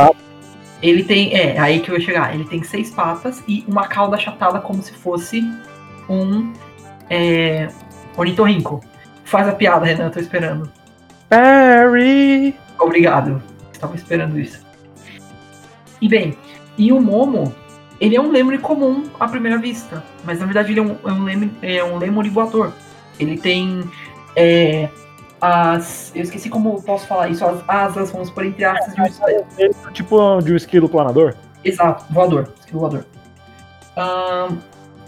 ele 0.82 1.04
tem. 1.04 1.34
É, 1.36 1.60
aí 1.60 1.80
que 1.80 1.90
eu 1.92 1.96
ia 1.96 2.02
chegar. 2.02 2.34
Ele 2.34 2.46
tem 2.46 2.64
seis 2.64 2.90
patas 2.92 3.44
e 3.48 3.64
uma 3.68 3.88
cauda 3.88 4.16
achatada 4.16 4.60
como 4.60 4.82
se 4.82 4.94
fosse 4.94 5.42
um 6.10 6.52
é, 7.10 7.70
ornitorrinco. 8.18 8.82
Faz 9.26 9.48
a 9.48 9.54
piada, 9.54 9.86
Renan, 9.86 10.06
eu 10.06 10.12
tô 10.12 10.20
esperando. 10.20 10.72
Barry. 11.30 12.56
Obrigado. 12.80 13.42
Estava 13.72 13.96
esperando 13.96 14.40
isso. 14.40 14.64
E 16.02 16.08
bem, 16.08 16.38
e 16.78 16.92
o 16.92 17.00
Momo, 17.02 17.54
ele 18.00 18.16
é 18.16 18.22
um 18.22 18.32
lemure 18.32 18.58
comum 18.58 19.04
à 19.20 19.28
primeira 19.28 19.58
vista. 19.58 20.04
Mas 20.24 20.40
na 20.40 20.46
verdade 20.46 20.72
ele 20.72 20.80
é 20.80 20.84
um, 20.84 20.98
é 21.04 21.12
um, 21.12 21.24
lemure, 21.24 21.52
é 21.62 21.84
um 21.84 21.98
lemure 21.98 22.30
voador. 22.30 22.74
Ele 23.20 23.38
tem 23.38 23.84
é, 24.36 24.90
as. 25.40 26.12
Eu 26.16 26.24
esqueci 26.24 26.50
como 26.50 26.74
eu 26.76 26.82
posso 26.82 27.06
falar 27.08 27.30
isso, 27.30 27.46
as 27.46 27.64
asas, 27.68 28.12
vamos 28.12 28.30
por 28.30 28.46
entre 28.46 28.64
aspas, 28.64 28.96
de 28.96 29.02
um 29.02 29.06
Ele 29.58 29.74
é 29.88 29.92
tipo 29.92 30.42
de 30.42 30.54
um 30.54 30.56
esquilo 30.56 30.90
planador. 30.90 31.36
Exato, 31.64 32.06
voador, 32.12 32.52
esquilo 32.60 32.80
voador. 32.80 33.06
Ahn, 33.96 34.58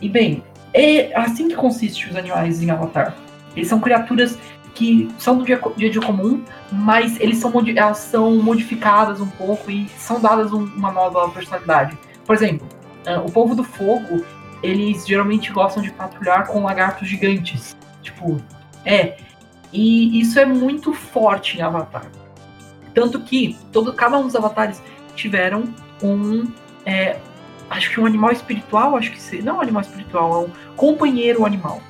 e 0.01 0.09
bem, 0.09 0.43
é 0.73 1.17
assim 1.17 1.47
que 1.47 1.55
consiste 1.55 2.09
os 2.09 2.15
animais 2.15 2.61
em 2.61 2.69
Avatar. 2.69 3.15
Eles 3.55 3.67
são 3.67 3.79
criaturas 3.79 4.37
que 4.73 5.09
são 5.17 5.37
do 5.37 5.45
dia, 5.45 5.59
dia 5.77 5.87
a 5.87 5.91
dia 5.91 6.01
comum, 6.01 6.43
mas 6.71 7.17
eles 7.19 7.37
são, 7.37 7.51
elas 7.75 7.97
são 7.97 8.35
modificadas 8.35 9.21
um 9.21 9.27
pouco 9.27 9.71
e 9.71 9.87
são 9.97 10.19
dadas 10.19 10.51
um- 10.51 10.65
uma 10.65 10.91
nova 10.91 11.29
personalidade. 11.29 11.97
Por 12.25 12.35
exemplo, 12.35 12.67
o 13.17 13.31
povo 13.31 13.55
do 13.55 13.63
fogo, 13.63 14.25
eles 14.61 15.05
geralmente 15.05 15.51
gostam 15.51 15.83
de 15.83 15.91
patrulhar 15.91 16.47
com 16.47 16.63
lagartos 16.63 17.07
gigantes. 17.07 17.75
Tipo, 18.01 18.41
é. 18.83 19.17
E 19.71 20.19
isso 20.19 20.39
é 20.39 20.45
muito 20.45 20.93
forte 20.93 21.57
em 21.57 21.61
Avatar. 21.61 22.05
Tanto 22.93 23.19
que 23.19 23.57
todo, 23.71 23.93
cada 23.93 24.17
um 24.17 24.23
dos 24.23 24.35
avatares 24.35 24.81
tiveram 25.15 25.65
um. 26.01 26.47
é, 26.85 27.17
acho 27.69 27.89
que 27.89 27.99
um 27.99 28.05
animal 28.05 28.31
espiritual, 28.31 28.95
acho 28.95 29.11
que 29.11 29.21
se, 29.21 29.41
não 29.41 29.57
um 29.57 29.61
animal 29.61 29.81
espiritual, 29.81 30.33
é 30.33 30.47
um 30.47 30.51
companheiro 30.75 31.45
animal. 31.45 31.81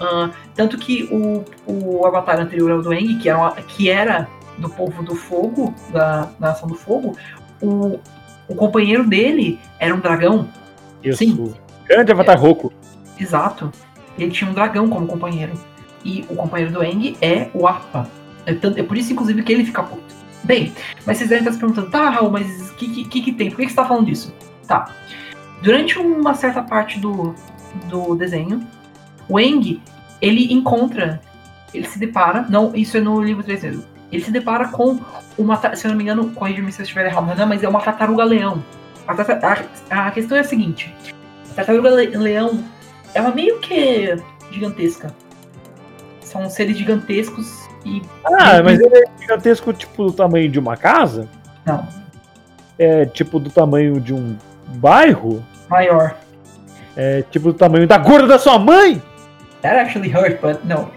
Ah, 0.00 0.30
tanto 0.54 0.78
que 0.78 1.04
o, 1.10 1.44
o 1.66 2.06
avatar 2.06 2.38
anterior 2.38 2.70
ao 2.70 2.82
do 2.82 2.90
que 3.18 3.28
era, 3.28 3.50
que 3.62 3.90
era 3.90 4.28
do 4.58 4.68
povo 4.68 5.02
do 5.02 5.14
fogo, 5.14 5.74
da 5.90 6.30
nação 6.38 6.68
do 6.68 6.74
fogo, 6.74 7.16
o, 7.60 7.98
o 8.48 8.54
companheiro 8.54 9.06
dele 9.06 9.58
era 9.78 9.94
um 9.94 10.00
dragão. 10.00 10.48
Isso. 11.02 11.18
Sim. 11.18 11.54
Grande 11.86 12.12
Avatar 12.12 12.40
Roku. 12.40 12.72
Exato. 13.18 13.70
Ele 14.18 14.30
tinha 14.30 14.50
um 14.50 14.54
dragão 14.54 14.88
como 14.88 15.06
companheiro. 15.06 15.52
E 16.04 16.24
o 16.28 16.36
companheiro 16.36 16.72
do 16.72 16.80
Aang 16.80 17.16
é 17.20 17.48
o 17.52 17.66
Appa. 17.66 18.08
É, 18.44 18.54
tanto- 18.54 18.78
é 18.78 18.82
por 18.82 18.96
isso, 18.96 19.12
inclusive, 19.12 19.42
que 19.42 19.52
ele 19.52 19.64
fica 19.64 19.82
puto. 19.82 20.14
Bem, 20.44 20.72
mas 21.04 21.18
vocês 21.18 21.28
devem 21.28 21.42
estar 21.42 21.52
se 21.52 21.58
perguntando, 21.58 21.90
tá, 21.90 22.08
Raul, 22.08 22.30
mas 22.30 22.70
o 22.70 22.74
que, 22.74 22.88
que, 22.88 23.04
que 23.04 23.20
que 23.22 23.32
tem? 23.32 23.50
Por 23.50 23.56
que, 23.56 23.64
que 23.64 23.70
você 23.70 23.76
tá 23.76 23.84
falando 23.84 24.06
disso? 24.06 24.32
Tá. 24.66 24.88
Durante 25.60 25.98
uma 25.98 26.34
certa 26.34 26.62
parte 26.62 27.00
do, 27.00 27.34
do 27.88 28.14
desenho, 28.14 28.64
o 29.28 29.36
Aang, 29.38 29.80
ele 30.22 30.52
encontra, 30.52 31.20
ele 31.74 31.86
se 31.88 31.98
depara, 31.98 32.46
não, 32.48 32.72
isso 32.76 32.96
é 32.96 33.00
no 33.00 33.20
livro 33.20 33.42
3 33.42 33.62
mesmo, 33.64 33.84
ele 34.12 34.22
se 34.22 34.30
depara 34.30 34.68
com 34.68 34.98
uma, 35.38 35.56
se 35.76 35.86
eu 35.86 35.90
não 35.90 35.96
me 35.96 36.04
engano, 36.04 36.30
corrija-me 36.30 36.70
se 36.72 36.80
eu 36.80 36.84
estiver 36.84 37.06
errado, 37.06 37.26
Renan, 37.26 37.46
mas 37.46 37.62
é 37.62 37.68
uma 37.68 37.80
tartaruga-leão. 37.80 38.62
A, 39.06 39.12
a- 39.12 40.06
a 40.08 40.10
questão 40.10 40.36
é 40.36 40.40
a 40.40 40.44
seguinte, 40.44 40.94
a 41.50 41.54
tartaruga-leão, 41.54 42.62
ela 43.14 43.30
meio 43.32 43.58
que 43.60 44.16
gigantesca. 44.50 45.12
São 46.20 46.48
seres 46.50 46.76
gigantescos 46.76 47.66
e 47.84 48.02
Ah, 48.24 48.62
mas 48.64 48.80
ele 48.80 48.96
é 48.98 49.04
gigantesco, 49.20 49.72
tipo, 49.72 50.06
do 50.06 50.12
tamanho 50.12 50.48
de 50.50 50.58
uma 50.58 50.76
casa? 50.76 51.28
não, 51.64 51.86
É 52.78 53.06
tipo 53.06 53.38
do 53.38 53.48
tamanho 53.50 54.00
de 54.00 54.12
um 54.12 54.36
bairro? 54.76 55.42
maior. 55.68 56.16
É 56.96 57.22
tipo 57.30 57.52
do 57.52 57.54
tamanho 57.58 57.86
da 57.86 57.98
gorda 57.98 58.26
da 58.26 58.38
sua 58.38 58.58
mãe? 58.58 59.02
That 59.62 59.76
actually 59.78 60.08
hurt, 60.10 60.40
but 60.40 60.64
no. 60.64 60.90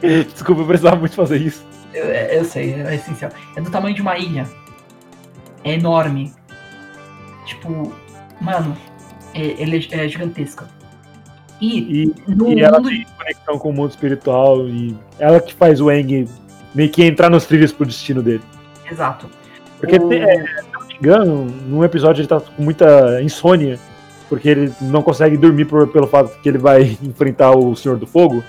Desculpa, 0.32 0.62
eu 0.62 0.66
precisava 0.66 0.96
muito 0.96 1.14
fazer 1.14 1.38
isso. 1.38 1.64
Eu, 1.96 2.04
eu 2.38 2.44
sei, 2.44 2.74
é 2.74 2.94
essencial. 2.94 3.30
É 3.56 3.60
do 3.60 3.70
tamanho 3.70 3.94
de 3.94 4.02
uma 4.02 4.18
ilha. 4.18 4.46
É 5.64 5.72
enorme. 5.74 6.32
Tipo, 7.44 7.92
mano, 8.40 8.76
é, 9.34 9.40
ele 9.60 9.88
é, 9.90 10.04
é 10.04 10.08
gigantesca. 10.08 10.68
E 11.60 12.02
E, 12.02 12.14
no 12.28 12.52
e 12.52 12.60
ela 12.60 12.78
mundo 12.78 12.90
tem 12.90 13.06
conexão 13.16 13.58
com 13.58 13.70
o 13.70 13.72
mundo 13.72 13.90
espiritual 13.90 14.68
e 14.68 14.94
ela 15.18 15.40
que 15.40 15.54
faz 15.54 15.80
o 15.80 15.90
Eng 15.90 16.28
meio 16.74 16.90
que 16.90 17.02
entrar 17.02 17.30
nos 17.30 17.46
trilhos 17.46 17.72
pro 17.72 17.86
destino 17.86 18.22
dele. 18.22 18.42
Exato. 18.90 19.26
Porque, 19.80 19.96
O- 19.96 20.08
tem- 20.08 20.22
é, 20.22 20.42
se 20.44 20.58
eu 20.58 20.64
não 20.80 20.86
me 20.86 20.94
engano, 20.94 21.44
num 21.66 21.82
episódio 21.84 22.20
ele 22.20 22.28
tá 22.28 22.40
com 22.40 22.62
muita 22.62 23.22
insônia, 23.22 23.78
porque 24.28 24.48
ele 24.50 24.72
não 24.82 25.00
consegue 25.02 25.36
dormir 25.38 25.64
por- 25.64 25.88
pelo 25.88 26.06
fato 26.06 26.38
que 26.40 26.48
ele 26.48 26.58
vai 26.58 26.96
enfrentar 27.02 27.52
o 27.56 27.74
Senhor 27.74 27.96
do 27.96 28.06
Fogo, 28.06 28.44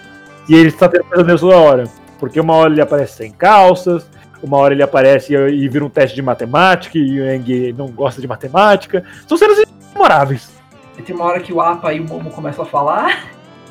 e 0.49 0.55
ele 0.55 0.67
está 0.69 0.89
tendo 0.89 1.05
pesadelos 1.05 1.39
toda 1.41 1.55
hora. 1.55 1.83
Porque 2.19 2.39
uma 2.39 2.53
hora 2.55 2.71
ele 2.71 2.81
aparece 2.81 3.13
sem 3.17 3.31
calças, 3.31 4.09
uma 4.41 4.57
hora 4.57 4.73
ele 4.73 4.83
aparece 4.83 5.33
e, 5.33 5.37
e 5.37 5.67
vira 5.69 5.85
um 5.85 5.89
teste 5.89 6.15
de 6.15 6.21
matemática, 6.21 6.97
e 6.97 7.19
o 7.19 7.31
Eng 7.31 7.73
não 7.77 7.87
gosta 7.87 8.21
de 8.21 8.27
matemática. 8.27 9.03
São 9.27 9.37
cenas 9.37 9.63
memoráveis. 9.93 10.51
E 10.97 11.01
tem 11.01 11.15
uma 11.15 11.25
hora 11.25 11.39
que 11.39 11.53
o 11.53 11.61
Apa 11.61 11.93
e 11.93 11.99
o 11.99 12.03
Momo 12.07 12.31
começam 12.31 12.63
a 12.63 12.67
falar. 12.67 13.27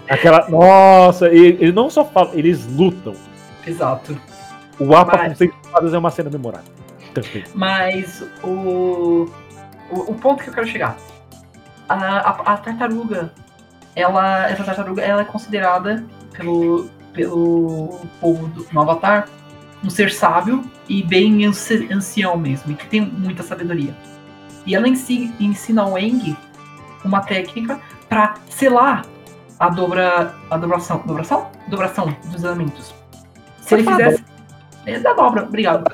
Aquela. 0.08 0.48
Nossa, 0.48 1.26
ele, 1.28 1.58
ele 1.60 1.72
não 1.72 1.90
só 1.90 2.04
fala, 2.04 2.30
eles 2.34 2.66
lutam. 2.66 3.14
Exato. 3.66 4.16
O 4.78 4.94
Apa 4.94 5.16
Mas- 5.16 5.28
com 5.28 5.34
seis 5.34 5.50
espadas 5.64 5.94
é 5.94 5.98
uma 5.98 6.10
cena 6.10 6.30
memorável. 6.30 6.72
Também. 7.14 7.44
Mas 7.54 8.22
o, 8.44 9.26
o, 9.90 10.00
o 10.10 10.14
ponto 10.14 10.44
que 10.44 10.50
eu 10.50 10.54
quero 10.54 10.66
chegar. 10.66 10.96
A, 11.88 11.94
a, 11.94 12.30
a 12.52 12.56
tartaruga, 12.58 13.32
ela, 13.94 14.48
essa 14.50 14.62
tartaruga, 14.62 15.02
ela 15.02 15.22
é 15.22 15.24
considerada 15.24 16.04
pelo, 16.32 16.90
pelo 17.16 17.98
povo 18.20 18.46
do, 18.48 18.66
no 18.70 18.80
Avatar 18.82 19.28
um 19.82 19.90
ser 19.90 20.10
sábio 20.12 20.64
e 20.88 21.02
bem 21.02 21.44
anci- 21.46 21.88
ancião 21.92 22.36
mesmo, 22.36 22.72
e 22.72 22.74
que 22.74 22.86
tem 22.86 23.00
muita 23.00 23.42
sabedoria. 23.42 23.94
E 24.66 24.74
ela 24.74 24.86
ensi- 24.88 25.32
ensina 25.40 25.82
ao 25.82 25.98
Eng 25.98 26.36
uma 27.04 27.20
técnica 27.20 27.80
para 28.08 28.34
selar 28.50 29.04
a 29.58 29.68
dobra 29.68 30.34
a 30.50 30.56
dobração, 30.56 31.02
dobração, 31.06 31.48
dobração 31.68 32.14
dos 32.26 32.44
elementos. 32.44 32.94
Se 33.60 33.74
ele 33.74 33.84
fizesse 33.84 34.24
é 34.84 34.98
da 35.00 35.12
dobra, 35.14 35.44
obrigado. 35.44 35.84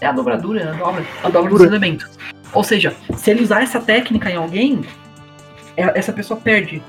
É 0.00 0.06
a 0.06 0.12
dobradura, 0.12 0.70
a 0.70 0.74
dobra, 0.74 1.04
a 1.22 1.28
dobra 1.28 1.50
dos 1.50 1.60
elementos. 1.62 2.18
Ou 2.52 2.62
seja, 2.62 2.94
se 3.16 3.30
ele 3.30 3.42
usar 3.42 3.62
essa 3.62 3.80
técnica 3.80 4.30
em 4.30 4.36
alguém, 4.36 4.82
é- 5.76 5.98
essa 5.98 6.12
pessoa 6.12 6.38
perde 6.40 6.82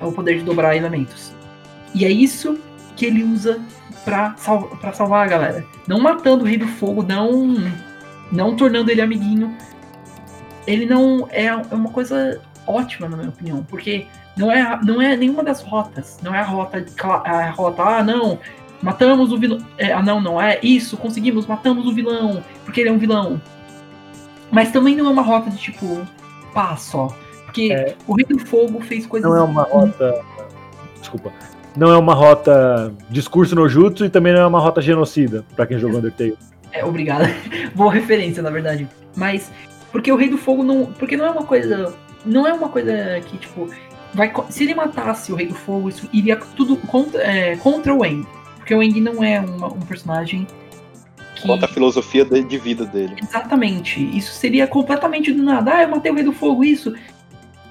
o 0.00 0.12
poder 0.12 0.38
de 0.38 0.44
dobrar 0.44 0.76
elementos. 0.76 1.32
E 1.94 2.04
é 2.04 2.10
isso 2.10 2.58
que 2.98 3.06
ele 3.06 3.22
usa 3.22 3.60
pra, 4.04 4.34
sal 4.36 4.64
pra 4.80 4.92
salvar 4.92 5.24
a 5.24 5.28
galera. 5.28 5.64
Não 5.86 6.00
matando 6.00 6.42
o 6.42 6.46
Rei 6.46 6.58
do 6.58 6.66
Fogo, 6.66 7.04
não, 7.04 7.54
não 8.30 8.56
tornando 8.56 8.90
ele 8.90 9.00
amiguinho. 9.00 9.56
Ele 10.66 10.84
não 10.84 11.28
é, 11.30 11.46
é 11.46 11.54
uma 11.54 11.90
coisa 11.90 12.40
ótima, 12.66 13.08
na 13.08 13.16
minha 13.16 13.28
opinião, 13.28 13.64
porque 13.68 14.06
não 14.36 14.50
é, 14.50 14.80
não 14.82 15.00
é 15.00 15.16
nenhuma 15.16 15.44
das 15.44 15.62
rotas. 15.62 16.18
Não 16.22 16.34
é 16.34 16.40
a 16.40 16.42
rota, 16.42 16.84
a 17.24 17.50
rota, 17.50 17.82
ah, 17.82 18.02
não, 18.02 18.40
matamos 18.82 19.32
o 19.32 19.38
vilão. 19.38 19.64
É, 19.78 19.92
ah, 19.92 20.02
não, 20.02 20.20
não 20.20 20.42
é 20.42 20.58
isso, 20.60 20.96
conseguimos, 20.96 21.46
matamos 21.46 21.86
o 21.86 21.94
vilão, 21.94 22.42
porque 22.64 22.80
ele 22.80 22.90
é 22.90 22.92
um 22.92 22.98
vilão. 22.98 23.40
Mas 24.50 24.72
também 24.72 24.96
não 24.96 25.06
é 25.06 25.10
uma 25.10 25.22
rota 25.22 25.50
de 25.50 25.56
tipo, 25.56 26.04
pá 26.52 26.76
só. 26.76 27.16
Porque 27.44 27.94
o 28.08 28.14
Rei 28.14 28.26
do 28.26 28.38
Fogo 28.40 28.80
fez 28.80 29.06
coisas. 29.06 29.30
Não 29.30 29.36
é 29.36 29.42
uma 29.42 29.62
rota. 29.62 30.20
Desculpa. 30.98 31.32
Não 31.78 31.92
é 31.92 31.96
uma 31.96 32.12
rota 32.12 32.92
discurso 33.08 33.54
no 33.54 33.68
jutsu 33.68 34.04
e 34.04 34.10
também 34.10 34.32
não 34.34 34.40
é 34.40 34.46
uma 34.46 34.58
rota 34.58 34.82
genocida, 34.82 35.44
pra 35.54 35.64
quem 35.66 35.78
jogou 35.78 35.98
Undertale. 35.98 36.36
É, 36.72 36.84
obrigado. 36.84 37.28
Boa 37.74 37.92
referência, 37.92 38.42
na 38.42 38.50
verdade. 38.50 38.88
Mas, 39.16 39.50
porque 39.92 40.10
o 40.10 40.16
Rei 40.16 40.28
do 40.28 40.36
Fogo 40.36 40.62
não. 40.64 40.86
Porque 40.86 41.16
não 41.16 41.24
é 41.24 41.30
uma 41.30 41.44
coisa. 41.44 41.94
Não 42.26 42.46
é 42.46 42.52
uma 42.52 42.68
coisa 42.68 42.92
que, 43.24 43.38
tipo. 43.38 43.68
Vai, 44.12 44.32
se 44.50 44.64
ele 44.64 44.74
matasse 44.74 45.30
o 45.32 45.36
Rei 45.36 45.46
do 45.46 45.54
Fogo, 45.54 45.88
isso 45.88 46.08
iria 46.12 46.36
tudo 46.36 46.76
contra, 46.76 47.22
é, 47.22 47.56
contra 47.56 47.94
o 47.94 48.04
Eng. 48.04 48.26
Porque 48.56 48.74
o 48.74 48.82
Eng 48.82 49.00
não 49.00 49.22
é 49.22 49.40
uma- 49.40 49.68
um 49.72 49.80
personagem 49.80 50.46
que. 51.36 51.46
Conta 51.46 51.66
a 51.66 51.68
filosofia 51.68 52.24
de, 52.24 52.42
de 52.42 52.58
vida 52.58 52.84
dele. 52.84 53.14
Exatamente. 53.22 54.02
Isso 54.16 54.32
seria 54.32 54.66
completamente 54.66 55.32
do 55.32 55.42
nada. 55.42 55.76
Ah, 55.76 55.82
eu 55.84 55.88
matei 55.88 56.10
o 56.10 56.14
Rei 56.14 56.24
do 56.24 56.32
Fogo, 56.32 56.64
isso. 56.64 56.92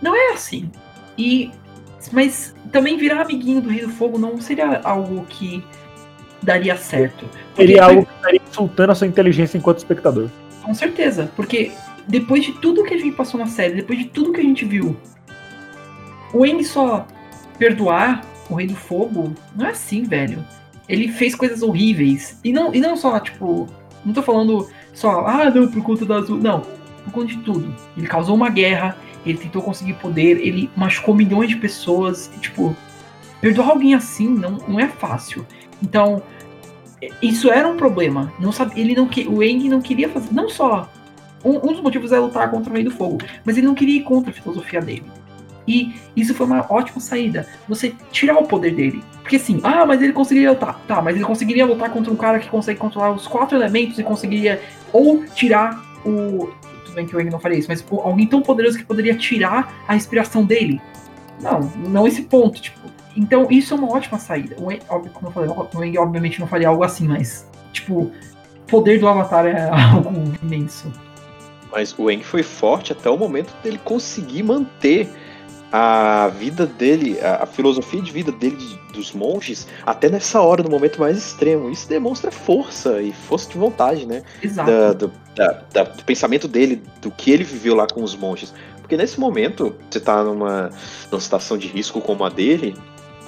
Não 0.01 0.15
é 0.15 0.33
assim. 0.33 0.71
E. 1.17 1.51
Mas 2.11 2.55
também 2.71 2.97
virar 2.97 3.21
amiguinho 3.21 3.61
do 3.61 3.69
Rei 3.69 3.81
do 3.81 3.89
Fogo 3.89 4.17
não 4.17 4.39
seria 4.39 4.81
algo 4.83 5.25
que 5.29 5.63
daria 6.41 6.75
certo. 6.75 7.25
Seria 7.55 7.85
algo 7.85 8.05
que 8.05 8.13
estaria 8.13 8.41
insultando 8.49 8.91
a 8.91 8.95
sua 8.95 9.07
inteligência 9.07 9.57
enquanto 9.57 9.77
espectador. 9.77 10.29
Com 10.63 10.73
certeza, 10.73 11.31
porque 11.35 11.71
depois 12.07 12.43
de 12.43 12.53
tudo 12.53 12.83
que 12.83 12.93
a 12.93 12.97
gente 12.97 13.15
passou 13.15 13.39
na 13.39 13.47
série, 13.47 13.75
depois 13.75 13.99
de 13.99 14.05
tudo 14.05 14.31
que 14.31 14.39
a 14.39 14.43
gente 14.43 14.65
viu, 14.65 14.95
o 16.33 16.45
Eng 16.45 16.63
só 16.63 17.07
perdoar 17.57 18.21
o 18.49 18.55
Rei 18.55 18.67
do 18.67 18.75
Fogo 18.75 19.33
não 19.55 19.65
é 19.65 19.71
assim, 19.71 20.03
velho. 20.03 20.43
Ele 20.87 21.09
fez 21.09 21.35
coisas 21.35 21.61
horríveis. 21.61 22.39
E 22.43 22.53
não, 22.53 22.73
e 22.73 22.79
não 22.79 22.95
só, 22.95 23.19
tipo, 23.19 23.67
não 24.05 24.13
tô 24.13 24.21
falando 24.21 24.69
só, 24.93 25.25
ah, 25.25 25.49
não, 25.49 25.67
por 25.69 25.83
conta 25.83 26.05
da 26.05 26.15
azul. 26.15 26.37
Não, 26.37 26.61
por 27.03 27.11
conta 27.11 27.27
de 27.27 27.37
tudo. 27.39 27.75
Ele 27.97 28.07
causou 28.07 28.35
uma 28.35 28.49
guerra, 28.49 28.97
ele 29.29 29.39
tentou 29.39 29.61
conseguir 29.61 29.93
poder, 29.93 30.39
ele 30.39 30.69
machucou 30.75 31.15
milhões 31.15 31.49
de 31.49 31.55
pessoas. 31.55 32.29
E, 32.35 32.39
tipo, 32.39 32.75
perdoar 33.41 33.69
alguém 33.69 33.93
assim 33.93 34.27
não, 34.27 34.57
não 34.67 34.79
é 34.79 34.87
fácil. 34.87 35.45
Então, 35.81 36.21
isso 37.21 37.51
era 37.51 37.67
um 37.67 37.77
problema. 37.77 38.31
Não 38.39 38.51
sabe, 38.51 38.79
ele 38.79 38.95
não 38.95 39.07
que, 39.07 39.27
o 39.27 39.43
Eng 39.43 39.69
não 39.69 39.81
queria 39.81 40.09
fazer, 40.09 40.33
não 40.33 40.49
só 40.49 40.89
um, 41.43 41.57
um 41.57 41.73
dos 41.73 41.81
motivos 41.81 42.11
é 42.11 42.19
lutar 42.19 42.49
contra 42.49 42.69
o 42.69 42.73
Rei 42.73 42.83
do 42.83 42.91
Fogo, 42.91 43.19
mas 43.45 43.57
ele 43.57 43.67
não 43.67 43.75
queria 43.75 43.97
ir 43.97 44.03
contra 44.03 44.31
a 44.31 44.33
filosofia 44.33 44.81
dele. 44.81 45.05
E 45.67 45.93
isso 46.15 46.33
foi 46.33 46.45
uma 46.45 46.65
ótima 46.69 46.99
saída. 47.01 47.45
Você 47.67 47.93
tirar 48.11 48.37
o 48.37 48.47
poder 48.47 48.73
dele. 48.73 49.03
Porque 49.21 49.35
assim, 49.35 49.59
ah, 49.63 49.85
mas 49.85 50.01
ele 50.01 50.13
conseguiria 50.13 50.51
lutar. 50.51 50.79
Tá, 50.87 51.01
mas 51.01 51.15
ele 51.15 51.25
conseguiria 51.25 51.65
lutar 51.65 51.89
contra 51.89 52.11
um 52.11 52.15
cara 52.15 52.39
que 52.39 52.49
consegue 52.49 52.79
controlar 52.79 53.11
os 53.11 53.27
quatro 53.27 53.57
elementos 53.57 53.99
e 53.99 54.03
conseguiria 54.03 54.61
ou 54.93 55.25
tirar 55.25 55.77
o. 56.05 56.49
Bem 56.97 57.05
que 57.05 57.15
o 57.15 57.21
Eng 57.21 57.29
não 57.29 57.39
faria 57.39 57.59
isso, 57.59 57.67
mas 57.69 57.85
o- 57.91 57.99
alguém 58.01 58.25
tão 58.25 58.41
poderoso 58.41 58.75
que 58.75 58.83
poderia 58.83 59.13
tirar 59.15 59.71
a 59.87 59.95
inspiração 59.95 60.43
dele. 60.43 60.81
Não, 61.39 61.59
não 61.87 62.07
esse 62.07 62.23
ponto, 62.23 62.59
tipo. 62.59 62.79
Então, 63.15 63.45
isso 63.51 63.71
é 63.75 63.77
uma 63.77 63.93
ótima 63.95 64.17
saída. 64.17 64.55
O 64.59 64.65
óbvio, 64.89 65.11
como 65.13 65.27
eu 65.27 65.31
falei, 65.31 65.49
o 65.51 65.83
Eng 65.83 65.97
obviamente 65.99 66.39
não 66.39 66.47
faria 66.47 66.69
algo 66.69 66.83
assim, 66.83 67.07
mas, 67.07 67.47
tipo, 67.71 67.99
o 67.99 68.11
poder 68.67 68.99
do 68.99 69.07
Avatar 69.07 69.45
é 69.45 69.69
algo 69.93 70.11
imenso. 70.41 70.91
Mas 71.71 71.93
o 71.99 72.09
Eng 72.09 72.23
foi 72.23 72.41
forte 72.41 72.93
até 72.93 73.09
o 73.11 73.17
momento 73.17 73.53
dele 73.61 73.79
conseguir 73.83 74.41
manter 74.41 75.07
a 75.71 76.29
vida 76.29 76.65
dele, 76.65 77.19
a, 77.21 77.45
filosofia 77.45 78.01
de 78.01 78.11
vida 78.11 78.31
dele, 78.31 78.55
de- 78.55 78.77
dos 78.93 79.11
monges, 79.11 79.67
até 79.85 80.09
nessa 80.09 80.41
hora, 80.41 80.63
no 80.63 80.69
momento 80.69 80.99
mais 80.99 81.17
extremo. 81.17 81.69
Isso 81.69 81.87
demonstra 81.89 82.31
força 82.31 83.01
e 83.01 83.11
força 83.11 83.49
de 83.49 83.57
vontade, 83.57 84.05
né? 84.05 84.23
Exato. 84.41 84.71
Da- 84.71 84.93
do, 84.93 85.11
da- 85.35 85.63
da- 85.73 85.83
do 85.83 86.03
pensamento 86.03 86.47
dele, 86.47 86.81
do 87.01 87.11
que 87.11 87.31
ele 87.31 87.43
viveu 87.43 87.75
lá 87.75 87.85
com 87.87 88.01
os 88.03 88.15
monges. 88.15 88.53
Porque 88.81 88.95
nesse 88.95 89.19
momento, 89.19 89.75
você 89.89 89.99
tá 89.99 90.23
numa, 90.23 90.71
numa 91.11 91.21
situação 91.21 91.57
de 91.57 91.67
risco 91.67 91.99
como 91.99 92.23
a 92.23 92.29
dele, 92.29 92.75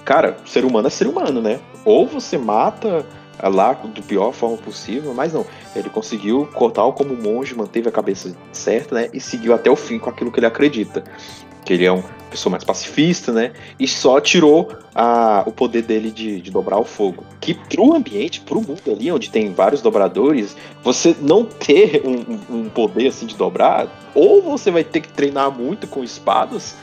cara, 0.05 0.37
ser 0.45 0.63
humano 0.63 0.87
é 0.87 0.89
ser 0.89 1.07
humano, 1.07 1.41
né? 1.41 1.59
Ou 1.83 2.07
você 2.07 2.37
mata 2.37 3.05
lá 3.43 3.73
do 3.73 4.01
pior 4.01 4.31
forma 4.33 4.57
possível, 4.57 5.13
mas 5.13 5.33
não. 5.33 5.45
Ele 5.75 5.89
conseguiu 5.89 6.47
cortar 6.53 6.89
como 6.93 7.15
monge, 7.15 7.53
manteve 7.55 7.87
a 7.89 7.91
cabeça 7.91 8.33
certa, 8.53 8.95
né? 8.95 9.09
E 9.13 9.19
seguiu 9.19 9.53
até 9.53 9.69
o 9.69 9.75
fim 9.75 9.99
com 9.99 10.09
aquilo 10.09 10.31
que 10.31 10.39
ele 10.39 10.45
acredita. 10.45 11.03
Que 11.65 11.73
ele 11.73 11.85
é 11.85 11.91
uma 11.91 12.03
pessoa 12.29 12.51
mais 12.51 12.63
pacifista, 12.63 13.31
né? 13.31 13.53
E 13.79 13.87
só 13.87 14.19
tirou 14.21 14.71
a, 14.93 15.43
o 15.45 15.51
poder 15.51 15.81
dele 15.81 16.11
de, 16.11 16.39
de 16.41 16.51
dobrar 16.51 16.77
o 16.77 16.83
fogo. 16.85 17.23
Que 17.41 17.53
pro 17.53 17.95
ambiente, 17.95 18.41
pro 18.41 18.61
mundo 18.61 18.81
ali, 18.91 19.11
onde 19.11 19.29
tem 19.29 19.51
vários 19.53 19.81
dobradores, 19.81 20.55
você 20.83 21.15
não 21.19 21.43
ter 21.43 22.03
um, 22.05 22.55
um- 22.55 22.69
poder 22.69 23.07
assim 23.07 23.25
de 23.25 23.35
dobrar, 23.35 23.87
ou 24.13 24.41
você 24.41 24.69
vai 24.69 24.83
ter 24.83 25.01
que 25.01 25.09
treinar 25.09 25.51
muito 25.51 25.87
com 25.87 26.03
espadas 26.03 26.75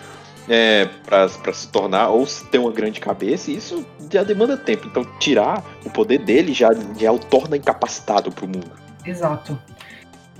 é, 0.48 0.88
para 1.04 1.28
se 1.52 1.68
tornar, 1.68 2.08
ou 2.08 2.26
ter 2.50 2.58
uma 2.58 2.70
grande 2.72 3.00
cabeça, 3.00 3.50
e 3.50 3.56
isso 3.56 3.84
já 4.12 4.22
demanda 4.22 4.56
tempo. 4.56 4.86
Então, 4.86 5.04
tirar 5.18 5.64
o 5.84 5.90
poder 5.90 6.18
dele 6.18 6.52
já, 6.52 6.70
já 6.98 7.12
o 7.12 7.18
torna 7.18 7.56
incapacitado 7.56 8.30
pro 8.30 8.46
mundo. 8.46 8.70
Exato. 9.04 9.58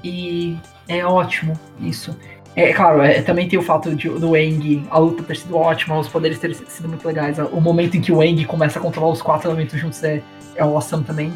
E 0.03 0.57
é 0.89 1.05
ótimo 1.05 1.59
isso. 1.81 2.17
É 2.57 2.73
claro, 2.73 3.03
é, 3.03 3.21
também 3.21 3.47
tem 3.47 3.59
o 3.59 3.63
fato 3.63 3.95
de, 3.95 4.09
do 4.09 4.35
Eng, 4.35 4.87
a 4.91 4.99
luta 4.99 5.23
ter 5.23 5.37
sido 5.37 5.57
ótima, 5.57 5.99
os 5.99 6.09
poderes 6.09 6.39
terem 6.39 6.57
sido 6.57 6.89
muito 6.89 7.07
legais. 7.07 7.39
O 7.39 7.61
momento 7.61 7.99
em 7.99 8.01
que 8.01 8.11
o 8.11 8.23
Eng 8.23 8.43
começa 8.47 8.79
a 8.79 8.83
controlar 8.83 9.13
os 9.13 9.21
quatro 9.21 9.51
elementos 9.51 9.79
juntos 9.79 10.03
é, 10.03 10.23
é 10.55 10.63
awesome 10.63 11.05
também. 11.05 11.31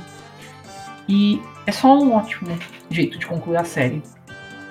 E 1.07 1.43
é 1.67 1.73
só 1.73 1.99
um 1.99 2.15
ótimo 2.15 2.59
jeito 2.89 3.19
de 3.19 3.27
concluir 3.27 3.59
a 3.59 3.65
série. 3.65 4.03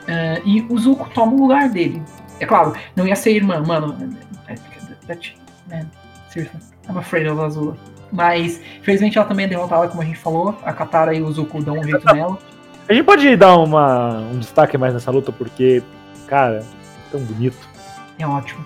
É, 0.08 0.42
e 0.44 0.66
o 0.70 0.78
Zuko 0.80 1.08
toma 1.14 1.34
o 1.34 1.42
lugar 1.42 1.70
dele. 1.70 2.02
É 2.40 2.46
claro, 2.48 2.74
não 2.96 3.08
ia 3.08 3.16
ser 3.16 3.32
irmã, 3.36 3.62
mano. 3.62 3.96
é, 4.48 4.56
That, 5.06 5.36
man, 5.70 5.86
seriously, 6.30 6.60
I'm 6.88 6.98
afraid 6.98 7.28
of 7.28 7.40
Azula. 7.42 7.78
Mas, 8.12 8.60
infelizmente, 8.80 9.18
ela 9.18 9.28
também 9.28 9.46
é 9.46 9.50
derrotada, 9.50 9.88
como 9.88 10.02
a 10.02 10.06
gente 10.06 10.18
falou. 10.18 10.58
A 10.64 10.74
Katara 10.74 11.14
e 11.14 11.22
o 11.22 11.32
Zuko 11.32 11.62
dão 11.64 11.78
um 11.78 11.84
jeito 11.84 12.06
nela. 12.14 12.40
A 12.88 12.94
gente 12.94 13.06
pode 13.06 13.36
dar 13.36 13.56
uma, 13.58 14.20
um 14.20 14.40
destaque 14.40 14.78
mais 14.78 14.94
nessa 14.94 15.12
luta, 15.12 15.32
porque, 15.32 15.84
cara, 16.30 16.64
tão 17.12 17.20
bonito. 17.22 17.58
É 18.20 18.28
ótimo. 18.28 18.64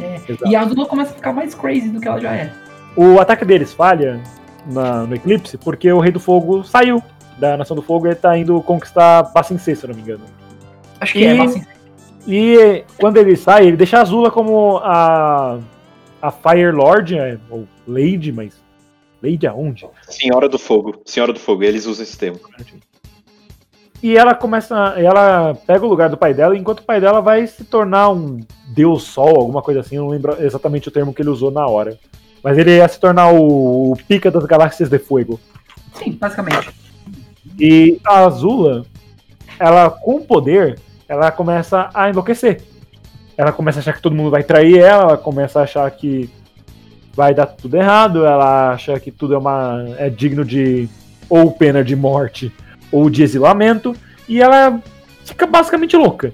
É. 0.00 0.18
E 0.46 0.56
a 0.56 0.62
Azula 0.62 0.86
começa 0.86 1.12
a 1.12 1.14
ficar 1.14 1.32
mais 1.32 1.54
crazy 1.54 1.90
do 1.90 2.00
que 2.00 2.08
ela 2.08 2.18
já 2.20 2.34
é. 2.34 2.52
O 2.96 3.20
ataque 3.20 3.44
deles 3.44 3.72
falha 3.74 4.20
na- 4.66 5.02
no 5.06 5.14
Eclipse 5.14 5.58
porque 5.58 5.92
o 5.92 6.00
Rei 6.00 6.10
do 6.10 6.18
Fogo 6.20 6.64
saiu 6.64 7.02
da 7.38 7.56
Nação 7.56 7.76
do 7.76 7.82
Fogo 7.82 8.06
e 8.06 8.10
ele 8.10 8.16
tá 8.16 8.36
indo 8.36 8.60
conquistar 8.62 9.22
Bassin 9.34 9.58
C, 9.58 9.74
se 9.74 9.84
eu 9.84 9.88
não 9.88 9.96
me 9.96 10.02
engano. 10.02 10.24
Acho 11.00 11.12
que 11.12 11.18
E- 11.20 11.24
é, 11.26 11.34
mas 11.34 11.50
assim, 11.50 11.66
E 12.26 12.84
quando 12.98 13.16
ele 13.16 13.36
sai, 13.36 13.66
ele 13.66 13.76
deixa 13.76 13.98
a 13.98 14.02
Azula 14.02 14.30
como 14.30 14.78
a, 14.78 15.58
a 16.22 16.30
Fire 16.30 16.70
Lord, 16.70 17.18
é, 17.18 17.36
ou 17.50 17.66
Lady, 17.86 18.30
mas. 18.32 18.62
Lady 19.22 19.46
aonde? 19.46 19.86
Senhora 20.08 20.48
do 20.48 20.58
Fogo. 20.58 21.00
Senhora 21.04 21.32
do 21.32 21.38
Fogo, 21.40 21.62
eles 21.64 21.84
usam 21.86 22.02
esse 22.04 22.16
termo. 22.16 22.38
E 24.02 24.16
ela 24.16 24.34
começa. 24.34 24.94
Ela 24.96 25.54
pega 25.66 25.86
o 25.86 25.88
lugar 25.88 26.08
do 26.08 26.16
pai 26.16 26.34
dela, 26.34 26.56
enquanto 26.56 26.80
o 26.80 26.84
pai 26.84 27.00
dela 27.00 27.20
vai 27.20 27.46
se 27.46 27.62
tornar 27.62 28.10
um 28.10 28.40
Deus 28.66 29.04
Sol, 29.04 29.36
alguma 29.38 29.62
coisa 29.62 29.80
assim, 29.80 29.96
eu 29.96 30.02
não 30.02 30.10
lembro 30.10 30.36
exatamente 30.42 30.88
o 30.88 30.90
termo 30.90 31.14
que 31.14 31.22
ele 31.22 31.30
usou 31.30 31.50
na 31.50 31.66
hora. 31.66 31.96
Mas 32.42 32.58
ele 32.58 32.76
ia 32.76 32.88
se 32.88 32.98
tornar 32.98 33.30
o, 33.32 33.92
o 33.92 33.96
pica 34.08 34.30
das 34.30 34.44
galáxias 34.44 34.88
de 34.88 34.98
fogo. 34.98 35.38
sim, 35.94 36.12
basicamente. 36.12 36.70
E 37.58 38.00
a 38.04 38.24
Azula, 38.24 38.84
ela 39.58 39.88
com 39.88 40.16
o 40.16 40.24
poder, 40.24 40.80
ela 41.08 41.30
começa 41.30 41.88
a 41.94 42.10
enlouquecer. 42.10 42.62
Ela 43.36 43.52
começa 43.52 43.78
a 43.78 43.80
achar 43.80 43.92
que 43.92 44.02
todo 44.02 44.16
mundo 44.16 44.30
vai 44.30 44.42
trair 44.42 44.78
ela, 44.78 45.02
ela 45.02 45.16
começa 45.16 45.60
a 45.60 45.62
achar 45.62 45.88
que 45.92 46.28
vai 47.14 47.34
dar 47.34 47.46
tudo 47.46 47.76
errado, 47.76 48.26
ela 48.26 48.72
acha 48.72 48.98
que 48.98 49.12
tudo 49.12 49.34
é 49.34 49.38
uma 49.38 49.84
é 49.98 50.10
digno 50.10 50.44
de 50.44 50.88
ou 51.28 51.52
pena 51.52 51.84
de 51.84 51.94
morte 51.94 52.52
ou 52.92 53.08
de 53.10 53.22
exilamento, 53.22 53.96
e 54.28 54.40
ela 54.40 54.80
fica 55.24 55.46
basicamente 55.46 55.96
louca. 55.96 56.32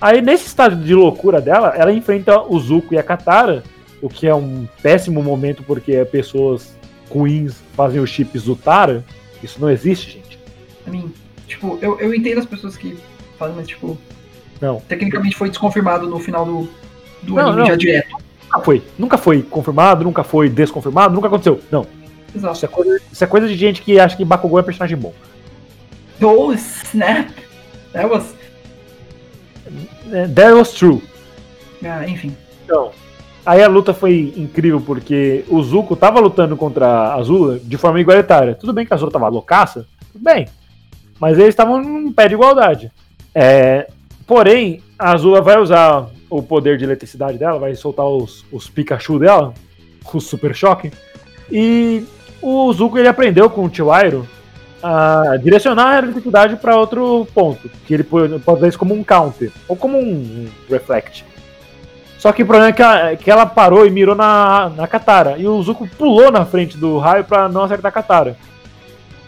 Aí 0.00 0.22
nesse 0.22 0.46
estado 0.46 0.76
de 0.76 0.94
loucura 0.94 1.40
dela, 1.40 1.74
ela 1.76 1.92
enfrenta 1.92 2.40
o 2.40 2.58
Zuko 2.60 2.94
e 2.94 2.98
a 2.98 3.02
Katara, 3.02 3.64
o 4.00 4.08
que 4.08 4.26
é 4.26 4.34
um 4.34 4.66
péssimo 4.82 5.22
momento 5.22 5.62
porque 5.62 6.04
pessoas 6.04 6.74
ruins 7.10 7.56
fazem 7.74 8.00
o 8.00 8.06
chip 8.06 8.38
Zutara. 8.38 9.04
Isso 9.42 9.60
não 9.60 9.68
existe, 9.70 10.12
gente. 10.12 10.38
Pra 10.82 10.92
mim, 10.92 11.12
tipo, 11.46 11.78
eu, 11.82 11.98
eu 11.98 12.14
entendo 12.14 12.38
as 12.38 12.46
pessoas 12.46 12.76
que 12.76 12.96
falam, 13.38 13.56
mas, 13.56 13.66
tipo, 13.68 13.98
Não. 14.60 14.80
tecnicamente 14.88 15.36
foi 15.36 15.48
desconfirmado 15.48 16.06
no 16.06 16.18
final 16.18 16.44
do, 16.46 16.68
do 17.22 17.34
Não, 17.34 17.42
anime 17.48 17.58
não. 17.58 17.66
já 17.66 17.74
direto. 17.74 18.16
Nunca 18.44 18.60
foi. 18.60 18.82
Nunca 18.98 19.18
foi 19.18 19.42
confirmado, 19.42 20.04
nunca 20.04 20.24
foi 20.24 20.48
desconfirmado, 20.48 21.14
nunca 21.14 21.26
aconteceu. 21.26 21.60
Não. 21.70 21.86
Isso 22.34 22.38
Exato. 22.46 22.64
é 22.64 22.68
coisa, 22.68 23.00
isso 23.12 23.24
é 23.24 23.26
coisa 23.26 23.48
de 23.48 23.54
gente 23.56 23.82
que 23.82 23.98
acha 23.98 24.16
que 24.16 24.24
Bakugou 24.24 24.58
é 24.58 24.62
personagem 24.62 24.96
bom. 24.96 25.12
Oh, 26.22 26.52
snap! 26.52 27.30
That 27.92 28.08
was. 28.08 28.34
É, 30.12 30.26
That 30.28 30.52
was 30.52 30.72
true. 30.72 31.02
Ah, 31.84 32.06
enfim. 32.06 32.36
Então, 32.64 32.90
aí 33.44 33.62
a 33.62 33.68
luta 33.68 33.94
foi 33.94 34.32
incrível 34.36 34.80
porque 34.80 35.44
o 35.48 35.62
Zuko 35.62 35.96
tava 35.96 36.20
lutando 36.20 36.56
contra 36.56 36.86
a 36.86 37.14
Azula 37.14 37.58
de 37.58 37.76
forma 37.76 38.00
igualitária. 38.00 38.54
Tudo 38.54 38.72
bem 38.72 38.84
que 38.84 38.92
a 38.92 38.96
Azula 38.96 39.10
tava 39.10 39.28
loucaça, 39.28 39.86
tudo 40.12 40.22
bem. 40.22 40.46
Mas 41.18 41.38
eles 41.38 41.50
estavam 41.50 41.82
num 41.82 42.12
pé 42.12 42.28
de 42.28 42.34
igualdade. 42.34 42.92
É, 43.34 43.88
porém, 44.26 44.82
a 44.98 45.12
Azula 45.12 45.40
vai 45.40 45.58
usar 45.58 46.08
o 46.28 46.42
poder 46.42 46.78
de 46.78 46.84
eletricidade 46.84 47.38
dela, 47.38 47.58
vai 47.58 47.74
soltar 47.74 48.06
os, 48.06 48.44
os 48.52 48.68
Pikachu 48.68 49.18
dela, 49.18 49.52
o 50.12 50.20
Super 50.20 50.54
Choque, 50.54 50.92
E 51.50 52.04
o 52.40 52.72
Zuko 52.72 52.98
ele 52.98 53.08
aprendeu 53.08 53.50
com 53.50 53.64
o 53.64 53.74
Chiwairo 53.74 54.26
direcionar 55.42 55.98
a 56.04 56.06
dificuldade 56.06 56.56
para 56.56 56.76
outro 56.76 57.26
ponto, 57.34 57.70
que 57.86 57.94
ele 57.94 58.02
pode 58.04 58.34
usar 58.46 58.68
isso 58.68 58.78
como 58.78 58.94
um 58.94 59.04
counter 59.04 59.52
ou 59.68 59.76
como 59.76 59.98
um 59.98 60.48
reflect. 60.70 61.24
Só 62.18 62.32
que 62.32 62.42
o 62.42 62.46
problema 62.46 62.68
é 62.68 62.72
que, 62.72 62.82
a- 62.82 63.16
que 63.16 63.30
ela 63.30 63.46
parou 63.46 63.86
e 63.86 63.90
mirou 63.90 64.14
na, 64.14 64.70
na 64.76 64.86
Katara. 64.86 65.36
E 65.38 65.46
o 65.46 65.62
Zuko 65.62 65.86
pulou 65.86 66.30
na 66.30 66.44
frente 66.44 66.76
do 66.76 66.98
raio 66.98 67.24
pra 67.24 67.48
não 67.48 67.62
acertar 67.62 67.88
a 67.88 67.92
Katara. 67.92 68.36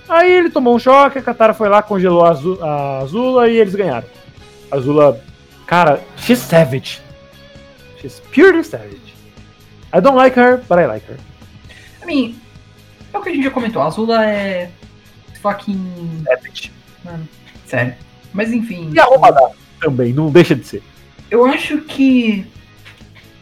Aí 0.08 0.30
ele 0.30 0.50
tomou 0.50 0.74
um 0.74 0.78
choque, 0.78 1.18
a 1.18 1.22
Katara 1.22 1.54
foi 1.54 1.68
lá, 1.70 1.80
congelou 1.82 2.24
a, 2.24 2.30
Azu- 2.30 2.58
a 2.62 2.98
Azula 2.98 3.48
e 3.48 3.56
eles 3.56 3.74
ganharam. 3.74 4.06
A 4.70 4.76
Azula, 4.76 5.18
cara, 5.66 6.00
she's 6.18 6.38
savage. 6.38 7.00
She's 8.00 8.20
purely 8.30 8.62
savage. 8.64 9.00
I 9.94 10.00
don't 10.00 10.16
like 10.16 10.38
her, 10.38 10.58
but 10.68 10.78
I 10.78 10.86
like 10.86 11.06
her. 11.10 11.16
I 12.02 12.06
mean, 12.06 12.36
é 13.14 13.18
o 13.18 13.22
que 13.22 13.30
a 13.30 13.32
gente 13.32 13.44
já 13.44 13.50
comentou. 13.50 13.80
A 13.80 13.86
Azula 13.86 14.22
é. 14.26 14.70
Fucking. 15.42 16.22
Savage. 16.24 16.72
Mano, 17.04 17.28
sério. 17.66 17.94
Mas 18.32 18.52
enfim. 18.52 18.90
E 18.94 19.00
a 19.00 19.04
roubada 19.04 19.50
também, 19.80 20.12
não 20.12 20.30
deixa 20.30 20.54
de 20.54 20.64
ser. 20.64 20.82
Eu 21.30 21.44
acho 21.44 21.78
que 21.82 22.46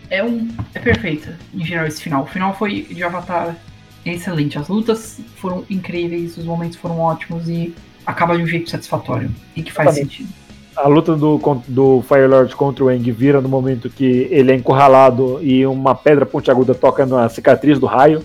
é 0.09 0.24
um 0.24 0.48
é 0.74 0.78
perfeita 0.78 1.39
em 1.55 1.64
geral 1.64 1.86
esse 1.86 2.02
final. 2.02 2.22
O 2.22 2.27
final 2.27 2.56
foi 2.56 2.82
de 2.82 3.02
Avatar 3.05 3.56
excelente. 4.05 4.59
As 4.59 4.68
lutas 4.68 5.20
foram 5.36 5.64
incríveis, 5.68 6.36
os 6.36 6.44
momentos 6.44 6.77
foram 6.78 6.98
ótimos 6.98 7.48
e 7.48 7.74
acaba 8.06 8.36
de 8.36 8.43
um 8.43 8.47
jeito 8.47 8.70
satisfatório 8.70 9.31
e 9.55 9.62
que 9.62 9.72
faz 9.72 9.90
Exatamente. 9.90 10.18
sentido. 10.18 10.40
A 10.77 10.89
luta 10.89 11.14
do, 11.14 11.39
do 11.68 12.02
Fire 12.02 12.27
Lord 12.27 12.56
contra 12.56 12.85
o 12.85 12.89
Aang 12.89 13.10
vira 13.12 13.40
no 13.40 13.48
momento 13.48 13.90
que 13.90 14.28
ele 14.31 14.52
é 14.52 14.55
encurralado 14.55 15.39
e 15.43 15.66
uma 15.66 15.94
pedra 15.94 16.24
pontiaguda 16.24 16.74
toca 16.74 17.05
na 17.05 17.28
cicatriz 17.28 17.78
do 17.78 17.86
raio 17.86 18.24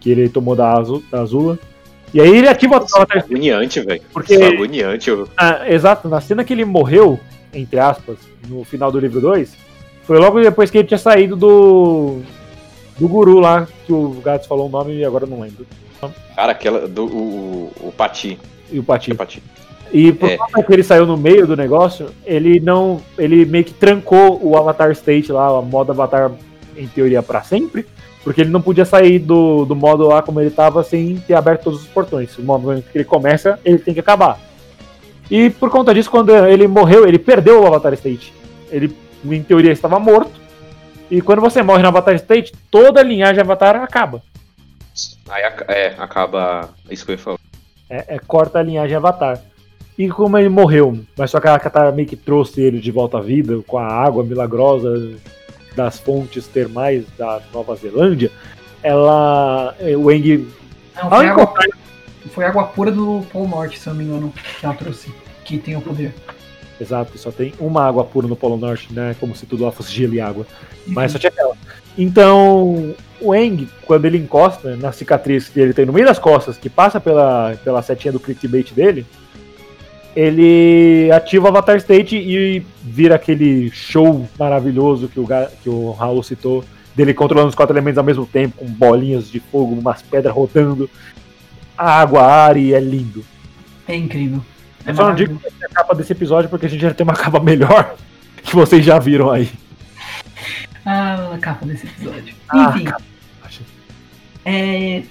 que 0.00 0.10
ele 0.10 0.28
tomou 0.28 0.56
da 0.56 0.74
Azula. 1.12 1.58
E 2.12 2.20
aí 2.20 2.36
ele 2.36 2.48
ativa 2.48 2.76
Isso 2.84 2.94
é 2.96 2.98
Avatar 3.00 3.24
agoniante, 3.24 3.80
velho. 3.80 4.02
Porque- 4.12 4.34
é 4.34 4.46
agoniante. 4.48 5.10
eu- 5.10 5.28
Ah, 5.36 5.62
exato, 5.68 6.08
na 6.08 6.20
cena 6.20 6.44
que 6.44 6.52
ele 6.52 6.64
morreu, 6.64 7.18
entre 7.52 7.78
aspas, 7.78 8.16
no 8.48 8.64
final 8.64 8.90
do 8.92 8.98
livro 9.00 9.20
2, 9.20 9.54
foi 10.04 10.18
logo 10.18 10.40
depois 10.40 10.70
que 10.70 10.78
ele 10.78 10.88
tinha 10.88 10.98
saído 10.98 11.34
do. 11.36 12.20
do 12.98 13.08
guru 13.08 13.40
lá, 13.40 13.66
que 13.86 13.92
o 13.92 14.20
Gats 14.24 14.46
falou 14.46 14.66
o 14.66 14.70
nome 14.70 14.94
e 14.94 15.04
agora 15.04 15.26
não 15.26 15.40
lembro. 15.40 15.66
Cara, 16.36 16.52
aquela 16.52 16.86
do 16.86 17.06
o, 17.06 17.72
o, 17.80 17.92
Pati. 17.92 18.38
E 18.70 18.78
o 18.78 18.84
Pati. 18.84 19.10
É 19.10 19.14
Pati. 19.14 19.42
E 19.92 20.12
por 20.12 20.28
É. 20.28 20.36
conta 20.36 20.62
que 20.62 20.72
ele 20.72 20.82
saiu 20.82 21.06
no 21.06 21.16
meio 21.16 21.46
do 21.46 21.56
negócio, 21.56 22.10
ele 22.24 22.60
não. 22.60 23.00
Ele 23.18 23.44
meio 23.44 23.64
que 23.64 23.72
trancou 23.72 24.38
o 24.42 24.56
Avatar 24.56 24.90
State 24.92 25.32
lá, 25.32 25.46
a 25.58 25.62
modo 25.62 25.90
Avatar, 25.92 26.30
em 26.76 26.86
teoria, 26.86 27.22
pra 27.22 27.42
sempre. 27.42 27.86
Porque 28.24 28.40
ele 28.40 28.50
não 28.50 28.62
podia 28.62 28.86
sair 28.86 29.18
do, 29.18 29.66
do 29.66 29.76
modo 29.76 30.08
lá 30.08 30.22
como 30.22 30.40
ele 30.40 30.50
tava 30.50 30.82
sem 30.82 31.16
ter 31.16 31.34
aberto 31.34 31.64
todos 31.64 31.82
os 31.82 31.86
portões. 31.86 32.36
O 32.38 32.42
momento 32.42 32.90
que 32.90 32.96
ele 32.96 33.04
começa, 33.04 33.60
ele 33.62 33.78
tem 33.78 33.92
que 33.92 34.00
acabar. 34.00 34.40
E 35.30 35.50
por 35.50 35.70
conta 35.70 35.92
disso, 35.92 36.10
quando 36.10 36.34
ele 36.34 36.66
morreu, 36.66 37.06
ele 37.06 37.18
perdeu 37.18 37.62
o 37.62 37.66
Avatar 37.66 37.92
State. 37.92 38.32
Ele, 38.70 38.96
em 39.24 39.42
teoria, 39.42 39.70
estava 39.70 39.98
morto. 39.98 40.40
E 41.10 41.20
quando 41.20 41.42
você 41.42 41.62
morre 41.62 41.82
no 41.82 41.88
Avatar 41.88 42.14
State, 42.14 42.54
toda 42.70 43.00
a 43.00 43.04
linhagem 43.04 43.42
Avatar 43.42 43.76
acaba. 43.76 44.22
Aí 45.28 45.42
é, 45.68 45.94
acaba. 45.98 46.70
Isso 46.90 47.04
que 47.04 47.12
eu 47.12 47.16
ia 47.16 47.22
falar. 47.22 47.38
É, 47.90 48.14
é, 48.16 48.18
corta 48.18 48.58
a 48.58 48.62
linhagem 48.62 48.96
Avatar. 48.96 49.38
E 49.98 50.08
como 50.08 50.36
ele 50.38 50.48
morreu, 50.48 50.98
mas 51.16 51.30
só 51.30 51.38
que 51.38 51.46
a 51.46 51.58
Katara 51.58 51.92
meio 51.92 52.08
que 52.08 52.16
trouxe 52.16 52.60
ele 52.60 52.80
de 52.80 52.90
volta 52.90 53.18
à 53.18 53.20
vida 53.20 53.60
com 53.66 53.78
a 53.78 53.86
água 53.86 54.24
milagrosa 54.24 55.14
das 55.74 55.98
fontes 55.98 56.46
termais 56.46 57.04
da 57.18 57.40
Nova 57.52 57.74
Zelândia, 57.76 58.30
ela. 58.82 59.74
eh, 59.80 59.96
O 59.96 60.10
Eng. 60.10 60.48
Não, 60.96 61.06
A 61.06 61.16
foi, 61.16 61.26
água, 61.26 61.54
foi 62.30 62.44
água 62.44 62.64
pura 62.64 62.90
do 62.90 63.24
Polo 63.32 63.48
Norte, 63.48 63.78
se 63.78 63.88
eu 63.88 63.94
não 63.94 63.98
me 64.02 64.06
engano, 64.08 64.32
que 64.60 64.64
ela 64.64 64.74
trouxe, 64.74 65.12
que 65.44 65.58
tem 65.58 65.76
o 65.76 65.80
poder. 65.80 66.14
Exato, 66.80 67.16
só 67.18 67.30
tem 67.30 67.54
uma 67.58 67.86
água 67.86 68.04
pura 68.04 68.26
no 68.26 68.36
Polo 68.36 68.56
Norte, 68.56 68.92
né? 68.92 69.14
Como 69.20 69.34
se 69.34 69.46
tudo 69.46 69.64
lá 69.64 69.72
fosse 69.72 69.92
gelo 69.92 70.14
e 70.14 70.20
água. 70.20 70.46
Mas 70.86 71.12
só 71.12 71.18
tinha 71.18 71.30
aquela. 71.30 71.56
Então, 71.96 72.94
o 73.20 73.34
Eng, 73.34 73.68
quando 73.86 74.04
ele 74.04 74.18
encosta 74.18 74.76
na 74.76 74.90
cicatriz 74.90 75.48
que 75.48 75.60
ele 75.60 75.72
tem 75.72 75.86
no 75.86 75.92
meio 75.92 76.06
das 76.06 76.18
costas, 76.18 76.56
que 76.56 76.68
passa 76.68 77.00
pela, 77.00 77.56
pela 77.62 77.80
setinha 77.82 78.12
do 78.12 78.18
clickbait 78.18 78.72
dele, 78.72 79.06
ele 80.14 81.10
ativa 81.12 81.46
o 81.46 81.48
Avatar 81.48 81.76
State 81.76 82.16
e 82.16 82.64
vira 82.82 83.16
aquele 83.16 83.70
show 83.70 84.28
maravilhoso 84.38 85.08
que 85.08 85.18
o, 85.18 85.26
que 85.62 85.68
o 85.68 85.90
Raul 85.92 86.22
citou, 86.22 86.64
dele 86.94 87.12
controlando 87.12 87.48
os 87.48 87.54
quatro 87.54 87.74
elementos 87.74 87.98
ao 87.98 88.04
mesmo 88.04 88.24
tempo, 88.24 88.58
com 88.58 88.66
bolinhas 88.66 89.30
de 89.30 89.40
fogo, 89.40 89.74
umas 89.74 90.02
pedras 90.02 90.34
rodando, 90.34 90.88
a 91.76 92.00
água, 92.00 92.22
ar, 92.22 92.56
e 92.56 92.72
é 92.72 92.80
lindo. 92.80 93.24
É 93.88 93.96
incrível. 93.96 94.40
É 94.86 94.90
Eu 94.90 94.94
só 94.94 95.08
não 95.08 95.14
digo 95.14 95.38
que 95.38 95.46
é 95.46 95.66
a 95.66 95.68
capa 95.68 95.94
desse 95.94 96.12
episódio 96.12 96.48
porque 96.48 96.66
a 96.66 96.68
gente 96.68 96.80
já 96.82 96.94
tem 96.94 97.04
uma 97.04 97.14
capa 97.14 97.40
melhor 97.40 97.96
que 98.42 98.54
vocês 98.54 98.84
já 98.84 98.98
viram 98.98 99.30
aí. 99.30 99.50
Ah, 100.86 101.32
a 101.34 101.38
capa 101.38 101.66
desse 101.66 101.86
episódio. 101.86 102.34
Ah, 102.48 102.72
Enfim, 102.76 102.86
é, 104.44 105.02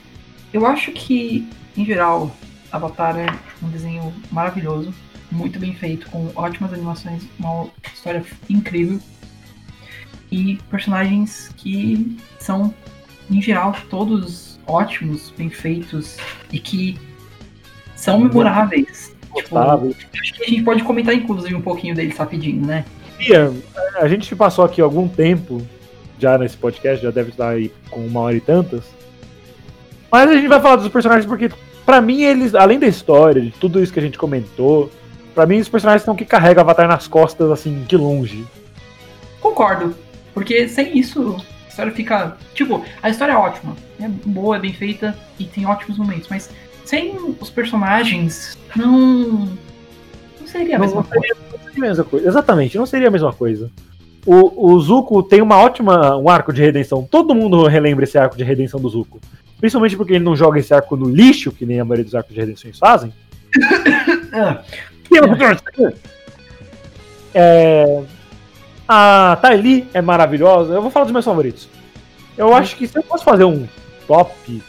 eu 0.53 0.65
acho 0.65 0.91
que, 0.91 1.47
em 1.75 1.83
geral, 1.83 2.35
Avatar 2.71 3.17
é 3.17 3.27
um 3.63 3.69
desenho 3.69 4.13
maravilhoso, 4.31 4.93
muito 5.31 5.59
bem 5.59 5.73
feito, 5.73 6.09
com 6.09 6.31
ótimas 6.35 6.73
animações, 6.73 7.23
uma 7.39 7.67
história 7.93 8.23
incrível 8.49 8.99
e 10.31 10.59
personagens 10.69 11.51
que 11.55 12.17
são, 12.39 12.73
em 13.29 13.41
geral, 13.41 13.75
todos 13.89 14.59
ótimos, 14.65 15.31
bem 15.37 15.49
feitos 15.49 16.17
e 16.51 16.59
que 16.59 16.99
são 17.95 18.19
memoráveis. 18.19 19.15
Tipo, 19.35 19.57
acho 19.57 20.33
que 20.33 20.43
a 20.43 20.47
gente 20.47 20.63
pode 20.63 20.83
comentar, 20.83 21.13
inclusive, 21.13 21.55
um 21.55 21.61
pouquinho 21.61 21.95
deles 21.95 22.17
rapidinho, 22.17 22.65
né? 22.65 22.85
Bia, 23.17 23.51
a 23.95 24.07
gente 24.07 24.35
passou 24.35 24.65
aqui 24.65 24.81
algum 24.81 25.07
tempo 25.07 25.65
já 26.19 26.37
nesse 26.37 26.57
podcast, 26.57 27.03
já 27.03 27.11
deve 27.11 27.29
estar 27.29 27.49
aí 27.49 27.71
com 27.89 28.05
uma 28.05 28.21
hora 28.21 28.35
e 28.35 28.41
tantas. 28.41 28.83
Mas 30.11 30.29
a 30.29 30.35
gente 30.35 30.47
vai 30.47 30.61
falar 30.61 30.75
dos 30.77 30.87
personagens 30.89 31.25
porque, 31.25 31.49
pra 31.85 32.01
mim, 32.01 32.21
eles, 32.21 32.55
além 32.55 32.79
da 32.79 32.87
história, 32.87 33.41
de 33.41 33.51
tudo 33.51 33.81
isso 33.81 33.93
que 33.93 33.99
a 33.99 34.03
gente 34.03 34.17
comentou, 34.17 34.89
pra 35.33 35.45
mim 35.45 35.59
os 35.59 35.69
personagens 35.69 36.03
são 36.03 36.15
que 36.15 36.25
carregam 36.25 36.61
Avatar 36.61 36.87
nas 36.87 37.07
costas, 37.07 37.49
assim, 37.51 37.83
de 37.83 37.97
longe. 37.97 38.45
Concordo. 39.39 39.95
Porque 40.33 40.67
sem 40.67 40.97
isso, 40.97 41.37
a 41.65 41.69
história 41.69 41.91
fica. 41.91 42.37
Tipo, 42.53 42.83
a 43.01 43.09
história 43.09 43.33
é 43.33 43.37
ótima. 43.37 43.75
É 43.99 44.07
boa, 44.07 44.57
é 44.57 44.59
bem 44.59 44.73
feita 44.73 45.17
e 45.37 45.45
tem 45.45 45.65
ótimos 45.65 45.97
momentos. 45.97 46.27
Mas 46.29 46.49
sem 46.85 47.15
os 47.39 47.49
personagens, 47.49 48.57
não. 48.75 49.49
Não 50.39 50.47
seria 50.47 50.77
a 50.77 50.79
mesma 50.79 51.01
não 51.01 51.03
coisa. 51.03 51.35
não 51.51 51.59
seria 51.59 51.85
a 51.85 51.87
mesma 51.89 52.03
coisa. 52.03 52.27
Exatamente, 52.27 52.77
não 52.77 52.85
seria 52.85 53.07
a 53.07 53.11
mesma 53.11 53.33
coisa. 53.33 53.69
O, 54.25 54.71
o 54.71 54.79
Zuko 54.79 55.21
tem 55.21 55.41
uma 55.41 55.57
ótima, 55.57 56.15
um 56.17 56.29
arco 56.29 56.53
de 56.53 56.61
redenção. 56.61 57.07
Todo 57.09 57.35
mundo 57.35 57.65
relembra 57.67 58.05
esse 58.05 58.17
arco 58.17 58.37
de 58.37 58.43
redenção 58.43 58.79
do 58.79 58.89
Zuko. 58.89 59.19
Principalmente 59.63 59.95
porque 59.95 60.11
ele 60.15 60.25
não 60.25 60.35
joga 60.35 60.59
esse 60.59 60.73
arco 60.73 60.97
no 60.97 61.07
lixo, 61.09 61.49
que 61.49 61.65
nem 61.65 61.79
a 61.79 61.85
maioria 61.85 62.03
dos 62.03 62.13
arcos 62.13 62.33
de 62.33 62.39
redenções 62.41 62.77
fazem. 62.77 63.13
Ah, 64.35 64.61
É, 67.33 68.03
a 68.87 69.37
Tylee 69.41 69.87
é 69.93 70.01
maravilhosa. 70.01 70.73
Eu 70.73 70.81
vou 70.81 70.91
falar 70.91 71.05
dos 71.05 71.13
meus 71.13 71.23
favoritos. 71.23 71.69
Eu 72.35 72.53
acho 72.53 72.75
que 72.75 72.87
se 72.87 72.97
eu 72.97 73.03
fosse 73.03 73.23
fazer 73.23 73.45
um 73.45 73.65
top. 74.05 74.61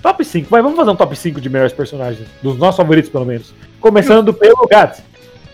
Top 0.00 0.24
5, 0.24 0.48
vai, 0.48 0.62
vamos 0.62 0.78
fazer 0.78 0.92
um 0.92 0.96
top 0.96 1.14
5 1.14 1.40
de 1.40 1.50
melhores 1.50 1.72
personagens. 1.74 2.26
Dos 2.40 2.56
nossos 2.56 2.76
favoritos, 2.76 3.10
pelo 3.10 3.26
menos. 3.26 3.52
Começando 3.80 4.32
pelo 4.32 4.66
Gats. 4.68 5.02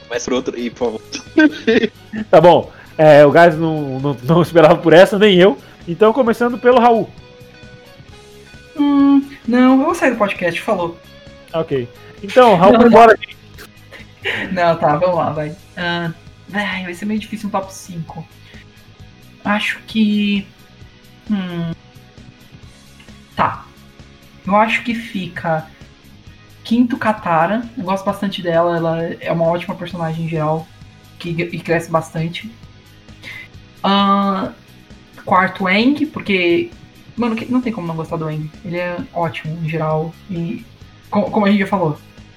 Começa 0.06 0.30
por 0.30 0.34
outro. 0.34 0.58
E, 0.58 0.70
por 0.70 1.00
favor. 1.00 1.00
Tá 2.30 2.40
bom. 2.40 2.70
É, 2.98 3.26
o 3.26 3.30
Gats 3.32 3.58
não, 3.58 3.98
não, 3.98 4.16
não 4.22 4.42
esperava 4.42 4.76
por 4.76 4.92
essa, 4.92 5.18
nem 5.18 5.36
eu. 5.36 5.58
Então, 5.88 6.12
começando 6.12 6.58
pelo 6.58 6.78
Raul. 6.78 7.08
Hum, 8.76 9.30
não, 9.46 9.78
eu 9.78 9.84
vou 9.84 9.94
sair 9.94 10.10
do 10.12 10.16
podcast, 10.16 10.60
falou. 10.60 10.98
Ok. 11.52 11.88
Então, 12.22 12.56
Raul 12.56 12.78
não. 12.78 12.86
embora. 12.86 13.18
Não, 14.52 14.76
tá, 14.78 14.96
vamos 14.96 15.16
lá, 15.16 15.30
vai. 15.30 15.55
Ah, 15.76 16.12
ai, 16.52 16.84
vai 16.84 16.94
ser 16.94 17.05
meio 17.05 17.20
difícil 17.20 17.48
um 17.48 17.52
top 17.52 17.72
5. 17.72 18.26
Acho 19.44 19.78
que. 19.86 20.46
Hum. 21.30 21.72
Tá. 23.36 23.66
Eu 24.46 24.56
acho 24.56 24.82
que 24.82 24.94
fica. 24.94 25.66
Quinto 26.64 26.96
Katara. 26.96 27.62
Eu 27.76 27.84
gosto 27.84 28.05
bastante 28.05 28.40
dela. 28.42 28.76
Ela 28.76 29.05
é 29.20 29.30
uma 29.30 29.44
ótima 29.44 29.74
personagem 29.74 30.24
em 30.24 30.28
geral. 30.28 30.66
Que, 31.18 31.30
e 31.30 31.60
cresce 31.60 31.90
bastante. 31.90 32.51
Ah, 33.82 34.52
quarto 35.24 35.68
Eng, 35.68 36.06
porque. 36.06 36.70
Mano, 37.16 37.36
não 37.49 37.61
tem 37.61 37.73
como 37.73 37.86
não 37.86 37.95
gostar 37.97 38.16
do 38.16 38.28
Eng. 38.31 38.51
Ele 38.65 38.77
é 38.78 38.97
ótimo 39.12 39.57
em 39.65 39.69
geral. 39.69 40.12
E. 40.31 40.65
co- 41.11 41.31
Como 41.31 41.47
a 41.47 41.51
gente 41.51 41.61
já 41.61 41.66
falou. 41.66 41.97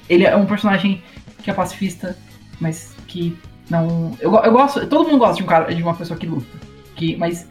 Ele 0.09 0.23
é 0.25 0.35
um 0.35 0.45
personagem 0.45 1.01
que 1.43 1.49
é 1.49 1.53
pacifista, 1.53 2.17
mas 2.59 2.95
que 3.07 3.35
não. 3.69 4.15
Eu, 4.19 4.33
eu 4.35 4.51
gosto. 4.51 4.85
Todo 4.87 5.05
mundo 5.07 5.19
gosta 5.19 5.35
de 5.37 5.43
um 5.43 5.47
cara, 5.47 5.73
de 5.73 5.81
uma 5.81 5.93
pessoa 5.95 6.17
que 6.19 6.25
luta. 6.27 6.47
Que, 6.95 7.15
mas 7.17 7.47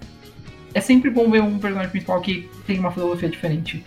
é 0.74 0.80
sempre 0.80 1.10
bom 1.10 1.30
ver 1.30 1.42
um 1.42 1.58
personagem 1.58 1.90
principal 1.90 2.20
que 2.20 2.48
tem 2.66 2.78
uma 2.78 2.90
filosofia 2.92 3.28
diferente. 3.28 3.84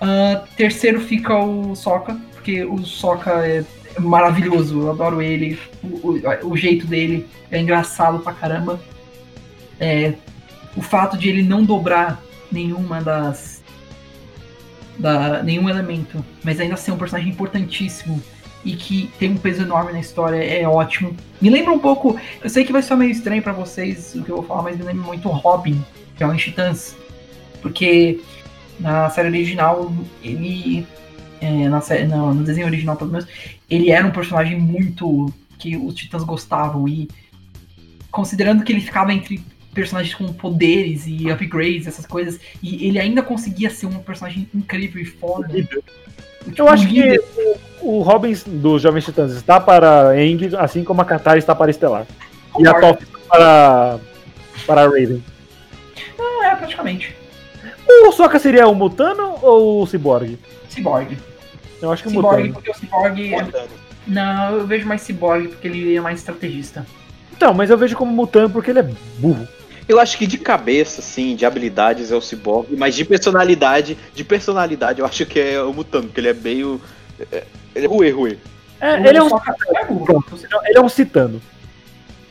Ah, 0.00 0.44
terceiro 0.56 1.00
fica 1.00 1.36
o 1.36 1.74
Sokka, 1.74 2.18
porque 2.34 2.64
o 2.64 2.84
Sokka 2.84 3.30
é 3.46 3.64
maravilhoso, 3.98 4.78
eu 4.82 4.90
adoro 4.90 5.22
ele, 5.22 5.58
o, 5.82 5.86
o- 6.10 6.50
o 6.52 6.56
jeito 6.56 6.86
dele 6.86 7.26
é 7.50 7.58
engraçado 7.60 8.18
pra 8.20 8.32
caramba. 8.32 8.78
É, 9.80 10.14
o 10.76 10.82
fato 10.82 11.16
de 11.16 11.28
ele 11.28 11.42
não 11.42 11.64
dobrar 11.64 12.22
nenhuma 12.52 13.00
das. 13.00 13.56
Da, 14.98 15.42
nenhum 15.42 15.68
elemento, 15.68 16.24
mas 16.42 16.58
ainda 16.58 16.74
ser 16.76 16.90
um 16.90 16.96
personagem 16.96 17.30
importantíssimo 17.30 18.22
e 18.64 18.74
que 18.74 19.10
tem 19.18 19.30
um 19.30 19.36
peso 19.36 19.60
enorme 19.60 19.92
na 19.92 20.00
história 20.00 20.42
é 20.42 20.66
ótimo. 20.66 21.14
Me 21.38 21.50
lembra 21.50 21.70
um 21.72 21.78
pouco, 21.78 22.18
eu 22.42 22.48
sei 22.48 22.64
que 22.64 22.72
vai 22.72 22.80
ser 22.82 22.96
meio 22.96 23.10
estranho 23.10 23.42
pra 23.42 23.52
vocês 23.52 24.14
o 24.14 24.22
que 24.22 24.30
eu 24.30 24.36
vou 24.36 24.44
falar, 24.46 24.62
mas 24.62 24.78
me 24.78 24.84
lembra 24.84 25.04
muito 25.04 25.28
Robin, 25.28 25.84
que 26.16 26.24
é 26.24 26.26
o 26.26 26.34
Titãs, 26.34 26.96
porque 27.60 28.20
na 28.80 29.10
série 29.10 29.28
original 29.28 29.92
ele 30.22 30.86
é, 31.42 31.68
na 31.68 31.82
sé- 31.82 32.06
no, 32.06 32.32
no 32.32 32.42
desenho 32.42 32.66
original 32.66 32.96
pelo 32.96 33.10
menos 33.10 33.28
ele 33.68 33.90
era 33.90 34.06
um 34.06 34.10
personagem 34.10 34.58
muito 34.58 35.30
que 35.58 35.76
os 35.76 35.94
Titãs 35.94 36.24
gostavam 36.24 36.88
e 36.88 37.06
considerando 38.10 38.64
que 38.64 38.72
ele 38.72 38.80
ficava 38.80 39.12
entre 39.12 39.44
personagens 39.76 40.14
com 40.14 40.32
poderes 40.32 41.04
e 41.06 41.30
upgrades, 41.30 41.86
essas 41.86 42.06
coisas, 42.06 42.40
e 42.62 42.88
ele 42.88 42.98
ainda 42.98 43.22
conseguia 43.22 43.68
ser 43.68 43.84
um 43.86 43.98
personagem 43.98 44.48
incrível 44.54 45.00
e 45.00 45.04
foda. 45.04 45.46
Tipo, 45.48 45.82
Eu 46.56 46.68
acho 46.68 46.88
que 46.88 46.94
líder. 47.02 47.20
o 47.82 48.00
Robin 48.00 48.34
dos 48.46 48.80
Jovens 48.80 49.04
Titãs 49.04 49.32
está 49.32 49.60
para 49.60 50.18
Eng, 50.20 50.40
assim 50.58 50.82
como 50.82 51.02
a 51.02 51.04
Katara 51.04 51.38
está 51.38 51.54
para 51.54 51.70
Estelar. 51.70 52.06
E 52.58 52.66
a. 52.66 52.72
Toph 52.80 53.02
está 53.02 53.18
para, 53.28 53.98
para 54.66 54.82
Raven. 54.84 55.22
É, 56.42 56.54
praticamente. 56.56 57.14
O 57.88 58.12
Sokka 58.12 58.38
seria 58.38 58.66
o 58.66 58.74
Mutano 58.74 59.38
ou 59.42 59.82
o 59.82 59.86
Cyborg? 59.86 60.38
Cyborg. 60.70 61.18
Eu 61.82 61.92
acho 61.92 62.02
que 62.02 62.08
o 62.08 62.12
Cyborg, 62.12 62.36
Mutano. 62.48 62.54
porque 62.54 62.70
o 62.70 62.74
Cyborg. 62.74 63.34
é- 63.34 63.42
Mutano. 63.42 63.68
Não, 64.06 64.56
eu 64.56 64.66
vejo 64.66 64.86
mais 64.86 65.02
Cyborg 65.02 65.48
porque 65.48 65.68
ele 65.68 65.96
é 65.96 66.00
mais 66.00 66.20
estrategista. 66.20 66.86
Então, 67.36 67.52
mas 67.52 67.68
eu 67.68 67.76
vejo 67.76 67.94
como 67.96 68.10
Mutano 68.12 68.48
porque 68.48 68.70
ele 68.70 68.78
é 68.78 68.88
burro. 69.18 69.46
Eu 69.88 70.00
acho 70.00 70.18
que 70.18 70.26
de 70.26 70.36
cabeça, 70.38 71.00
assim, 71.00 71.36
de 71.36 71.46
habilidades 71.46 72.10
é 72.10 72.16
o 72.16 72.20
Cyborg, 72.20 72.74
mas 72.76 72.94
de 72.94 73.04
personalidade, 73.04 73.96
de 74.14 74.24
personalidade 74.24 75.00
eu 75.00 75.06
acho 75.06 75.24
que 75.26 75.38
é 75.38 75.62
o 75.62 75.72
Mutano, 75.72 76.06
porque 76.08 76.20
ele 76.20 76.28
é 76.28 76.34
meio. 76.34 76.80
é- 77.30 77.44
Ele 77.74 77.84
é 77.86 77.88
ruê, 77.88 78.10
ruê. 78.10 78.38
É, 78.80 78.94
ele, 79.08 79.18
é 79.18 79.22
um, 79.22 79.28
é. 79.28 79.84
Pronto. 79.84 80.38
ele 80.64 80.78
é 80.78 80.80
um 80.80 80.88
Citano. 80.88 81.40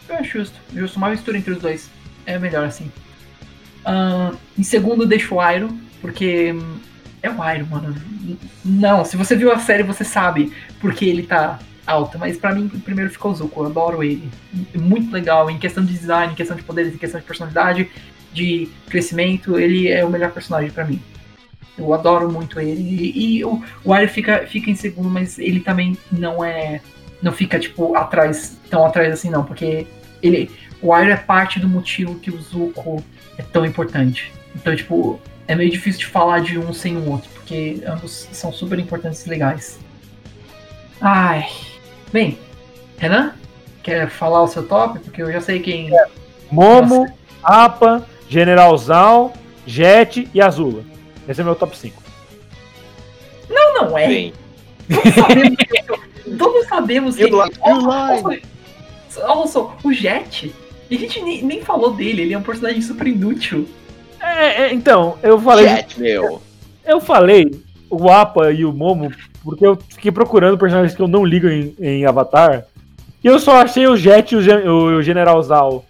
É 0.09 0.23
justo. 0.23 0.59
Justo. 0.73 0.97
Uma 0.97 1.09
mistura 1.09 1.37
entre 1.37 1.51
os 1.51 1.59
dois. 1.59 1.89
É 2.25 2.37
melhor 2.39 2.65
assim. 2.65 2.91
Ahn, 3.85 4.33
em 4.57 4.63
segundo, 4.63 5.05
deixo 5.05 5.35
o 5.35 5.51
Iron, 5.51 5.77
porque 6.01 6.51
hum, 6.51 6.77
é 7.21 7.29
o 7.29 7.33
Iron, 7.53 7.65
mano. 7.69 7.95
Não, 8.63 9.05
se 9.05 9.15
você 9.15 9.35
viu 9.35 9.51
a 9.51 9.59
série, 9.59 9.83
você 9.83 10.03
sabe 10.03 10.51
porque 10.79 11.05
ele 11.05 11.23
tá 11.23 11.59
alto. 11.85 12.17
Mas 12.17 12.37
pra 12.37 12.53
mim, 12.53 12.67
primeiro 12.67 13.11
ficou 13.11 13.31
o 13.31 13.35
Zuko. 13.35 13.61
Eu 13.61 13.67
adoro 13.67 14.03
ele. 14.03 14.29
Muito 14.73 15.11
legal 15.11 15.49
em 15.49 15.57
questão 15.57 15.83
de 15.83 15.93
design, 15.93 16.33
em 16.33 16.35
questão 16.35 16.55
de 16.55 16.63
poderes, 16.63 16.93
em 16.93 16.97
questão 16.97 17.19
de 17.19 17.25
personalidade, 17.25 17.89
de 18.33 18.69
crescimento. 18.89 19.59
Ele 19.59 19.87
é 19.87 20.03
o 20.03 20.09
melhor 20.09 20.31
personagem 20.31 20.71
pra 20.71 20.85
mim. 20.85 21.01
Eu 21.77 21.93
adoro 21.93 22.31
muito 22.31 22.59
ele. 22.59 22.81
E, 22.81 23.37
e 23.37 23.45
o, 23.45 23.61
o 23.83 23.95
Iron 23.95 24.07
fica, 24.07 24.45
fica 24.47 24.69
em 24.69 24.75
segundo, 24.75 25.09
mas 25.09 25.37
ele 25.37 25.59
também 25.59 25.97
não 26.11 26.43
é. 26.43 26.81
Não 27.21 27.31
fica, 27.31 27.57
tipo, 27.57 27.95
atrás, 27.95 28.57
tão 28.69 28.85
atrás 28.85 29.11
assim, 29.11 29.29
não. 29.29 29.43
porque 29.43 29.87
ele, 30.21 30.51
o 30.81 30.95
Iroh 30.95 31.11
é 31.11 31.17
parte 31.17 31.59
do 31.59 31.67
motivo 31.67 32.19
que 32.19 32.29
o 32.29 32.39
Zuko 32.41 33.03
é 33.37 33.41
tão 33.41 33.65
importante. 33.65 34.31
Então, 34.55 34.75
tipo, 34.75 35.19
é 35.47 35.55
meio 35.55 35.69
difícil 35.69 35.99
de 35.99 36.07
falar 36.07 36.39
de 36.39 36.57
um 36.57 36.73
sem 36.73 36.95
o 36.97 37.09
outro, 37.09 37.29
porque 37.31 37.81
ambos 37.87 38.27
são 38.31 38.51
super 38.51 38.79
importantes 38.79 39.25
e 39.25 39.29
legais. 39.29 39.79
Ai. 41.01 41.47
Bem, 42.11 42.37
Renan, 42.97 43.33
quer 43.83 44.09
falar 44.09 44.43
o 44.43 44.47
seu 44.47 44.65
top? 44.67 44.99
Porque 44.99 45.21
eu 45.21 45.31
já 45.31 45.41
sei 45.41 45.59
quem. 45.59 45.89
Momo, 46.51 47.07
Apa, 47.43 48.05
Generalzão, 48.29 49.33
Jet 49.65 50.29
e 50.33 50.41
Azula. 50.41 50.83
Esse 51.27 51.41
é 51.41 51.43
meu 51.43 51.55
top 51.55 51.77
5. 51.77 52.01
Não, 53.49 53.73
não 53.73 53.97
é. 53.97 54.07
Bem. 54.07 54.33
Todos 54.87 55.13
sabemos 55.15 55.55
que. 55.57 55.83
Todos 56.37 56.67
sabemos 56.67 57.15
que. 57.15 57.23
E 57.23 57.25
o 57.25 57.43
Line? 57.43 57.57
E 57.65 57.71
o 57.71 58.29
Line? 58.29 58.41
Olha 59.17 59.47
só, 59.47 59.77
o 59.83 59.93
Jet. 59.93 60.53
A 60.89 60.93
gente 60.93 61.21
nem, 61.21 61.43
nem 61.43 61.61
falou 61.61 61.93
dele, 61.93 62.21
ele 62.21 62.33
é 62.33 62.37
um 62.37 62.43
personagem 62.43 62.81
super 62.81 63.07
inútil. 63.07 63.67
É, 64.21 64.63
é, 64.63 64.73
então, 64.73 65.17
eu 65.23 65.39
falei. 65.39 65.67
Jet, 65.67 65.99
meu. 65.99 66.41
Eu 66.85 67.01
falei 67.01 67.51
o 67.89 68.09
Apa 68.09 68.51
e 68.51 68.63
o 68.63 68.71
Momo 68.71 69.11
porque 69.45 69.65
eu 69.65 69.75
fiquei 69.77 70.11
procurando 70.11 70.57
personagens 70.57 70.95
que 70.95 71.01
eu 71.01 71.07
não 71.07 71.23
ligo 71.23 71.47
em, 71.47 71.73
em 71.79 72.05
Avatar. 72.05 72.65
E 73.23 73.27
eu 73.27 73.39
só 73.39 73.61
achei 73.61 73.87
o 73.87 73.95
Jet 73.95 74.33
e 74.33 74.37
o, 74.37 74.41
Gen- 74.41 74.67
o 74.67 75.01
General 75.01 75.41
Zal. 75.41 75.85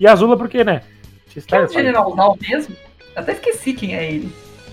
E 0.00 0.06
a 0.06 0.12
Azula 0.12 0.36
porque, 0.36 0.64
né? 0.64 0.82
Que 1.30 1.54
é 1.54 1.60
o 1.62 1.68
General 1.68 2.14
Zal 2.16 2.36
mesmo? 2.40 2.74
Até 3.14 3.32
esqueci 3.32 3.72
quem 3.74 3.94
é 3.94 4.10
ele. 4.10 4.32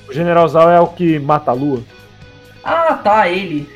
O 0.10 0.14
General 0.14 0.48
Zal 0.48 0.70
é 0.70 0.80
o 0.80 0.88
que 0.88 1.20
mata 1.20 1.52
a 1.52 1.54
lua. 1.54 1.82
Ah, 2.64 2.94
tá, 2.95 3.30
ele. 3.30 3.70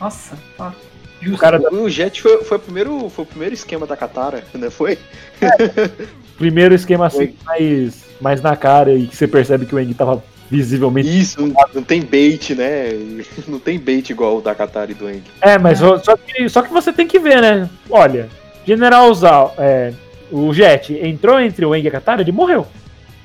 Nossa, 0.00 0.36
tá. 0.56 0.72
O 1.20 1.24
Justo. 1.24 1.40
cara 1.40 1.58
da- 1.58 1.70
O 1.70 1.88
Jet 1.88 2.20
foi, 2.22 2.42
foi, 2.44 2.56
o 2.56 2.60
primeiro, 2.60 3.08
foi 3.10 3.24
o 3.24 3.28
primeiro 3.28 3.54
esquema 3.54 3.86
da 3.86 3.96
Katara, 3.96 4.42
né? 4.54 4.70
Foi? 4.70 4.98
primeiro 6.38 6.74
esquema 6.74 7.06
assim, 7.06 7.36
mais, 7.44 8.04
mais 8.20 8.42
na 8.42 8.56
cara 8.56 8.92
e 8.92 9.06
que 9.06 9.16
você 9.16 9.28
percebe 9.28 9.66
que 9.66 9.74
o 9.74 9.78
Eng 9.80 9.92
tava 9.94 10.22
visivelmente. 10.52 11.18
Isso, 11.18 11.40
não, 11.40 11.54
não 11.74 11.82
tem 11.82 12.02
bait, 12.02 12.54
né? 12.54 12.90
Não 13.48 13.58
tem 13.58 13.78
bait 13.78 14.10
igual 14.10 14.36
o 14.36 14.40
da 14.42 14.54
Katara 14.54 14.90
e 14.90 14.94
do 14.94 15.08
Eng. 15.08 15.22
É, 15.40 15.56
mas 15.56 15.78
só, 15.78 15.98
só 15.98 16.14
que, 16.14 16.48
só 16.48 16.60
que 16.60 16.70
você 16.70 16.92
tem 16.92 17.06
que 17.06 17.18
ver, 17.18 17.40
né? 17.40 17.70
Olha, 17.88 18.28
General 18.66 19.12
Zal, 19.14 19.54
é, 19.56 19.92
o 20.30 20.52
Jet 20.52 20.92
entrou 20.92 21.40
entre 21.40 21.64
o 21.64 21.74
Eng 21.74 21.84
e 21.84 21.88
a 21.88 21.90
Katara, 21.90 22.20
ele 22.20 22.32
morreu. 22.32 22.66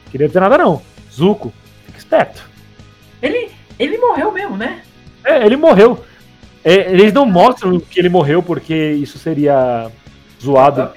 Queria 0.10 0.28
dizer 0.28 0.40
nada 0.40 0.58
não. 0.58 0.82
Zuko, 1.12 1.54
fica 1.86 1.98
esperto. 1.98 2.50
Ele, 3.22 3.50
ele 3.78 3.98
morreu 3.98 4.32
mesmo, 4.32 4.56
né? 4.56 4.82
É, 5.24 5.46
ele 5.46 5.58
morreu. 5.58 6.06
É, 6.64 6.92
eles 6.92 7.12
não 7.12 7.26
mostram 7.26 7.78
que 7.80 8.00
ele 8.00 8.10
morreu 8.10 8.42
porque 8.42 8.74
isso 8.74 9.20
seria 9.20 9.92
zoado. 10.42 10.92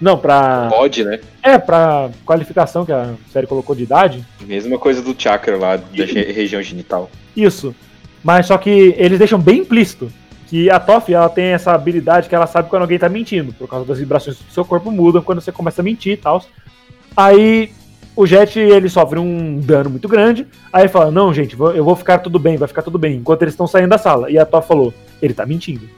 Não, 0.00 0.18
pra. 0.18 0.68
Pode, 0.70 1.04
né? 1.04 1.20
É, 1.42 1.58
pra 1.58 2.10
qualificação 2.24 2.84
que 2.84 2.92
a 2.92 3.14
série 3.32 3.46
colocou 3.46 3.74
de 3.74 3.82
idade. 3.82 4.24
Mesma 4.40 4.78
coisa 4.78 5.00
do 5.02 5.14
chakra 5.16 5.56
lá, 5.56 5.76
da 5.76 6.04
re- 6.04 6.32
região 6.32 6.62
genital. 6.62 7.10
Isso. 7.36 7.74
Mas 8.22 8.46
só 8.46 8.58
que 8.58 8.94
eles 8.98 9.18
deixam 9.18 9.38
bem 9.38 9.58
implícito 9.60 10.10
que 10.46 10.68
a 10.68 10.78
Toff 10.80 11.12
ela 11.12 11.28
tem 11.28 11.46
essa 11.46 11.72
habilidade 11.72 12.28
que 12.28 12.34
ela 12.34 12.46
sabe 12.46 12.68
quando 12.68 12.82
alguém 12.82 12.98
tá 12.98 13.08
mentindo, 13.08 13.52
por 13.52 13.68
causa 13.68 13.86
das 13.86 13.98
vibrações 13.98 14.36
do 14.36 14.52
seu 14.52 14.64
corpo 14.64 14.90
mudam 14.90 15.22
quando 15.22 15.40
você 15.40 15.52
começa 15.52 15.80
a 15.80 15.84
mentir 15.84 16.14
e 16.14 16.16
tal. 16.16 16.44
Aí 17.16 17.70
o 18.16 18.26
Jet 18.26 18.58
ele 18.58 18.88
sofre 18.88 19.18
um 19.18 19.58
dano 19.60 19.90
muito 19.90 20.08
grande. 20.08 20.46
Aí 20.72 20.88
fala: 20.88 21.10
Não, 21.10 21.32
gente, 21.32 21.56
eu 21.58 21.84
vou 21.84 21.96
ficar 21.96 22.18
tudo 22.18 22.38
bem, 22.38 22.56
vai 22.56 22.68
ficar 22.68 22.82
tudo 22.82 22.98
bem. 22.98 23.16
Enquanto 23.16 23.42
eles 23.42 23.54
estão 23.54 23.66
saindo 23.66 23.88
da 23.90 23.98
sala. 23.98 24.30
E 24.30 24.38
a 24.38 24.44
Toff 24.44 24.66
falou: 24.68 24.92
Ele 25.22 25.32
tá 25.32 25.46
mentindo. 25.46 25.88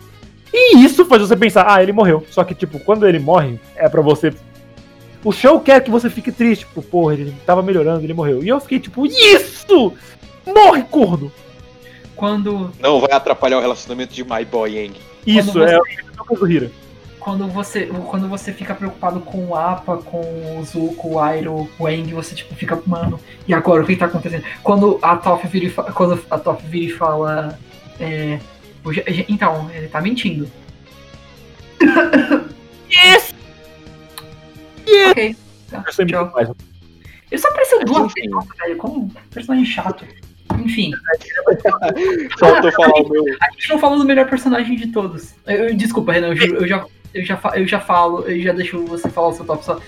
E 0.53 0.77
isso 0.85 1.05
faz 1.07 1.23
você 1.23 1.37
pensar: 1.37 1.67
Ah, 1.69 1.83
ele 1.83 1.93
morreu. 1.93 2.25
Só 2.31 2.45
que, 2.45 2.55
tipo, 2.55 2.79
quando 2.81 3.07
ele 3.09 3.19
morre, 3.19 3.59
é 3.77 3.89
pra 3.89 4.03
você. 4.03 4.33
O 5.25 5.33
show 5.33 5.61
quer 5.61 5.83
que 5.83 5.91
você 5.91 6.11
fique 6.11 6.31
triste. 6.33 6.67
Tipo, 6.67 6.83
porra, 6.83 7.15
ele 7.15 7.35
tava 7.47 7.63
melhorando, 7.63 8.05
ele 8.05 8.13
morreu. 8.15 8.43
E 8.43 8.49
eu 8.49 8.61
fiquei 8.61 8.79
tipo: 8.81 9.07
Isso! 9.07 9.93
Morre, 10.47 10.83
corno! 10.91 11.31
Quando, 12.17 12.71
Não 12.81 13.01
vai 13.01 13.13
atrapalhar 13.13 13.59
o 13.59 13.61
relacionamento 13.61 14.13
de 14.13 14.23
My 14.23 14.45
Boy 14.45 14.79
Eng. 14.79 14.95
Isso, 15.27 15.61
é 15.63 15.77
você- 15.79 16.03
coisa 16.17 16.45
do 16.45 16.51
Hira. 16.53 16.71
quando, 17.19 17.49
você, 17.49 17.87
quando 18.09 18.29
você 18.29 18.53
fica 18.53 18.75
preocupado 18.75 19.21
com 19.21 19.47
o 19.47 19.57
Apa, 19.57 19.97
com 19.99 20.21
o 20.59 20.65
Zuko, 20.65 21.17
o 21.19 21.35
Iroh, 21.35 21.69
o 21.79 21.87
Aang, 21.87 22.13
você 22.15 22.35
tipo 22.35 22.55
fica, 22.55 22.81
mano, 22.87 23.19
e 23.47 23.55
agora 23.55 23.83
o 23.83 23.87
que 23.87 23.97
tá 23.97 24.07
acontecendo? 24.07 24.45
Quando 24.63 24.99
a 25.03 25.17
Toph 25.17 25.45
vira 25.47 25.67
e, 25.67 25.71
fa- 25.71 25.85
quando 25.93 26.21
a 26.31 26.39
Toph 26.39 26.61
vira 26.65 26.93
e 26.93 26.97
fala. 26.97 27.59
É, 27.99 28.39
o 28.41 28.62
então, 29.29 29.71
ele 29.73 29.89
tá 29.89 30.01
mentindo. 30.01 30.51
Yes! 32.91 33.35
Yes! 34.87 35.11
Ok. 35.11 35.37
Tá, 35.71 35.85
Eu 35.99 36.07
tchau. 36.07 36.57
Ele 37.31 37.41
só 37.41 37.49
apareceu 37.49 37.85
duas 37.85 38.05
Enfim. 38.05 38.15
vezes, 38.15 38.31
nossa, 38.31 38.49
velho, 38.61 38.77
como 38.77 39.01
um 39.05 39.09
personagem 39.31 39.65
chato. 39.65 40.05
Enfim, 40.59 40.93
Faltou 42.39 42.71
falar 42.73 42.95
o 43.01 43.09
meu. 43.09 43.25
a 43.41 43.51
gente 43.53 43.69
não 43.71 43.79
falou 43.79 43.99
do 43.99 44.05
melhor 44.05 44.29
personagem 44.29 44.77
de 44.77 44.89
todos. 44.89 45.35
Eu, 45.47 45.69
eu- 45.69 45.75
desculpa, 45.75 46.13
Renan, 46.13 46.29
eu, 46.29 46.37
juro, 46.37 46.57
eu, 46.59 46.69
já, 46.69 46.85
eu, 47.15 47.25
já, 47.25 47.41
eu 47.55 47.67
já 47.67 47.81
falo, 47.81 48.21
eu 48.29 48.41
já 48.43 48.53
deixo 48.53 48.85
você 48.85 49.09
falar 49.09 49.29
o 49.29 49.33
seu 49.33 49.47
top 49.47 49.65
só. 49.65 49.81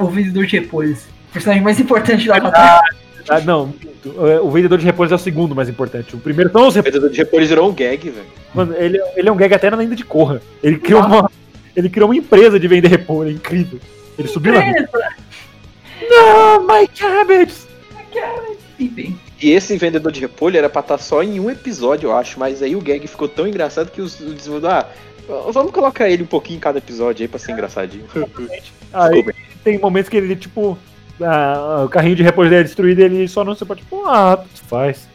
O 0.00 0.06
vendedor 0.06 0.44
de 0.46 0.58
repolhos. 0.58 1.04
O 1.30 1.32
personagem 1.32 1.62
mais 1.62 1.78
importante 1.78 2.26
da 2.26 2.40
batalha. 2.40 2.82
Ah, 3.28 3.40
não. 3.40 3.72
É, 4.28 4.40
o 4.40 4.50
vendedor 4.50 4.78
de 4.78 4.84
repolhos 4.84 5.12
é 5.12 5.14
o 5.14 5.18
segundo 5.18 5.54
mais 5.54 5.68
importante. 5.68 6.14
O 6.14 6.18
primeiro 6.18 6.50
são 6.50 6.66
os 6.66 6.76
O 6.76 6.82
vendedor 6.82 7.10
de 7.10 7.18
repolho 7.18 7.46
virou 7.46 7.70
um 7.70 7.74
gag, 7.74 8.10
velho. 8.10 8.26
Mano, 8.54 8.74
ele, 8.76 9.00
ele 9.16 9.28
é 9.28 9.32
um 9.32 9.36
gag 9.36 9.54
até 9.54 9.70
na 9.70 9.76
lenda 9.76 9.94
de 9.94 10.04
Corra. 10.04 10.40
Ele 10.62 10.78
criou, 10.78 11.02
uma, 11.02 11.30
ele 11.74 11.88
criou 11.88 12.08
uma 12.08 12.16
empresa 12.16 12.58
de 12.58 12.68
vender 12.68 12.88
repolho, 12.88 13.30
é 13.30 13.32
incrível. 13.32 13.78
Ele 14.18 14.28
subiu 14.28 14.52
na 14.52 14.60
vida. 14.60 14.88
Beleza. 14.92 15.14
Não, 16.08 16.66
my 16.66 16.86
cabbage! 16.88 17.54
Enfim. 18.78 19.18
E 19.40 19.50
esse 19.50 19.76
vendedor 19.76 20.12
de 20.12 20.20
repolho 20.20 20.56
era 20.56 20.68
pra 20.68 20.80
estar 20.80 20.98
só 20.98 21.22
em 21.22 21.40
um 21.40 21.50
episódio, 21.50 22.08
eu 22.08 22.16
acho. 22.16 22.38
Mas 22.38 22.62
aí 22.62 22.76
o 22.76 22.80
gag 22.80 23.06
ficou 23.06 23.28
tão 23.28 23.46
engraçado 23.46 23.90
que 23.90 24.00
os, 24.00 24.18
os 24.20 24.34
desenvolvedores. 24.34 24.86
Ah, 25.28 25.50
vamos 25.52 25.72
colocar 25.72 26.08
ele 26.08 26.22
um 26.22 26.26
pouquinho 26.26 26.56
em 26.56 26.60
cada 26.60 26.78
episódio 26.78 27.22
aí 27.22 27.28
pra 27.28 27.38
ser 27.38 27.52
engraçadinho. 27.52 28.04
Aí 28.92 29.24
tem 29.64 29.78
momentos 29.78 30.08
que 30.08 30.16
ele, 30.16 30.36
tipo, 30.36 30.76
ah, 31.24 31.84
o 31.84 31.88
carrinho 31.88 32.16
de 32.16 32.22
repolho 32.22 32.50
dele 32.50 32.62
é 32.62 32.64
destruído 32.64 33.00
ele 33.00 33.26
só 33.28 33.44
não 33.44 33.54
se 33.54 33.64
pode, 33.64 33.80
tipo, 33.80 34.04
ah, 34.06 34.36
tudo 34.36 34.68
faz. 34.68 35.08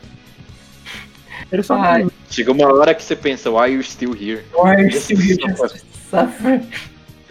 Ele 1.52 1.64
só 1.64 1.76
Ai. 1.76 2.04
não. 2.04 2.12
Chega 2.30 2.52
uma 2.52 2.68
hora 2.68 2.94
que 2.94 3.04
você 3.04 3.16
pensa, 3.16 3.50
why 3.50 3.72
you 3.72 3.84
still 3.84 4.14
here? 4.14 4.44
Why 4.54 4.72
are 4.72 4.84
you 4.84 4.92
still 4.92 5.20
here 5.20 5.38
just 5.38 5.76
to 5.76 5.98
suffer? 6.10 6.62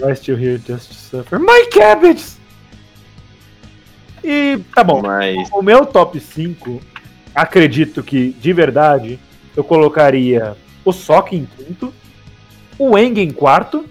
I 0.02 0.14
still 0.14 0.36
here 0.36 0.58
just 0.58 0.88
to 0.88 0.94
suffer. 0.94 1.38
My 1.38 1.66
cabbages! 1.70 2.38
E 4.24 4.58
tá 4.74 4.82
bom. 4.82 5.02
Mas. 5.02 5.48
O 5.52 5.62
meu 5.62 5.86
top 5.86 6.18
5, 6.18 6.80
acredito 7.34 8.02
que, 8.02 8.32
de 8.32 8.52
verdade, 8.52 9.18
eu 9.56 9.62
colocaria 9.62 10.56
o 10.84 10.92
Sok 10.92 11.36
em 11.36 11.46
quinto, 11.46 11.92
o 12.78 12.98
Eng 12.98 13.20
em 13.20 13.30
quarto. 13.30 13.84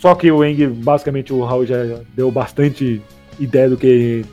Só 0.00 0.14
que 0.14 0.30
o 0.30 0.44
Eng, 0.44 0.68
basicamente, 0.68 1.32
o 1.32 1.44
Raul 1.44 1.66
já 1.66 1.76
deu 2.14 2.30
bastante 2.30 3.02
ideia 3.38 3.68
do 3.68 3.76
que 3.76 4.24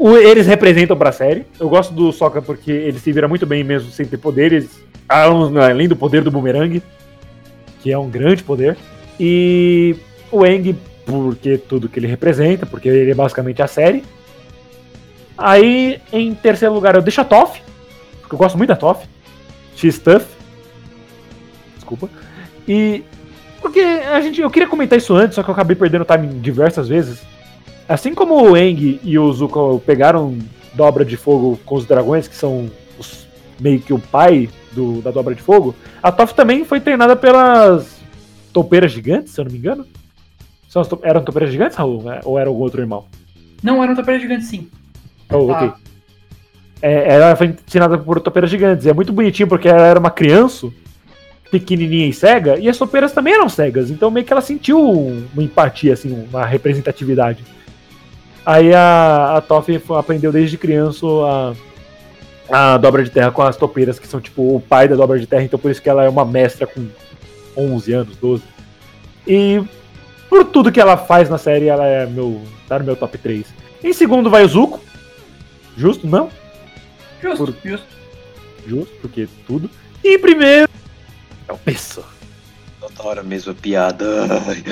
eles 0.00 0.46
representam 0.46 0.96
pra 0.96 1.12
série. 1.12 1.46
Eu 1.58 1.68
gosto 1.68 1.92
do 1.92 2.12
Sokka 2.12 2.42
porque 2.42 2.70
ele 2.70 2.98
se 2.98 3.12
vira 3.12 3.28
muito 3.28 3.46
bem 3.46 3.62
mesmo 3.62 3.90
sem 3.90 4.06
ter 4.06 4.16
poderes, 4.16 4.82
além 5.08 5.88
do 5.88 5.96
poder 5.96 6.22
do 6.22 6.30
boomerang, 6.30 6.82
que 7.80 7.92
é 7.92 7.98
um 7.98 8.10
grande 8.10 8.42
poder. 8.42 8.76
E 9.18 9.94
o 10.30 10.44
Eng, 10.44 10.74
porque 11.04 11.58
tudo 11.58 11.88
que 11.88 11.98
ele 11.98 12.06
representa, 12.06 12.66
porque 12.66 12.88
ele 12.88 13.10
é 13.10 13.14
basicamente 13.14 13.62
a 13.62 13.66
série. 13.66 14.02
Aí, 15.36 16.00
em 16.12 16.34
terceiro 16.34 16.74
lugar, 16.74 16.94
eu 16.94 17.02
deixo 17.02 17.20
a 17.20 17.24
Toff, 17.24 17.60
porque 18.20 18.34
eu 18.34 18.38
gosto 18.38 18.56
muito 18.56 18.68
da 18.68 18.76
Toff. 18.76 19.06
X-Stuff. 19.76 20.26
Desculpa. 21.76 22.08
E. 22.66 23.02
Porque 23.60 23.80
a 23.80 24.20
gente, 24.20 24.40
eu 24.40 24.50
queria 24.50 24.68
comentar 24.68 24.98
isso 24.98 25.14
antes, 25.14 25.36
só 25.36 25.42
que 25.42 25.48
eu 25.48 25.54
acabei 25.54 25.76
perdendo 25.76 26.02
o 26.02 26.04
timing 26.04 26.40
diversas 26.40 26.88
vezes. 26.88 27.22
Assim 27.92 28.14
como 28.14 28.42
o 28.50 28.56
Eng 28.56 29.00
e 29.02 29.18
o 29.18 29.32
Zuko 29.32 29.82
pegaram 29.84 30.38
dobra 30.74 31.04
de 31.04 31.16
fogo 31.16 31.58
com 31.64 31.74
os 31.76 31.84
dragões, 31.86 32.26
que 32.26 32.34
são 32.34 32.70
os- 32.98 33.26
meio 33.60 33.80
que 33.80 33.92
o 33.92 33.98
pai 33.98 34.48
do- 34.72 35.02
da 35.02 35.10
dobra 35.10 35.34
de 35.34 35.42
fogo, 35.42 35.74
a 36.02 36.10
Toph 36.10 36.32
também 36.32 36.64
foi 36.64 36.80
treinada 36.80 37.14
pelas 37.14 38.00
topeiras 38.52 38.92
gigantes, 38.92 39.32
se 39.34 39.40
eu 39.40 39.44
não 39.44 39.52
me 39.52 39.58
engano. 39.58 39.86
São 40.68 40.82
to- 40.84 41.00
eram 41.02 41.22
topeiras 41.22 41.50
gigantes, 41.52 41.76
Raul? 41.76 42.10
É, 42.10 42.20
Ou 42.24 42.38
era 42.38 42.48
algum 42.48 42.62
outro 42.62 42.80
irmão? 42.80 43.04
Não, 43.62 43.82
era 43.82 43.92
um 43.92 43.94
tapete 43.96 44.22
gigante 44.22 44.44
sim. 44.44 44.68
Oh, 45.30 45.50
Ah. 45.52 45.64
ok. 45.66 45.72
É, 46.80 47.14
ela 47.14 47.36
foi 47.36 47.54
ensinada 47.66 47.96
por 47.98 48.18
topeiras 48.20 48.50
gigantes. 48.50 48.86
E 48.86 48.90
é 48.90 48.92
muito 48.94 49.12
bonitinho 49.12 49.48
porque 49.48 49.68
ela 49.68 49.86
era 49.86 50.00
uma 50.00 50.10
criança, 50.10 50.68
pequenininha 51.50 52.06
e 52.06 52.12
cega, 52.14 52.58
e 52.58 52.68
as 52.68 52.78
topeiras 52.78 53.12
também 53.12 53.34
eram 53.34 53.48
cegas. 53.48 53.90
Então 53.90 54.10
meio 54.10 54.24
que 54.24 54.32
ela 54.32 54.40
sentiu 54.40 54.80
uma 54.80 55.42
empatia, 55.42 55.92
assim, 55.92 56.26
uma 56.30 56.44
representatividade. 56.46 57.44
Aí 58.44 58.74
a, 58.74 59.36
a 59.36 59.40
Toff 59.40 59.70
aprendeu 59.96 60.32
desde 60.32 60.58
criança 60.58 61.06
a, 62.50 62.72
a 62.74 62.76
dobra 62.76 63.04
de 63.04 63.10
terra 63.10 63.30
com 63.30 63.42
as 63.42 63.56
topeiras, 63.56 63.98
que 63.98 64.06
são 64.08 64.20
tipo 64.20 64.56
o 64.56 64.60
pai 64.60 64.88
da 64.88 64.96
dobra 64.96 65.18
de 65.18 65.26
terra, 65.26 65.44
então 65.44 65.58
por 65.58 65.70
isso 65.70 65.80
que 65.80 65.88
ela 65.88 66.04
é 66.04 66.08
uma 66.08 66.24
mestra 66.24 66.66
com 66.66 66.88
11 67.56 67.92
anos, 67.92 68.16
12. 68.16 68.42
E 69.26 69.62
por 70.28 70.44
tudo 70.46 70.72
que 70.72 70.80
ela 70.80 70.96
faz 70.96 71.28
na 71.28 71.38
série, 71.38 71.68
ela 71.68 71.86
é 71.86 72.04
meu. 72.06 72.42
tá 72.68 72.78
no 72.78 72.84
meu 72.84 72.96
top 72.96 73.16
3. 73.18 73.46
Em 73.84 73.92
segundo 73.92 74.28
vai 74.30 74.44
o 74.44 74.48
Zuko. 74.48 74.80
Justo? 75.76 76.06
Não? 76.06 76.28
Justo, 77.22 77.46
Por- 77.52 77.54
justo. 77.64 77.86
Justo, 78.66 78.94
porque 79.00 79.28
tudo. 79.46 79.70
E 80.02 80.14
em 80.16 80.18
primeiro 80.18 80.68
é 81.48 81.52
o 81.52 81.58
Peso. 81.58 82.04
Toda 82.80 83.08
hora 83.08 83.22
mesmo 83.22 83.52
a 83.52 83.54
piada. 83.54 84.04
Ai, 84.46 84.64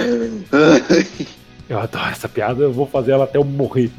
ai. 0.90 1.26
Eu 1.70 1.78
adoro 1.78 2.10
essa 2.10 2.28
piada, 2.28 2.64
eu 2.64 2.72
vou 2.72 2.84
fazer 2.84 3.12
ela 3.12 3.24
até 3.24 3.38
eu 3.38 3.44
morrer. 3.44 3.92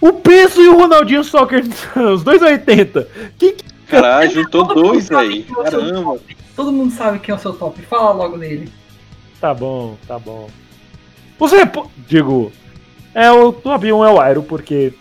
O 0.00 0.14
Peso 0.14 0.60
e 0.60 0.68
o 0.68 0.76
Ronaldinho 0.76 1.22
Soccer, 1.22 1.62
os 2.12 2.24
dois 2.24 2.42
80. 2.42 3.08
Quem 3.38 3.54
que 3.54 3.64
Caralho, 3.86 4.30
juntou 4.32 4.64
dois 4.74 5.08
aí. 5.12 5.46
é 5.48 5.70
seu 5.70 5.80
Caramba. 5.80 6.18
Todo 6.56 6.72
mundo 6.72 6.92
sabe 6.92 7.20
quem 7.20 7.32
é 7.32 7.36
o 7.36 7.40
seu 7.40 7.52
top. 7.52 7.80
Fala 7.82 8.10
logo 8.10 8.36
dele. 8.36 8.68
Tá 9.40 9.54
bom, 9.54 9.96
tá 10.08 10.18
bom. 10.18 10.50
Repo... 11.40 11.88
Digo, 12.08 12.50
é 13.14 13.30
o 13.30 13.52
top 13.52 13.92
1 13.92 14.04
é 14.04 14.12
o 14.12 14.20
Aero, 14.20 14.42
porque. 14.42 14.92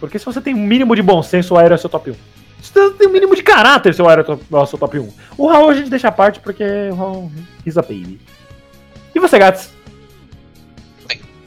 Porque 0.00 0.18
se 0.18 0.24
você 0.24 0.40
tem 0.40 0.54
um 0.54 0.66
mínimo 0.66 0.96
de 0.96 1.02
bom 1.02 1.22
senso, 1.22 1.54
o 1.54 1.58
Aero 1.58 1.74
é 1.74 1.76
seu 1.76 1.90
top 1.90 2.10
1. 2.10 2.14
Se 2.62 2.72
você 2.72 2.94
tem 2.94 3.08
um 3.08 3.12
mínimo 3.12 3.36
de 3.36 3.42
caráter, 3.42 3.94
seu 3.94 4.08
Aero 4.08 4.22
é 4.22 4.24
top- 4.24 4.44
é 4.50 4.56
o 4.56 4.66
seu 4.66 4.78
top 4.78 4.98
1. 4.98 5.12
O 5.36 5.46
Raul 5.46 5.68
a 5.68 5.74
gente 5.74 5.90
deixa 5.90 6.08
à 6.08 6.12
parte 6.12 6.40
porque 6.40 6.64
o 6.90 6.94
Raul 6.94 7.32
is 7.66 7.76
a 7.76 7.82
baby. 7.82 8.18
E 9.14 9.20
você, 9.20 9.38
Gats? 9.38 9.70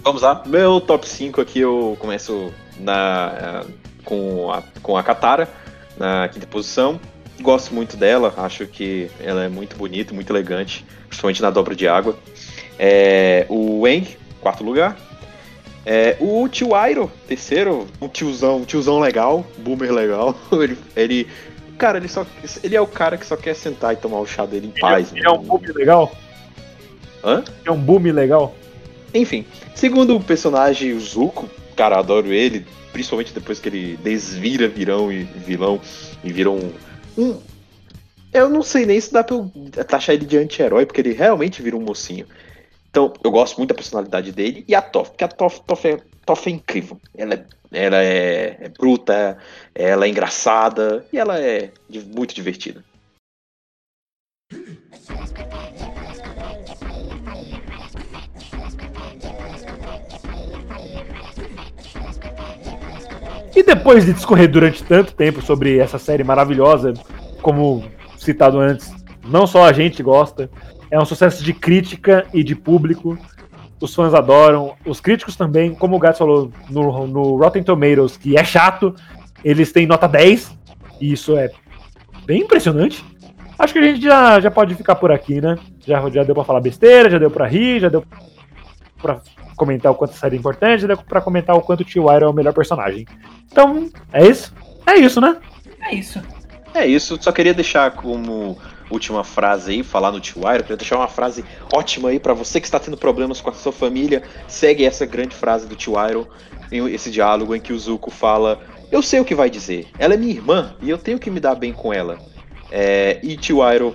Vamos 0.04 0.24
lá. 0.24 0.42
Meu 0.46 0.82
top 0.82 1.08
5 1.08 1.42
aqui 1.42 1.60
eu 1.60 1.96
começo 2.00 2.52
na, 2.80 3.64
eh, 3.68 3.72
com, 4.04 4.52
a, 4.52 4.64
com 4.82 4.98
a 4.98 5.04
Katara, 5.04 5.48
na 5.98 6.28
quinta 6.28 6.48
posição. 6.48 7.00
Gosto 7.40 7.74
muito 7.74 7.96
dela, 7.98 8.34
acho 8.38 8.66
que 8.66 9.10
ela 9.20 9.44
é 9.44 9.48
muito 9.48 9.76
bonita, 9.76 10.14
muito 10.14 10.32
elegante, 10.32 10.86
principalmente 11.08 11.42
na 11.42 11.50
dobra 11.50 11.76
de 11.76 11.88
água. 11.88 12.16
É, 12.80 13.46
o 13.50 13.82
Wang, 13.82 14.18
quarto 14.40 14.64
lugar. 14.64 14.98
É, 15.86 16.16
o 16.20 16.48
tio 16.48 16.76
Airo, 16.76 17.12
terceiro, 17.28 17.88
um 18.00 18.08
tiozão, 18.08 18.58
um 18.58 18.66
tiozão 18.66 19.00
legal, 19.00 19.46
boomer 19.58 19.92
legal. 19.92 20.36
Ele, 20.52 20.78
ele- 20.96 21.28
cara, 21.78 21.98
ele 21.98 22.08
só, 22.08 22.24
ele 22.64 22.76
é 22.76 22.82
o 22.82 22.86
cara 22.86 23.18
que 23.18 23.26
só 23.26 23.36
quer 23.36 23.56
sentar 23.56 23.94
e 23.94 23.98
tomar 23.98 24.20
o 24.20 24.26
chá 24.28 24.46
dele 24.46 24.68
em 24.76 24.80
paz. 24.80 25.12
Ele 25.12 25.26
é 25.26 25.30
um 25.32 25.38
mano. 25.38 25.48
boom 25.48 25.74
legal? 25.74 26.12
Hã? 27.24 27.44
É 27.66 27.72
um 27.72 27.80
boom 27.80 28.00
legal? 28.12 28.54
Enfim, 29.14 29.46
segundo 29.76 30.16
o 30.16 30.24
personagem 30.24 30.98
Zuko, 31.00 31.50
cara, 31.76 32.00
adoro 32.00 32.32
ele, 32.32 32.66
principalmente 32.94 33.34
depois 33.34 33.60
que 33.60 33.68
ele 33.70 33.98
desvira 33.98 34.68
virão 34.68 35.12
e 35.12 35.24
vilão 35.24 35.82
e 36.24 36.32
vira 36.32 36.50
um, 36.50 36.72
um- 37.18 37.40
Eu 38.34 38.50
não 38.50 38.64
sei 38.64 38.86
nem 38.86 39.00
se 39.00 39.12
dá 39.12 39.24
pra 39.24 39.36
eu 39.36 39.52
taxar 39.88 40.16
ele 40.16 40.26
de 40.26 40.38
anti-herói, 40.38 40.86
porque 40.86 41.02
ele 41.02 41.12
realmente 41.14 41.62
vira 41.62 41.76
um 41.76 41.82
mocinho. 41.82 42.26
Então, 42.90 43.14
eu 43.24 43.32
gosto 43.32 43.58
muito 43.58 43.70
da 43.70 43.76
personalidade 43.76 44.32
dele 44.32 44.64
e 44.68 44.74
a 44.76 44.82
Toph, 44.82 45.10
porque 45.10 45.24
a 45.24 45.28
Toph, 45.28 45.60
Toph, 45.60 45.86
é, 45.86 45.98
Toph 46.26 46.48
é 46.48 46.50
incrível. 46.52 47.00
Ela 47.18 47.34
é, 47.34 47.46
ela 47.74 48.04
é, 48.04 48.58
é 48.62 48.70
bruta, 48.70 49.38
ela 49.76 50.06
é 50.06 50.10
engraçada 50.10 51.06
e 51.12 51.18
ela 51.18 51.40
é 51.40 51.72
muito 52.14 52.34
divertida. 52.34 52.84
E 63.62 63.64
depois 63.64 64.08
de 64.08 64.14
discorrer 64.14 64.50
durante 64.50 64.84
tanto 64.84 65.14
tempo 65.14 65.40
sobre 65.40 65.78
essa 65.78 66.00
série 66.00 66.24
maravilhosa, 66.24 66.96
como 67.44 67.84
citado 68.18 68.60
antes, 68.60 68.92
não 69.24 69.46
só 69.46 69.66
a 69.66 69.72
gente 69.72 70.02
gosta, 70.02 70.50
é 70.90 71.00
um 71.00 71.06
sucesso 71.06 71.44
de 71.44 71.54
crítica 71.54 72.26
e 72.34 72.44
de 72.44 72.56
público. 72.56 73.16
Os 73.80 73.94
fãs 73.94 74.16
adoram, 74.16 74.74
os 74.84 75.00
críticos 75.00 75.36
também, 75.36 75.76
como 75.76 75.96
o 75.96 76.00
Gats 76.00 76.18
falou 76.18 76.52
no, 76.72 77.06
no 77.06 77.36
Rotten 77.36 77.62
Tomatoes, 77.62 78.18
que 78.18 78.36
é 78.36 78.44
chato, 78.44 78.96
eles 79.46 79.72
têm 79.72 79.86
nota 79.86 80.08
10, 80.08 80.58
e 81.00 81.14
isso 81.14 81.38
é 81.38 81.52
bem 82.26 82.42
impressionante. 82.42 83.06
Acho 83.60 83.74
que 83.74 83.80
a 83.80 83.84
gente 83.84 84.02
já, 84.02 84.40
já 84.40 84.50
pode 84.50 84.74
ficar 84.74 84.96
por 84.96 85.12
aqui, 85.12 85.40
né? 85.40 85.56
Já, 85.86 86.10
já 86.10 86.24
deu 86.24 86.34
pra 86.34 86.44
falar 86.44 86.62
besteira, 86.62 87.12
já 87.12 87.20
deu 87.20 87.30
pra 87.30 87.46
rir, 87.46 87.80
já 87.80 87.90
deu 87.90 88.04
pra 89.00 89.22
comentar 89.62 89.92
o 89.92 89.96
quanto 89.96 90.10
a 90.10 90.18
série 90.18 90.36
é 90.36 90.40
importante, 90.40 90.88
deu 90.88 90.98
pra 90.98 91.22
comentar 91.22 91.56
o 91.56 91.62
quanto 91.62 91.82
o 91.82 91.86
Tio 91.86 92.12
Iron 92.12 92.26
é 92.26 92.30
o 92.30 92.34
melhor 92.34 92.52
personagem. 92.52 93.06
Então, 93.52 93.92
é 94.12 94.26
isso? 94.26 94.52
É 94.88 94.96
isso, 94.96 95.22
né? 95.22 95.38
É 95.84 95.94
isso. 95.94 96.20
É 96.74 96.88
isso, 96.88 97.16
só 97.22 97.32
queria 97.32 97.54
deixar 97.54 97.92
como 97.92 98.58
última 98.90 99.24
frase 99.24 99.72
aí, 99.72 99.84
falar 99.84 100.12
no 100.12 100.20
Tio 100.20 100.42
Iron, 100.42 100.64
queria 100.64 100.78
deixar 100.78 100.98
uma 100.98 101.08
frase 101.08 101.46
ótima 101.72 102.10
aí 102.10 102.20
pra 102.20 102.34
você 102.34 102.60
que 102.60 102.66
está 102.66 102.80
tendo 102.80 102.98
problemas 102.98 103.40
com 103.40 103.52
a 103.52 103.54
sua 103.54 103.72
família, 103.72 104.24
segue 104.48 104.84
essa 104.84 105.06
grande 105.06 105.36
frase 105.36 105.68
do 105.68 105.76
Tio 105.76 105.94
Iron, 106.10 106.26
esse 106.72 107.12
diálogo 107.12 107.56
em 107.56 107.62
que 107.62 107.72
o 107.72 107.78
Zuko 107.78 108.10
fala, 108.10 108.60
eu 108.92 109.04
sei 109.04 109.20
o 109.20 109.26
que 109.26 109.36
vai 109.36 109.50
dizer, 109.50 109.90
ela 110.00 110.16
é 110.16 110.18
minha 110.18 110.34
irmã 110.34 110.74
e 110.82 110.90
eu 110.90 110.98
tenho 110.98 111.20
que 111.20 111.30
me 111.30 111.40
dar 111.40 111.54
bem 111.54 111.72
com 111.72 111.94
ela. 111.94 112.18
É, 112.72 113.20
e 113.22 113.38
Tio 113.38 113.58
Iron 113.72 113.94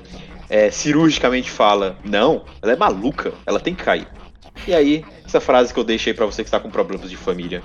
é, 0.49 0.71
cirurgicamente 0.71 1.51
fala, 1.51 1.99
não, 2.05 2.45
ela 2.63 2.73
é 2.73 2.77
maluca, 2.77 3.33
ela 3.45 3.59
tem 3.59 3.75
que 3.75 3.83
cair. 3.83 4.07
E 4.69 4.75
aí, 4.75 5.05
essa 5.27 5.41
frase 5.41 5.73
que 5.73 5.81
eu 5.81 5.85
deixei 5.85 6.15
pra 6.15 6.27
você 6.27 6.43
que 6.43 6.49
está 6.49 6.61
com 6.61 6.71
problemas 6.71 7.11
de 7.11 7.17
família, 7.17 7.63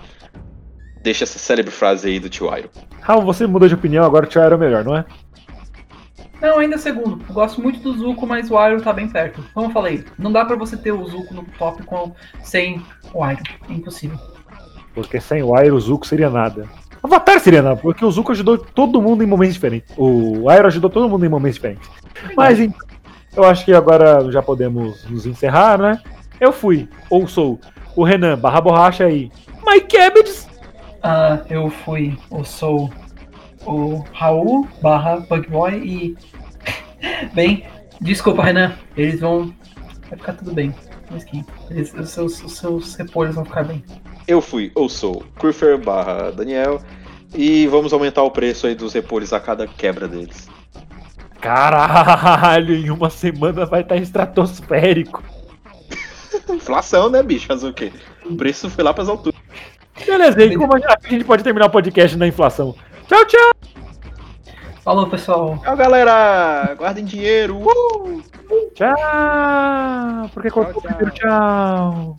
deixa 1.02 1.24
essa 1.24 1.40
célebre 1.40 1.72
frase 1.72 2.08
aí 2.08 2.20
do 2.20 2.30
Tio 2.30 2.56
Iron. 2.58 2.70
Raul, 3.02 3.24
você 3.24 3.46
mudou 3.48 3.68
de 3.68 3.76
opinião, 3.76 4.04
agora 4.04 4.26
o 4.26 4.30
Tio 4.30 4.44
Iron 4.44 4.56
é 4.56 4.60
melhor, 4.60 4.84
não 4.84 4.96
é? 4.96 5.06
Não, 6.42 6.58
ainda 6.58 6.76
é 6.76 6.80
segundo. 6.80 7.24
Eu 7.30 7.36
gosto 7.36 7.62
muito 7.62 7.80
do 7.80 7.94
Zuko, 7.94 8.26
mas 8.26 8.50
o 8.50 8.60
Iroh 8.60 8.82
tá 8.82 8.92
bem 8.92 9.08
perto. 9.08 9.46
Como 9.54 9.68
eu 9.68 9.72
falei, 9.72 10.04
não 10.18 10.32
dá 10.32 10.44
pra 10.44 10.56
você 10.56 10.76
ter 10.76 10.92
o 10.92 11.06
Zuko 11.06 11.36
no 11.36 11.44
top 11.60 11.84
com, 11.84 12.14
sem 12.42 12.82
o 13.14 13.24
Iroh. 13.24 13.44
É 13.70 13.74
impossível. 13.74 14.18
Porque 14.96 15.22
sem 15.22 15.44
o 15.44 15.56
Iron, 15.62 15.76
o 15.76 15.80
Zuko 15.80 16.08
seria 16.08 16.32
nada. 16.32 16.68
Avatar 17.04 17.40
seria 17.40 17.62
não, 17.62 17.76
porque 17.76 18.06
o 18.06 18.12
Zuko 18.12 18.32
ajudou 18.32 18.58
todo 18.58 19.02
mundo 19.02 19.24
em 19.24 19.28
momentos 19.28 19.56
diferentes. 19.56 19.94
O 19.98 20.50
Aero 20.50 20.68
ajudou 20.68 20.90
todo 20.90 21.10
mundo 21.10 21.26
em 21.26 21.30
momentos 21.30 21.56
diferentes. 21.56 21.90
Mas 22.36 22.60
então, 22.60 22.88
eu 23.36 23.44
acho 23.44 23.66
que 23.66 23.74
agora 23.74 24.30
já 24.32 24.42
podemos 24.42 25.04
nos 25.10 25.26
encerrar, 25.26 25.80
né? 25.80 26.00
Eu 26.42 26.52
fui, 26.52 26.90
ou 27.08 27.28
sou, 27.28 27.60
o 27.96 28.04
Renan 28.04 28.36
barra 28.36 28.60
borracha 28.60 29.06
aí. 29.06 29.32
My 29.64 29.80
Cabbages! 29.80 30.48
Ah, 31.04 31.40
eu 31.48 31.70
fui, 31.70 32.18
eu 32.32 32.44
sou 32.44 32.90
o 33.64 34.04
Raul 34.12 34.68
barra 34.82 35.18
Bugboy 35.18 35.76
e. 35.76 36.18
Bem, 37.36 37.64
desculpa, 38.02 38.44
Renan. 38.44 38.74
Eles 38.98 39.20
vão. 39.20 39.54
Vai 40.10 40.18
ficar 40.18 40.34
tudo 40.34 40.52
bem. 40.52 40.74
Mas 41.12 41.24
que 41.24 41.46
eles, 41.70 41.94
os, 41.94 42.10
seus, 42.10 42.44
os 42.44 42.58
seus 42.58 42.96
repolhos 42.96 43.36
vão 43.36 43.46
ficar 43.46 43.64
bem. 43.64 43.84
Eu 44.28 44.42
fui, 44.42 44.72
ou 44.74 44.90
sou, 44.90 45.24
Curfer 45.38 45.78
barra 45.78 46.32
Daniel. 46.32 46.82
E 47.36 47.68
vamos 47.68 47.94
aumentar 47.94 48.24
o 48.24 48.32
preço 48.32 48.66
aí 48.66 48.74
dos 48.74 48.94
repolhos 48.94 49.32
a 49.32 49.40
cada 49.40 49.68
quebra 49.68 50.08
deles. 50.08 50.50
Caralho, 51.40 52.76
em 52.76 52.90
uma 52.90 53.12
semana 53.12 53.64
vai 53.66 53.82
estar 53.82 53.96
estratosférico. 53.98 55.24
Inflação, 56.56 57.10
né, 57.10 57.22
bicho? 57.24 57.48
Fazer 57.48 57.68
o 57.68 57.74
quê? 57.74 57.92
O 58.26 58.36
preço 58.36 58.70
foi 58.70 58.84
lá 58.84 58.94
pras 58.94 59.10
alturas. 59.10 59.40
Beleza, 60.06 60.44
e 60.44 60.56
como 60.56 60.76
a 60.76 61.10
gente 61.10 61.26
pode 61.26 61.44
terminar 61.44 61.68
o 61.68 61.70
podcast 61.70 62.18
na 62.18 62.28
inflação? 62.28 62.76
Tchau, 63.08 63.26
tchau! 63.26 63.52
Falou, 64.84 65.08
pessoal. 65.08 65.60
Tchau, 65.64 65.78
galera! 65.78 66.74
Guardem 66.76 67.06
dinheiro! 67.06 67.58
Uh! 67.58 68.24
Tchau! 68.74 70.30
Porque 70.34 70.50
cortou 70.50 70.82
Tchau, 70.82 70.92
primeiro, 70.92 71.12
tchau! 71.12 72.18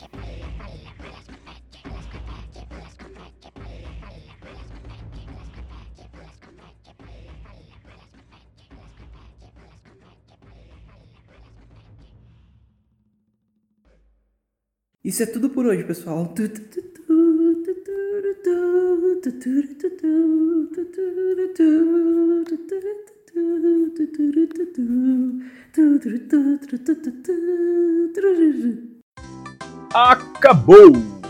Isso 15.04 15.22
é 15.22 15.26
tudo 15.26 15.50
por 15.50 15.66
hoje, 15.66 15.82
pessoal. 15.82 16.32
Acabou! 29.92 31.21